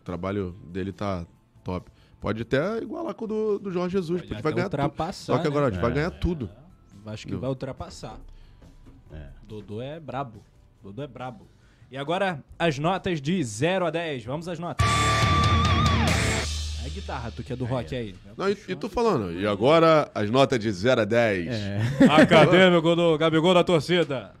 [0.00, 1.26] O trabalho dele tá
[1.64, 1.90] top.
[2.20, 4.20] Pode até igualar com o do, do Jorge Jesus.
[4.22, 4.80] Pode porque vai ganhar tudo.
[4.82, 5.70] ultrapassar, Só que agora né?
[5.70, 6.48] a gente vai ganhar tudo.
[7.06, 7.40] Acho que Não.
[7.40, 8.18] vai ultrapassar.
[9.12, 9.28] É.
[9.46, 10.42] Dodô é brabo.
[10.82, 11.46] Dodô é brabo.
[11.90, 14.24] E agora, as notas de 0 a 10.
[14.24, 14.86] Vamos às notas.
[16.86, 18.14] É guitarra, tu que é do rock aí.
[18.36, 19.32] Não, e, e tô falando.
[19.32, 21.46] E agora, as notas de 0 a 10.
[21.48, 21.80] É.
[22.22, 24.32] Acadêmico do Gabigol da torcida.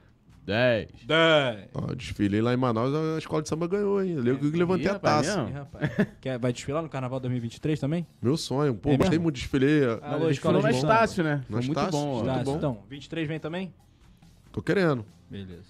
[0.44, 0.88] 10.
[1.04, 1.68] 10.
[1.74, 4.22] Ó, desfilei lá em Manaus, a escola de samba ganhou, hein?
[4.24, 5.38] Eu que levantei Ih, a rapaz, taça.
[5.42, 5.50] mesmo?
[5.50, 5.90] Ih, rapaz.
[6.20, 8.06] Quer, vai desfilar no Carnaval 2023 também?
[8.22, 8.72] Meu sonho.
[8.76, 9.24] Pô, É gostei mesmo?
[9.24, 9.80] muito de desfilei.
[10.00, 10.92] Ah, Alô, escola na de samba.
[10.94, 11.42] Estácio, né?
[11.48, 12.14] Foi Na muito Estácio, bom.
[12.22, 12.56] Muito Tá, bom.
[12.58, 13.74] Então, 23 vem também?
[14.52, 15.04] Tô querendo.
[15.28, 15.64] Beleza.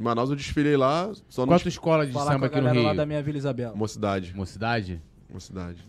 [0.00, 2.56] Em Manaus eu desfilei lá, só no Quanto escola de Falar samba com a aqui
[2.56, 2.96] no galera lá Rio?
[2.96, 3.76] da minha Vila Isabela.
[3.76, 4.34] Mocidade.
[4.34, 5.02] Mocidade?
[5.30, 5.84] Mocidade.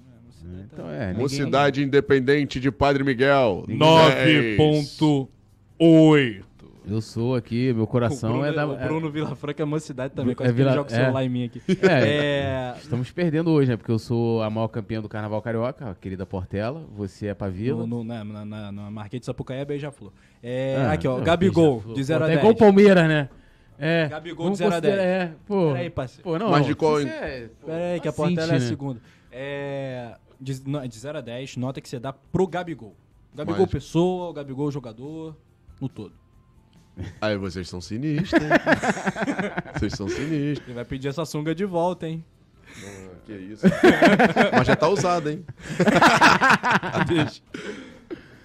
[0.72, 1.08] Então é.
[1.08, 3.66] ninguém- Mocidade Independente de Padre Miguel.
[3.68, 6.44] 9.8.
[6.86, 8.68] Eu sou aqui, meu coração o Bruno, é da.
[8.68, 10.98] o Bruno Vila Franca é mocidade também, É quase que ele Vila- joga o é.
[10.98, 11.62] celular em mim aqui.
[11.82, 12.74] É.
[12.74, 13.78] É, Estamos perdendo hoje, né?
[13.78, 16.84] Porque eu sou a maior campeã do Carnaval Carioca, a querida Portela.
[16.98, 17.88] Você é Pavila.
[17.88, 20.12] no, no, na, na, na, Marquês de Sapucaí é Beija-Flor.
[20.42, 22.40] É, Ah, aqui, ó, não, Gabigol, de 0 Pô, a tá 10.
[22.40, 23.30] igual o Palmeiras, né?
[23.80, 24.08] É.
[24.10, 24.94] Gabigol de 0 a 10.
[24.94, 25.68] considerar- É, pô.
[25.72, 26.24] Peraí, parceiro.
[26.24, 26.50] Pô, não.
[26.52, 28.60] Mas de qual- isso é- pô, Pera aí, que a Portela é a né?
[28.60, 29.00] segunda.
[29.32, 32.96] É, de, de 0 a 10, nota que você dá pro Gabigol.
[33.34, 35.36] Gabigol Mas- pessoa, Gabigol jogador,
[35.82, 36.14] no todo.
[37.20, 38.50] Aí vocês são sinistros, hein?
[39.74, 40.68] vocês são sinistros.
[40.68, 42.24] Ele vai pedir essa sunga de volta, hein?
[42.68, 43.66] Ah, que isso.
[44.56, 45.44] Mas já tá usado, hein?
[47.08, 47.42] Deixa.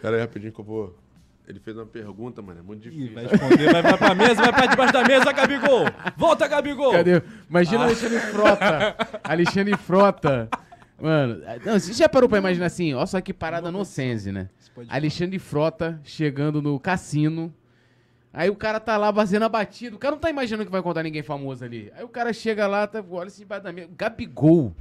[0.01, 0.99] Pera aí, rapidinho que eu vou...
[1.47, 3.15] Ele fez uma pergunta, mano, é muito Ih, difícil.
[3.15, 5.85] vai responder, vai, vai pra mesa, vai pra debaixo da mesa, Gabigol!
[6.15, 6.93] Volta, Gabigol!
[6.93, 7.23] Cadê?
[7.49, 7.85] Imagina Ah.
[7.85, 8.97] Alexandre Frota.
[9.25, 10.49] Alexandre Frota.
[11.01, 12.93] Mano, não, você já parou pra imaginar assim?
[12.93, 14.49] Olha só que parada nonsense, né?
[14.75, 17.55] pode Alexandre Frota chegando no cassino.
[18.33, 19.95] Aí o cara tá lá fazendo a batida.
[19.97, 21.91] O cara não tá imaginando que vai contar ninguém famoso ali.
[21.97, 23.89] Aí o cara chega lá, tá, olha assim debaixo da mesa.
[23.97, 24.75] Gabigol.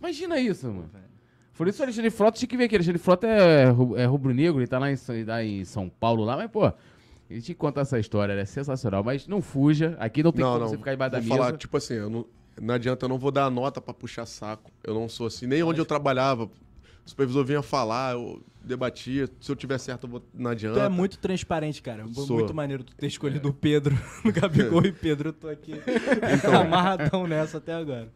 [0.00, 0.90] Imagina isso, mano.
[1.54, 2.74] Por isso o Alexandre Frota tinha que ver aqui.
[2.76, 3.64] Alexandre Frota é,
[3.96, 6.66] é rubro-negro, ele tá lá em, São- lá em São Paulo lá, mas, pô,
[7.28, 9.02] ele tinha que contar essa história, ela é sensacional.
[9.02, 10.68] Mas não fuja, aqui não tem Não, como não.
[10.68, 11.42] você ficar debaixo da vou mesa.
[11.46, 12.26] falar, tipo assim, eu não,
[12.60, 14.70] não adianta, eu não vou dar a nota pra puxar saco.
[14.84, 15.46] Eu não sou assim.
[15.46, 16.50] Nem onde eu trabalhava, o
[17.04, 19.28] supervisor vinha falar, eu debatia.
[19.40, 20.78] Se eu tiver certo, eu vou, não adianta.
[20.80, 22.06] Tu é muito transparente, cara.
[22.12, 22.36] Sou.
[22.38, 25.72] Muito maneiro tu ter escolhido o Pedro no Gabigol e Pedro, eu tô aqui
[26.46, 28.08] amarradão nessa até agora.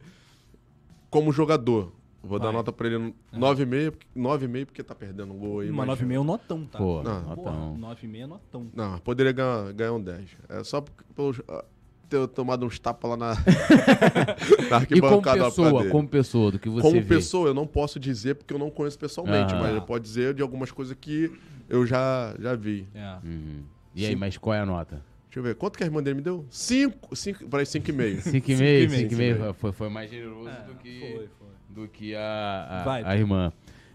[1.10, 1.92] Como jogador,
[2.22, 2.54] vou dar Vai.
[2.54, 5.70] nota pra ele 9,5, porque- 9,5 porque tá perdendo um gol aí.
[5.70, 6.78] Uma mas- 9,5 é um notão, tá?
[6.78, 7.20] Pô, Não.
[7.22, 7.34] notão.
[7.44, 8.70] Porra, 9,5 é notão.
[8.74, 10.30] Não, poderia ganhar, ganhar um 10.
[10.48, 11.64] É só por, por ah,
[12.12, 15.90] ter tomado uns tapas lá na, na E como arquibancada pessoa, dele.
[15.90, 17.06] como pessoa, do que você Como vê.
[17.06, 19.58] pessoa, eu não posso dizer porque eu não conheço pessoalmente, Ah.
[19.60, 21.30] mas eu posso dizer de algumas coisas que
[21.68, 22.86] eu já, já vi.
[22.94, 23.16] É.
[23.24, 23.62] Uhum.
[23.94, 25.02] E aí, mas qual é a nota?
[25.26, 26.44] Deixa eu ver, quanto que a irmã dele me deu?
[26.50, 28.20] 5, 5, parece 5,5.
[28.22, 28.42] 5,5?
[28.42, 29.08] 5,5.
[29.10, 31.48] 5,5 foi, foi mais generoso do que, Foi, foi.
[31.70, 33.02] do que a, a, Vai.
[33.04, 33.50] a irmã.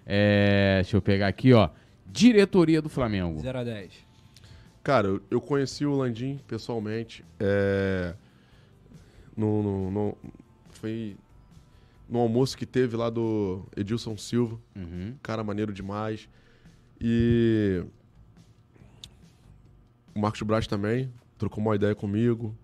[0.05, 1.69] É, deixa eu pegar aqui, ó.
[2.07, 3.39] Diretoria do Flamengo.
[3.39, 4.06] 0 a 10.
[4.87, 7.21] Cara, eu, conheci o Landim pessoalmente.
[7.41, 8.13] É,
[9.35, 10.17] no, no, no-
[10.69, 11.17] foi
[12.07, 14.57] no almoço que teve lá do Edilson Silva.
[14.73, 15.13] Uhum.
[15.21, 16.29] Cara maneiro demais.
[17.01, 17.83] E
[20.15, 22.55] o Marcos Braz também trocou uma ideia comigo.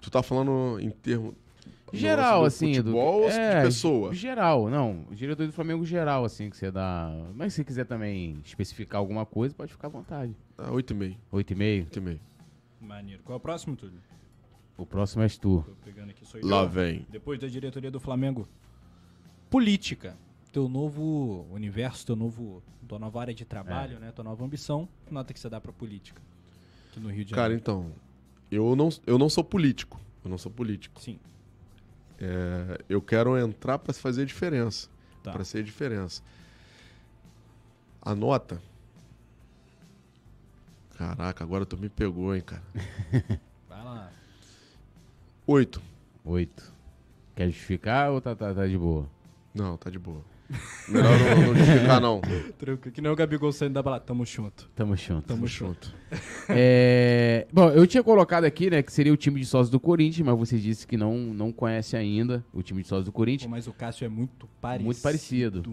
[0.00, 1.34] Tu tá falando em termo
[1.92, 2.74] Geral, do assim.
[2.74, 4.14] futebol ou é, de pessoa?
[4.14, 5.04] Geral, não.
[5.10, 7.12] Diretor do Flamengo geral, assim, que você dá.
[7.34, 10.34] Mas se quiser também especificar alguma coisa, pode ficar à vontade.
[10.58, 11.16] Ah, 8,5.
[11.32, 11.86] 8,5.
[11.90, 12.18] 8,5.
[12.80, 13.22] Maneiro.
[13.22, 14.00] Qual é o próximo, Túlio?
[14.76, 15.62] O próximo és tu.
[15.66, 16.68] Tô pegando aqui, sou Lá eu.
[16.68, 17.06] vem.
[17.10, 18.46] Depois da diretoria do Flamengo.
[19.50, 20.16] Política.
[20.52, 22.62] Teu novo universo, teu novo.
[22.86, 24.12] Tua nova área de trabalho, né?
[24.12, 24.88] Tua nova ambição.
[25.10, 26.20] Nota que você dá pra política?
[26.90, 27.60] Aqui no Rio de Cara, Janeiro.
[27.62, 27.92] então,
[28.50, 30.00] eu não, eu não sou político.
[30.24, 31.00] Eu não sou político.
[31.00, 31.18] Sim.
[32.18, 34.88] É, eu quero entrar pra fazer diferença.
[35.22, 35.32] Tá.
[35.32, 36.22] Pra ser diferença.
[38.00, 38.60] A nota.
[40.96, 42.62] Caraca, agora tu me pegou, hein, cara.
[43.68, 44.10] Vai lá.
[45.46, 45.82] Oito.
[46.24, 46.72] 8.
[47.34, 49.06] Quer justificar ou tá, tá, tá de boa?
[49.54, 50.24] Não, tá de boa.
[50.88, 52.20] Melhor não, não justificar, não.
[52.56, 52.92] Tranquilo.
[52.94, 54.04] Que nem o Gabigol saindo da balada.
[54.04, 54.70] Tamo junto.
[54.74, 55.26] Tamo junto.
[55.26, 55.94] Tamo junto.
[56.48, 60.24] É, Bom, eu tinha colocado aqui, né, que seria o time de sócios do Corinthians,
[60.24, 63.50] mas você disse que não, não conhece ainda o time de sócios do Pô, Corinthians.
[63.50, 64.84] mas o Cássio é muito parecido.
[64.84, 65.64] Muito parecido.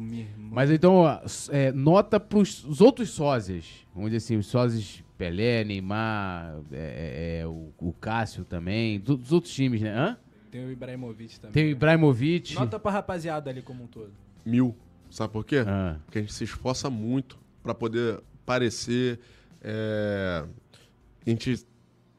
[0.51, 1.19] Mas então, ó,
[1.51, 3.65] é, nota pros os outros sósias.
[3.93, 9.31] Vamos dizer assim, os sósias Pelé, Neymar, é, é, o, o Cássio também, do- dos
[9.31, 9.93] outros times, né?
[9.95, 10.17] Hã?
[10.49, 11.53] Tem o Ibrahimovic também.
[11.53, 12.55] Tem o Ibrahimovic.
[12.55, 14.11] Nota pra rapaziada ali como um todo.
[14.45, 14.75] Mil.
[15.09, 15.63] Sabe por quê?
[15.67, 19.19] Ah, Porque a gente se esforça muito pra poder parecer.
[19.61, 20.43] É...
[21.25, 21.65] A gente.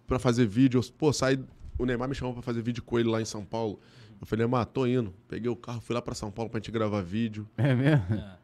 [0.07, 0.91] Pra fazer vídeos.
[0.91, 1.39] Pô, sai.
[1.79, 3.81] O Neymar me chamou pra fazer vídeo com ele lá em São Paulo.
[4.21, 5.13] Eu falei, Neymar, tô indo.
[5.29, 7.49] Peguei o carro, fui lá pra São Paulo pra gente gravar vídeo.
[7.57, 8.15] é mesmo?
[8.15, 8.37] É.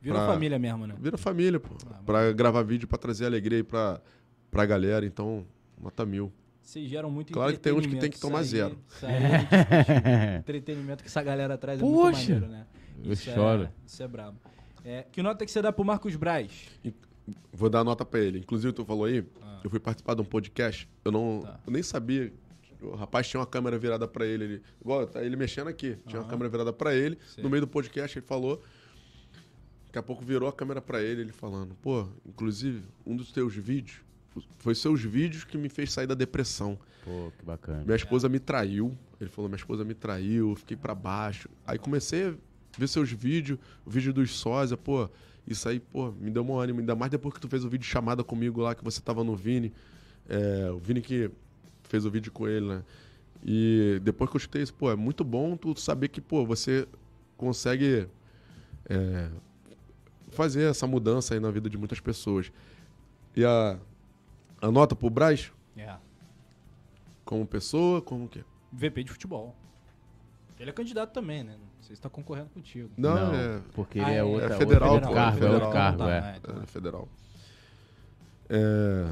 [0.00, 0.94] Virou Pra- família mesmo, né?
[1.00, 1.74] Vira família, pô.
[1.90, 4.00] Ah, Pra gravar vídeo, pra trazer alegria aí pra,
[4.50, 5.04] pra galera.
[5.06, 5.44] Então,
[5.80, 6.32] nota mil.
[6.62, 8.78] Vocês geram muito Claro que tem uns que tem que tomar zero.
[9.02, 12.18] Aí, é entretenimento que essa galera traz é muito Poxa!
[12.34, 12.66] maneiro, né?
[13.04, 13.64] Eu Isso choro.
[13.64, 14.38] É, isso é brabo.
[14.84, 16.50] É, que nota que você dá pro Marcos Braz?
[17.52, 18.38] Vou dar nota pra ele.
[18.38, 19.24] Inclusive, tu falou aí,
[19.62, 20.88] eu fui participar de um podcast.
[21.04, 21.42] Eu não.
[21.42, 21.60] Tá.
[21.66, 22.32] Eu nem sabia.
[22.80, 24.44] O rapaz tinha uma câmera virada pra ele.
[24.44, 25.96] ele igual, tá ele mexendo aqui.
[26.06, 27.18] Tinha uma câmera virada pra ele.
[27.26, 27.42] Sei.
[27.42, 28.62] No meio do podcast, ele falou.
[29.86, 33.54] Daqui a pouco virou a câmera pra ele, ele falando, pô, inclusive, um dos teus
[33.54, 34.02] vídeos.
[34.58, 36.78] Foi seus vídeos que me fez sair da depressão.
[37.04, 37.84] Pô, que bacana.
[37.84, 38.96] Minha esposa me traiu.
[39.18, 41.48] Ele falou, minha esposa me traiu, eu fiquei pra baixo.
[41.66, 42.36] Aí comecei
[42.76, 45.08] ver seus vídeos, o vídeo dos sósia, pô,
[45.46, 46.80] isso aí, pô, me deu um ânimo.
[46.80, 49.34] Ainda mais depois que tu fez o vídeo chamada comigo lá, que você tava no
[49.34, 49.72] Vini.
[50.28, 51.30] É, o Vini que
[51.84, 52.84] fez o vídeo com ele, né?
[53.44, 56.86] E depois que eu escutei isso, pô, é muito bom tu saber que, pô, você
[57.36, 58.06] consegue
[58.84, 59.30] é,
[60.30, 62.52] fazer essa mudança aí na vida de muitas pessoas.
[63.34, 63.78] E a,
[64.60, 65.96] a nota pro Braz, É.
[67.24, 68.44] como pessoa, como o quê?
[68.72, 69.56] VP de futebol.
[70.58, 71.56] Ele é candidato também, né?
[71.88, 72.90] Não sei se tá concorrendo contigo.
[72.98, 75.54] Não, Não, é, porque Ah, ele é, é outra, é federal, outro cargo, é federal.
[75.54, 76.36] outro cargo, Tá, é.
[76.36, 76.62] então.
[76.62, 77.08] é federal.
[78.50, 79.06] É,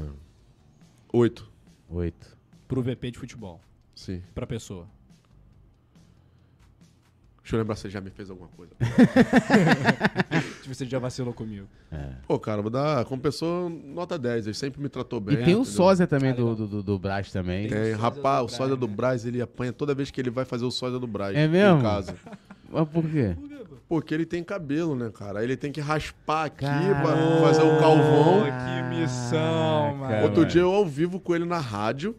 [1.11, 1.49] oito,
[1.89, 2.37] Oito.
[2.67, 3.59] Pro VP de futebol.
[3.95, 4.21] sim.
[4.35, 4.85] Pra pessoa.
[7.41, 8.73] Deixa eu lembrar se você já me fez alguma coisa.
[10.61, 11.65] Se você já vacilou comigo.
[12.27, 14.47] Pô, cara, vou dar, como pessoa, nota 10.
[14.47, 15.35] Ele sempre me tratou bem.
[15.35, 15.63] e tem o entendeu?
[15.65, 17.69] sósia também Ah, do, do, do, do Brás também.
[17.69, 18.93] Tem, rapaz, do o sósia Braz, do né?
[18.93, 21.37] Braz, ele apanha toda vez que ele vai fazer o sósia do Braz.
[21.37, 21.79] É mesmo?
[21.79, 22.17] Em casa.
[22.71, 23.35] Mas por quê?
[23.89, 25.39] Porque ele tem cabelo, né, cara?
[25.39, 27.01] Aí ele tem que raspar aqui Caramba.
[27.01, 28.43] pra fazer o calvão.
[28.43, 30.01] que missão, mano.
[30.01, 32.15] Caraca, Outro dia eu ao vivo com ele na rádio,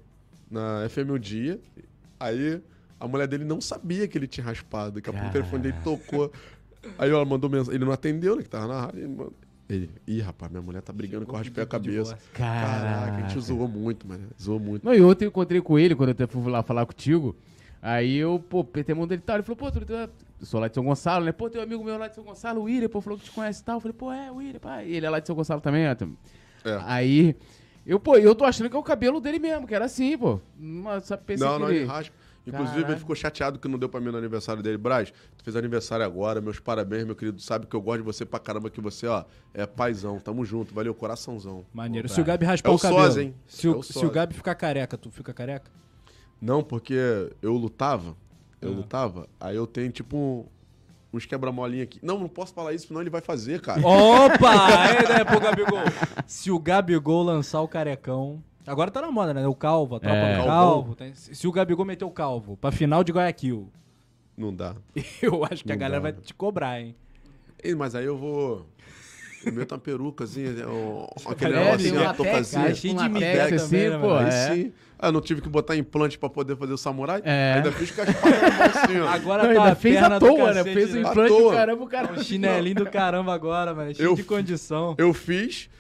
[0.51, 1.61] na FM O Dia.
[2.19, 2.61] Aí
[2.99, 4.93] a mulher dele não sabia que ele tinha raspado.
[4.93, 6.33] Daqui a pouco o telefone dele tocou.
[6.99, 7.75] Aí ela mandou mensagem.
[7.75, 8.43] Ele não atendeu, né?
[8.43, 9.01] Que tava na rádio.
[9.01, 9.33] Ele, mandou-
[9.69, 12.19] ele ih, rapaz, minha mulher tá brigando que eu raspei a cabeça.
[12.33, 14.25] Caraca, a gente zoou muito, mano.
[14.41, 14.85] Zoou muito.
[14.87, 17.37] Não, e ontem eu encontrei com ele, quando eu até fui lá falar contigo.
[17.81, 19.37] Aí eu, pô, apertei a mão dele e tal.
[19.37, 20.09] Ele falou, pô, tu, tu, eu
[20.43, 21.33] sou lá de São Gonçalo, né?
[21.33, 23.31] Pô, tem um amigo meu lá de São Gonçalo, o William, pô, falou que te
[23.31, 23.77] conhece e tal.
[23.77, 24.83] Eu falei, pô, é, o William, pá.
[24.83, 25.97] E ele é lá de São Gonçalo também, ó.
[26.69, 26.79] É.
[26.85, 27.37] Aí,
[27.87, 30.41] eu, pô, eu tô achando que é o cabelo dele mesmo, que era assim, pô.
[30.59, 31.79] Mas só pensei Não, que não, ele...
[31.81, 32.15] ele raspa.
[32.47, 32.93] Inclusive, Caraca.
[32.93, 34.79] ele ficou chateado que não deu pra mim no aniversário dele.
[34.79, 37.39] Braz, tu fez aniversário agora, meus parabéns, meu querido.
[37.43, 39.23] Sabe que eu gosto de você pra caramba, que você, ó,
[39.53, 40.19] é paizão.
[40.19, 41.67] Tamo junto, valeu, coraçãozão.
[41.75, 42.09] Maneiro.
[42.09, 43.21] Pô, Se o Gabi raspar É o, o cabelo.
[43.21, 43.35] hein?
[43.47, 45.71] Se É o, o se o Gabi ficar careca, tu fica careca?
[46.41, 46.95] Não, porque
[47.43, 48.17] eu lutava,
[48.61, 48.75] eu Ah.
[48.77, 50.45] lutava, aí eu tenho tipo um-
[51.13, 51.99] uns quebra-molinha aqui.
[52.03, 53.81] Não, não posso falar isso, senão ele vai fazer, cara.
[53.81, 54.53] Opa!
[54.99, 55.79] É ideia pro Gabigol.
[56.27, 58.43] Se o Gabigol lançar o carecão.
[58.67, 59.47] Agora tá na moda, né?
[59.49, 60.39] O calvo, a tropa É.
[60.39, 60.95] do calvo.
[60.95, 63.69] Tem- Se o Gabigol meter o calvo pra final de Guayaquil,
[64.37, 64.77] Não dá.
[65.23, 66.11] eu acho que a Não galera dá.
[66.11, 66.95] vai te cobrar, hein?
[67.61, 68.67] Ei, mas aí eu vou.
[69.49, 72.75] Eu meto uma perucazinha, né, um- aquele É, negocinho, uma toucazinha.
[72.75, 74.15] cheio de midex assim, também, né, pô?
[74.15, 74.31] Aí é.
[74.55, 74.73] sim.
[75.01, 77.23] Ah, eu não tive que botar implante pra poder fazer o samurai.
[77.25, 77.53] É.
[77.57, 79.09] Ainda fiz com as assim, ó.
[79.09, 80.55] Agora Não, tá ainda a fez perna à do toa, né?
[80.55, 81.01] cacete, Fez o né?
[81.03, 82.13] Implante do caramba, o cara...
[82.13, 83.95] Um chinelinho do caramba agora, mano.
[83.95, 84.97] Cheio Eu de condição.
[84.99, 85.71] Eu fiz,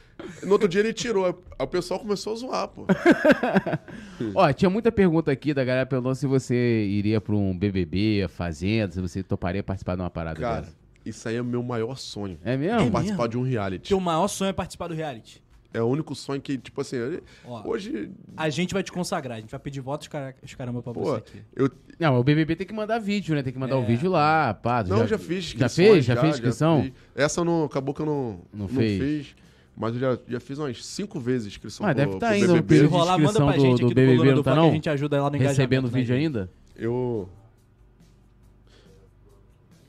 [0.44, 1.42] No outro dia ele tirou.
[1.58, 2.86] O pessoal começou a zoar, pô.
[4.34, 8.28] Ó, tinha muita pergunta aqui da galera perguntando se você iria pra um BBB, a
[8.28, 10.76] Fazenda, se você toparia participar de uma parada Cara, dessa.
[11.08, 12.38] Isso aí é o meu maior sonho.
[12.44, 12.90] É mesmo?
[12.90, 13.88] participar de um reality.
[13.88, 15.42] Teu maior sonho é participar do reality.
[15.72, 16.96] É o único sonho que, tipo assim,
[17.44, 17.62] Ó.
[17.68, 18.10] hoje.
[18.36, 21.00] A gente vai te consagrar, a gente vai pedir votos cara- os caramba pra Pô,
[21.04, 21.42] você aqui.
[21.54, 21.70] eu.
[22.00, 23.42] Não, mas o BBB tem que mandar vídeo, né?
[23.42, 23.84] Tem que mandar o É.
[23.86, 24.82] vídeo lá, pá.
[24.82, 26.04] Não, já, fiz Já fez?
[26.06, 26.90] Já, fez inscrição?
[27.14, 28.98] Essa não, acabou que eu não, Não não, fez?
[29.26, 29.36] fiz.
[29.76, 32.46] Mas eu já, já fiz umas cinco vezes inscrição Ah, pro, deve tá pro ainda
[32.48, 32.78] no BBB.
[32.78, 34.68] Se rolar, manda pra inscrição gente do- aqui do BBB, do não tá não?
[34.68, 35.56] a gente ajuda lá no engajamento.
[35.60, 36.24] Recebendo né, vídeo gente?
[36.24, 36.50] ainda?
[36.74, 37.28] Eu.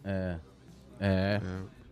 [0.04, 0.38] É.
[1.00, 1.40] É.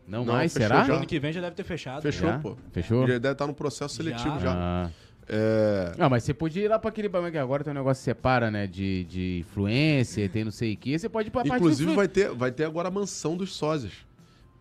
[0.08, 0.84] Não, Não, mais, será?
[0.86, 0.94] já.
[0.96, 2.02] Ano que vem já deve ter fechado.
[2.02, 2.40] Fechou, Já?
[2.40, 2.56] pô.
[2.72, 3.02] Fechou?
[3.08, 4.54] Já deve estar no processo seletivo já.
[4.54, 4.90] Ah.
[5.30, 5.92] É.
[5.98, 8.06] Não, mas você podia ir lá pra aquele bagulho que agora tem um negócio que
[8.06, 8.66] separa, né?
[8.66, 10.98] De, de influência, tem não sei o que.
[10.98, 13.92] Você pode ir pra Inclusive, vai ter, vai ter agora a mansão dos sósias.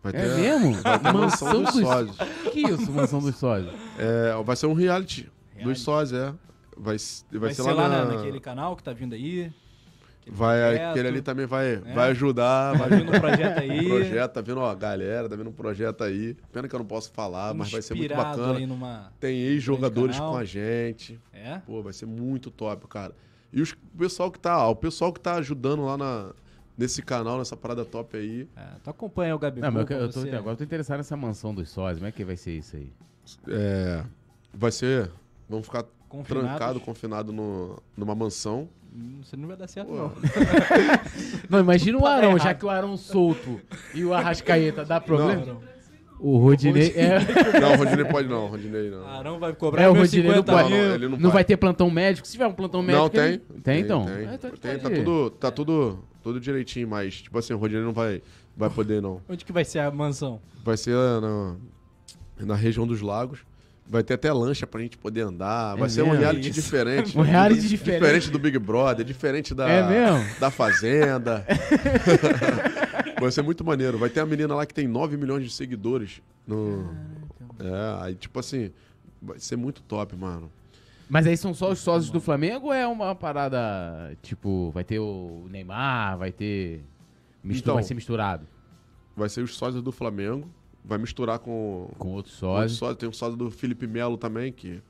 [0.03, 0.73] Vai É ter, mesmo?
[0.83, 2.15] Vai ter a mansão dos sósias.
[2.45, 3.73] O que é isso, mansão dos sósios?
[3.97, 5.63] É, vai ser um reality, Reality.
[5.73, 6.33] dos sósias, é.
[6.77, 6.97] Vai,
[7.31, 8.05] vai, Vai, ser, ser lá, lá na...
[8.05, 9.49] na- naquele canal que tá vindo aí.
[10.29, 10.89] Vai, projeto.
[10.91, 11.93] aquele ali também vai, É.
[11.93, 12.77] vai ajudar.
[12.77, 13.87] Tá Vai vindo um projeto aí.
[13.87, 16.35] projeto, tá vendo, ó, galera, tá vendo um projeto aí.
[16.51, 18.57] Pena que eu não posso falar, mas vai ser muito bacana.
[18.57, 19.11] aí numa...
[19.19, 21.19] Tem ex-jogadores com a gente.
[21.33, 21.59] É?
[21.65, 23.13] Pô, vai ser muito top, cara.
[23.53, 26.31] E os, o pessoal que tá, ó, o pessoal que tá ajudando lá na,
[26.77, 28.47] nesse canal, nessa parada top aí.
[28.55, 28.63] é.
[28.83, 29.71] Tu acompanha o Gabigol.
[29.71, 30.29] Não, mas eu, eu tô, você.
[30.35, 31.99] agora eu tô interessado nessa mansão dos sósios.
[31.99, 32.91] Como é que vai ser isso aí?
[33.49, 34.03] É,
[34.53, 35.09] vai ser.
[35.49, 36.49] Vamos ficar Confinados.
[36.49, 38.67] trancado, confinado no, numa mansão.
[39.23, 39.95] Você não vai dar certo, Pô.
[39.95, 40.11] não.
[41.49, 43.59] Não, imagina o dar Arão, já que o Arão solto
[43.93, 45.45] e o Arrascaeta dá problema.
[45.45, 45.61] Não.
[46.19, 46.93] O Rodinei.
[46.95, 47.19] É,
[47.59, 49.05] Não, o Rodinei pode não, o Rodinei não.
[49.07, 50.69] Arão vai cobrar é o Rodinei não 50 pode.
[50.73, 50.81] mil.
[50.87, 51.31] Não, ele não Não vai.
[51.31, 52.25] vai ter plantão médico?
[52.25, 53.03] Se tiver um plantão médico.
[53.03, 53.23] Não, tem.
[53.25, 54.05] ele- Tem, então.
[54.05, 54.95] Tem, Ah, então tem, tá ir.
[55.03, 58.21] tudo, tá tudo, tudo direitinho, mas, tipo assim, o Rodinei não vai,
[58.55, 59.21] vai poder, não.
[59.29, 60.41] Onde que vai ser a mansão?
[60.63, 61.55] Vai ser na,
[62.39, 63.41] na região dos lagos.
[63.89, 65.75] Vai ter até lancha pra gente poder andar.
[65.75, 66.61] É vai ser um reality Isso.
[66.61, 67.15] diferente.
[67.17, 68.01] Um reality diferente.
[68.01, 70.39] Diferente do Big Brother, diferente da, É mesmo?
[70.39, 71.45] da Fazenda.
[73.19, 73.97] vai ser muito maneiro.
[73.97, 76.21] Vai ter a menina lá que tem 9 milhões de seguidores.
[76.45, 76.93] No...
[77.59, 78.71] É, aí tipo assim,
[79.21, 80.51] vai ser muito top, mano.
[81.09, 84.99] Mas aí são só os sósios do Flamengo ou é uma parada, tipo, vai ter
[84.99, 86.83] o Neymar, vai ter...
[87.41, 87.73] Mistura, Então.
[87.75, 88.45] vai ser misturado
[89.15, 90.49] Vai ser os sósias do Flamengo.
[90.87, 92.77] Vai misturar com, com outros com outros sósios.
[92.79, 92.97] sósios.
[92.97, 94.81] Tem um sósia do Felipe Melo também, que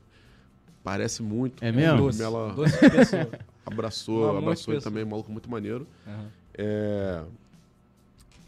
[0.84, 1.62] parece muito.
[1.64, 1.98] É mesmo?
[1.98, 2.18] Doce.
[2.20, 2.76] Melo Doce
[3.66, 5.86] abraçou, muito abraçou ele também, um maluco muito maneiro.
[6.06, 6.26] Aham.
[6.54, 7.22] É,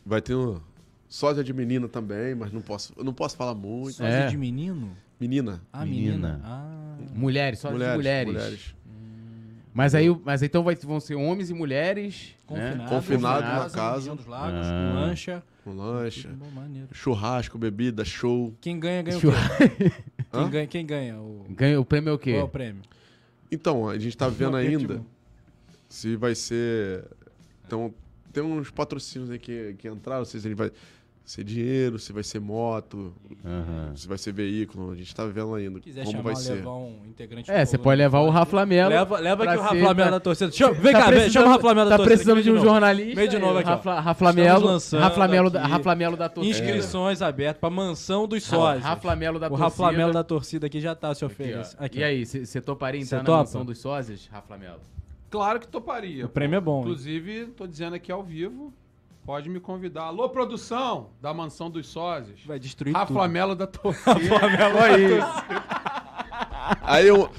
[0.07, 0.61] vai ter um
[1.09, 3.95] sósia de menina também, mas não posso, não posso falar muito.
[3.95, 4.27] Sósia É.
[4.29, 4.97] de menino?
[5.19, 5.61] Menina.
[5.73, 6.13] Ah, Menina.
[6.13, 6.41] menina.
[6.45, 6.97] Ah.
[7.15, 8.33] Mulheres, sósios de mulheres.
[8.33, 8.75] mulheres.
[9.73, 12.35] Mas aí, mas então vai, vão ser homens e mulheres.
[12.51, 12.71] né?
[12.71, 12.91] Confinado.
[12.91, 14.15] Confinado numa na casa.
[14.17, 14.89] dos lagos, Ah.
[14.93, 15.43] com lancha.
[15.63, 18.55] Com lancha, Bom, churrasco, bebida, show.
[18.61, 19.29] Quem ganha, ganha o quê?
[20.33, 21.19] Quem ganha, quem ganha?
[21.19, 21.45] O...
[21.51, 22.33] Ganha, o prêmio é o quê?
[22.33, 22.83] Qual é o prêmio?
[23.51, 25.07] Então, a gente tá vendo ainda tipo,
[25.89, 27.05] se vai ser.
[27.67, 27.93] Então,
[28.33, 30.71] tem uns patrocínios aí que, que entraram, não sei se ele vai
[31.25, 33.15] ser dinheiro, se vai ser moto,
[33.45, 33.93] Aham.
[33.95, 34.91] se vai ser veículo.
[34.91, 36.55] A gente tá vendo ainda Se quiser como chamar, vai ser.
[36.55, 38.31] levar um integrante É, você pode levar o.
[38.31, 38.91] Rafa Melo.
[38.91, 40.51] Leva, leva aqui o Rafa Melo da torcida.
[40.51, 42.15] Chama- vem Tá cá, vem, precisando- chama o Rafa Melo da Tá torcida.
[42.17, 43.15] precisando aqui de um jornalista.
[43.15, 43.73] Vem de novo aqui, ó.
[43.75, 44.67] Rafa, Rafa Estamos Melo.
[44.67, 45.57] lançando Rafa Melo, aqui.
[45.59, 46.57] Rafa Melo da torcida.
[46.59, 48.83] Inscrições abertas pra mansão dos sócios.
[48.85, 49.65] Rafa Melo da o torcida.
[49.85, 51.77] Rafa Melo da torcida aqui já tá se oferecendo.
[51.79, 53.39] Aqui, e aí, você toparia Cê entrar na topa?
[53.39, 54.81] mansão dos sósias, Rafa Melo?
[55.31, 56.27] Claro que toparia.
[56.27, 56.81] O prêmio é bom?
[56.81, 58.75] Inclusive, tô dizendo aqui ao vivo,
[59.25, 60.03] pode me convidar.
[60.05, 62.41] Alô, produção da Mansão dos Sósias.
[62.47, 63.29] Vai destruir Rafa tudo.
[63.29, 64.13] Melo da torcida.
[64.83, 65.19] aí.
[66.83, 67.31] aí, eu,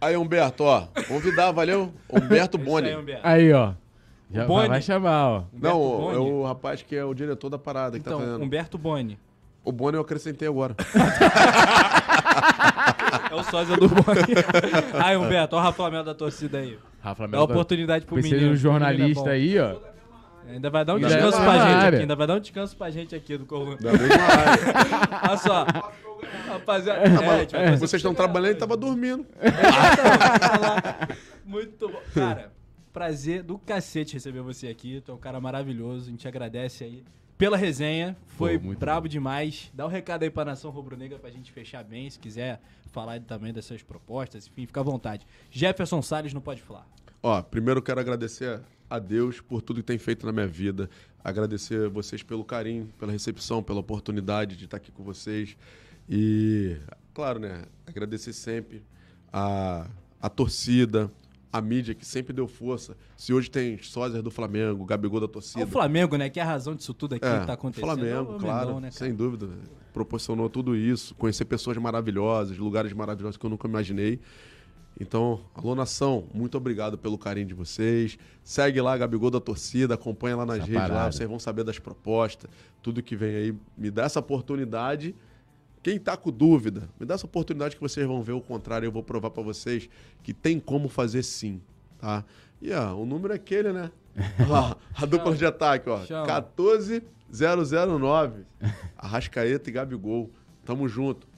[0.00, 0.86] aí, Humberto, ó.
[1.06, 1.92] Convidar, valeu?
[2.10, 2.88] Humberto Boni.
[2.88, 3.20] Aí, Humberto.
[3.26, 3.72] Aí, ó.
[4.30, 4.68] Já Boni.
[4.68, 5.42] vai, chamar, ó.
[5.52, 8.24] Não, Humberto o- é o rapaz que é o diretor da parada que Então, tá
[8.26, 8.42] fazendo.
[8.44, 9.18] Humberto Boni.
[9.64, 10.74] O Boni eu acrescentei agora.
[13.30, 14.20] É o sósia do Boni.
[15.04, 16.78] aí, Humberto, ó o Rafa Melo da torcida aí.
[17.00, 17.46] Rafa Dá Melo.
[17.46, 18.52] da- oportunidade pro Precisa menino.
[18.54, 19.76] de um jornalista O menino é aí, ó.
[20.48, 21.88] Ainda vai dar um descanso é pra gente área.
[21.88, 21.98] aqui.
[22.00, 23.76] Ainda vai dar um descanso pra gente aqui do Coluna.
[23.76, 25.20] Da mesma área.
[25.28, 25.66] Olha só.
[26.48, 27.20] Rapaziada, é, a gente
[27.52, 29.26] vai fazer- Vocês estão trabalhando e tava dormindo.
[31.44, 32.00] Muito bom.
[32.14, 32.52] Cara,
[32.92, 35.00] prazer do cacete receber você aqui.
[35.04, 36.08] Tu é um cara maravilhoso.
[36.08, 37.04] A gente agradece aí
[37.36, 38.16] pela resenha.
[38.26, 39.08] Foi Pô, muito brabo bom.
[39.08, 39.70] demais.
[39.72, 42.08] Dá um recado aí pra Nação Rubro-Negra pra gente fechar bem.
[42.10, 42.60] Se quiser
[42.90, 45.26] falar também dessas propostas, enfim, fica à vontade.
[45.50, 46.86] Jefferson Salles não pode falar.
[47.22, 50.88] Ó, primeiro eu quero agradecer a Deus por tudo que tem feito na minha vida.
[51.22, 55.56] Agradecer a vocês pelo carinho, pela recepção, pela oportunidade de estar aqui com vocês.
[56.08, 56.76] E,
[57.12, 57.64] claro, né?
[57.86, 58.82] Agradecer sempre
[59.32, 59.86] a,
[60.22, 61.10] a torcida,
[61.52, 62.96] a mídia que sempre deu força.
[63.16, 65.64] Se hoje tem sósias do Flamengo, Gabigol da É torcida.
[65.64, 66.30] o Flamengo, né?
[66.30, 67.84] Que é a razão disso tudo aqui É, que tá acontecendo.
[67.84, 69.48] Flamengo, É claro, Mengão, né, sem dúvida.
[69.92, 74.20] Proporcionou tudo isso, conhecer pessoas maravilhosas, lugares maravilhosos que eu nunca imaginei.
[75.00, 78.18] Então, alô nação, muito obrigado pelo carinho de vocês.
[78.42, 81.78] Segue lá, Gabigol da Torcida, acompanha lá nas Essa redes, lá, vocês vão saber das
[81.78, 82.50] propostas,
[82.82, 83.54] tudo que vem aí.
[83.76, 85.14] Me dá essa oportunidade.
[85.84, 88.86] Quem tá com dúvida, me dá essa oportunidade que vocês vão ver o contrário.
[88.86, 89.88] Eu vou provar pra vocês
[90.22, 91.60] que tem como fazer sim,
[91.98, 92.24] tá?
[92.60, 93.92] E ó, o número é aquele, né?
[94.40, 96.04] Olha lá, a dupla de ataque, ó.
[96.04, 96.26] Chama.
[96.26, 98.44] 14009.
[98.96, 100.28] Arrascaeta e Gabigol.
[100.64, 101.28] Tamo junto.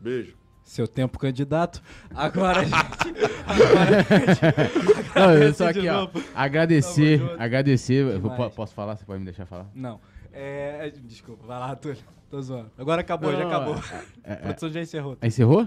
[0.00, 0.34] Beijo.
[0.68, 1.82] Seu tempo candidato.
[2.14, 2.76] Agora a gente.
[3.48, 5.46] Agora a gente.
[5.48, 6.08] Não, só aqui, ó.
[6.34, 8.18] Agradecer, agradecer.
[8.18, 8.94] Vou- posso falar?
[8.96, 9.66] Você pode me deixar falar?
[9.74, 9.98] Não.
[10.30, 11.96] É, desculpa, vai lá, Túlio.
[12.30, 12.70] Tô zoando.
[12.76, 13.82] Agora acabou, Não, já não, acabou.
[14.22, 15.16] é- a produção já encerrou.
[15.22, 15.66] Ah, Encerrou?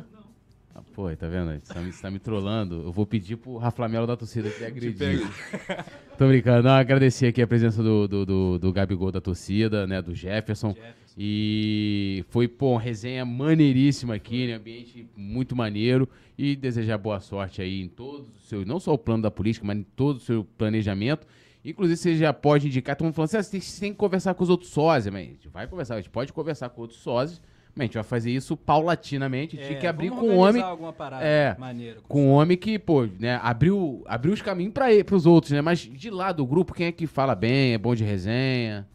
[0.73, 1.51] Ah, pô, tá vendo?
[1.61, 2.83] Você tá, me, você tá me trollando.
[2.83, 5.21] Eu vou pedir pro Rafa Melo da torcida te agredir.
[6.17, 6.63] Tô brincando.
[6.63, 10.01] Não, agradecer aqui a presença do, do, do, do Gabigol da torcida, né?
[10.01, 10.75] Do Jefferson.
[11.17, 14.53] E foi, pô, uma resenha maneiríssima aqui, né?
[14.53, 16.07] Ambiente muito maneiro.
[16.37, 19.65] E desejar boa sorte aí em todos os seus, não só o plano da política,
[19.65, 21.27] mas em todo o seu planejamento.
[21.63, 23.97] Inclusive, você já pode indicar, todo mundo falando assim, ah, você tem, você tem que
[23.97, 26.81] conversar com os outros sócios, mas a gente vai conversar, a gente pode conversar com
[26.81, 27.39] outros sócios,
[27.75, 30.49] mas a gente vai fazer isso paulatinamente, tinha que abrir É, vamos com o organizar
[30.49, 31.97] homem, alguma parada É, maneira.
[32.07, 35.61] com um homem que, pô, né, abriu, abriu os caminhos para os outros, né?
[35.61, 38.87] Mas de lá do grupo, quem é que fala bem, é bom de resenha?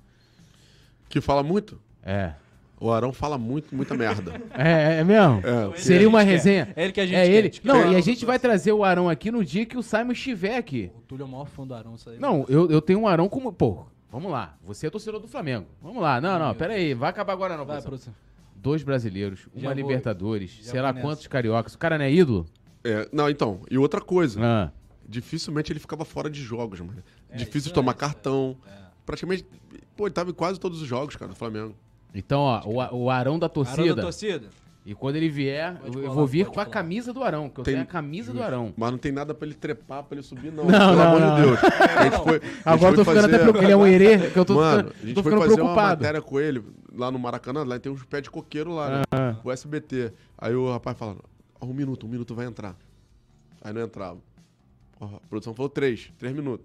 [1.08, 1.80] Que fala muito?
[2.02, 2.32] É.
[2.78, 4.34] O Arão fala muito, muita merda.
[4.52, 5.40] É, é mesmo?
[5.74, 6.66] É, Seria uma que a gente resenha.
[6.66, 6.74] quer.
[6.78, 7.48] É ele que a gente É quer, ele.
[7.50, 7.60] quer.
[7.66, 7.92] Não, Quer.
[7.92, 10.90] e a gente vai trazer o Arão aqui no dia que o Simon estiver aqui.
[10.94, 12.18] O Túlio é o maior fã do Arão, isso aí.
[12.18, 13.50] Não, eu, eu tenho um Arão como.
[13.50, 14.56] Pô, vamos lá.
[14.66, 15.64] Você é torcedor do Flamengo.
[15.80, 16.20] Vamos lá.
[16.20, 16.92] Não, não, pera aí.
[16.92, 18.12] Vai acabar agora não, Vai, produção.
[18.66, 21.06] Dois brasileiros, Já uma vou- Libertadores, já sei lá vou nessa.
[21.06, 21.74] quantos cariocas.
[21.74, 22.46] O cara não é ídolo?
[22.82, 24.40] É, não, então, e outra coisa.
[24.42, 24.72] Ah.
[25.08, 27.00] Dificilmente ele ficava fora de jogos, mano.
[27.30, 28.56] É, Difícil tomar é, cartão.
[29.04, 29.46] Praticamente,
[29.96, 31.76] pô, ele tava em quase todos os jogos, cara, do Flamengo.
[32.12, 33.82] Então, ó, o, o Arão da torcida.
[33.82, 34.48] Arão da torcida.
[34.88, 36.66] E quando ele vier, eu, colar, vou vir com a colar.
[36.66, 38.72] camisa do Arão, que eu Tem- tenho a camisa do Arão.
[38.76, 40.62] Mas não tem nada pra ele trepar, pra ele subir, não.
[40.70, 41.34] Não, Pelo não, amor não.
[41.36, 41.58] de Deus.
[41.64, 43.64] A gente foi, a gente Agora eu foi tô ficando até fazer- preocupado.
[43.64, 45.60] Ele é um herê, que eu tô Mano, ficando, a gente tô foi ficando fazer
[45.60, 46.62] uma matéria com ele
[46.94, 49.02] lá no Maracanã, lá tem uns pés de coqueiro lá, né?
[49.10, 49.36] Ah.
[49.42, 50.12] O SBT.
[50.38, 51.16] Aí o rapaz fala,
[51.60, 52.76] "Ó, um minuto, um minuto vai entrar.
[53.62, 54.18] Aí não entrava.
[55.00, 56.64] A produção falou três, três minutos.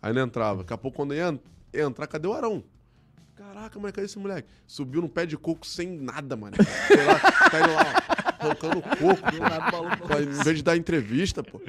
[0.00, 0.58] Aí não entrava.
[0.58, 1.36] Daqui a pouco quando ia
[1.74, 2.62] entrar, cadê o Arão?
[3.36, 4.48] Caraca, mas cadê esse moleque?
[4.66, 6.56] Subiu num pé de coco sem nada, mano.
[6.88, 7.18] Sei lá,
[7.50, 8.02] tá indo lá,
[8.40, 10.06] ó, arrancando coco.
[10.08, 11.60] Pô, em vez de dar entrevista, pô.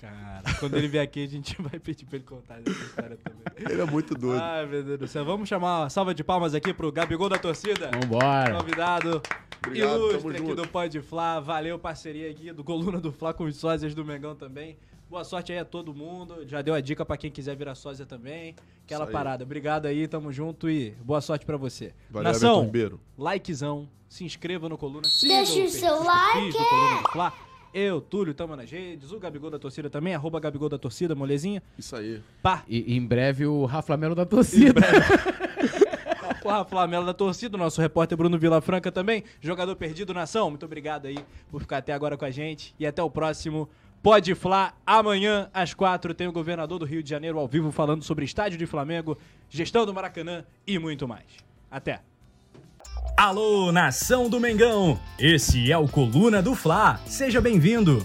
[0.00, 3.70] Cara, quando ele vier aqui, a gente vai pedir pra ele contar essa história também.
[3.70, 4.42] Ele é muito doido.
[4.42, 5.24] Ai, meu Deus do céu.
[5.24, 7.90] Vamos chamar uma salva de palmas aqui pro Gabigol da torcida.
[7.92, 8.56] Vambora.
[8.56, 9.22] Convidado
[9.66, 10.54] Obrigado, ilustre aqui junto.
[10.56, 11.38] do Pode Flá.
[11.40, 14.76] Valeu, parceria aqui do Coluna do Flá com os sósias do Mengão também.
[15.12, 16.36] Boa sorte aí a todo mundo.
[16.48, 18.56] Já deu a dica pra quem quiser virar sósia também.
[18.86, 19.44] Aquela parada.
[19.44, 21.92] Obrigado aí, tamo junto e boa sorte pra você.
[22.08, 22.98] Valeu, Nação, Ribeiro.
[23.18, 25.06] likezão, se inscreva no Coluna.
[25.20, 26.56] Deixa o seu like.
[27.74, 29.12] Eu, Túlio, tamo nas redes.
[29.12, 31.62] O Gabigol da torcida também, arroba Gabigol da torcida, molezinha.
[31.76, 32.22] Isso aí.
[32.42, 34.80] Pá, E em breve o Rafa Melo da torcida.
[36.42, 40.48] Porra, Flamengo da torcida, o nosso repórter Bruno Vilafranca também, jogador perdido nação.
[40.48, 41.18] Muito obrigado aí
[41.50, 43.68] por ficar até agora com a gente e até o próximo
[44.02, 44.74] Pode Flá.
[44.84, 48.58] Amanhã às quatro tem o governador do Rio de Janeiro ao vivo falando sobre estádio
[48.58, 49.16] de Flamengo,
[49.48, 51.26] gestão do Maracanã e muito mais.
[51.70, 52.00] Até.
[53.16, 54.98] Alô, nação do Mengão!
[55.18, 57.00] Esse é o Coluna do Fla.
[57.06, 58.04] Seja bem-vindo!